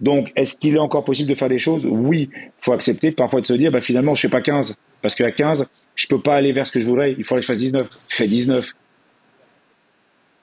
Donc, 0.00 0.30
est-ce 0.36 0.54
qu'il 0.54 0.74
est 0.74 0.78
encore 0.78 1.04
possible 1.04 1.30
de 1.30 1.34
faire 1.34 1.48
des 1.48 1.58
choses? 1.58 1.86
Oui, 1.86 2.28
il 2.34 2.50
faut 2.60 2.72
accepter 2.74 3.12
parfois 3.12 3.40
de 3.40 3.46
se 3.46 3.54
dire, 3.54 3.70
bah, 3.72 3.80
finalement, 3.80 4.14
je 4.14 4.26
ne 4.26 4.30
fais 4.30 4.36
pas 4.36 4.42
15. 4.42 4.74
Parce 5.00 5.14
qu'à 5.14 5.30
15, 5.32 5.64
je 5.94 6.06
ne 6.10 6.16
peux 6.16 6.22
pas 6.22 6.34
aller 6.36 6.52
vers 6.52 6.66
ce 6.66 6.72
que 6.72 6.80
je 6.80 6.86
voudrais. 6.86 7.14
Il 7.16 7.24
faudrait 7.24 7.40
que 7.40 7.46
je 7.46 7.52
fasse 7.52 7.58
19. 7.62 7.88
Je 8.08 8.16
fais 8.16 8.26
19. 8.28 8.72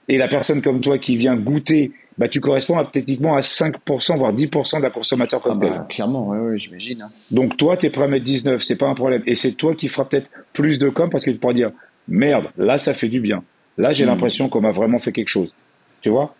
Et 0.08 0.18
la 0.18 0.26
personne 0.28 0.60
comme 0.60 0.80
toi 0.80 0.98
qui 0.98 1.16
vient 1.16 1.36
goûter, 1.36 1.92
bah, 2.18 2.28
tu 2.28 2.40
corresponds 2.40 2.78
à, 2.78 2.84
techniquement 2.84 3.36
à 3.36 3.40
5%, 3.40 4.18
voire 4.18 4.34
10% 4.34 4.78
de 4.78 4.82
la 4.82 4.90
consommateur 4.90 5.40
Ah 5.44 5.48
cocktail. 5.50 5.70
bah, 5.70 5.86
clairement, 5.88 6.28
ouais, 6.28 6.38
ouais, 6.38 6.58
j'imagine. 6.58 7.02
hein. 7.02 7.10
Donc 7.30 7.56
toi, 7.56 7.76
tu 7.76 7.86
es 7.86 7.90
prêt 7.90 8.04
à 8.04 8.08
mettre 8.08 8.24
19, 8.24 8.60
c'est 8.60 8.76
pas 8.76 8.88
un 8.88 8.94
problème. 8.96 9.22
Et 9.26 9.36
c'est 9.36 9.52
toi 9.52 9.74
qui 9.76 9.88
feras 9.88 10.04
peut-être 10.06 10.28
plus 10.52 10.80
de 10.80 10.88
com 10.88 11.08
parce 11.10 11.24
que 11.24 11.30
tu 11.30 11.38
pourras 11.38 11.54
dire, 11.54 11.70
merde, 12.08 12.46
là, 12.58 12.76
ça 12.76 12.92
fait 12.92 13.08
du 13.08 13.20
bien. 13.20 13.42
Là, 13.78 13.92
j'ai 13.92 14.04
Mm. 14.04 14.08
l'impression 14.08 14.48
qu'on 14.48 14.60
m'a 14.60 14.72
vraiment 14.72 14.98
fait 14.98 15.12
quelque 15.12 15.28
chose. 15.28 15.54
Tu 16.00 16.10
vois? 16.10 16.34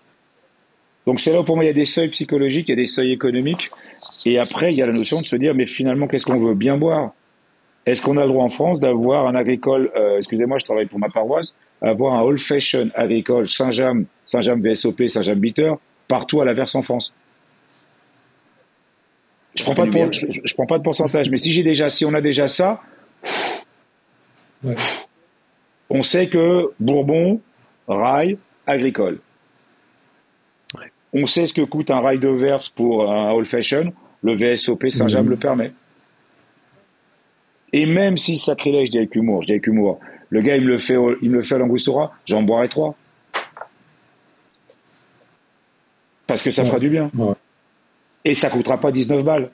Donc 1.07 1.21
c'est 1.21 1.33
là 1.33 1.41
où 1.41 1.45
pour 1.45 1.57
moi, 1.57 1.65
il 1.65 1.69
y 1.69 1.71
a 1.71 1.75
des 1.75 1.85
seuils 1.85 2.09
psychologiques, 2.09 2.69
il 2.69 2.73
y 2.73 2.75
a 2.75 2.77
des 2.77 2.87
seuils 2.87 3.13
économiques. 3.13 3.71
Et 4.25 4.39
après, 4.39 4.73
il 4.73 4.77
y 4.79 4.83
a 4.83 4.87
la 4.87 4.93
notion 4.93 5.21
de 5.21 5.27
se 5.27 5.37
dire, 5.37 5.55
mais 5.55 5.67
finalement, 5.67 6.07
qu'est-ce 6.07 6.25
qu'on 6.27 6.39
veut 6.39 6.55
bien 6.55 6.77
boire? 6.79 7.13
Est-ce 7.87 8.01
qu'on 8.01 8.17
a 8.17 8.23
le 8.23 8.29
droit 8.29 8.45
en 8.45 8.49
France 8.49 8.81
d'avoir 8.81 9.27
un 9.27 9.35
agricole, 9.35 9.91
euh, 9.97 10.17
excusez-moi, 10.17 10.57
je 10.59 10.65
travaille 10.65 10.87
pour 10.87 10.99
ma 10.99 11.09
paroisse, 11.11 11.57
avoir 11.83 12.15
un 12.15 12.23
old 12.23 12.41
fashion 12.41 12.89
agricole 12.95 13.47
Saint-James, 13.49 14.07
Saint-James 14.25 14.63
VSOP, 14.63 15.07
Saint-James 15.09 15.39
Bitter, 15.39 15.73
partout 16.09 16.41
à 16.41 16.47
la 16.47 16.55
verse 16.55 16.75
en 16.75 16.83
France? 16.83 17.13
Je 19.55 19.63
prends, 19.65 19.75
pas 19.75 19.85
de, 19.87 20.13
je, 20.13 20.27
je 20.43 20.55
prends 20.55 20.67
pas 20.67 20.79
de 20.79 20.83
pourcentage, 20.83 21.29
mais 21.31 21.37
si 21.37 21.53
j'ai 21.53 21.63
déjà, 21.63 21.89
si 21.91 22.05
on 22.07 22.15
a 22.15 22.21
déjà 22.23 22.49
ça, 22.49 22.81
Ouais. 24.65 24.75
On 25.91 26.03
sait 26.03 26.29
que 26.29 26.71
Bourbon, 26.81 27.41
rail, 27.89 28.39
agricole. 28.67 29.19
On 31.13 31.27
sait 31.27 31.47
ce 31.47 31.53
que 31.53 31.63
coûte 31.63 31.91
un 31.91 32.01
rail 32.01 32.19
de 32.19 32.29
verse 32.29 32.69
pour 32.69 33.11
un 33.11 33.31
old 33.33 33.47
fashion. 33.47 33.93
Le 34.23 34.35
VSOP 34.37 34.89
Saint-James 34.91 35.25
Mhm. 35.25 35.31
le 35.31 35.37
permet. 35.37 35.73
Et 37.73 37.87
même 37.87 38.17
si 38.17 38.37
sacrilège, 38.37 38.87
je 38.89 38.93
dis 38.93 38.99
avec 38.99 39.15
humour, 39.15 39.43
je 39.43 39.47
dis 39.47 39.53
avec 39.53 39.67
humour, 39.67 40.01
le 40.31 40.41
gars, 40.41 40.57
il 40.57 40.63
me 40.63 40.69
le 40.69 40.79
fait, 40.79 40.97
il 41.23 41.31
me 41.31 41.37
le 41.37 41.43
fait 41.43 41.55
à 41.57 41.59
l'Angostura, 41.59 42.13
j'en 42.25 42.43
boirai 42.43 42.69
trois. 42.69 42.97
Parce 46.27 46.43
que 46.43 46.51
ça 46.51 46.63
Ouais. 46.63 46.69
fera 46.69 46.79
du 46.79 46.89
bien. 46.89 47.11
Ouais. 47.17 47.35
Et 48.25 48.35
ça 48.35 48.49
coûtera 48.49 48.79
pas 48.79 48.91
19 48.91 49.23
balles. 49.23 49.51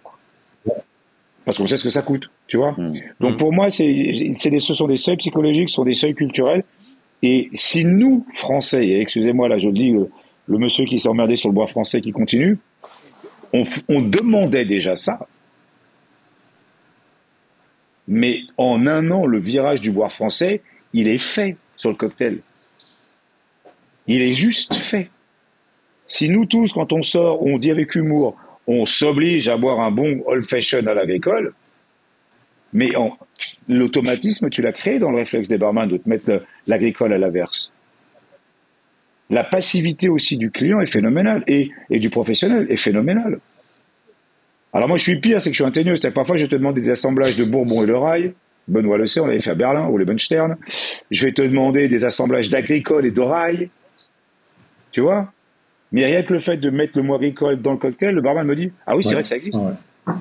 Parce 1.50 1.58
qu'on 1.58 1.66
sait 1.66 1.78
ce 1.78 1.82
que 1.82 1.90
ça 1.90 2.02
coûte, 2.02 2.30
tu 2.46 2.58
vois. 2.58 2.76
Mm. 2.78 3.00
Donc 3.18 3.36
pour 3.36 3.52
moi, 3.52 3.70
c'est, 3.70 4.30
c'est 4.34 4.50
des, 4.50 4.60
ce 4.60 4.72
sont 4.72 4.86
des 4.86 4.96
seuils 4.96 5.16
psychologiques, 5.16 5.68
ce 5.68 5.74
sont 5.74 5.84
des 5.84 5.94
seuils 5.94 6.14
culturels. 6.14 6.62
Et 7.24 7.48
si 7.54 7.84
nous, 7.84 8.24
Français, 8.34 8.86
et 8.86 9.00
excusez-moi 9.00 9.48
là, 9.48 9.58
je 9.58 9.66
le 9.66 9.72
dis, 9.72 9.90
le, 9.90 10.08
le 10.46 10.58
monsieur 10.58 10.84
qui 10.84 11.00
s'est 11.00 11.08
emmerdé 11.08 11.34
sur 11.34 11.48
le 11.48 11.54
bois 11.54 11.66
français 11.66 12.00
qui 12.00 12.12
continue, 12.12 12.58
on, 13.52 13.64
on 13.88 14.00
demandait 14.00 14.64
déjà 14.64 14.94
ça. 14.94 15.26
Mais 18.06 18.42
en 18.56 18.86
un 18.86 19.10
an, 19.10 19.26
le 19.26 19.40
virage 19.40 19.80
du 19.80 19.90
bois 19.90 20.08
français, 20.08 20.62
il 20.92 21.08
est 21.08 21.18
fait 21.18 21.56
sur 21.74 21.90
le 21.90 21.96
cocktail. 21.96 22.42
Il 24.06 24.22
est 24.22 24.30
juste 24.30 24.76
fait. 24.76 25.10
Si 26.06 26.28
nous 26.28 26.46
tous, 26.46 26.72
quand 26.72 26.92
on 26.92 27.02
sort, 27.02 27.44
on 27.44 27.58
dit 27.58 27.72
avec 27.72 27.96
humour, 27.96 28.36
on 28.72 28.86
s'oblige 28.86 29.48
à 29.48 29.56
boire 29.56 29.80
un 29.80 29.90
bon 29.90 30.22
old 30.26 30.44
fashion 30.44 30.86
à 30.86 30.94
l'agricole, 30.94 31.52
mais 32.72 32.90
l'automatisme, 33.68 34.48
tu 34.48 34.62
l'as 34.62 34.72
créé 34.72 34.98
dans 35.00 35.10
le 35.10 35.16
réflexe 35.16 35.48
des 35.48 35.58
barman 35.58 35.88
de 35.88 35.96
te 35.96 36.08
mettre 36.08 36.30
le- 36.30 36.40
l'agricole 36.68 37.12
à 37.12 37.18
l'averse. 37.18 37.72
La 39.28 39.42
passivité 39.42 40.08
aussi 40.08 40.36
du 40.36 40.50
client 40.50 40.80
est 40.80 40.86
phénoménale 40.86 41.42
et, 41.48 41.70
du 41.90 42.10
professionnel 42.10 42.66
est 42.70 42.76
phénoménale. 42.76 43.40
Alors 44.72 44.88
moi, 44.88 44.98
je 44.98 45.02
suis 45.02 45.20
pire, 45.20 45.42
c'est 45.42 45.50
que 45.50 45.54
je 45.56 45.62
suis 45.62 45.68
un 45.68 45.72
teigneux. 45.72 45.96
C'est 45.96 46.10
que 46.10 46.14
parfois, 46.14 46.36
je 46.36 46.46
te 46.46 46.54
demande 46.54 46.76
des 46.76 46.88
assemblages 46.90 47.36
de 47.36 47.44
Bourbon 47.44 47.82
et 47.82 47.86
de 47.86 47.92
Rail. 47.92 48.34
Benoît 48.68 48.98
le 48.98 49.06
sait, 49.06 49.18
on 49.18 49.26
l'avait 49.26 49.40
fait 49.40 49.50
à 49.50 49.54
Berlin, 49.56 49.88
ou 49.88 49.98
les 49.98 50.04
Bunstern. 50.04 50.56
Je 51.10 51.24
vais 51.24 51.32
te 51.32 51.42
demander 51.42 51.88
des 51.88 52.04
assemblages 52.04 52.50
d'agricole 52.50 53.04
et 53.06 53.10
d'orail. 53.10 53.68
Tu 54.92 55.00
vois? 55.00 55.32
Mais 55.92 56.04
rien 56.06 56.22
que 56.22 56.32
le 56.32 56.38
fait 56.38 56.56
de 56.56 56.70
mettre 56.70 56.92
le 56.96 57.02
mot 57.02 57.14
agricole 57.14 57.60
dans 57.60 57.72
le 57.72 57.78
cocktail, 57.78 58.14
le 58.14 58.20
barman 58.22 58.46
me 58.46 58.54
dit 58.56 58.70
Ah 58.86 58.96
oui, 58.96 59.02
c'est 59.02 59.08
Ouais. 59.08 59.14
vrai 59.14 59.22
que 59.22 59.28
ça 59.28 59.36
existe. 59.36 59.58
Ouais. 59.58 60.14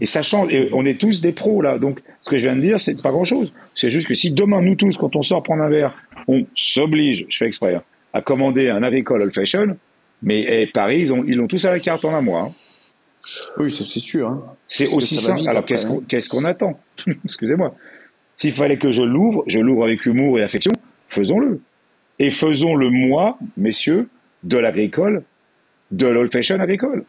Et 0.00 0.06
ça 0.06 0.22
change. 0.22 0.52
Et 0.52 0.68
on 0.72 0.84
est 0.84 0.98
tous 1.00 1.20
des 1.20 1.32
pros 1.32 1.60
là. 1.62 1.78
Donc, 1.78 2.00
ce 2.20 2.30
que 2.30 2.38
je 2.38 2.44
viens 2.44 2.54
de 2.56 2.60
dire, 2.60 2.80
c'est 2.80 3.00
pas 3.02 3.10
grand 3.10 3.24
chose. 3.24 3.52
C'est 3.74 3.90
juste 3.90 4.06
que 4.06 4.14
si 4.14 4.30
demain, 4.30 4.60
nous 4.62 4.76
tous, 4.76 4.96
quand 4.96 5.16
on 5.16 5.22
sort 5.22 5.42
prendre 5.42 5.62
un 5.62 5.68
verre, 5.68 5.94
on 6.28 6.46
s'oblige, 6.54 7.26
je 7.28 7.36
fais 7.36 7.46
exprès, 7.46 7.74
hein, 7.74 7.82
à 8.12 8.20
commander 8.22 8.68
un 8.68 8.82
agricole 8.82 9.22
old 9.22 9.34
fashion, 9.34 9.76
mais 10.22 10.44
eh, 10.46 10.66
Paris, 10.68 11.00
ils 11.00 11.12
ont, 11.12 11.24
ils 11.26 11.36
l'ont 11.36 11.48
tous 11.48 11.64
à 11.64 11.70
la 11.70 11.80
carte 11.80 12.04
en 12.04 12.14
un 12.14 12.20
mois. 12.20 12.42
hein. 12.42 12.50
Oui, 13.58 13.70
ça 13.70 13.82
c'est 13.84 14.00
sûr. 14.00 14.28
hein. 14.28 14.42
C'est 14.68 14.92
aussi 14.94 15.16
ça 15.16 15.28
simple. 15.28 15.38
vite 15.40 15.48
Alors, 15.48 15.60
après, 15.60 15.74
qu'est-ce 15.74 15.86
qu'on 15.86 16.00
qu'est-ce 16.00 16.28
qu'on 16.28 16.44
attend? 16.44 16.78
Excusez-moi. 17.24 17.74
S'il 18.36 18.52
fallait 18.52 18.78
que 18.78 18.90
je 18.92 19.02
l'ouvre, 19.02 19.42
je 19.46 19.58
l'ouvre 19.60 19.84
avec 19.84 20.04
humour 20.06 20.38
et 20.38 20.42
affection, 20.44 20.72
faisons-le. 21.08 21.60
Et 22.18 22.30
faisons 22.30 22.74
le 22.74 22.90
moi, 22.90 23.38
messieurs, 23.56 24.08
de 24.42 24.58
l'agricole, 24.58 25.22
de 25.90 26.06
l'old 26.06 26.32
fashion 26.32 26.60
agricole. 26.60 27.04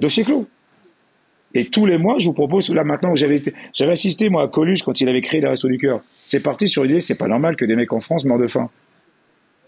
Dossier 0.00 0.24
clos. 0.24 0.46
Et 1.56 1.66
tous 1.66 1.86
les 1.86 1.98
mois, 1.98 2.18
je 2.18 2.26
vous 2.26 2.32
propose, 2.32 2.68
là 2.70 2.82
maintenant, 2.82 3.14
j'avais 3.14 3.42
assisté 3.92 4.28
moi 4.28 4.42
à 4.42 4.48
Coluche 4.48 4.82
quand 4.82 5.00
il 5.00 5.08
avait 5.08 5.20
créé 5.20 5.40
les 5.40 5.46
Restos 5.46 5.68
du 5.68 5.78
Cœur. 5.78 6.00
C'est 6.26 6.40
parti 6.40 6.66
sur 6.68 6.82
l'idée, 6.82 7.00
c'est 7.00 7.14
pas 7.14 7.28
normal 7.28 7.54
que 7.56 7.64
des 7.64 7.76
mecs 7.76 7.92
en 7.92 8.00
France 8.00 8.24
meurent 8.24 8.38
de 8.38 8.48
faim. 8.48 8.70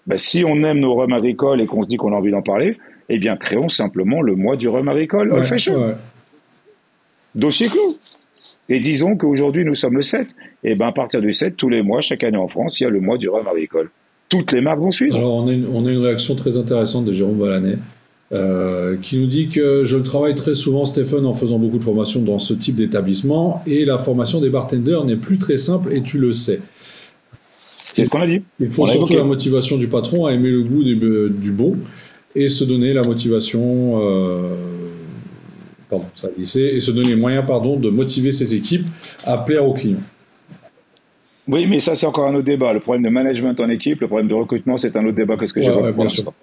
Ben, 0.06 0.18
si 0.18 0.44
on 0.44 0.62
aime 0.64 0.80
nos 0.80 0.94
rhums 0.94 1.12
agricoles 1.12 1.60
et 1.60 1.66
qu'on 1.66 1.82
se 1.82 1.88
dit 1.88 1.96
qu'on 1.96 2.12
a 2.12 2.16
envie 2.16 2.30
d'en 2.30 2.42
parler, 2.42 2.78
eh 3.08 3.18
bien, 3.18 3.36
créons 3.36 3.68
simplement 3.68 4.20
le 4.20 4.34
mois 4.34 4.56
du 4.56 4.68
rhum 4.68 4.88
agricole 4.88 5.32
old 5.32 5.46
fashion. 5.46 5.74
ouais. 5.80 5.94
Dossier 7.34 7.68
clos. 7.68 7.98
Et 8.68 8.80
disons 8.80 9.16
qu'aujourd'hui, 9.16 9.64
nous 9.64 9.74
sommes 9.74 9.94
le 9.94 10.02
7. 10.02 10.26
Et 10.64 10.74
ben 10.74 10.88
à 10.88 10.92
partir 10.92 11.20
du 11.20 11.32
7, 11.32 11.56
tous 11.56 11.68
les 11.68 11.82
mois, 11.82 12.00
chaque 12.00 12.24
année 12.24 12.36
en 12.36 12.48
France, 12.48 12.80
il 12.80 12.84
y 12.84 12.86
a 12.86 12.90
le 12.90 13.00
mois 13.00 13.18
du 13.18 13.28
rhum 13.28 13.46
agricole. 13.46 13.90
Toutes 14.28 14.52
les 14.52 14.60
marques 14.60 14.80
vont 14.80 14.90
suivre. 14.90 15.16
Alors, 15.16 15.34
on 15.36 15.46
a, 15.46 15.52
une, 15.52 15.66
on 15.72 15.86
a 15.86 15.90
une 15.90 16.02
réaction 16.02 16.34
très 16.34 16.58
intéressante 16.58 17.04
de 17.04 17.12
Jérôme 17.12 17.38
Valanet, 17.38 17.78
euh, 18.32 18.96
qui 19.00 19.18
nous 19.18 19.26
dit 19.26 19.48
que 19.48 19.84
je 19.84 19.96
le 19.96 20.02
travaille 20.02 20.34
très 20.34 20.54
souvent, 20.54 20.84
Stéphane, 20.84 21.26
en 21.26 21.34
faisant 21.34 21.60
beaucoup 21.60 21.78
de 21.78 21.84
formations 21.84 22.22
dans 22.22 22.40
ce 22.40 22.54
type 22.54 22.74
d'établissement, 22.74 23.62
et 23.68 23.84
la 23.84 23.98
formation 23.98 24.40
des 24.40 24.50
bartenders 24.50 25.04
n'est 25.04 25.16
plus 25.16 25.38
très 25.38 25.58
simple, 25.58 25.92
et 25.92 26.02
tu 26.02 26.18
le 26.18 26.32
sais. 26.32 26.60
C'est 27.94 28.04
ce 28.04 28.10
qu'on 28.10 28.20
a 28.20 28.26
dit. 28.26 28.42
Il 28.58 28.68
faut 28.68 28.82
On 28.82 28.86
surtout 28.86 29.14
la 29.14 29.22
motivation 29.24 29.78
du 29.78 29.86
patron 29.86 30.26
à 30.26 30.32
aimer 30.32 30.50
le 30.50 30.62
goût 30.62 30.82
du, 30.82 30.96
du 31.30 31.52
bon, 31.52 31.76
et 32.34 32.48
se 32.48 32.64
donner 32.64 32.92
la 32.92 33.02
motivation. 33.02 34.00
euh, 34.02 34.75
pardon, 35.88 36.06
ça 36.14 36.28
a 36.28 36.30
glissé, 36.30 36.60
et 36.60 36.80
se 36.80 36.90
donner 36.90 37.08
les 37.10 37.16
moyens, 37.16 37.44
pardon, 37.46 37.76
de 37.76 37.90
motiver 37.90 38.30
ses 38.32 38.54
équipes 38.54 38.86
à 39.24 39.38
plaire 39.38 39.64
aux 39.66 39.72
clients. 39.74 40.00
Oui, 41.48 41.66
mais 41.66 41.78
ça, 41.80 41.94
c'est 41.94 42.06
encore 42.06 42.26
un 42.26 42.34
autre 42.34 42.44
débat. 42.44 42.72
Le 42.72 42.80
problème 42.80 43.04
de 43.04 43.08
management 43.08 43.58
en 43.60 43.68
équipe, 43.68 44.00
le 44.00 44.08
problème 44.08 44.26
de 44.28 44.34
recrutement, 44.34 44.76
c'est 44.76 44.96
un 44.96 45.04
autre 45.06 45.14
débat 45.16 45.36
que 45.36 45.46
ce 45.46 45.52
que 45.52 45.60
Ouais, 45.60 45.66
j'évoque 45.66 45.84
ouais, 45.84 45.92
pour 45.92 46.04
l'instant. 46.04 46.34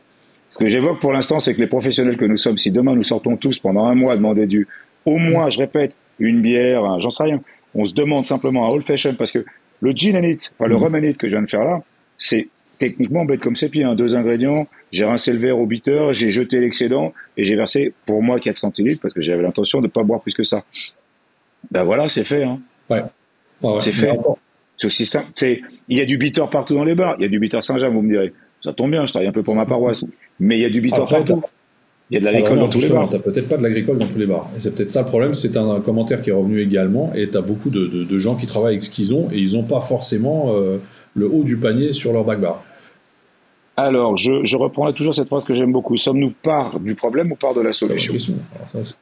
Ce 0.49 0.57
que 0.59 0.67
j'évoque 0.67 0.99
pour 1.01 1.11
l'instant, 1.11 1.39
c'est 1.39 1.53
que 1.53 1.59
les 1.59 1.67
professionnels 1.67 2.15
que 2.15 2.25
nous 2.25 2.37
sommes, 2.37 2.57
si 2.57 2.71
demain 2.71 2.95
nous 2.95 3.03
sortons 3.03 3.35
tous 3.35 3.59
pendant 3.59 3.85
un 3.85 3.95
mois 3.95 4.13
à 4.13 4.15
demander 4.17 4.45
du, 4.45 4.67
au 5.05 5.17
moins, 5.17 5.49
je 5.49 5.57
répète, 5.57 5.95
une 6.19 6.41
bière, 6.41 6.85
un- 6.85 6.99
j'en 6.99 7.09
sais 7.09 7.23
rien, 7.23 7.41
on 7.75 7.85
se 7.85 7.93
demande 7.93 8.25
simplement 8.25 8.65
un 8.67 8.69
old 8.69 8.85
fashion 8.85 9.15
parce 9.15 9.31
que 9.31 9.43
le 9.81 9.91
gin 9.91 10.15
and 10.15 10.23
it, 10.23 10.53
enfin 10.57 10.69
le 10.69 10.75
Mhm. 10.75 10.83
rum 10.83 10.95
and 10.95 11.03
it 11.03 11.17
que 11.17 11.27
je 11.27 11.31
viens 11.33 11.41
de 11.41 11.49
faire 11.49 11.63
là, 11.65 11.81
c'est 12.17 12.47
techniquement 12.80 13.26
bête 13.26 13.41
comme 13.41 13.55
ses 13.55 13.69
pieds, 13.69 13.84
hein. 13.84 13.95
deux 13.95 14.15
ingrédients, 14.15 14.65
j'ai 14.91 15.05
rincé 15.05 15.32
le 15.32 15.39
verre 15.39 15.59
au 15.59 15.65
bitter, 15.65 16.09
j'ai 16.11 16.30
jeté 16.32 16.59
l'excédent 16.59 17.13
et 17.38 17.43
j'ai 17.43 17.55
versé 17.55 17.93
pour 18.05 18.21
moi 18.21 18.39
4 18.39 18.57
centilitres 18.57 19.01
parce 19.01 19.13
que 19.13 19.21
j'avais 19.21 19.41
l'intention 19.43 19.80
de 19.80 19.88
ne 19.88 19.91
pas 19.91 20.03
boire 20.03 20.21
plus 20.21 20.34
que 20.34 20.43
ça. 20.43 20.63
Ben 21.71 21.84
voilà, 21.84 22.09
c'est 22.09 22.24
fait. 22.26 22.43
Hein. 22.43 22.59
Ouais, 22.89 23.01
ouais. 23.61 23.82
C'est 23.82 23.93
fait. 23.93 24.11
C'est 24.78 24.88
aussi 24.88 25.05
simple. 25.05 25.28
C'est, 25.34 25.61
il 25.88 25.97
y 25.97 26.01
a 26.01 26.05
du 26.05 26.17
bitter 26.17 26.43
partout 26.51 26.74
dans 26.76 26.84
les 26.84 26.95
bars. 26.95 27.15
Il 27.19 27.21
y 27.21 27.26
a 27.26 27.30
du 27.30 27.39
bitter 27.39 27.61
Saint-Jean, 27.61 27.91
vous 27.91 28.01
me 28.01 28.11
direz. 28.11 28.34
Ça 28.63 28.74
tombe 28.74 28.91
bien, 28.91 29.05
je 29.05 29.11
travaille 29.11 29.28
un 29.28 29.34
peu 29.34 29.43
pour 29.43 29.55
ma 29.55 29.65
paroisse. 29.65 30.03
Mais 30.39 30.57
il 30.57 30.61
y 30.61 30.65
a 30.65 30.69
du 30.69 30.82
Après, 30.93 31.24
partout. 31.24 31.43
Il 32.09 32.15
y 32.15 32.17
a 32.17 32.19
de 32.19 32.26
l'agricole 32.26 32.59
dans 32.59 32.67
tous 32.67 32.82
les 32.82 32.89
bars. 32.89 33.09
t'as 33.09 33.19
peut-être 33.19 33.47
pas 33.47 33.57
de 33.57 33.63
l'agricole 33.63 33.97
dans 33.97 34.07
tous 34.07 34.19
les 34.19 34.26
bars. 34.28 34.49
Et 34.57 34.59
c'est 34.59 34.76
peut-être 34.76 34.91
ça 34.91 35.01
le 35.01 35.07
problème, 35.07 35.34
c'est 35.34 35.55
un, 35.57 35.80
commentaire 35.80 36.21
qui 36.21 36.30
est 36.30 36.34
revenu 36.34 36.59
également, 36.59 37.11
et 37.15 37.30
tu 37.30 37.38
as 37.38 37.41
beaucoup 37.41 37.69
de, 37.69 37.88
de- 37.88 38.03
de 38.03 38.19
gens 38.19 38.36
qui 38.36 38.45
travaillent 38.45 38.74
avec 38.74 38.82
ce 38.84 38.89
qu'ils 38.89 39.15
ont, 39.15 39.30
et 39.32 39.38
ils 39.38 39.53
n'ont 39.55 39.63
pas 39.63 39.80
forcément 39.80 40.53
euh, 40.53 40.78
le 41.16 41.28
haut 41.28 41.43
du 41.43 41.57
panier 41.57 41.93
sur 41.93 42.14
leur 42.14 42.24
back 42.24 42.39
bar. 42.39 42.64
Alors, 43.76 44.18
je, 44.18 44.43
je 44.43 44.55
reprendrai 44.57 44.93
toujours 44.93 45.16
cette 45.16 45.28
phrase 45.28 45.45
que 45.45 45.53
j'aime 45.55 45.72
beaucoup. 45.72 45.97
Sommes-nous 45.97 46.32
part 46.43 46.80
du 46.80 46.93
problème 46.95 47.32
ou 47.32 47.36
part 47.36 47.55
de 47.55 47.61
la 47.61 47.74
solution. 47.74 48.14
Alors 48.55 48.70
ça, 48.86 48.95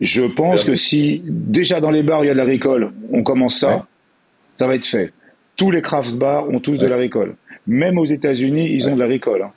Je 0.00 0.22
pense 0.24 0.64
que 0.64 0.74
si 0.76 1.22
déjà 1.24 1.80
dans 1.80 1.90
les 1.90 2.02
bars 2.02 2.22
il 2.24 2.28
y 2.28 2.30
a 2.30 2.34
de 2.34 2.38
l'agricole, 2.38 2.92
on 3.12 3.22
commence 3.22 3.58
ça, 3.58 3.76
Ouais. 3.76 3.82
ça 4.56 4.66
va 4.66 4.74
être 4.74 4.86
fait. 4.86 5.12
Tous 5.56 5.70
les 5.70 5.80
craft 5.82 6.14
bars 6.16 6.48
ont 6.50 6.60
tous 6.60 6.76
de 6.78 6.84
Ouais. 6.84 6.90
l'agricole. 6.90 7.36
Même 7.66 7.98
aux 7.98 8.04
États-Unis, 8.04 8.68
ils 8.72 8.88
ont 8.88 8.94
de 8.94 9.00
l'agricole. 9.00 9.42
hein. 9.42 9.52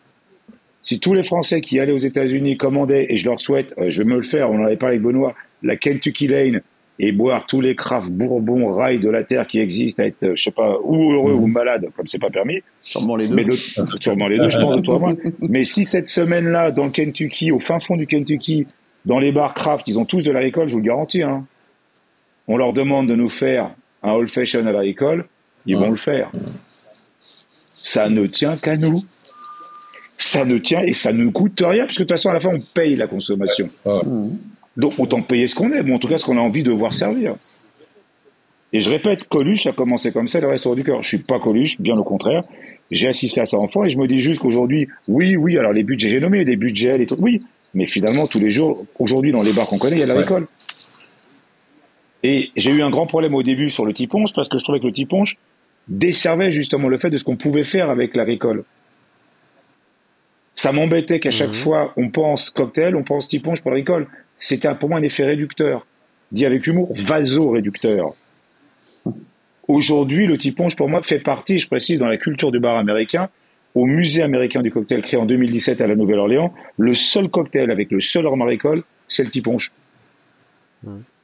Si 0.82 1.00
tous 1.02 1.14
les 1.14 1.24
Français 1.24 1.60
qui 1.60 1.80
allaient 1.82 1.92
aux 1.92 1.98
États-Unis 1.98 2.56
commandaient, 2.56 3.08
et 3.10 3.18
je 3.18 3.26
leur 3.26 3.42
souhaite, 3.42 3.74
euh, 3.78 3.90
je 3.90 4.02
vais 4.02 4.10
me 4.10 4.16
le 4.16 4.24
faire, 4.24 4.50
on 4.50 4.60
en 4.62 4.66
avait 4.66 4.78
parlé 4.78 4.96
avec 4.96 5.06
Benoît, 5.06 5.34
la 5.64 5.76
Kentucky 5.76 6.28
Lane, 6.28 6.62
et 7.00 7.12
boire 7.12 7.46
tous 7.46 7.62
les 7.62 7.76
crafts 7.76 8.10
bourbon 8.10 8.74
rails 8.74 9.00
de 9.00 9.10
la 9.10 9.24
terre 9.24 9.46
qui 9.46 9.60
existent, 9.60 10.02
à 10.02 10.08
être, 10.08 10.34
je 10.36 10.42
sais 10.42 10.52
pas, 10.52 10.78
ou 10.84 11.14
heureux 11.14 11.34
ou 11.34 11.46
malade, 11.46 11.88
comme 11.96 12.08
c'est 12.08 12.20
pas 12.20 12.30
permis. 12.30 12.60
Sûrement 12.82 13.16
les 13.16 13.28
deux. 13.28 13.36
Mais 13.36 13.44
le, 13.44 13.56
sûrement 13.56 14.28
les 14.28 14.38
deux, 14.38 14.50
je 14.50 14.58
pense, 14.58 14.82
toi, 14.82 15.00
moi. 15.00 15.14
Mais 15.50 15.64
si 15.64 15.86
cette 15.86 16.08
semaine-là, 16.08 16.72
dans 16.72 16.86
le 16.86 16.92
Kentucky, 16.92 17.52
au 17.52 17.60
fin 17.60 17.80
fond 17.80 17.98
du 17.98 18.08
Kentucky, 18.08 18.66
dans 19.06 19.20
les 19.20 19.32
bars 19.32 19.54
craft, 19.54 19.88
ils 19.88 20.00
ont 20.00 20.06
tous 20.06 20.24
de 20.24 20.32
la 20.32 20.40
récolte, 20.40 20.70
je 20.70 20.74
vous 20.74 20.82
le 20.82 20.88
garantis, 20.88 21.22
hein. 21.22 21.46
On 22.48 22.56
leur 22.56 22.72
demande 22.74 23.08
de 23.08 23.16
nous 23.16 23.30
faire 23.30 23.72
un 24.04 24.12
old 24.12 24.30
fashion 24.30 24.66
à 24.66 24.72
la 24.72 24.80
récolte, 24.80 25.26
ils 25.66 25.76
vont 25.76 25.92
le 25.92 25.98
faire. 25.98 26.32
Ça 27.76 28.10
ne 28.10 28.26
tient 28.26 28.56
qu'à 28.56 28.78
nous. 28.78 29.04
Ça 30.18 30.46
ne 30.46 30.58
tient 30.58 30.80
et 30.80 30.94
ça 30.94 31.14
ne 31.14 31.30
coûte 31.30 31.62
rien, 31.64 31.86
parce 31.86 31.98
que 31.98 32.04
de 32.04 32.08
toute 32.08 32.18
façon, 32.18 32.30
à 32.30 32.34
la 32.34 32.40
fin, 32.40 32.50
on 32.54 32.60
paye 32.74 32.96
la 32.96 33.08
consommation. 33.08 33.66
Donc 34.78 34.94
autant 34.98 35.22
payer 35.22 35.48
ce 35.48 35.56
qu'on 35.56 35.72
aime, 35.74 35.90
ou 35.90 35.96
en 35.96 36.00
tout 36.00 36.08
cas 36.08 36.18
ce 36.18 36.26
qu'on 36.26 36.38
a 36.38 36.42
envie 36.42 36.64
de 36.64 36.72
voir 36.72 36.94
servir. 36.94 37.34
Et 38.74 38.82
je 38.82 38.90
répète, 38.90 39.28
Coluche 39.28 39.66
a 39.66 39.72
commencé 39.72 40.12
comme 40.12 40.28
ça, 40.28 40.40
le 40.40 40.48
restaurant 40.48 40.76
du 40.76 40.84
cœur. 40.84 41.02
Je 41.02 41.08
suis 41.08 41.18
pas 41.18 41.40
Coluche, 41.40 41.82
bien 41.82 41.98
au 41.98 42.04
contraire. 42.04 42.44
J'ai 42.92 43.08
assisté 43.08 43.42
à 43.42 43.46
ça 43.46 43.58
enfant 43.58 43.84
et 43.84 43.90
je 43.90 43.98
me 43.98 44.08
dis 44.08 44.20
juste 44.20 44.40
qu'aujourd'hui, 44.40 44.88
oui, 45.08 45.36
oui, 45.36 45.58
alors 45.58 45.74
les 45.74 45.84
budgets, 45.84 46.10
j'ai 46.10 46.20
nommé 46.20 46.46
des 46.46 46.56
budgets, 46.56 46.98
les 46.98 47.06
trucs, 47.06 47.20
oui, 47.20 47.42
mais 47.74 47.86
finalement, 47.86 48.28
tous 48.28 48.40
les 48.40 48.52
jours, 48.52 48.86
aujourd'hui, 49.00 49.32
dans 49.32 49.42
les 49.42 49.54
bars 49.54 49.68
qu'on 49.68 49.78
connaît, 49.78 49.98
il 49.98 50.00
y 50.00 50.04
a 50.04 50.06
la 50.06 50.16
récolte. 50.16 50.48
Et 52.24 52.52
j'ai 52.56 52.72
eu 52.72 52.82
un 52.82 52.90
grand 52.90 53.06
problème 53.06 53.36
au 53.36 53.44
début 53.44 53.70
sur 53.70 53.86
le 53.86 53.94
tiponche 53.94 54.34
parce 54.34 54.50
que 54.50 54.58
je 54.58 54.64
trouvais 54.64 54.80
que 54.80 54.88
le 54.88 54.94
tiponche 54.94 55.38
desservait 55.88 56.52
justement 56.52 56.88
le 56.88 56.98
fait 56.98 57.10
de 57.10 57.18
ce 57.18 57.24
qu'on 57.24 57.36
pouvait 57.36 57.64
faire 57.64 57.90
avec 57.90 58.16
la 58.16 58.24
récolte. 58.24 58.66
Ça 60.56 60.72
m'embêtait 60.72 61.20
qu'à 61.20 61.30
chaque 61.30 61.54
fois, 61.54 61.94
on 61.98 62.10
pense 62.10 62.50
cocktail, 62.50 62.96
on 62.96 63.04
pense 63.04 63.28
tiponche 63.28 63.62
pour 63.62 63.72
la 63.72 63.78
récolte. 63.78 64.08
C'était 64.38 64.74
pour 64.76 64.90
moi 64.90 65.00
un 65.00 65.04
effet 65.04 65.26
réducteur. 65.26 65.86
Dit 66.32 66.46
avec 66.46 66.66
humour, 66.68 66.94
vaso-réducteur. 66.96 68.14
Aujourd'hui, 69.68 70.28
le 70.28 70.38
tiponche, 70.38 70.76
pour 70.76 70.90
moi, 70.90 71.02
fait 71.04 71.20
partie, 71.20 71.60
je 71.60 71.68
précise, 71.68 72.00
dans 72.00 72.08
la 72.08 72.18
culture 72.18 72.52
du 72.52 72.60
bar 72.60 72.78
américain, 72.78 73.30
au 73.76 73.86
musée 73.86 74.24
américain 74.24 74.62
du 74.62 74.72
cocktail 74.72 75.02
créé 75.02 75.20
en 75.20 75.26
2017 75.26 75.82
à 75.82 75.88
la 75.88 75.96
Nouvelle-Orléans, 75.96 76.54
le 76.78 76.96
seul 76.96 77.30
cocktail 77.30 77.70
avec 77.72 77.92
le 77.92 78.02
seul 78.02 78.26
rhum 78.26 78.40
maricole, 78.40 78.84
c'est 79.08 79.24
le 79.24 79.30
tiponche. 79.30 79.72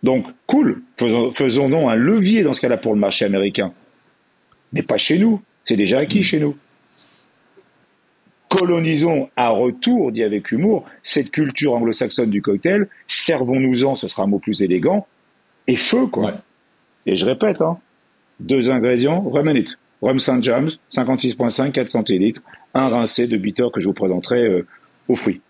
Donc, 0.04 0.26
cool, 0.48 0.82
faisons, 0.98 1.32
faisons 1.32 1.70
donc 1.70 1.90
un 1.90 1.96
levier 1.96 2.44
dans 2.44 2.54
ce 2.54 2.62
cas-là 2.62 2.78
pour 2.78 2.94
le 2.94 3.00
marché 3.00 3.26
américain. 3.26 3.72
Mais 4.74 4.82
pas 4.82 4.98
chez 4.98 5.18
nous, 5.18 5.42
c'est 5.64 5.78
déjà 5.78 6.00
acquis 6.00 6.24
chez 6.24 6.40
nous. 6.40 6.58
Colonisons 8.58 9.30
à 9.36 9.50
retour, 9.50 10.12
dit 10.12 10.24
avec 10.24 10.52
humour, 10.52 10.86
cette 11.02 11.32
culture 11.32 11.74
anglo-saxonne 11.74 12.30
du 12.30 12.42
cocktail, 12.42 12.88
servons-nous-en, 13.08 13.96
ce 13.96 14.08
sera 14.08 14.24
un 14.24 14.28
mot 14.28 14.38
plus 14.38 14.62
élégant, 14.62 15.08
et 15.68 15.76
feu, 15.76 16.06
quoi. 16.06 16.34
Et 17.08 17.16
je 17.16 17.26
répète, 17.26 17.62
hein, 17.62 17.80
deux 18.40 18.70
ingrédients, 18.70 19.22
rum 19.22 19.48
and 19.48 19.56
it. 19.56 19.78
Rhum 20.04 20.20
St. 20.20 20.44
James, 20.44 20.70
56.5, 20.92 21.72
4 21.72 21.90
centilitres, 21.90 22.42
un 22.74 22.90
rincé 22.90 23.26
de 23.26 23.38
bitter 23.38 23.68
que 23.74 23.80
je 23.80 23.88
vous 23.88 23.94
présenterai 23.94 24.44
euh, 24.44 24.68
aux 25.08 25.16
fruits. 25.16 25.42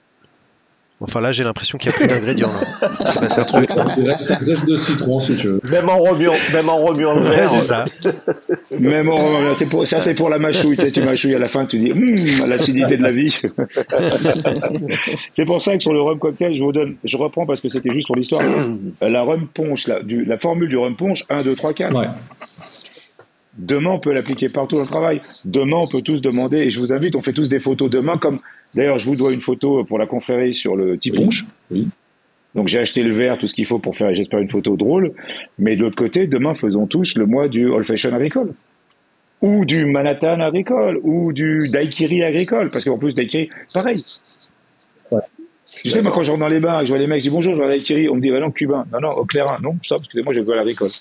Enfin 1.04 1.22
là, 1.22 1.32
j'ai 1.32 1.43
l'impression 1.43 1.78
qu'il 1.78 1.89
n'y 1.89 1.95
a 1.95 1.97
plus 1.99 2.08
d'ingrédients. 2.08 2.49
C'est 2.49 3.20
passé 3.20 3.41
un 3.41 3.43
truc. 3.43 3.70
Il 3.97 4.10
reste 4.10 4.32
un 4.32 4.39
zeste 4.39 4.66
de 4.66 4.76
citron 4.76 5.20
si 5.20 5.36
tu 5.36 5.47
veux. 5.47 5.62
Même 5.70 5.89
en 5.89 5.97
remuant, 5.99 6.34
même 6.54 6.70
en 6.70 6.78
remuant 6.78 7.14
le 7.14 7.22
verre. 7.22 7.49
c'est 7.49 7.62
ça. 7.62 7.84
Même 8.80 9.10
en- 9.10 9.16
c'est 9.56 9.70
pour, 9.70 9.86
ça, 9.86 9.99
c'est 9.99 10.14
pour 10.14 10.30
la 10.30 10.39
mâchouille. 10.39 10.78
Tu, 10.78 10.86
sais, 10.86 10.91
tu 10.91 11.01
mâchouilles 11.01 11.36
à 11.36 11.39
la 11.39 11.47
fin, 11.49 11.66
tu 11.66 11.78
dis, 11.78 11.91
Hum, 11.91 12.47
l'acidité 12.49 12.97
de 12.97 13.04
la 13.04 13.12
vie. 13.12 13.38
c'est 15.36 15.45
pour 15.45 15.62
ça 15.62 15.76
que 15.76 15.82
sur 15.82 15.93
le 15.93 16.01
rhum 16.01 16.20
cocktail, 16.20 16.56
je 16.56 16.64
vous 16.64 16.72
donne, 16.72 16.95
je 17.04 17.18
reprends 17.18 17.45
parce 17.45 17.62
que 17.62 17.70
c'était 17.70 17.91
juste 17.93 18.08
pour 18.08 18.16
l'histoire. 18.16 18.41
la 19.01 19.22
rhum 19.22 19.47
punch, 19.54 19.88
la, 19.88 20.01
du- 20.01 20.26
la 20.26 20.38
formule 20.38 20.70
du 20.70 20.78
rhum 20.78 20.95
punch, 20.95 21.26
1, 21.30 21.41
2, 21.41 21.56
3, 21.56 21.74
4. 21.74 21.95
Ouais. 21.95 22.08
Demain, 23.58 23.91
on 23.91 23.99
peut 23.99 24.14
l'appliquer 24.14 24.49
partout 24.49 24.76
dans 24.76 24.82
le 24.82 24.88
travail. 24.88 25.22
Demain, 25.45 25.78
on 25.78 25.88
peut 25.88 26.01
tous 26.01 26.22
demander, 26.22 26.58
et 26.58 26.72
je 26.72 26.80
vous 26.80 26.91
invite, 26.91 27.16
on 27.16 27.22
fait 27.22 27.34
tous 27.34 27.49
des 27.49 27.60
photos 27.60 27.89
demain, 27.89 28.18
comme 28.18 28.39
d'ailleurs, 28.74 28.97
je 28.97 29.06
vous 29.06 29.16
dois 29.16 29.32
une 29.32 29.41
photo 29.41 29.84
pour 29.84 29.99
la 29.99 30.08
confrérie 30.08 30.54
sur 30.54 30.76
le 30.76 30.97
Tiponche. 30.97 31.45
Oui. 31.70 31.88
Donc, 32.56 32.68
j'ai 32.68 32.80
acheté 32.80 33.01
le 33.04 33.14
verre, 33.14 33.38
tout 33.38 33.47
ce 33.47 33.56
qu'il 33.56 33.66
faut 33.66 33.80
pour 33.80 33.95
faire, 33.95 34.14
j'espère, 34.14 34.39
une 34.39 34.49
photo 34.49 34.76
drôle. 34.76 35.14
Mais 35.58 35.76
de 35.76 35.82
l'autre 35.82 35.95
côté, 35.95 36.28
demain, 36.28 36.54
faisons 36.56 36.88
tous 36.88 37.16
le 37.16 37.26
mois 37.26 37.47
du 37.47 37.68
Old 37.68 37.86
Fashion 37.86 38.14
agricole. 38.14 38.54
Ou 39.41 39.66
du 39.66 39.86
Manhattan 39.86 40.39
agricole, 40.39 40.99
ou 41.04 41.34
du 41.34 41.70
Daiquiri 41.70 42.24
agricole. 42.24 42.70
Parce 42.70 42.86
qu'en 42.86 42.97
plus, 42.97 43.14
Daiquiri, 43.14 43.49
pareil. 43.74 44.04
Ouais. 45.12 45.22
Tu 45.82 45.89
sais, 45.89 46.01
moi, 46.01 46.12
quand 46.12 46.24
je 46.24 46.32
rentre 46.32 46.41
dans 46.41 46.47
les 46.47 46.60
bars 46.60 46.80
et 46.80 46.84
que 46.84 46.88
je 46.88 46.91
vois 46.93 46.99
les 46.99 47.08
mecs, 47.08 47.20
je 47.20 47.24
dis 47.24 47.30
bonjour, 47.30 47.54
je 47.54 47.60
veux 47.60 47.66
un 47.66 47.70
Daiquiri. 47.70 48.08
On 48.08 48.16
me 48.16 48.22
dit, 48.22 48.30
bah 48.30 48.39
non, 48.39 48.51
cubain. 48.51 48.86
Non, 48.91 48.99
non, 48.99 49.12
au 49.12 49.26
clairin. 49.26 49.58
Non, 49.62 49.76
ça, 49.84 49.95
excusez-moi, 49.97 50.34
je 50.34 50.41
veux 50.41 50.54
à 50.54 50.58
l'agricole. 50.58 50.91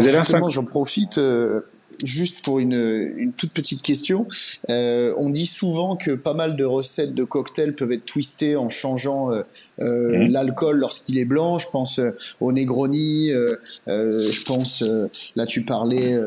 Alors 0.00 0.20
justement, 0.24 0.48
j'en 0.48 0.64
profite 0.64 1.18
euh, 1.18 1.60
juste 2.02 2.44
pour 2.44 2.58
une, 2.58 3.12
une 3.16 3.32
toute 3.32 3.52
petite 3.52 3.80
question. 3.82 4.26
Euh, 4.68 5.14
on 5.16 5.30
dit 5.30 5.46
souvent 5.46 5.94
que 5.96 6.10
pas 6.10 6.34
mal 6.34 6.56
de 6.56 6.64
recettes 6.64 7.14
de 7.14 7.22
cocktails 7.24 7.74
peuvent 7.74 7.92
être 7.92 8.04
twistées 8.04 8.56
en 8.56 8.68
changeant 8.68 9.30
euh, 9.32 9.42
euh, 9.80 10.18
Mhm. 10.24 10.32
l'alcool 10.32 10.76
lorsqu'il 10.78 11.18
est 11.18 11.24
blanc. 11.24 11.58
Je 11.58 11.68
pense 11.70 11.98
euh, 12.00 12.10
au 12.40 12.52
Negroni, 12.52 13.30
euh, 13.30 13.56
euh, 13.88 14.30
je 14.32 14.42
pense, 14.42 14.82
euh, 14.82 15.08
là 15.36 15.46
tu 15.46 15.64
parlais 15.64 16.18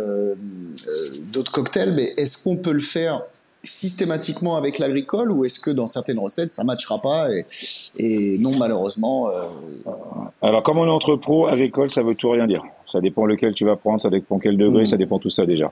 d'autres 1.34 1.52
cocktails, 1.52 1.94
mais 1.94 2.14
est-ce 2.18 2.42
qu'on 2.44 2.56
peut 2.58 2.72
le 2.72 2.80
faire 2.80 3.24
systématiquement 3.64 4.56
avec 4.56 4.80
l'agricole 4.80 5.30
ou 5.32 5.44
est-ce 5.44 5.60
que 5.60 5.72
dans 5.72 5.88
certaines 5.88 6.20
recettes 6.20 6.54
ça 6.54 6.64
matchera 6.64 7.02
pas 7.02 7.30
et, 7.34 7.46
et 7.98 8.38
non 8.38 8.56
malheureusement 8.56 9.30
euh, 9.30 9.92
Alors, 10.42 10.64
comme 10.64 10.78
on 10.78 10.86
est 10.86 10.90
entre 10.90 11.16
pros, 11.18 11.48
agricole, 11.48 11.92
ça 11.92 12.02
veut 12.04 12.16
tout 12.16 12.30
rien 12.30 12.48
dire. 12.48 12.64
Ça 12.92 13.02
dépend 13.02 13.26
lequel 13.26 13.54
tu 13.54 13.66
vas 13.66 13.76
prendre, 13.76 14.00
ça 14.02 14.10
dépend 14.10 14.40
quel 14.40 14.58
degré, 14.58 14.84
Mm. 14.84 14.88
ça 14.88 14.98
dépend 14.98 15.20
tout 15.20 15.30
ça 15.30 15.46
déjà. 15.46 15.72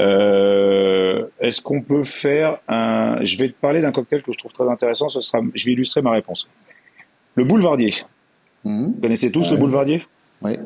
Euh, 0.00 1.26
Est-ce 1.40 1.60
qu'on 1.60 1.82
peut 1.82 2.04
faire 2.04 2.58
un... 2.68 3.18
Je 3.24 3.36
vais 3.38 3.48
te 3.48 3.54
parler 3.60 3.80
d'un 3.80 3.90
cocktail 3.92 4.22
que 4.22 4.32
je 4.32 4.38
trouve 4.38 4.52
très 4.52 4.68
intéressant, 4.68 5.08
ce 5.08 5.20
sera... 5.20 5.42
je 5.54 5.64
vais 5.66 5.72
illustrer 5.72 6.02
ma 6.02 6.12
réponse. 6.12 6.48
Le 7.34 7.44
boulevardier. 7.44 7.94
hum, 8.64 8.92
Vous 8.94 9.00
connaissez 9.00 9.30
tous 9.30 9.50
le 9.50 9.56
boulevardier? 9.56 10.02
ouais. 10.42 10.58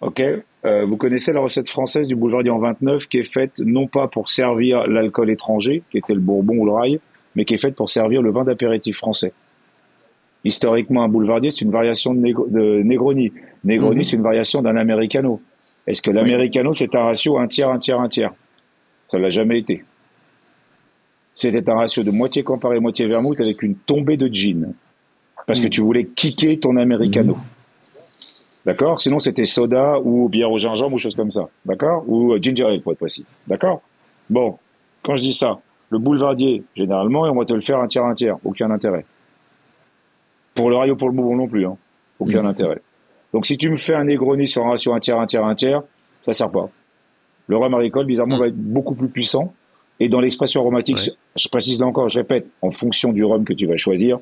Ok. 0.00 0.22
Euh, 0.64 0.84
vous 0.86 0.96
connaissez 0.96 1.32
la 1.32 1.40
recette 1.40 1.68
française 1.68 2.06
du 2.06 2.14
boulevardier 2.14 2.50
en 2.52 2.58
29 2.58 3.08
qui 3.08 3.18
est 3.18 3.24
faite 3.32 3.58
non 3.58 3.88
pas 3.88 4.06
pour 4.06 4.28
servir 4.30 4.86
l'alcool 4.86 5.28
étranger, 5.30 5.82
qui 5.90 5.98
était 5.98 6.14
le 6.14 6.20
bourbon 6.20 6.54
ou 6.58 6.66
le 6.66 6.70
rail, 6.72 7.00
mais 7.34 7.44
qui 7.44 7.54
est 7.54 7.58
faite 7.58 7.74
pour 7.74 7.90
servir 7.90 8.22
le 8.22 8.30
vin 8.30 8.44
d'apéritif 8.44 8.96
français. 8.98 9.32
Historiquement, 10.44 11.02
un 11.02 11.08
boulevardier, 11.08 11.50
c'est 11.50 11.62
une 11.64 11.70
variation 11.72 12.14
de, 12.14 12.20
de 12.20 12.82
Negroni. 12.82 13.32
Negroni, 13.64 13.96
Mhm. 13.98 14.04
c'est 14.04 14.16
une 14.16 14.22
variation 14.22 14.62
d'un 14.62 14.76
americano. 14.76 15.40
Est-ce 15.86 16.00
que 16.02 16.10
l'americano, 16.10 16.72
c'est 16.72 16.94
un 16.94 17.02
ratio 17.04 17.38
un 17.38 17.46
tiers, 17.48 17.68
un 17.70 17.78
tiers, 17.78 18.00
un 18.00 18.08
tiers? 18.08 18.32
Ça 19.08 19.18
l'a 19.18 19.30
jamais 19.30 19.58
été. 19.58 19.84
C'était 21.34 21.68
un 21.70 21.74
ratio 21.76 22.02
de 22.02 22.10
moitié 22.10 22.42
comparé, 22.42 22.78
moitié 22.80 23.06
vermouth 23.06 23.40
avec 23.40 23.62
une 23.62 23.74
tombée 23.74 24.16
de 24.16 24.28
gin. 24.28 24.74
Parce 25.46 25.60
que 25.60 25.66
Mhm. 25.66 25.70
tu 25.70 25.80
voulais 25.80 26.04
kicker 26.04 26.58
ton 26.60 26.76
americano. 26.76 27.36
D'accord? 28.66 29.00
Sinon, 29.00 29.18
c'était 29.18 29.44
soda 29.46 29.98
ou 30.02 30.28
bière 30.28 30.50
au 30.50 30.58
gingembre 30.58 30.94
ou 30.94 30.98
chose 30.98 31.14
comme 31.14 31.30
ça. 31.30 31.48
D'accord? 31.64 32.04
Ou 32.06 32.34
euh, 32.34 32.38
ginger 32.40 32.64
ale, 32.64 32.82
pour 32.82 32.92
être 32.92 32.98
précis. 32.98 33.24
D'accord? 33.46 33.80
Bon, 34.28 34.58
quand 35.02 35.16
je 35.16 35.22
dis 35.22 35.32
ça, 35.32 35.58
le 35.90 35.98
boulevardier, 35.98 36.64
généralement, 36.76 37.22
on 37.22 37.34
va 37.34 37.44
te 37.46 37.54
le 37.54 37.62
faire 37.62 37.78
un 37.78 37.86
tiers, 37.86 38.04
un 38.04 38.14
tiers. 38.14 38.36
Aucun 38.44 38.70
intérêt. 38.70 39.06
Pour 40.58 40.70
le 40.70 40.76
rail 40.76 40.90
ou 40.90 40.96
pour 40.96 41.08
le 41.08 41.14
bourbon 41.14 41.36
non 41.36 41.46
plus. 41.48 41.64
Hein. 41.66 41.76
Aucun 42.18 42.44
intérêt. 42.44 42.80
Donc, 43.32 43.46
si 43.46 43.56
tu 43.56 43.70
me 43.70 43.76
fais 43.76 43.94
un 43.94 44.04
Negroni 44.04 44.46
sur 44.46 44.64
un 44.66 44.70
ratio 44.70 44.92
un 44.92 45.00
tiers, 45.00 45.18
un 45.18 45.26
tiers, 45.26 45.44
un 45.44 45.54
tiers, 45.54 45.82
ça 46.24 46.32
sert 46.32 46.50
pas. 46.50 46.68
Le 47.46 47.56
rhum 47.56 47.72
agricole, 47.74 48.06
bizarrement, 48.06 48.36
Mm. 48.36 48.40
va 48.40 48.46
être 48.48 48.56
beaucoup 48.56 48.94
plus 48.94 49.08
puissant. 49.08 49.54
Et 50.00 50.08
dans 50.08 50.20
l'expression 50.20 50.60
aromatique, 50.60 50.98
Ouais. 50.98 51.12
je 51.36 51.48
précise 51.48 51.80
là 51.80 51.86
encore, 51.86 52.08
je 52.08 52.18
répète, 52.18 52.46
en 52.62 52.70
fonction 52.70 53.12
du 53.12 53.24
rhum 53.24 53.44
que 53.44 53.52
tu 53.52 53.66
vas 53.66 53.76
choisir, 53.76 54.18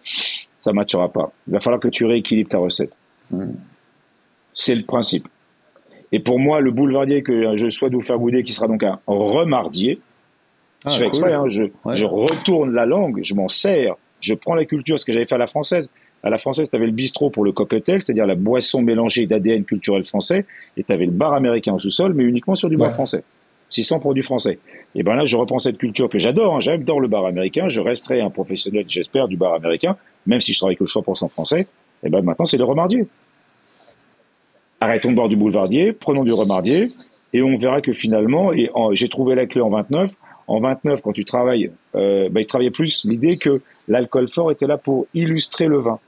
ça 0.60 0.70
ne 0.72 0.76
matchera 0.76 1.08
pas. 1.10 1.32
Il 1.46 1.52
va 1.54 1.60
falloir 1.60 1.80
que 1.80 1.88
tu 1.88 2.04
rééquilibres 2.04 2.50
ta 2.50 2.58
recette. 2.58 2.92
Mm. 3.30 3.52
C'est 4.54 4.74
le 4.74 4.84
principe. 4.84 5.28
Et 6.12 6.20
pour 6.20 6.38
moi, 6.38 6.60
le 6.60 6.70
boulevardier 6.70 7.22
que 7.22 7.56
je 7.56 7.68
souhaite 7.68 7.92
vous 7.92 8.00
faire 8.00 8.18
goûter, 8.18 8.42
qui 8.42 8.52
sera 8.52 8.66
donc 8.68 8.82
un 8.82 8.98
remardier, 9.06 10.00
Ah, 10.84 10.90
je 10.90 10.94
fais 10.98 11.04
cool. 11.04 11.08
exprès, 11.08 11.32
hein, 11.32 11.44
je, 11.48 11.62
Ouais. 11.84 11.96
je 11.96 12.04
retourne 12.06 12.72
la 12.72 12.86
langue, 12.86 13.20
je 13.24 13.34
m'en 13.34 13.48
sers, 13.48 13.94
je 14.20 14.34
prends 14.34 14.54
la 14.54 14.64
culture, 14.64 14.98
ce 14.98 15.04
que 15.04 15.12
j'avais 15.12 15.26
fait 15.26 15.34
à 15.34 15.38
la 15.38 15.46
française. 15.48 15.90
À 16.26 16.28
la 16.28 16.38
française, 16.38 16.68
tu 16.68 16.74
avais 16.74 16.86
le 16.86 16.92
bistrot 16.92 17.30
pour 17.30 17.44
le 17.44 17.52
cocktail, 17.52 18.02
c'est-à-dire 18.02 18.26
la 18.26 18.34
boisson 18.34 18.82
mélangée 18.82 19.28
d'ADN 19.28 19.62
culturel 19.62 20.04
français, 20.04 20.44
et 20.76 20.82
tu 20.82 20.92
avais 20.92 21.06
le 21.06 21.12
bar 21.12 21.34
américain 21.34 21.72
au 21.72 21.78
sous-sol, 21.78 22.14
mais 22.14 22.24
uniquement 22.24 22.56
sur 22.56 22.68
du 22.68 22.76
bar 22.76 22.92
français. 22.92 23.22
600 23.70 24.00
produits 24.00 24.24
français. 24.24 24.58
Et 24.96 25.04
ben 25.04 25.14
là, 25.14 25.24
je 25.24 25.36
reprends 25.36 25.60
cette 25.60 25.78
culture 25.78 26.08
que 26.08 26.18
j'adore, 26.18 26.56
hein, 26.56 26.60
j'adore 26.60 26.98
le 26.98 27.06
bar 27.06 27.26
américain, 27.26 27.68
je 27.68 27.80
resterai 27.80 28.20
un 28.22 28.30
professionnel, 28.30 28.86
j'espère, 28.88 29.28
du 29.28 29.36
bar 29.36 29.54
américain, 29.54 29.96
même 30.26 30.40
si 30.40 30.52
je 30.52 30.58
travaille 30.58 30.74
que 30.74 30.82
le 30.82 30.88
100% 30.88 31.28
français. 31.28 31.68
Et 32.02 32.10
ben 32.10 32.22
maintenant, 32.22 32.44
c'est 32.44 32.58
le 32.58 32.64
remardier. 32.64 33.06
Arrêtons 34.80 35.10
de 35.10 35.14
boire 35.14 35.28
du 35.28 35.36
boulevardier, 35.36 35.92
prenons 35.92 36.24
du 36.24 36.32
remardier, 36.32 36.90
et 37.34 37.42
on 37.42 37.56
verra 37.56 37.80
que 37.80 37.92
finalement, 37.92 38.52
et 38.52 38.68
j'ai 38.94 39.08
trouvé 39.08 39.36
la 39.36 39.46
clé 39.46 39.60
en 39.60 39.70
29, 39.70 40.10
en 40.48 40.58
29, 40.58 41.02
quand 41.02 41.12
tu 41.12 41.24
travailles, 41.24 41.70
euh, 41.94 42.28
bah, 42.30 42.40
il 42.40 42.46
travaillait 42.46 42.72
plus 42.72 43.04
l'idée 43.04 43.36
que 43.36 43.60
l'alcool 43.86 44.28
fort 44.28 44.50
était 44.50 44.66
là 44.66 44.76
pour 44.76 45.06
illustrer 45.14 45.66
le 45.66 45.78
vin. 45.78 46.00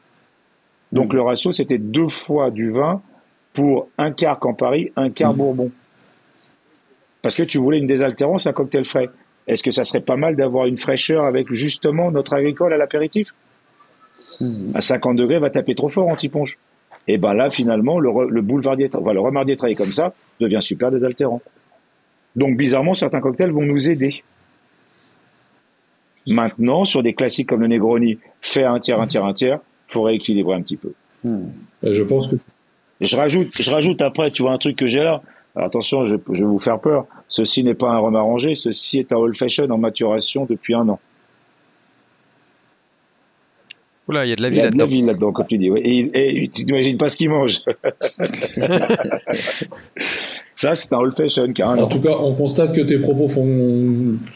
Donc 0.92 1.10
Mhm. 1.10 1.16
le 1.16 1.22
ratio, 1.22 1.52
c'était 1.52 1.78
deux 1.78 2.08
fois 2.08 2.50
du 2.50 2.70
vin 2.70 3.02
pour 3.52 3.88
un 3.98 4.12
quart 4.12 4.38
Campari, 4.38 4.92
un 4.96 5.10
quart 5.10 5.32
Mm. 5.34 5.36
Bourbon. 5.36 5.70
Parce 7.22 7.34
que 7.34 7.42
tu 7.42 7.58
voulais 7.58 7.78
une 7.78 7.86
désaltérance, 7.86 8.46
un 8.46 8.52
cocktail 8.52 8.84
frais. 8.84 9.08
Est-ce 9.46 9.62
que 9.62 9.70
ça 9.70 9.84
serait 9.84 10.00
pas 10.00 10.16
mal 10.16 10.36
d'avoir 10.36 10.66
une 10.66 10.76
fraîcheur 10.76 11.24
avec 11.24 11.52
justement 11.52 12.10
notre 12.10 12.34
agricole 12.34 12.72
à 12.72 12.76
l'apéritif? 12.76 13.34
À 14.74 14.80
50 14.80 15.16
degrés, 15.16 15.38
va 15.38 15.50
taper 15.50 15.74
trop 15.74 15.88
fort 15.88 16.08
anti-ponche. 16.08 16.58
Et 17.06 17.18
ben 17.18 17.32
là, 17.34 17.50
finalement, 17.50 17.98
le, 17.98 18.08
re- 18.10 18.28
le 18.28 18.42
boulevardier, 18.42 18.90
enfin, 18.92 19.12
le 19.12 19.20
remardier 19.20 19.56
travaillé 19.56 19.76
comme 19.76 19.86
ça 19.86 20.12
devient 20.40 20.58
super 20.60 20.90
désaltérant. 20.90 21.40
Donc, 22.36 22.56
bizarrement, 22.56 22.94
certains 22.94 23.20
cocktails 23.20 23.50
vont 23.50 23.62
nous 23.62 23.88
aider. 23.90 24.22
Maintenant, 26.26 26.84
sur 26.84 27.02
des 27.02 27.14
classiques 27.14 27.48
comme 27.48 27.60
le 27.62 27.68
Negroni, 27.68 28.18
fait 28.42 28.64
un 28.64 28.78
tiers, 28.80 29.00
un 29.00 29.06
tiers, 29.06 29.24
un 29.24 29.32
tiers, 29.32 29.60
faut 29.88 30.02
rééquilibrer 30.02 30.54
un 30.54 30.62
petit 30.62 30.76
peu. 30.76 30.92
Et 31.82 31.94
je 31.94 32.02
pense 32.04 32.28
que 32.28 32.36
Et 33.00 33.06
je 33.06 33.16
rajoute, 33.16 33.48
je 33.60 33.70
rajoute 33.70 34.00
après, 34.02 34.30
tu 34.30 34.42
vois 34.42 34.52
un 34.52 34.58
truc 34.58 34.76
que 34.76 34.86
j'ai 34.86 35.00
là. 35.02 35.20
Alors 35.56 35.66
attention, 35.66 36.06
je, 36.06 36.14
je 36.32 36.38
vais 36.38 36.44
vous 36.46 36.58
faire 36.60 36.78
peur. 36.80 37.06
Ceci 37.28 37.64
n'est 37.64 37.74
pas 37.74 37.90
un 37.90 37.98
rhum 37.98 38.14
arrangé, 38.14 38.54
ceci 38.54 38.98
est 39.00 39.12
un 39.12 39.16
old 39.16 39.36
fashion 39.36 39.68
en 39.70 39.78
maturation 39.78 40.46
depuis 40.48 40.74
un 40.74 40.88
an. 40.88 41.00
Oula, 44.08 44.24
il 44.24 44.30
y 44.30 44.32
a 44.32 44.36
de 44.36 44.42
la 44.42 44.48
Il 44.48 44.52
vie 44.52 44.58
y 44.58 44.62
a 44.62 44.70
de 44.70 44.76
la 44.78 44.84
là-dedans. 44.84 44.96
vie 44.96 45.02
là-dedans, 45.02 45.32
comme 45.32 45.46
tu 45.46 45.58
dis. 45.58 45.70
ouais. 45.70 45.80
Et, 45.82 46.44
et 46.44 46.48
tu 46.48 46.64
n'imagines 46.64 46.96
pas 46.96 47.08
ce 47.10 47.16
qu'il 47.16 47.28
mange. 47.30 47.58
Ça, 50.60 50.74
c'est 50.74 50.92
un 50.92 50.96
old 50.96 51.14
fashion 51.14 51.52
un 51.60 51.78
En 51.78 51.86
tout 51.86 52.00
cas, 52.00 52.16
on 52.20 52.34
constate 52.34 52.74
que 52.74 52.80
tes 52.80 52.98
propos 52.98 53.28
font 53.28 53.46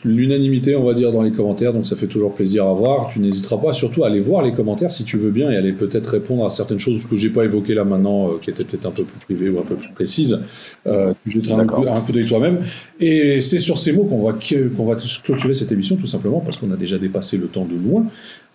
l'unanimité, 0.04 0.76
on 0.76 0.84
va 0.84 0.94
dire, 0.94 1.10
dans 1.10 1.22
les 1.22 1.32
commentaires, 1.32 1.72
donc 1.72 1.84
ça 1.84 1.96
fait 1.96 2.06
toujours 2.06 2.32
plaisir 2.32 2.64
à 2.64 2.72
voir. 2.72 3.08
Tu 3.12 3.18
n'hésiteras 3.18 3.56
pas 3.56 3.72
surtout 3.72 4.04
à 4.04 4.06
aller 4.06 4.20
voir 4.20 4.44
les 4.44 4.52
commentaires 4.52 4.92
si 4.92 5.02
tu 5.02 5.16
veux 5.16 5.32
bien 5.32 5.50
et 5.50 5.56
aller 5.56 5.72
peut-être 5.72 6.06
répondre 6.06 6.46
à 6.46 6.50
certaines 6.50 6.78
choses 6.78 7.06
que 7.06 7.16
j'ai 7.16 7.30
pas 7.30 7.42
évoquées 7.44 7.74
là 7.74 7.82
maintenant, 7.82 8.28
euh, 8.28 8.30
qui 8.40 8.50
étaient 8.50 8.62
peut-être 8.62 8.86
un 8.86 8.92
peu 8.92 9.02
plus 9.02 9.18
privées 9.18 9.50
ou 9.50 9.58
un 9.58 9.64
peu 9.64 9.74
plus 9.74 9.90
précises. 9.90 10.38
Euh, 10.86 11.12
tu 11.24 11.32
jetteras 11.32 11.60
un 11.60 11.66
coup, 11.66 11.84
un 11.88 12.00
coup 12.00 12.12
d'œil 12.12 12.26
toi-même. 12.26 12.60
Et 13.00 13.40
c'est 13.40 13.58
sur 13.58 13.76
ces 13.76 13.90
mots 13.90 14.04
qu'on 14.04 14.22
va, 14.22 14.32
qu'on 14.76 14.84
va 14.84 14.94
clôturer 15.24 15.54
cette 15.54 15.72
émission, 15.72 15.96
tout 15.96 16.06
simplement, 16.06 16.38
parce 16.38 16.56
qu'on 16.56 16.70
a 16.70 16.76
déjà 16.76 16.98
dépassé 16.98 17.36
le 17.36 17.48
temps 17.48 17.64
de 17.64 17.74
loin. 17.74 18.06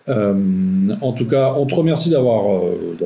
Euh, 0.08 0.34
en 1.00 1.12
tout 1.12 1.26
cas, 1.26 1.54
on 1.56 1.66
te 1.66 1.74
remercie 1.74 2.10
d'avoir 2.10 2.50
euh, 2.50 2.96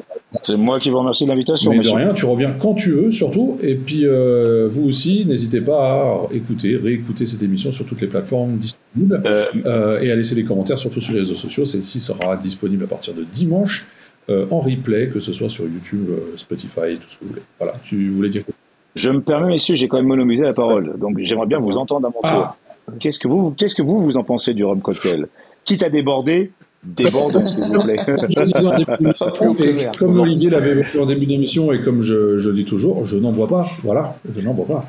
C'est 0.40 0.56
moi 0.56 0.80
qui 0.80 0.88
vous 0.88 0.98
remercie 0.98 1.24
de 1.24 1.28
l'invitation, 1.28 1.70
mais 1.72 1.80
de 1.80 1.90
rien, 1.90 2.14
tu 2.14 2.24
reviens 2.24 2.52
quand 2.58 2.74
tu 2.74 2.92
veux, 2.92 3.10
surtout. 3.10 3.58
Et 3.62 3.74
puis, 3.74 4.06
euh, 4.06 4.68
vous 4.70 4.88
aussi, 4.88 5.26
n'hésitez 5.26 5.60
pas 5.60 6.26
à 6.30 6.34
écouter, 6.34 6.76
réécouter 6.76 7.26
cette 7.26 7.42
émission 7.42 7.70
sur 7.70 7.84
toutes 7.84 8.00
les 8.00 8.06
plateformes 8.06 8.56
disponibles 8.56 9.22
Euh, 9.24 9.46
euh, 9.66 10.00
et 10.00 10.10
à 10.10 10.16
laisser 10.16 10.34
des 10.34 10.44
commentaires, 10.44 10.78
surtout 10.78 11.00
sur 11.00 11.12
les 11.14 11.20
réseaux 11.20 11.34
sociaux. 11.34 11.64
Celle-ci 11.64 12.00
sera 12.00 12.36
disponible 12.36 12.84
à 12.84 12.86
partir 12.86 13.14
de 13.14 13.24
dimanche 13.24 13.86
en 14.28 14.60
replay, 14.60 15.08
que 15.08 15.20
ce 15.20 15.32
soit 15.32 15.48
sur 15.48 15.64
YouTube, 15.64 16.08
Spotify, 16.36 16.96
tout 17.00 17.08
ce 17.08 17.16
que 17.18 17.24
vous 17.24 17.30
voulez. 17.30 17.42
Voilà, 17.58 17.74
tu 17.84 18.10
voulais 18.10 18.28
dire 18.30 18.44
quoi? 18.44 18.54
Je 18.94 19.10
me 19.10 19.20
permets, 19.20 19.48
messieurs, 19.48 19.74
j'ai 19.74 19.88
quand 19.88 19.96
même 19.96 20.06
monomisé 20.06 20.42
la 20.42 20.52
parole. 20.54 20.98
Donc, 20.98 21.18
j'aimerais 21.22 21.46
bien 21.46 21.58
vous 21.58 21.76
entendre 21.76 22.06
à 22.06 22.10
mon 22.10 22.20
tour. 22.20 22.46
Ah. 22.46 22.56
Qu'est-ce 23.00 23.18
que 23.18 23.28
vous, 23.28 23.50
qu'est-ce 23.50 23.74
que 23.74 23.82
vous, 23.82 24.02
vous 24.02 24.16
en 24.16 24.24
pensez 24.24 24.54
du 24.54 24.64
rhum 24.64 24.80
cocktail? 24.80 25.28
Quitte 25.64 25.82
à 25.82 25.90
déborder, 25.90 26.50
débordons, 26.84 27.44
s'il 27.44 27.64
vous 27.64 27.78
plaît. 27.84 27.96
Début 29.56 29.72
clair. 29.74 29.92
comme 29.98 30.18
Olivier 30.20 30.50
l'avait 30.50 30.70
évoqué 30.70 30.98
en 30.98 31.06
début 31.06 31.26
d'émission, 31.26 31.72
et 31.72 31.80
comme 31.80 32.00
je, 32.00 32.38
je 32.38 32.50
dis 32.50 32.64
toujours, 32.64 33.04
je 33.04 33.16
n'en 33.16 33.32
bois 33.32 33.48
pas. 33.48 33.66
Voilà, 33.82 34.16
je 34.34 34.40
n'en 34.40 34.54
bois 34.54 34.66
pas. 34.66 34.84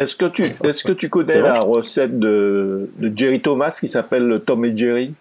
Est-ce 0.00 0.16
que 0.16 0.26
tu, 0.26 0.44
est-ce 0.64 0.82
que 0.82 0.92
tu 0.92 1.08
connais 1.08 1.40
la 1.40 1.58
recette 1.58 2.18
de, 2.18 2.90
de 2.98 3.12
Jerry 3.16 3.40
Thomas 3.40 3.76
qui 3.78 3.88
s'appelle 3.88 4.26
le 4.26 4.40
Tom 4.40 4.64
et 4.64 4.76
Jerry? 4.76 5.14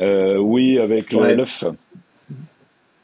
Euh, 0.00 0.38
oui, 0.38 0.78
avec 0.78 1.12
le- 1.12 1.18
Ouais. 1.18 1.34
l'œuf. 1.34 1.64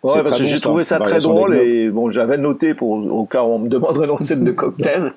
Ouais, 0.03 0.23
parce 0.23 0.39
que 0.39 0.45
j'ai 0.45 0.61
trouvé 0.61 0.85
ça 0.85 1.01
très 1.01 1.19
drôle 1.21 1.57
et 1.57 1.89
bon, 1.89 2.11
j'avais 2.11 2.37
noté 2.37 2.75
pour 2.75 2.91
au 2.91 3.25
cas 3.25 3.43
où 3.43 3.47
on 3.47 3.59
me 3.59 3.69
demanderait 3.71 4.05
une 4.05 4.11
recette 4.13 4.45
de 4.45 4.53
cocktail. 4.53 5.15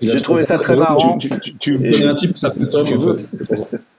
J'ai 0.00 0.20
trouvé 0.22 0.42
ça 0.44 0.58
très 0.58 0.74
marrant. 0.74 1.18
Tu, 1.18 1.28
tu, 1.28 1.54
tu, 1.58 2.04
un 2.06 2.14
type 2.14 2.32
qui 2.32 2.40
s'appelle 2.40 2.70
Tom, 2.70 2.86
en 2.96 3.16
fait. 3.16 3.26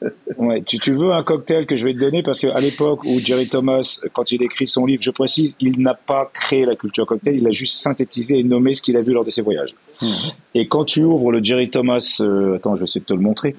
Ouais, 0.45 0.61
tu, 0.63 0.77
tu 0.77 0.91
veux 0.93 1.11
un 1.11 1.23
cocktail 1.23 1.65
que 1.65 1.75
je 1.75 1.85
vais 1.85 1.93
te 1.93 1.99
donner? 1.99 2.21
Parce 2.21 2.39
qu'à 2.39 2.59
l'époque 2.59 3.03
où 3.05 3.19
Jerry 3.19 3.47
Thomas, 3.47 3.99
quand 4.13 4.31
il 4.31 4.43
écrit 4.43 4.67
son 4.67 4.85
livre, 4.85 5.01
je 5.01 5.11
précise, 5.11 5.55
il 5.59 5.79
n'a 5.79 5.93
pas 5.93 6.29
créé 6.33 6.65
la 6.65 6.75
culture 6.75 7.05
cocktail, 7.05 7.37
il 7.37 7.47
a 7.47 7.51
juste 7.51 7.75
synthétisé 7.75 8.39
et 8.39 8.43
nommé 8.43 8.73
ce 8.73 8.81
qu'il 8.81 8.97
a 8.97 9.01
vu 9.01 9.13
lors 9.13 9.23
de 9.23 9.29
ses 9.29 9.41
voyages. 9.41 9.73
Et 10.53 10.67
quand 10.67 10.85
tu 10.85 11.03
ouvres 11.03 11.31
le 11.31 11.43
Jerry 11.43 11.69
Thomas, 11.69 12.17
euh, 12.21 12.55
attends, 12.55 12.75
je 12.75 12.79
vais 12.79 12.85
essayer 12.85 13.01
de 13.01 13.05
te 13.05 13.13
le 13.13 13.21
montrer. 13.21 13.55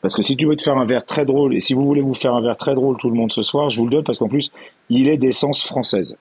Parce 0.00 0.14
que 0.14 0.22
si 0.22 0.36
tu 0.36 0.46
veux 0.46 0.56
te 0.56 0.62
faire 0.62 0.76
un 0.78 0.86
verre 0.86 1.04
très 1.04 1.24
drôle, 1.24 1.54
et 1.56 1.60
si 1.60 1.74
vous 1.74 1.84
voulez 1.84 2.00
vous 2.00 2.14
faire 2.14 2.34
un 2.34 2.40
verre 2.40 2.56
très 2.56 2.74
drôle 2.74 2.96
tout 2.98 3.10
le 3.10 3.16
monde 3.16 3.32
ce 3.32 3.42
soir, 3.42 3.70
je 3.70 3.78
vous 3.78 3.86
le 3.86 3.90
donne 3.90 4.04
parce 4.04 4.18
qu'en 4.18 4.28
plus, 4.28 4.52
il 4.88 5.08
est 5.08 5.16
d'essence 5.16 5.64
française. 5.64 6.16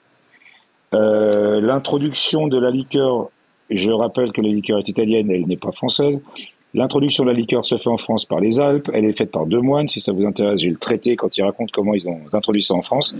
Euh, 0.93 1.61
L'introduction 1.61 2.47
de 2.47 2.57
la 2.57 2.71
liqueur, 2.71 3.29
je 3.69 3.91
rappelle 3.91 4.31
que 4.31 4.41
la 4.41 4.49
liqueur 4.49 4.79
est 4.79 4.87
italienne, 4.87 5.29
elle 5.29 5.45
n'est 5.45 5.57
pas 5.57 5.71
française. 5.71 6.19
L'introduction 6.75 7.23
de 7.23 7.29
la 7.31 7.35
liqueur 7.37 7.65
se 7.65 7.77
fait 7.77 7.89
en 7.89 7.97
France 7.97 8.25
par 8.25 8.39
les 8.41 8.59
Alpes. 8.59 8.91
Elle 8.93 9.05
est 9.05 9.17
faite 9.17 9.31
par 9.31 9.45
deux 9.45 9.61
moines. 9.61 9.87
Si 9.87 10.01
ça 10.01 10.11
vous 10.11 10.25
intéresse, 10.25 10.59
j'ai 10.59 10.69
le 10.69 10.75
traité 10.77 11.15
quand 11.15 11.35
il 11.37 11.41
raconte 11.43 11.71
comment 11.71 11.93
ils 11.93 12.07
ont 12.07 12.19
introduit 12.33 12.61
ça 12.63 12.73
en 12.73 12.81
France. 12.81 13.15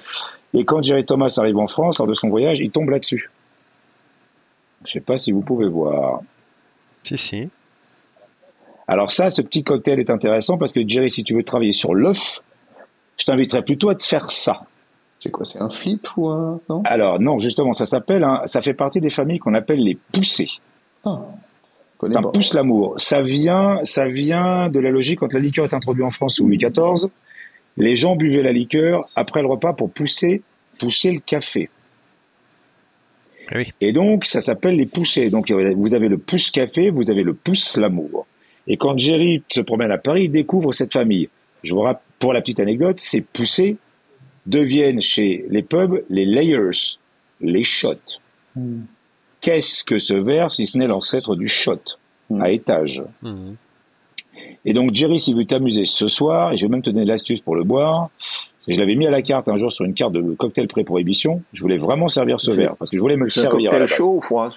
Et 0.54 0.66
quand 0.66 0.84
Jerry 0.84 1.06
Thomas 1.06 1.34
arrive 1.38 1.58
en 1.58 1.68
France, 1.68 1.98
lors 1.98 2.08
de 2.08 2.14
son 2.14 2.28
voyage, 2.30 2.60
il 2.60 2.70
tombe 2.70 2.90
là-dessus. 2.90 3.32
Je 4.86 4.92
sais 4.92 5.00
pas 5.00 5.18
si 5.18 5.32
vous 5.32 5.42
pouvez 5.42 5.68
voir. 5.70 6.20
Si, 7.04 7.18
si. 7.18 7.50
Alors 8.88 9.10
ça, 9.10 9.30
ce 9.30 9.42
petit 9.42 9.64
cocktail 9.64 10.00
est 10.00 10.10
intéressant 10.10 10.58
parce 10.58 10.72
que 10.74 10.88
Jerry, 10.88 11.10
si 11.10 11.24
tu 11.24 11.34
veux 11.34 11.44
travailler 11.44 11.72
sur 11.72 11.96
l'œuf, 11.96 12.42
je 13.18 13.26
t'inviterais 13.26 13.64
plutôt 13.64 13.90
à 13.90 13.96
te 13.96 14.04
faire 14.04 14.30
ça. 14.32 14.62
C'est 15.18 15.32
quoi 15.32 15.44
C'est 15.46 15.60
un 15.62 15.70
flip 15.70 16.06
ou 16.18 16.28
un. 16.28 16.60
Non? 16.70 16.82
Alors 16.86 17.20
non, 17.20 17.40
justement, 17.40 17.74
ça 17.74 17.86
s'appelle, 17.86 18.24
un- 18.24 18.46
ça 18.48 18.62
fait 18.62 18.74
partie 18.76 19.00
des 19.00 19.10
familles 19.10 19.40
qu'on 19.40 19.54
appelle 19.56 19.80
les 19.80 19.96
poussées. 20.12 20.50
Ah, 21.06 21.22
C'est 22.08 22.18
un 22.18 22.22
pas. 22.22 22.32
pousse 22.32 22.54
l'amour. 22.54 22.96
Ça 22.98 23.22
vient, 23.22 23.80
ça 23.84 24.08
vient 24.08 24.70
de 24.70 24.80
la 24.80 24.90
logique 24.90 25.20
quand 25.20 25.34
la 25.34 25.40
liqueur 25.40 25.66
est 25.66 25.74
introduite 25.74 26.06
en 26.06 26.12
France 26.12 26.36
sous 26.36 26.48
Louis 26.48 26.58
XIV. 26.58 27.10
Les 27.78 27.96
gens 27.96 28.16
buvaient 28.16 28.44
la 28.44 28.52
liqueur 28.52 29.10
après 29.16 29.42
le 29.42 29.48
repas 29.48 29.74
pour 29.74 29.92
pousser, 29.92 30.42
pousser 30.80 31.12
le 31.12 31.20
café. 31.20 31.70
Oui. 33.54 33.74
Et 33.82 33.92
donc, 33.92 34.26
ça 34.26 34.42
s'appelle 34.42 34.76
les 34.76 34.86
poussées. 34.86 35.30
Donc, 35.30 35.52
vous 35.52 35.94
avez 35.94 36.08
le 36.08 36.18
pousse 36.18 36.52
café, 36.52 36.90
vous 36.90 37.12
avez 37.12 37.24
le 37.24 37.34
pousse 37.34 37.78
l'amour. 37.78 38.26
Et 38.68 38.78
quand 38.78 38.98
Jerry 38.98 39.44
se 39.50 39.62
promène 39.62 39.92
à 39.92 39.98
Paris, 39.98 40.24
il 40.26 40.32
découvre 40.32 40.74
cette 40.74 40.94
famille. 40.94 41.30
Je 41.64 41.74
vous 41.74 41.82
rappelle, 41.82 42.02
pour 42.20 42.34
la 42.34 42.42
petite 42.42 42.60
anecdote, 42.60 43.00
ces 43.00 43.22
poussées 43.22 43.78
deviennent 44.46 45.02
chez 45.02 45.46
les 45.50 45.64
pubs 45.64 46.04
les 46.10 46.26
layers, 46.26 46.98
les 47.42 47.64
shots. 47.64 48.20
Qu'est-ce 49.46 49.84
que 49.84 50.00
ce 50.00 50.16
verre 50.16 50.52
si 50.52 50.66
ce 50.66 50.76
n'est 50.78 50.88
l'ancêtre 50.88 51.36
du 51.36 51.48
shot 51.48 51.78
à 52.40 52.50
étage 52.50 53.04
Mhm. 53.22 53.56
Et 54.66 54.74
donc 54.74 54.92
Jerry, 54.94 55.20
si 55.20 55.34
vous 55.34 55.44
t'amuser 55.44 55.86
ce 55.86 56.08
soir, 56.08 56.52
et 56.52 56.58
je 56.58 56.66
vais 56.66 56.72
même 56.72 56.82
te 56.82 56.90
donner 56.90 57.06
l'astuce 57.06 57.40
pour 57.42 57.56
le 57.56 57.64
boire, 57.64 58.10
je 58.68 58.80
l'avais 58.80 58.96
mis 58.96 59.06
à 59.06 59.12
la 59.12 59.22
carte 59.22 59.48
un 59.48 59.58
jour 59.58 59.72
sur 59.72 59.86
une 59.86 59.94
carte 59.94 60.14
de 60.14 60.22
cocktail 60.34 60.68
pré-prohibition, 60.68 61.44
je 61.54 61.62
voulais 61.62 61.78
vraiment 61.78 62.08
servir 62.08 62.42
ce 62.42 62.50
C'est- 62.50 62.58
verre, 62.58 62.76
parce 62.76 62.90
que 62.90 62.98
je 62.98 63.02
voulais 63.02 63.16
me 63.18 63.26
le 63.26 63.30
C'est 63.30 63.42
un 63.42 63.52
servir 63.52 63.70
à 63.70 63.74
la 63.76 63.80
cocktail 63.82 63.98
chaud 63.98 64.16
ou 64.18 64.22
froid 64.22 64.50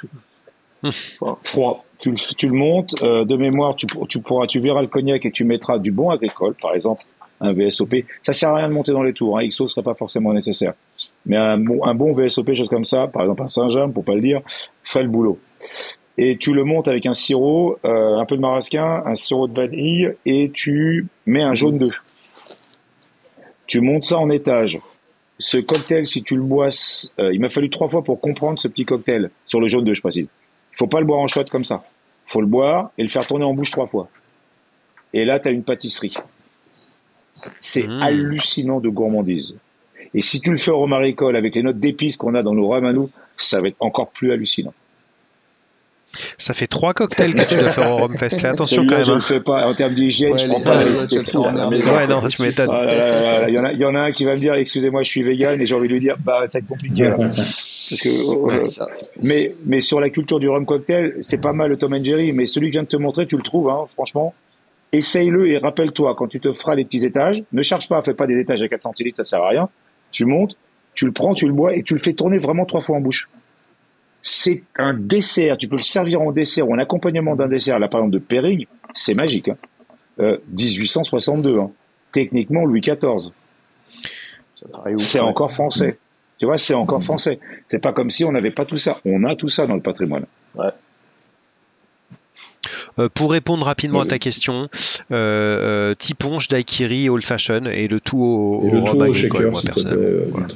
Froid. 1.43 1.85
Tu, 1.99 2.11
le- 2.13 2.17
tu 2.37 2.47
le 2.49 2.55
montes, 2.55 2.95
euh, 3.03 3.25
de 3.27 3.37
mémoire, 3.37 3.75
tu 3.77 3.87
pourras, 3.87 4.47
tu 4.47 4.61
verras 4.61 4.81
le 4.81 4.87
cognac 4.87 5.27
et 5.27 5.31
tu 5.33 5.45
mettras 5.45 5.79
du 5.79 5.91
bon 5.91 6.09
agricole, 6.11 6.55
par 6.55 6.75
exemple 6.75 7.03
un 7.41 7.53
VSOP. 7.53 8.05
Ça 8.23 8.33
sert 8.33 8.49
à 8.51 8.57
rien 8.57 8.69
de 8.69 8.73
monter 8.73 8.93
dans 8.93 9.03
les 9.03 9.13
tours, 9.13 9.39
hein. 9.39 9.47
XO 9.47 9.69
serait 9.69 9.83
pas 9.83 9.95
forcément 9.95 10.33
nécessaire. 10.33 10.73
Mais 11.27 11.37
un 11.37 11.59
bon, 11.59 11.85
un 11.85 11.95
bon 11.95 12.15
VSOP, 12.15 12.55
chose 12.55 12.69
comme 12.69 12.85
ça, 12.85 13.07
par 13.07 13.23
exemple 13.23 13.43
un 13.43 13.49
Saint-James, 13.49 13.93
pour 13.93 14.05
pas 14.05 14.15
le 14.15 14.21
dire, 14.21 14.41
ferait 14.83 15.03
le 15.05 15.11
boulot. 15.11 15.39
Et 16.17 16.37
tu 16.37 16.53
le 16.53 16.65
montes 16.65 16.89
avec 16.89 17.07
un 17.07 17.13
sirop, 17.13 17.79
euh, 17.85 18.17
un 18.19 18.25
peu 18.25 18.37
de 18.37 18.41
marasquin, 18.41 19.03
un 19.07 19.15
sirop 19.15 19.47
de 19.47 19.55
vanille, 19.55 20.15
et 20.27 20.51
tu 20.53 21.07
mets 21.27 21.43
un 21.43 21.55
jaune 21.55 21.79
d'œuf. 21.79 21.95
Tu 23.67 23.81
montes 23.81 24.05
ça 24.05 24.19
en 24.19 24.31
étage. 24.31 24.79
Ce 25.39 25.59
cocktail, 25.59 26.07
si 26.07 26.23
tu 26.23 26.35
le 26.35 26.43
bois, 26.43 26.71
euh, 27.21 27.33
il 27.33 27.41
m'a 27.41 27.51
fallu 27.51 27.71
trois 27.71 27.89
fois 27.89 28.03
pour 28.03 28.21
comprendre 28.21 28.59
ce 28.59 28.67
petit 28.67 28.85
cocktail, 28.85 29.31
sur 29.47 29.61
le 29.61 29.69
jaune 29.69 29.85
d'œuf, 29.85 29.97
je 29.97 30.01
précise. 30.01 30.29
Il 30.73 30.77
faut 30.77 30.87
pas 30.89 31.01
le 31.01 31.07
boire 31.07 31.21
en 31.21 31.27
shot 31.29 31.45
comme 31.45 31.65
ça. 31.65 31.85
Faut 32.27 32.41
le 32.41 32.47
boire 32.47 32.91
et 32.99 33.03
le 33.03 33.09
faire 33.09 33.27
tourner 33.27 33.45
en 33.45 33.55
bouche 33.55 33.71
trois 33.71 33.87
fois. 33.87 34.09
Et 35.13 35.25
là, 35.25 35.39
tu 35.39 35.49
as 35.49 35.51
une 35.53 35.63
pâtisserie. 35.63 36.15
C'est 37.33 37.85
Mmh. 37.85 38.03
hallucinant 38.03 38.81
de 38.81 38.89
gourmandise. 38.89 39.55
Et 40.15 40.23
si 40.23 40.41
tu 40.41 40.51
le 40.51 40.57
fais 40.57 40.71
au 40.71 40.79
romaricole 40.79 41.37
avec 41.37 41.55
les 41.55 41.63
notes 41.63 41.79
d'épices 41.79 42.17
qu'on 42.17 42.35
a 42.35 42.43
dans 42.43 42.55
nos 42.55 42.69
rhums 42.69 42.87
à 42.87 42.93
nous, 42.93 43.11
ça 43.37 43.61
va 43.61 43.69
être 43.69 43.77
encore 43.81 44.11
plus 44.11 44.33
hallucinant. 44.33 44.75
Ça 46.39 46.55
fait 46.55 46.67
trois 46.67 46.95
cocktails 46.95 47.35
que 47.35 47.49
tu 47.49 47.55
dois 47.55 47.71
faire 47.71 47.93
au 47.93 47.97
Rumfest. 48.07 48.41
Fais 48.41 48.47
attention 48.49 48.87
quand 48.87 48.97
même. 48.97 49.05
je 49.05 49.13
hein. 49.13 49.17
le 49.17 49.21
fais 49.21 49.41
pas. 49.41 49.69
En 49.69 49.75
termes 49.75 49.95
d'hygiène, 49.95 50.33
Ouais, 50.33 50.39
je 50.39 50.47
les 50.47 50.53
prends 50.53 50.61
pas 50.63 51.07
tu. 51.07 51.37
Ouais, 51.37 52.07
non, 52.09 52.17
Ça, 52.17 52.29
tu 52.29 52.43
m'étonnes. 52.43 52.71
Ah 52.73 53.45
Il 53.47 53.55
y, 53.55 53.61
en 53.61 53.65
a, 53.65 53.73
il 53.73 53.79
y 53.79 53.85
en 53.85 53.95
a 53.95 54.01
un 54.01 54.13
qui 54.13 54.25
va 54.25 54.33
me 54.33 54.39
dire 54.39 54.55
excusez-moi 54.55 55.03
je 55.03 55.09
suis 55.09 55.23
vegan 55.23 55.61
et 55.61 55.67
j'ai 55.67 55.75
envie 55.75 55.89
de 55.89 55.93
lui 55.93 56.01
dire 56.01 56.17
bah 56.25 56.45
ça 56.47 56.59
va 56.59 56.63
être 56.63 56.69
compliqué 56.69 57.05
là. 57.05 57.17
Parce 57.19 58.01
que, 58.03 58.09
euh, 58.09 58.47
C'est 58.49 58.67
ça. 58.67 58.87
mais, 59.23 59.55
mais 59.65 59.81
sur 59.81 60.01
la 60.01 60.11
culture 60.11 60.41
du 60.41 60.49
rhum 60.49 60.67
cocktail 60.67 61.17
c'est 61.21 61.41
pas 61.41 61.53
mal 61.53 61.71
le 61.71 61.77
Tom 61.79 61.95
and 61.95 62.05
Jerry 62.05 62.33
mais 62.33 62.47
celui 62.47 62.69
que 62.69 62.73
je 62.75 62.79
viens 62.79 62.83
de 62.83 62.89
te 62.89 62.97
montrer 62.97 63.27
tu 63.27 63.37
le 63.37 63.43
trouves 63.43 63.71
hein, 63.71 63.85
franchement 63.95 64.35
essaye-le 64.93 65.49
et 65.49 65.59
rappelle-toi 65.59 66.15
quand 66.17 66.27
tu 66.29 66.41
te 66.41 66.53
feras 66.53 66.75
les 66.75 66.85
petits 66.85 67.05
étages 67.05 67.43
ne 67.53 67.63
charge 67.63 67.89
pas 67.89 68.03
fais 68.03 68.15
pas 68.15 68.27
des 68.27 68.39
étages 68.39 68.63
à 68.63 68.69
4 68.69 68.83
centilitres 68.83 69.17
ça 69.17 69.25
sert 69.25 69.43
à 69.43 69.49
rien 69.49 69.69
tu 70.11 70.25
montes 70.25 70.57
tu 70.95 71.05
le 71.07 71.13
prends 71.13 71.35
tu 71.35 71.47
le 71.47 71.53
bois 71.53 71.75
et 71.75 71.83
tu 71.83 71.95
le 71.95 72.01
fais 72.01 72.13
tourner 72.13 72.39
vraiment 72.39 72.65
trois 72.65 72.81
fois 72.81 72.97
en 72.97 73.01
bouche 73.01 73.29
c'est 74.23 74.65
un 74.77 74.95
dessert. 74.95 75.57
Tu 75.57 75.69
peux 75.69 75.77
le 75.77 75.83
servir 75.83 76.21
en 76.21 76.33
dessert 76.33 76.69
ou 76.69 76.75
en 76.75 76.79
accompagnement 76.79 77.37
d'un 77.37 77.49
dessert. 77.49 77.79
Là, 77.79 77.89
par 77.89 78.01
exemple, 78.01 78.15
de 78.15 78.19
Périgny, 78.19 78.69
c'est 78.95 79.15
magique. 79.15 79.49
Hein. 79.49 79.57
Euh, 80.21 80.39
1862. 80.49 81.59
Hein. 81.59 81.71
Techniquement, 82.13 82.65
Louis 82.65 82.81
XIV. 82.81 83.33
C'est 84.53 85.21
encore 85.21 85.53
français. 85.53 85.99
Tu 86.39 86.47
vois, 86.47 86.59
c'est 86.59 86.75
encore 86.75 87.03
français. 87.03 87.39
C'est 87.67 87.79
pas 87.79 87.93
comme 87.93 88.11
si 88.11 88.25
on 88.25 88.33
n'avait 88.33 88.51
pas 88.51 88.65
tout 88.65 88.79
ça. 88.79 89.01
On 89.05 89.25
a 89.25 89.37
tout 89.37 89.49
ça 89.49 89.67
dans 89.67 89.75
le 89.75 89.81
patrimoine. 89.81 90.27
Ouais. 90.55 90.71
Euh, 92.99 93.09
pour 93.13 93.31
répondre 93.33 93.65
rapidement 93.67 94.01
à 94.01 94.07
ta 94.07 94.19
question, 94.19 94.69
euh, 95.13 95.15
euh, 95.91 95.95
Tiponche, 95.95 96.49
Daiquiri, 96.49 97.09
Old 97.09 97.25
Fashion 97.25 97.65
et 97.67 97.89
le 97.89 98.01
tout 98.01 98.19
au, 98.19 98.71
le 98.71 98.79
au 98.79 98.85
tout 98.85 99.15
shaker, 99.15 99.51
moi, 99.51 99.61
personnellement. 99.65 100.03
euh, 100.03 100.25
Voilà. 100.31 100.47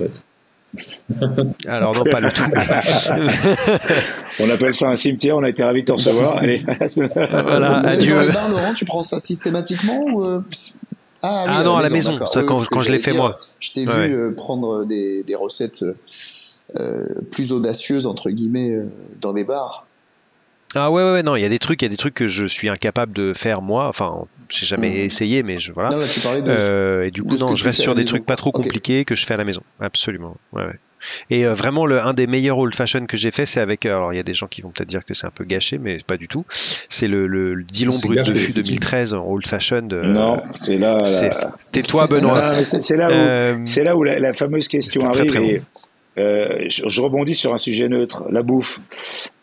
Alors 1.69 1.95
non, 1.95 2.05
pas 2.05 2.21
le 2.21 2.33
tout. 2.33 2.43
On 4.41 4.49
appelle 4.51 4.75
ça 4.75 4.89
un 4.89 4.97
cimetière. 4.97 5.37
On 5.37 5.43
a 5.43 5.51
été 5.51 5.63
ravis 5.63 5.83
de 5.83 5.87
te 5.87 5.93
recevoir. 5.93 6.39
Allez, 6.39 6.65
à 6.67 6.77
la 6.81 6.89
semaine. 6.89 7.11
voilà, 7.15 7.77
adieu. 7.81 8.15
Dans 8.15 8.21
les 8.23 8.29
bars, 8.29 8.49
Laurent, 8.49 8.75
tu 8.75 8.85
prends 8.87 9.03
ça 9.03 9.19
systématiquement 9.19 10.01
ou 10.13 10.25
euh, 10.25 10.41
Ah, 11.23 11.45
oui, 11.47 11.53
Ah 11.57 11.63
non, 11.63 11.75
à 11.77 11.83
la 11.83 11.91
maison, 11.91 12.19
ça, 12.27 12.41
Oui, 12.41 12.47
quand- 12.47 12.81
je 12.81 12.91
l'ai 12.91 12.99
fait, 12.99 13.13
dire, 13.13 13.21
moi. 13.21 13.39
Je 13.61 13.73
t'ai 13.73 13.87
Ouais. 13.87 14.09
vu 14.09 14.15
euh, 14.17 14.31
prendre 14.35 14.85
des, 14.85 15.23
des 15.25 15.35
recettes 15.35 15.85
euh, 16.81 17.05
plus 17.31 17.53
audacieuses, 17.53 18.07
entre 18.07 18.31
guillemets, 18.31 18.75
euh, 18.75 18.87
dans 19.21 19.35
des 19.35 19.45
bars. 19.45 19.87
Ah 20.75 20.91
ouais, 20.91 21.03
ouais, 21.03 21.13
ouais, 21.13 21.23
non, 21.23 21.37
il 21.37 21.43
y 21.43 21.45
a 21.45 21.49
des 21.49 21.59
trucs, 21.59 21.83
il 21.83 21.85
y 21.85 21.87
a 21.87 21.91
des 21.91 21.97
trucs 21.97 22.15
que 22.15 22.29
je 22.29 22.47
suis 22.47 22.69
incapable 22.69 23.13
de 23.13 23.33
faire 23.35 23.61
moi. 23.63 23.89
Enfin, 23.89 24.25
j'ai 24.49 24.67
jamais 24.67 24.91
Mhm. 24.91 24.97
essayé, 24.97 25.43
mais 25.43 25.59
je 25.59 25.73
voilà. 25.73 25.91
Non, 25.91 25.99
là, 25.99 26.07
tu 26.09 26.21
parlais 26.21 26.43
de... 26.43 26.51
Euh, 26.51 27.07
et 27.07 27.11
du 27.11 27.23
coup, 27.23 27.37
non, 27.37 27.55
je 27.57 27.65
reste 27.65 27.81
sur 27.81 27.95
des 27.95 28.03
maison. 28.03 28.11
trucs 28.17 28.27
pas 28.27 28.37
trop 28.37 28.53
compliqués 28.53 29.05
que 29.05 29.15
je 29.15 29.27
fais 29.27 29.35
à 29.35 29.37
la 29.37 29.45
maison. 29.45 29.63
Absolument. 29.81 30.37
Ouais, 30.53 30.65
ouais. 30.65 30.79
Et 31.31 31.45
euh, 31.47 31.55
vraiment, 31.55 31.85
le, 31.85 32.01
un 32.01 32.15
des 32.15 32.29
meilleurs 32.29 32.59
old 32.59 32.75
fashion 32.77 33.07
que 33.07 33.17
j'ai 33.17 33.33
fait, 33.33 33.45
c'est 33.45 33.61
avec. 33.61 33.87
euh, 33.87 33.97
Alors, 33.97 34.13
il 34.13 34.17
y 34.17 34.21
a 34.21 34.23
des 34.23 34.35
gens 34.35 34.47
qui 34.47 34.63
vont 34.63 34.71
peut-être 34.71 34.89
dire 34.89 35.05
que 35.05 35.15
c'est 35.15 35.27
un 35.27 35.31
peu 35.33 35.43
gâché, 35.45 35.77
mais 35.79 35.99
pas 36.07 36.17
du 36.17 36.29
tout. 36.29 36.45
C'est 36.49 37.09
le, 37.09 37.27
le, 37.27 37.55
le 37.55 37.65
Dillon 37.65 37.93
Brut 38.01 38.19
gâché, 38.19 38.33
de 38.33 38.39
Fût 38.39 38.51
effectivement. 38.53 38.79
2013 38.79 39.15
en 39.15 39.27
old 39.27 39.45
fashion. 39.47 39.83
De, 39.83 40.01
non, 40.01 40.41
c'est 40.55 40.79
là. 40.79 40.97
Tais-toi, 41.73 42.07
Benoît. 42.07 42.55
C'est 42.65 42.97
là 42.97 43.09
où, 43.09 43.11
Euh, 43.13 43.57
c'est 43.67 43.83
là 43.83 43.97
où 43.97 44.05
la, 44.05 44.21
la 44.21 44.33
fameuse 44.33 44.69
question 44.69 45.01
très, 45.11 45.21
arrive. 45.23 45.33
très 45.33 45.45
et, 45.45 45.63
euh, 46.19 46.65
je, 46.69 46.83
je 46.89 47.01
rebondis 47.01 47.35
sur 47.35 47.53
un 47.55 47.59
sujet 47.59 47.89
neutre, 47.89 48.25
la 48.31 48.43
bouffe. 48.43 48.79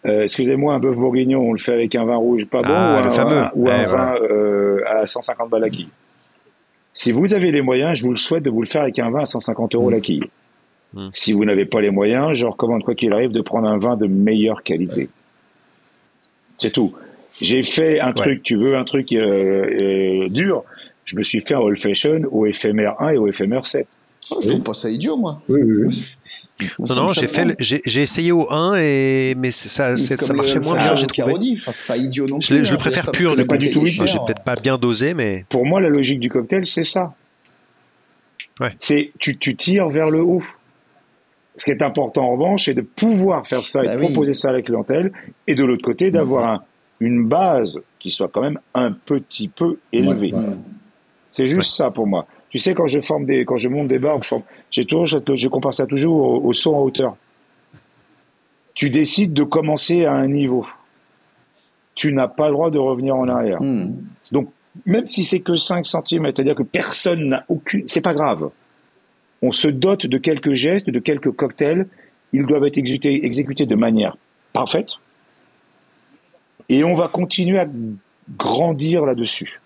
Euh, 0.05 0.23
Excusez-moi, 0.23 0.73
un 0.75 0.79
bœuf 0.79 0.95
bourguignon, 0.95 1.39
on 1.41 1.51
le 1.53 1.57
fait 1.59 1.73
avec 1.73 1.95
un 1.95 2.05
vin 2.05 2.15
rouge 2.15 2.45
pas 2.45 2.59
bon 2.59 2.67
Ah, 2.69 2.97
ou 2.99 3.03
le 3.03 3.07
un, 3.07 3.11
fameux. 3.11 3.37
un- 3.37 3.51
ou 3.55 3.67
un 3.69 3.77
Ouais, 3.79 3.85
vin 3.85 4.15
euh, 4.21 4.81
à 4.87 5.05
150 5.05 5.49
balles 5.49 5.61
la 5.61 5.69
quille. 5.69 5.89
Si 6.93 7.11
vous 7.11 7.33
avez 7.33 7.51
les 7.51 7.61
moyens, 7.61 7.97
je 7.97 8.03
vous 8.03 8.11
le 8.11 8.17
souhaite 8.17 8.43
de 8.43 8.49
vous 8.49 8.61
le 8.61 8.67
faire 8.67 8.81
avec 8.83 8.99
un 8.99 9.09
vin 9.09 9.21
à 9.21 9.25
150 9.25 9.75
euros 9.75 9.89
la 9.89 9.99
quille. 9.99 10.23
Mm. 10.93 11.09
Si 11.13 11.33
vous 11.33 11.45
n'avez 11.45 11.65
pas 11.65 11.81
les 11.81 11.91
moyens, 11.91 12.33
je 12.33 12.45
recommande 12.45 12.83
quoi 12.83 12.95
qu'il 12.95 13.13
arrive 13.13 13.31
de 13.31 13.41
prendre 13.41 13.67
un 13.67 13.77
vin 13.77 13.95
de 13.95 14.07
meilleure 14.07 14.63
qualité. 14.63 15.09
C'est 16.57 16.71
tout. 16.71 16.93
J'ai 17.41 17.63
fait 17.63 17.99
un 17.99 18.11
truc, 18.11 18.41
tu 18.43 18.55
veux 18.57 18.75
un 18.75 18.83
truc 18.83 19.07
dur, 19.09 20.63
je 21.05 21.15
me 21.15 21.23
suis 21.23 21.41
fait 21.41 21.53
un 21.55 21.59
old 21.59 21.77
fashion 21.79 22.21
au 22.31 22.45
éphémère 22.45 22.95
1 23.01 23.09
et 23.11 23.17
au 23.17 23.27
éphémère 23.27 23.65
7. 23.65 23.87
Oh, 24.31 24.39
je 24.41 24.47
trouve 24.49 24.63
pas 24.63 24.73
ça 24.73 24.89
idiot, 24.89 25.17
moi. 25.17 25.41
Oui, 25.49 25.61
oui, 25.63 25.83
oui. 25.85 26.03
Moi, 26.77 26.87
Non, 26.89 26.95
non, 26.95 27.03
me 27.03 27.13
j'ai 27.13 27.27
fait, 27.27 27.45
le- 27.45 27.55
j'ai 27.59 27.81
j'ai 27.85 28.01
essayé 28.01 28.31
au 28.33 28.51
1 28.51 28.75
et 28.75 29.33
mais 29.37 29.49
c'est- 29.51 29.69
ça, 29.69 29.91
Mais 29.91 29.97
c'est- 29.97 30.17
c'est 30.17 30.25
ça 30.25 30.33
marchait 30.33 30.55
le 30.55 30.61
moins 30.61 30.75
bien, 30.75 30.95
j'ai 30.95 31.07
trouvé. 31.07 31.33
Enfin, 31.53 31.71
c'est 31.71 31.87
pas 31.87 31.95
idiot 31.97 32.25
non 32.27 32.41
Je, 32.41 32.47
plus. 32.47 32.57
le- 32.59 32.65
je 32.65 32.69
hein. 32.69 32.73
le 32.73 32.77
préfère 32.79 33.05
C'est 33.05 33.11
pas 33.11 33.17
pur, 33.17 33.35
que 33.35 33.41
pas 33.43 33.55
coup. 33.55 33.63
du 33.63 33.71
tout. 33.71 33.85
J'ai 33.85 34.03
peut-être 34.25 34.43
pas 34.43 34.55
bien 34.55 34.77
dosé, 34.77 35.13
mais 35.13 35.45
Pour 35.49 35.65
moi, 35.65 35.79
la 35.79 35.87
logique 35.89 36.19
du 36.19 36.29
cocktail, 36.29 36.65
c'est 36.65 36.83
ça. 36.83 37.13
Ouais. 38.59 38.75
C'est 38.81 39.11
tu, 39.19 39.37
tu 39.37 39.55
tires 39.55 39.87
vers 39.89 40.09
le 40.09 40.21
haut. 40.21 40.43
Ce 41.55 41.65
qui 41.65 41.71
est 41.71 41.81
important 41.81 42.23
en 42.25 42.31
revanche, 42.33 42.65
c'est 42.65 42.73
de 42.73 42.81
pouvoir 42.81 43.47
faire 43.47 43.59
ça 43.61 43.81
et 43.81 43.85
Bah 43.85 43.95
de 43.95 43.99
oui. 44.01 44.05
proposer 44.07 44.33
ça 44.33 44.49
à 44.49 44.51
la 44.51 44.61
clientèle, 44.61 45.11
et 45.47 45.55
de 45.55 45.63
l'autre 45.63 45.83
côté, 45.83 46.11
d'avoir 46.11 46.45
un- 46.45 46.63
une 46.99 47.25
base 47.27 47.77
qui 47.99 48.11
soit 48.11 48.27
quand 48.27 48.41
même 48.41 48.59
un 48.73 48.91
petit 48.91 49.47
peu 49.47 49.77
élevée. 49.93 50.33
Ouais, 50.33 50.39
ouais. 50.39 50.55
C'est 51.31 51.47
juste 51.47 51.73
ça 51.75 51.89
pour 51.91 52.05
moi. 52.07 52.27
Tu 52.49 52.57
sais, 52.57 52.73
quand 52.73 52.87
je 52.87 52.99
forme 52.99 53.25
des, 53.25 53.45
quand 53.45 53.57
je 53.57 53.67
monte 53.67 53.87
des 53.87 53.99
forme- 53.99 54.43
j'ai 54.71 54.85
toujours, 54.85 55.05
je, 55.05 55.17
je 55.35 55.47
compare 55.47 55.73
ça 55.73 55.85
toujours 55.85 56.15
au, 56.15 56.47
au 56.47 56.53
saut 56.53 56.75
en 56.75 56.81
hauteur. 56.81 57.15
Tu 58.73 58.89
décides 58.89 59.33
de 59.33 59.43
commencer 59.43 60.05
à 60.05 60.13
un 60.13 60.27
niveau. 60.27 60.65
Tu 61.95 62.13
n'as 62.13 62.27
pas 62.27 62.47
le 62.47 62.53
droit 62.53 62.71
de 62.71 62.77
revenir 62.79 63.15
en 63.15 63.27
arrière. 63.27 63.61
Hmm. 63.61 63.93
Donc, 64.31 64.49
même 64.85 65.05
si 65.05 65.23
c'est 65.23 65.41
que 65.41 65.55
5 65.55 65.85
cm, 65.85 66.25
c'est-à-dire 66.27 66.55
que 66.55 66.63
personne 66.63 67.29
n'a 67.29 67.45
aucune, 67.49 67.87
c'est 67.87 68.01
pas 68.01 68.13
grave. 68.13 68.49
On 69.41 69.51
se 69.51 69.67
dote 69.67 70.05
de 70.05 70.17
quelques 70.17 70.53
gestes, 70.53 70.89
de 70.89 70.99
quelques 70.99 71.31
cocktails. 71.31 71.87
Ils 72.33 72.45
doivent 72.45 72.65
être 72.65 72.77
exécutés, 72.77 73.25
exécutés 73.25 73.65
de 73.65 73.75
manière 73.75 74.15
parfaite. 74.53 74.91
Et 76.69 76.83
on 76.83 76.93
va 76.95 77.07
continuer 77.07 77.59
à 77.59 77.67
grandir 78.37 79.05
là-dessus. 79.05 79.59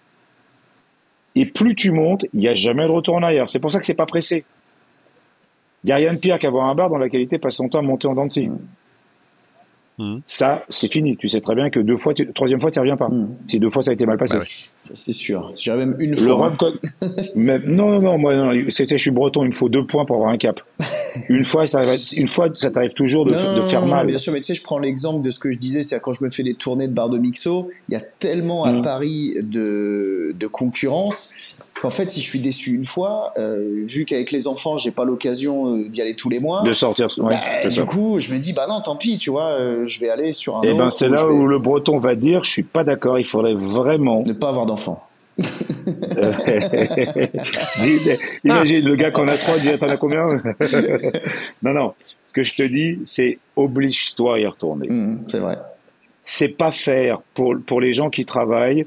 Et 1.35 1.45
plus 1.45 1.75
tu 1.75 1.91
montes, 1.91 2.25
il 2.33 2.39
n'y 2.39 2.47
a 2.47 2.53
jamais 2.53 2.85
de 2.85 2.91
retour 2.91 3.15
en 3.15 3.23
arrière. 3.23 3.49
C'est 3.49 3.59
pour 3.59 3.71
ça 3.71 3.79
que 3.79 3.85
c'est 3.85 3.93
pas 3.93 4.05
pressé. 4.05 4.43
Il 5.83 5.87
n'y 5.87 5.93
a 5.93 5.97
rien 5.97 6.13
de 6.13 6.19
pire 6.19 6.39
qu'avoir 6.39 6.67
un 6.67 6.75
bar 6.75 6.89
dont 6.89 6.97
la 6.97 7.09
qualité 7.09 7.37
passe 7.37 7.55
son 7.55 7.67
temps 7.69 7.79
à 7.79 7.81
monter 7.81 8.07
en 8.07 8.13
dents 8.13 8.27
Mhm. 9.99 10.21
Ça, 10.25 10.63
c'est 10.69 10.91
fini. 10.91 11.15
Tu 11.17 11.29
sais 11.29 11.39
très 11.41 11.53
bien 11.55 11.69
que 11.69 11.79
deux 11.79 11.97
fois, 11.97 12.13
tu- 12.13 12.31
troisième 12.33 12.59
fois, 12.59 12.71
tu 12.71 12.79
n'y 12.79 12.81
reviens 12.81 12.97
pas. 12.97 13.09
Hmm. 13.09 13.29
Si 13.47 13.59
deux 13.59 13.69
fois 13.69 13.83
ça 13.83 13.91
a 13.91 13.93
été 13.93 14.05
mal 14.07 14.17
passé. 14.17 14.33
Bah 14.37 14.39
ouais. 14.39 14.45
Ça, 14.47 14.93
c'est 14.95 15.13
sûr. 15.13 15.51
J'irais 15.55 15.77
même 15.77 15.95
une 15.99 16.11
Le 16.11 16.15
fois. 16.17 16.35
rhum 16.35 16.55
Mais 17.35 17.59
non, 17.59 17.89
non, 17.91 18.01
non, 18.01 18.17
moi, 18.17 18.35
non, 18.35 18.51
je 18.53 18.95
suis 18.97 19.11
breton, 19.11 19.43
il 19.43 19.49
me 19.49 19.53
faut 19.53 19.69
deux 19.69 19.85
points 19.85 20.05
pour 20.05 20.15
avoir 20.15 20.31
un 20.31 20.37
cap. 20.37 20.59
Une 21.29 21.45
fois, 21.45 21.67
ça, 21.67 21.81
va- 21.81 21.93
une 22.17 22.27
fois, 22.27 22.49
ça 22.55 22.71
t'arrive 22.71 22.93
toujours 22.93 23.23
de, 23.25 23.35
Non, 23.35 23.63
de 23.63 23.69
faire 23.69 23.85
mal. 23.85 24.07
Bien 24.07 24.17
sûr, 24.17 24.33
mais 24.33 24.39
tu 24.41 24.45
sais, 24.45 24.55
je 24.55 24.63
prends 24.63 24.79
l'exemple 24.79 25.23
de 25.23 25.29
ce 25.29 25.37
que 25.37 25.51
je 25.51 25.59
disais, 25.59 25.83
c'est 25.83 25.99
quand 26.01 26.11
je 26.11 26.23
me 26.23 26.31
fais 26.31 26.41
des 26.41 26.55
tournées 26.55 26.87
de 26.87 26.93
bar 26.93 27.07
de 27.11 27.19
mixo, 27.19 27.69
il 27.87 27.93
y 27.93 27.95
a 27.95 28.01
tellement 28.01 28.65
à 28.65 28.73
Mm. 28.73 28.81
Paris 28.81 29.35
de, 29.43 30.33
de 30.35 30.47
concurrence 30.47 31.59
qu'en 31.83 31.89
fait, 31.89 32.09
si 32.09 32.21
je 32.21 32.25
suis 32.25 32.39
déçu 32.39 32.73
une 32.73 32.85
fois, 32.85 33.33
euh, 33.37 33.83
vu 33.83 34.05
qu'avec 34.05 34.31
les 34.31 34.47
enfants, 34.47 34.77
j'ai 34.77 34.91
pas 34.91 35.03
l'occasion 35.03 35.75
euh, 35.75 35.89
d'y 35.89 36.01
aller 36.01 36.15
tous 36.15 36.29
les 36.29 36.39
mois, 36.39 36.63
De 36.63 36.71
sortir. 36.71 37.09
Ouais, 37.17 37.35
bah, 37.35 37.67
du 37.67 37.75
ça. 37.75 37.83
coup, 37.83 38.21
je 38.21 38.33
me 38.33 38.39
dis, 38.39 38.53
bah 38.53 38.67
non, 38.69 38.79
tant 38.79 38.95
pis, 38.95 39.17
tu 39.17 39.31
vois, 39.31 39.59
euh, 39.59 39.85
je 39.85 39.99
vais 39.99 40.07
aller 40.09 40.31
sur 40.31 40.55
un 40.57 40.61
Et 40.61 40.69
autre 40.69 40.77
ben, 40.77 40.89
c'est 40.89 41.09
là 41.09 41.27
vais 41.27 41.33
où 41.33 41.45
le 41.45 41.59
breton 41.59 41.99
va 41.99 42.15
dire, 42.15 42.45
je 42.45 42.51
suis 42.51 42.63
pas 42.63 42.85
d'accord, 42.85 43.19
il 43.19 43.25
faudrait 43.25 43.55
vraiment. 43.55 44.23
ne 44.23 44.31
pas 44.31 44.47
avoir 44.47 44.65
d'enfants. 44.65 45.05
Imagine, 48.45 48.85
le 48.85 48.95
gars 48.95 49.11
qu'on 49.11 49.27
a 49.27 49.35
trois 49.35 49.59
dit, 49.59 49.77
t'en 49.77 49.87
as 49.87 49.97
combien? 49.97 50.29
non, 51.63 51.73
non. 51.73 51.95
Ce 52.23 52.31
que 52.31 52.43
je 52.43 52.53
te 52.53 52.63
dis, 52.63 52.99
c'est 53.03 53.39
oblige-toi 53.57 54.35
à 54.35 54.39
y 54.39 54.47
retourner. 54.47 54.87
Mm, 54.89 55.23
c'est 55.27 55.39
vrai. 55.39 55.57
c'est 56.23 56.47
pas 56.47 56.71
faire 56.71 57.19
pour, 57.33 57.55
pour 57.67 57.81
les 57.81 57.91
gens 57.91 58.09
qui 58.09 58.23
travaillent. 58.23 58.85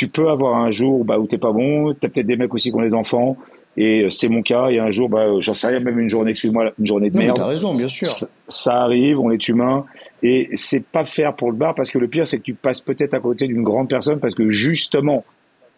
Tu 0.00 0.08
peux 0.08 0.30
avoir 0.30 0.56
un 0.56 0.70
jour 0.70 1.04
bah, 1.04 1.18
où 1.18 1.26
t'es 1.26 1.36
pas 1.36 1.52
bon, 1.52 1.92
t'as 1.92 2.08
peut-être 2.08 2.26
des 2.26 2.36
mecs 2.36 2.54
aussi 2.54 2.70
qui 2.70 2.74
ont 2.74 2.80
des 2.80 2.94
enfants, 2.94 3.36
et 3.76 4.04
euh, 4.04 4.08
c'est 4.08 4.28
mon 4.28 4.40
cas, 4.40 4.68
et 4.70 4.78
un 4.78 4.90
jour, 4.90 5.10
bah, 5.10 5.26
j'en 5.40 5.52
sais 5.52 5.66
rien, 5.66 5.78
même 5.80 5.98
une 5.98 6.08
journée, 6.08 6.30
excuse-moi, 6.30 6.70
une 6.78 6.86
journée 6.86 7.10
de 7.10 7.16
Non, 7.16 7.20
mais 7.20 7.26
merde, 7.26 7.36
t'as 7.36 7.46
raison, 7.46 7.74
bien 7.74 7.86
sûr. 7.86 8.06
ça, 8.08 8.26
ça 8.48 8.80
arrive, 8.82 9.20
on 9.20 9.30
est 9.30 9.46
humain, 9.48 9.84
et 10.22 10.48
c'est 10.54 10.82
pas 10.82 11.04
faire 11.04 11.36
pour 11.36 11.50
le 11.50 11.56
bar, 11.58 11.74
parce 11.74 11.90
que 11.90 11.98
le 11.98 12.08
pire, 12.08 12.26
c'est 12.26 12.38
que 12.38 12.44
tu 12.44 12.54
passes 12.54 12.80
peut-être 12.80 13.12
à 13.12 13.20
côté 13.20 13.46
d'une 13.46 13.62
grande 13.62 13.90
personne, 13.90 14.20
parce 14.20 14.34
que 14.34 14.48
justement, 14.48 15.22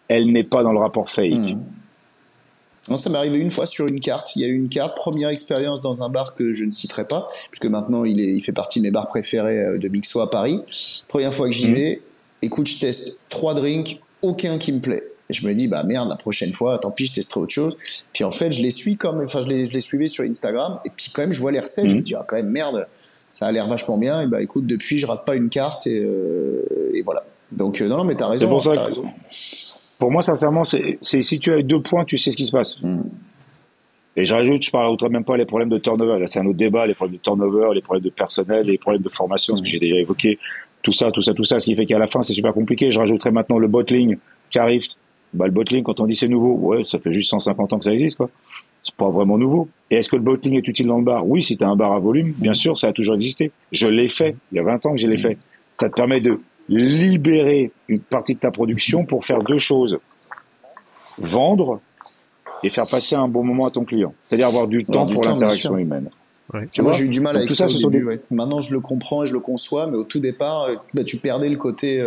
elle 0.06 0.30
n'est 0.30 0.44
pas 0.44 0.62
dans 0.62 0.72
le 0.72 0.78
rapport 0.78 1.10
fake. 1.10 1.34
Mm. 1.34 1.58
Non, 2.90 2.96
ça 2.96 3.10
m'est 3.10 3.18
arrivé 3.18 3.40
une 3.40 3.50
fois 3.50 3.66
sur 3.66 3.88
une 3.88 3.98
carte. 3.98 4.36
Il 4.36 4.42
y 4.42 4.44
a 4.44 4.48
eu 4.48 4.54
une 4.54 4.68
carte, 4.68 4.96
première 4.96 5.30
expérience 5.30 5.80
dans 5.82 6.04
un 6.04 6.08
bar 6.10 6.34
que 6.36 6.52
je 6.52 6.64
ne 6.64 6.70
citerai 6.70 7.08
pas, 7.08 7.26
puisque 7.50 7.66
maintenant 7.66 8.04
il, 8.04 8.20
est, 8.20 8.32
il 8.32 8.40
fait 8.40 8.52
partie 8.52 8.78
de 8.78 8.84
mes 8.84 8.92
bars 8.92 9.08
préférés 9.08 9.58
euh, 9.58 9.78
de 9.78 9.88
Mixo 9.88 10.20
à 10.20 10.30
Paris. 10.30 10.60
Première 11.08 11.34
fois 11.34 11.46
que 11.48 11.52
j'y 11.54 11.68
Mhm. 11.68 11.74
vais, 11.74 12.02
écoute, 12.42 12.68
je 12.68 12.78
teste 12.80 13.18
trois 13.28 13.54
drinks, 13.54 14.00
aucun 14.22 14.58
qui 14.58 14.72
me 14.72 14.80
plaît. 14.80 15.02
Et 15.30 15.34
je 15.34 15.46
me 15.46 15.54
dis, 15.54 15.68
bah 15.68 15.82
merde, 15.84 16.08
la 16.08 16.16
prochaine 16.16 16.52
fois, 16.52 16.78
tant 16.78 16.90
pis, 16.90 17.06
je 17.06 17.14
testerai 17.14 17.40
autre 17.40 17.54
chose. 17.54 17.76
Puis 18.12 18.24
en 18.24 18.30
fait, 18.30 18.52
je 18.52 18.62
les 18.62 18.70
suis 18.70 18.96
comme, 18.96 19.20
enfin, 19.22 19.40
je 19.40 19.46
les, 19.48 19.66
je 19.66 19.72
les 19.72 19.80
suivais 19.80 20.08
sur 20.08 20.24
Instagram, 20.24 20.78
et 20.84 20.90
puis 20.94 21.10
quand 21.12 21.22
même, 21.22 21.32
je 21.32 21.40
vois 21.40 21.52
les 21.52 21.60
recettes, 21.60 21.88
je 21.88 21.94
me 21.94 21.98
Mhm. 22.00 22.02
dis, 22.04 22.14
ah, 22.14 22.24
quand 22.26 22.36
même, 22.36 22.50
merde, 22.50 22.86
ça 23.30 23.46
a 23.46 23.52
l'air 23.52 23.66
vachement 23.68 23.98
bien. 23.98 24.22
Et 24.22 24.26
bah 24.26 24.42
écoute, 24.42 24.66
depuis, 24.66 24.98
je 24.98 25.06
rate 25.06 25.24
pas 25.24 25.36
une 25.36 25.48
carte, 25.48 25.86
et, 25.86 25.98
euh, 25.98 26.62
et 26.94 27.02
voilà. 27.02 27.24
Donc, 27.52 27.80
euh, 27.80 27.88
non, 27.88 27.98
non, 27.98 28.04
mais 28.04 28.14
t'as 28.14 28.28
raison. 28.28 28.46
C'est 28.46 28.50
pour 28.50 28.62
ça 28.62 28.72
t'as 28.72 28.80
que- 28.80 28.84
raison. 28.86 29.04
Pour 29.98 30.10
moi, 30.10 30.22
sincèrement, 30.22 30.64
c'est 30.64 30.98
si 31.02 31.38
tu 31.38 31.52
as 31.52 31.62
deux 31.62 31.80
points, 31.80 32.04
tu 32.04 32.18
sais 32.18 32.30
ce 32.32 32.36
qui 32.36 32.46
se 32.46 32.52
passe. 32.52 32.76
Mm. 32.82 33.02
Et 34.16 34.26
je 34.26 34.34
rajoute, 34.34 34.62
je 34.62 34.70
parle 34.70 34.96
même 35.10 35.24
pas 35.24 35.36
les 35.38 35.46
problèmes 35.46 35.70
de 35.70 35.78
turnover. 35.78 36.18
Là, 36.18 36.26
c'est 36.26 36.38
un 36.40 36.44
autre 36.46 36.58
débat, 36.58 36.86
les 36.86 36.94
problèmes 36.94 37.16
de 37.16 37.22
turnover, 37.22 37.68
les 37.74 37.80
problèmes 37.80 38.04
de 38.04 38.10
personnel, 38.10 38.66
les 38.66 38.76
problèmes 38.76 39.02
de 39.02 39.08
formation, 39.08 39.56
ce 39.56 39.62
que 39.62 39.68
j'ai 39.68 39.78
déjà 39.78 39.96
évoqué. 39.96 40.38
Tout 40.82 40.92
ça, 40.92 41.10
tout 41.10 41.22
ça, 41.22 41.32
tout 41.32 41.44
ça, 41.44 41.60
ce 41.60 41.66
qui 41.66 41.76
fait 41.76 41.86
qu'à 41.86 41.98
la 41.98 42.08
fin, 42.08 42.22
c'est 42.22 42.32
super 42.32 42.52
compliqué. 42.52 42.90
Je 42.90 42.98
rajouterai 42.98 43.30
maintenant 43.30 43.58
le 43.58 43.68
bottling 43.68 44.16
qui 44.50 44.58
arrive. 44.58 44.82
Bah, 45.32 45.46
le 45.46 45.52
bottling, 45.52 45.82
quand 45.82 46.00
on 46.00 46.06
dit 46.06 46.16
c'est 46.16 46.28
nouveau, 46.28 46.54
ouais, 46.54 46.84
ça 46.84 46.98
fait 46.98 47.12
juste 47.12 47.30
150 47.30 47.72
ans 47.72 47.78
que 47.78 47.84
ça 47.84 47.92
existe, 47.92 48.16
quoi. 48.16 48.30
C'est 48.84 48.94
pas 48.96 49.08
vraiment 49.08 49.38
nouveau. 49.38 49.68
Et 49.90 49.96
est-ce 49.96 50.08
que 50.08 50.16
le 50.16 50.22
bottling 50.22 50.54
est 50.54 50.66
utile 50.66 50.88
dans 50.88 50.98
le 50.98 51.04
bar? 51.04 51.26
Oui, 51.26 51.42
si 51.42 51.56
tu 51.56 51.62
as 51.62 51.68
un 51.68 51.76
bar 51.76 51.92
à 51.92 52.00
volume, 52.00 52.32
bien 52.40 52.54
sûr, 52.54 52.76
ça 52.76 52.88
a 52.88 52.92
toujours 52.92 53.14
existé. 53.14 53.52
Je 53.70 53.86
l'ai 53.86 54.08
fait. 54.08 54.34
Il 54.50 54.56
y 54.56 54.58
a 54.58 54.64
20 54.64 54.86
ans 54.86 54.92
que 54.94 55.00
je 55.00 55.06
l'ai 55.06 55.18
fait. 55.18 55.38
Ça 55.78 55.88
te 55.88 55.94
permet 55.94 56.20
de 56.20 56.40
libérer 56.68 57.70
une 57.88 58.00
partie 58.00 58.34
de 58.34 58.40
ta 58.40 58.50
production 58.50 59.04
pour 59.04 59.24
faire 59.24 59.42
deux 59.42 59.58
choses. 59.58 59.98
Vendre 61.18 61.80
et 62.64 62.70
faire 62.70 62.88
passer 62.88 63.14
un 63.14 63.28
bon 63.28 63.44
moment 63.44 63.66
à 63.66 63.70
ton 63.70 63.84
client. 63.84 64.14
C'est-à-dire 64.24 64.48
avoir 64.48 64.66
du 64.66 64.82
temps 64.82 65.06
pour 65.06 65.24
l'interaction 65.24 65.74
bien 65.74 66.02
Moi, 66.52 66.92
j'ai 66.92 67.04
eu 67.04 67.08
du 67.08 67.20
mal 67.20 67.36
avec 67.36 67.50
ça, 67.52 67.66
au 67.66 67.90
début. 67.90 68.20
Maintenant, 68.30 68.60
je 68.60 68.74
le 68.74 68.80
comprends 68.80 69.22
et 69.22 69.26
je 69.26 69.32
le 69.32 69.40
conçois, 69.40 69.86
mais 69.86 69.96
au 69.96 70.04
tout 70.04 70.20
départ, 70.20 70.68
bah, 70.94 71.04
tu 71.04 71.16
perdais 71.16 71.48
le 71.48 71.56
côté 71.56 72.04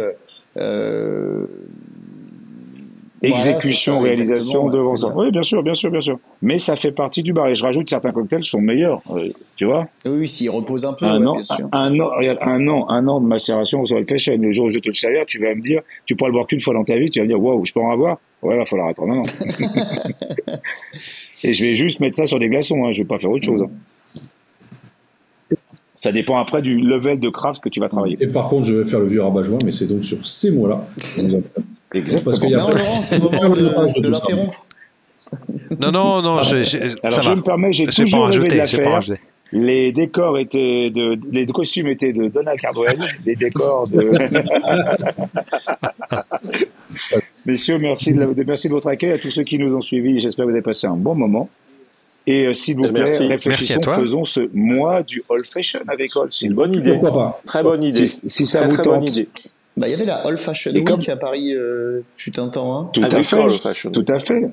exécution, 3.21 3.99
réalisation 3.99 4.69
devant 4.69 4.97
ça. 4.97 5.13
Oui, 5.15 5.31
bien 5.31 5.43
sûr, 5.43 5.63
bien 5.63 5.73
sûr, 5.73 5.89
bien 5.89 6.01
sûr. 6.01 6.19
Mais 6.41 6.57
ça 6.57 6.75
fait 6.75 6.91
partie 6.91 7.23
du 7.23 7.33
bar. 7.33 7.47
Et 7.47 7.55
je 7.55 7.63
rajoute, 7.63 7.89
certains 7.89 8.11
cocktails 8.11 8.43
sont 8.43 8.59
meilleurs, 8.59 9.01
euh, 9.11 9.29
tu 9.55 9.65
vois. 9.65 9.87
Oui, 10.05 10.27
s'ils 10.27 10.49
reposent 10.49 10.85
un 10.85 10.93
peu, 10.93 11.05
un, 11.05 11.25
an, 11.25 11.33
bien 11.33 11.43
sûr. 11.43 11.67
Un, 11.71 11.99
an, 11.99 12.11
un 12.41 12.67
an, 12.67 12.89
un 12.89 13.07
an 13.07 13.21
de 13.21 13.27
macération 13.27 13.85
sur 13.85 13.99
le 13.99 14.05
fashion. 14.05 14.37
Le 14.37 14.51
jour 14.51 14.65
où 14.65 14.69
je 14.69 14.79
te 14.79 14.87
le 14.87 14.93
servir, 14.93 15.25
tu 15.25 15.39
vas 15.39 15.55
me 15.55 15.61
dire, 15.61 15.81
tu 16.05 16.15
pourras 16.15 16.29
le 16.29 16.33
boire 16.33 16.47
qu'une 16.47 16.61
fois 16.61 16.73
dans 16.73 16.83
ta 16.83 16.97
vie, 16.97 17.09
tu 17.09 17.19
vas 17.19 17.23
me 17.25 17.29
dire, 17.29 17.41
waouh, 17.41 17.65
je 17.65 17.73
peux 17.73 17.81
en 17.81 17.91
avoir. 17.91 18.17
Ouais, 18.41 18.55
il 18.55 18.57
va 18.57 18.65
falloir 18.65 18.89
attendre 18.89 19.13
un 19.13 19.19
an. 19.19 19.23
Et 21.43 21.53
je 21.53 21.63
vais 21.63 21.75
juste 21.75 21.99
mettre 21.99 22.15
ça 22.15 22.25
sur 22.25 22.39
des 22.39 22.49
glaçons, 22.49 22.85
hein. 22.85 22.91
je 22.91 23.01
vais 23.01 23.07
pas 23.07 23.19
faire 23.19 23.31
autre 23.31 23.45
chose. 23.45 23.61
Hein. 23.61 23.71
Ça 25.99 26.11
dépend 26.11 26.37
après 26.37 26.61
du 26.61 26.77
level 26.77 27.19
de 27.19 27.29
craft 27.29 27.63
que 27.63 27.69
tu 27.69 27.79
vas 27.79 27.89
travailler. 27.89 28.17
Et 28.19 28.27
par 28.27 28.47
contre, 28.49 28.67
je 28.67 28.75
vais 28.75 28.85
faire 28.85 28.99
le 28.99 29.07
vieux 29.07 29.23
rabat-joint, 29.23 29.59
mais 29.65 29.71
c'est 29.71 29.87
donc 29.87 30.03
sur 30.03 30.23
ces 30.25 30.51
mots-là. 30.51 30.85
Exactement. 31.95 32.31
Parce 32.31 32.41
non, 32.41 32.69
Laurent, 32.69 33.01
c'est 33.01 33.17
le 33.17 33.21
moment 33.23 33.49
de, 33.49 34.01
de 34.01 34.09
l'interrompre. 34.09 34.67
Non, 35.79 35.91
non, 35.91 36.21
non. 36.21 36.41
je, 36.43 36.63
je, 36.63 36.77
Alors, 37.03 37.21
je 37.21 37.31
me 37.31 37.41
permets, 37.41 37.73
j'ai 37.73 37.87
toujours 37.87 38.27
rêvé 38.27 38.43
de 38.43 38.55
la 38.55 38.67
faire. 38.67 38.99
Les 39.51 39.91
décors 39.91 40.37
étaient 40.37 40.89
de, 40.89 41.17
les 41.31 41.45
costumes 41.45 41.87
étaient 41.87 42.13
de 42.13 42.27
Donna 42.27 42.55
Cardwell, 42.57 42.97
les 43.25 43.35
décors 43.35 43.87
de. 43.87 44.11
Messieurs, 47.45 47.77
merci 47.77 48.11
de, 48.11 48.43
merci 48.43 48.67
de 48.67 48.73
votre 48.73 48.87
accueil 48.87 49.11
à 49.11 49.19
tous 49.19 49.31
ceux 49.31 49.43
qui 49.43 49.59
nous 49.59 49.75
ont 49.75 49.81
suivis. 49.81 50.19
J'espère 50.19 50.45
que 50.45 50.49
vous 50.49 50.55
avez 50.55 50.63
passé 50.63 50.87
un 50.87 50.97
bon 50.97 51.15
moment. 51.15 51.49
Et 52.27 52.47
euh, 52.47 52.53
s'il 52.53 52.77
vous 52.77 52.83
plaît, 52.83 53.03
merci. 53.03 53.27
réfléchissons, 53.27 53.79
faisons 53.81 54.25
ce 54.25 54.49
mois 54.51 55.03
du 55.03 55.21
old 55.29 55.45
fashion 55.45 55.79
avec 55.87 56.15
Old. 56.15 56.31
C'est 56.33 56.47
une 56.47 56.55
bonne 56.55 56.73
idée. 56.73 56.93
Pourquoi 56.93 57.11
pas 57.11 57.41
Très 57.45 57.61
bonne 57.61 57.83
idée. 57.83 58.07
Si, 58.07 58.27
si 58.27 58.45
ça 58.47 58.61
très, 58.61 58.69
vous 58.69 58.75
très 58.75 58.83
tente. 58.83 58.99
Bonne 58.99 59.07
idée. 59.07 59.27
Bah, 59.77 59.87
il 59.87 59.91
y 59.91 59.93
avait 59.93 60.05
la 60.05 60.25
Old 60.25 60.37
Fashion 60.37 60.71
Week 60.71 60.87
comme... 60.87 61.01
à 61.05 61.17
Paris 61.17 61.53
euh, 61.53 62.01
fut 62.11 62.39
un 62.39 62.47
temps. 62.47 62.77
Hein. 62.77 62.89
Tout, 62.93 63.01
à 63.01 63.09
fait, 63.09 63.89
tout 63.91 64.05
à 64.07 64.19
fait. 64.19 64.49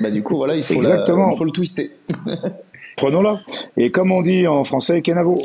Bah, 0.00 0.10
du 0.10 0.22
coup, 0.22 0.36
voilà, 0.36 0.56
il 0.56 0.64
faut, 0.64 0.74
Exactement. 0.74 1.28
La, 1.28 1.32
il 1.32 1.38
faut 1.38 1.44
le 1.44 1.52
twister. 1.52 1.92
Prenons-la. 2.96 3.40
Et 3.76 3.90
comme 3.90 4.10
on 4.10 4.22
dit 4.22 4.46
en 4.46 4.64
français, 4.64 5.00
Kenavo. 5.02 5.36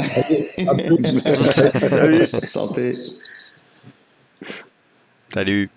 Salut. 1.74 2.28
Santé. 2.44 2.96
Salut. 5.32 5.70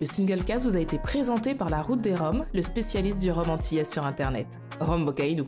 Le 0.00 0.06
single 0.06 0.44
cast 0.44 0.66
vous 0.66 0.76
a 0.76 0.80
été 0.80 0.98
présenté 0.98 1.54
par 1.54 1.70
la 1.70 1.80
Route 1.80 2.02
des 2.02 2.14
Roms, 2.14 2.44
le 2.52 2.60
spécialiste 2.60 3.18
du 3.18 3.30
rhum 3.30 3.48
antillais 3.48 3.84
sur 3.84 4.04
Internet. 4.04 4.46
Rome 4.78 5.06
Bocaïdou. 5.06 5.46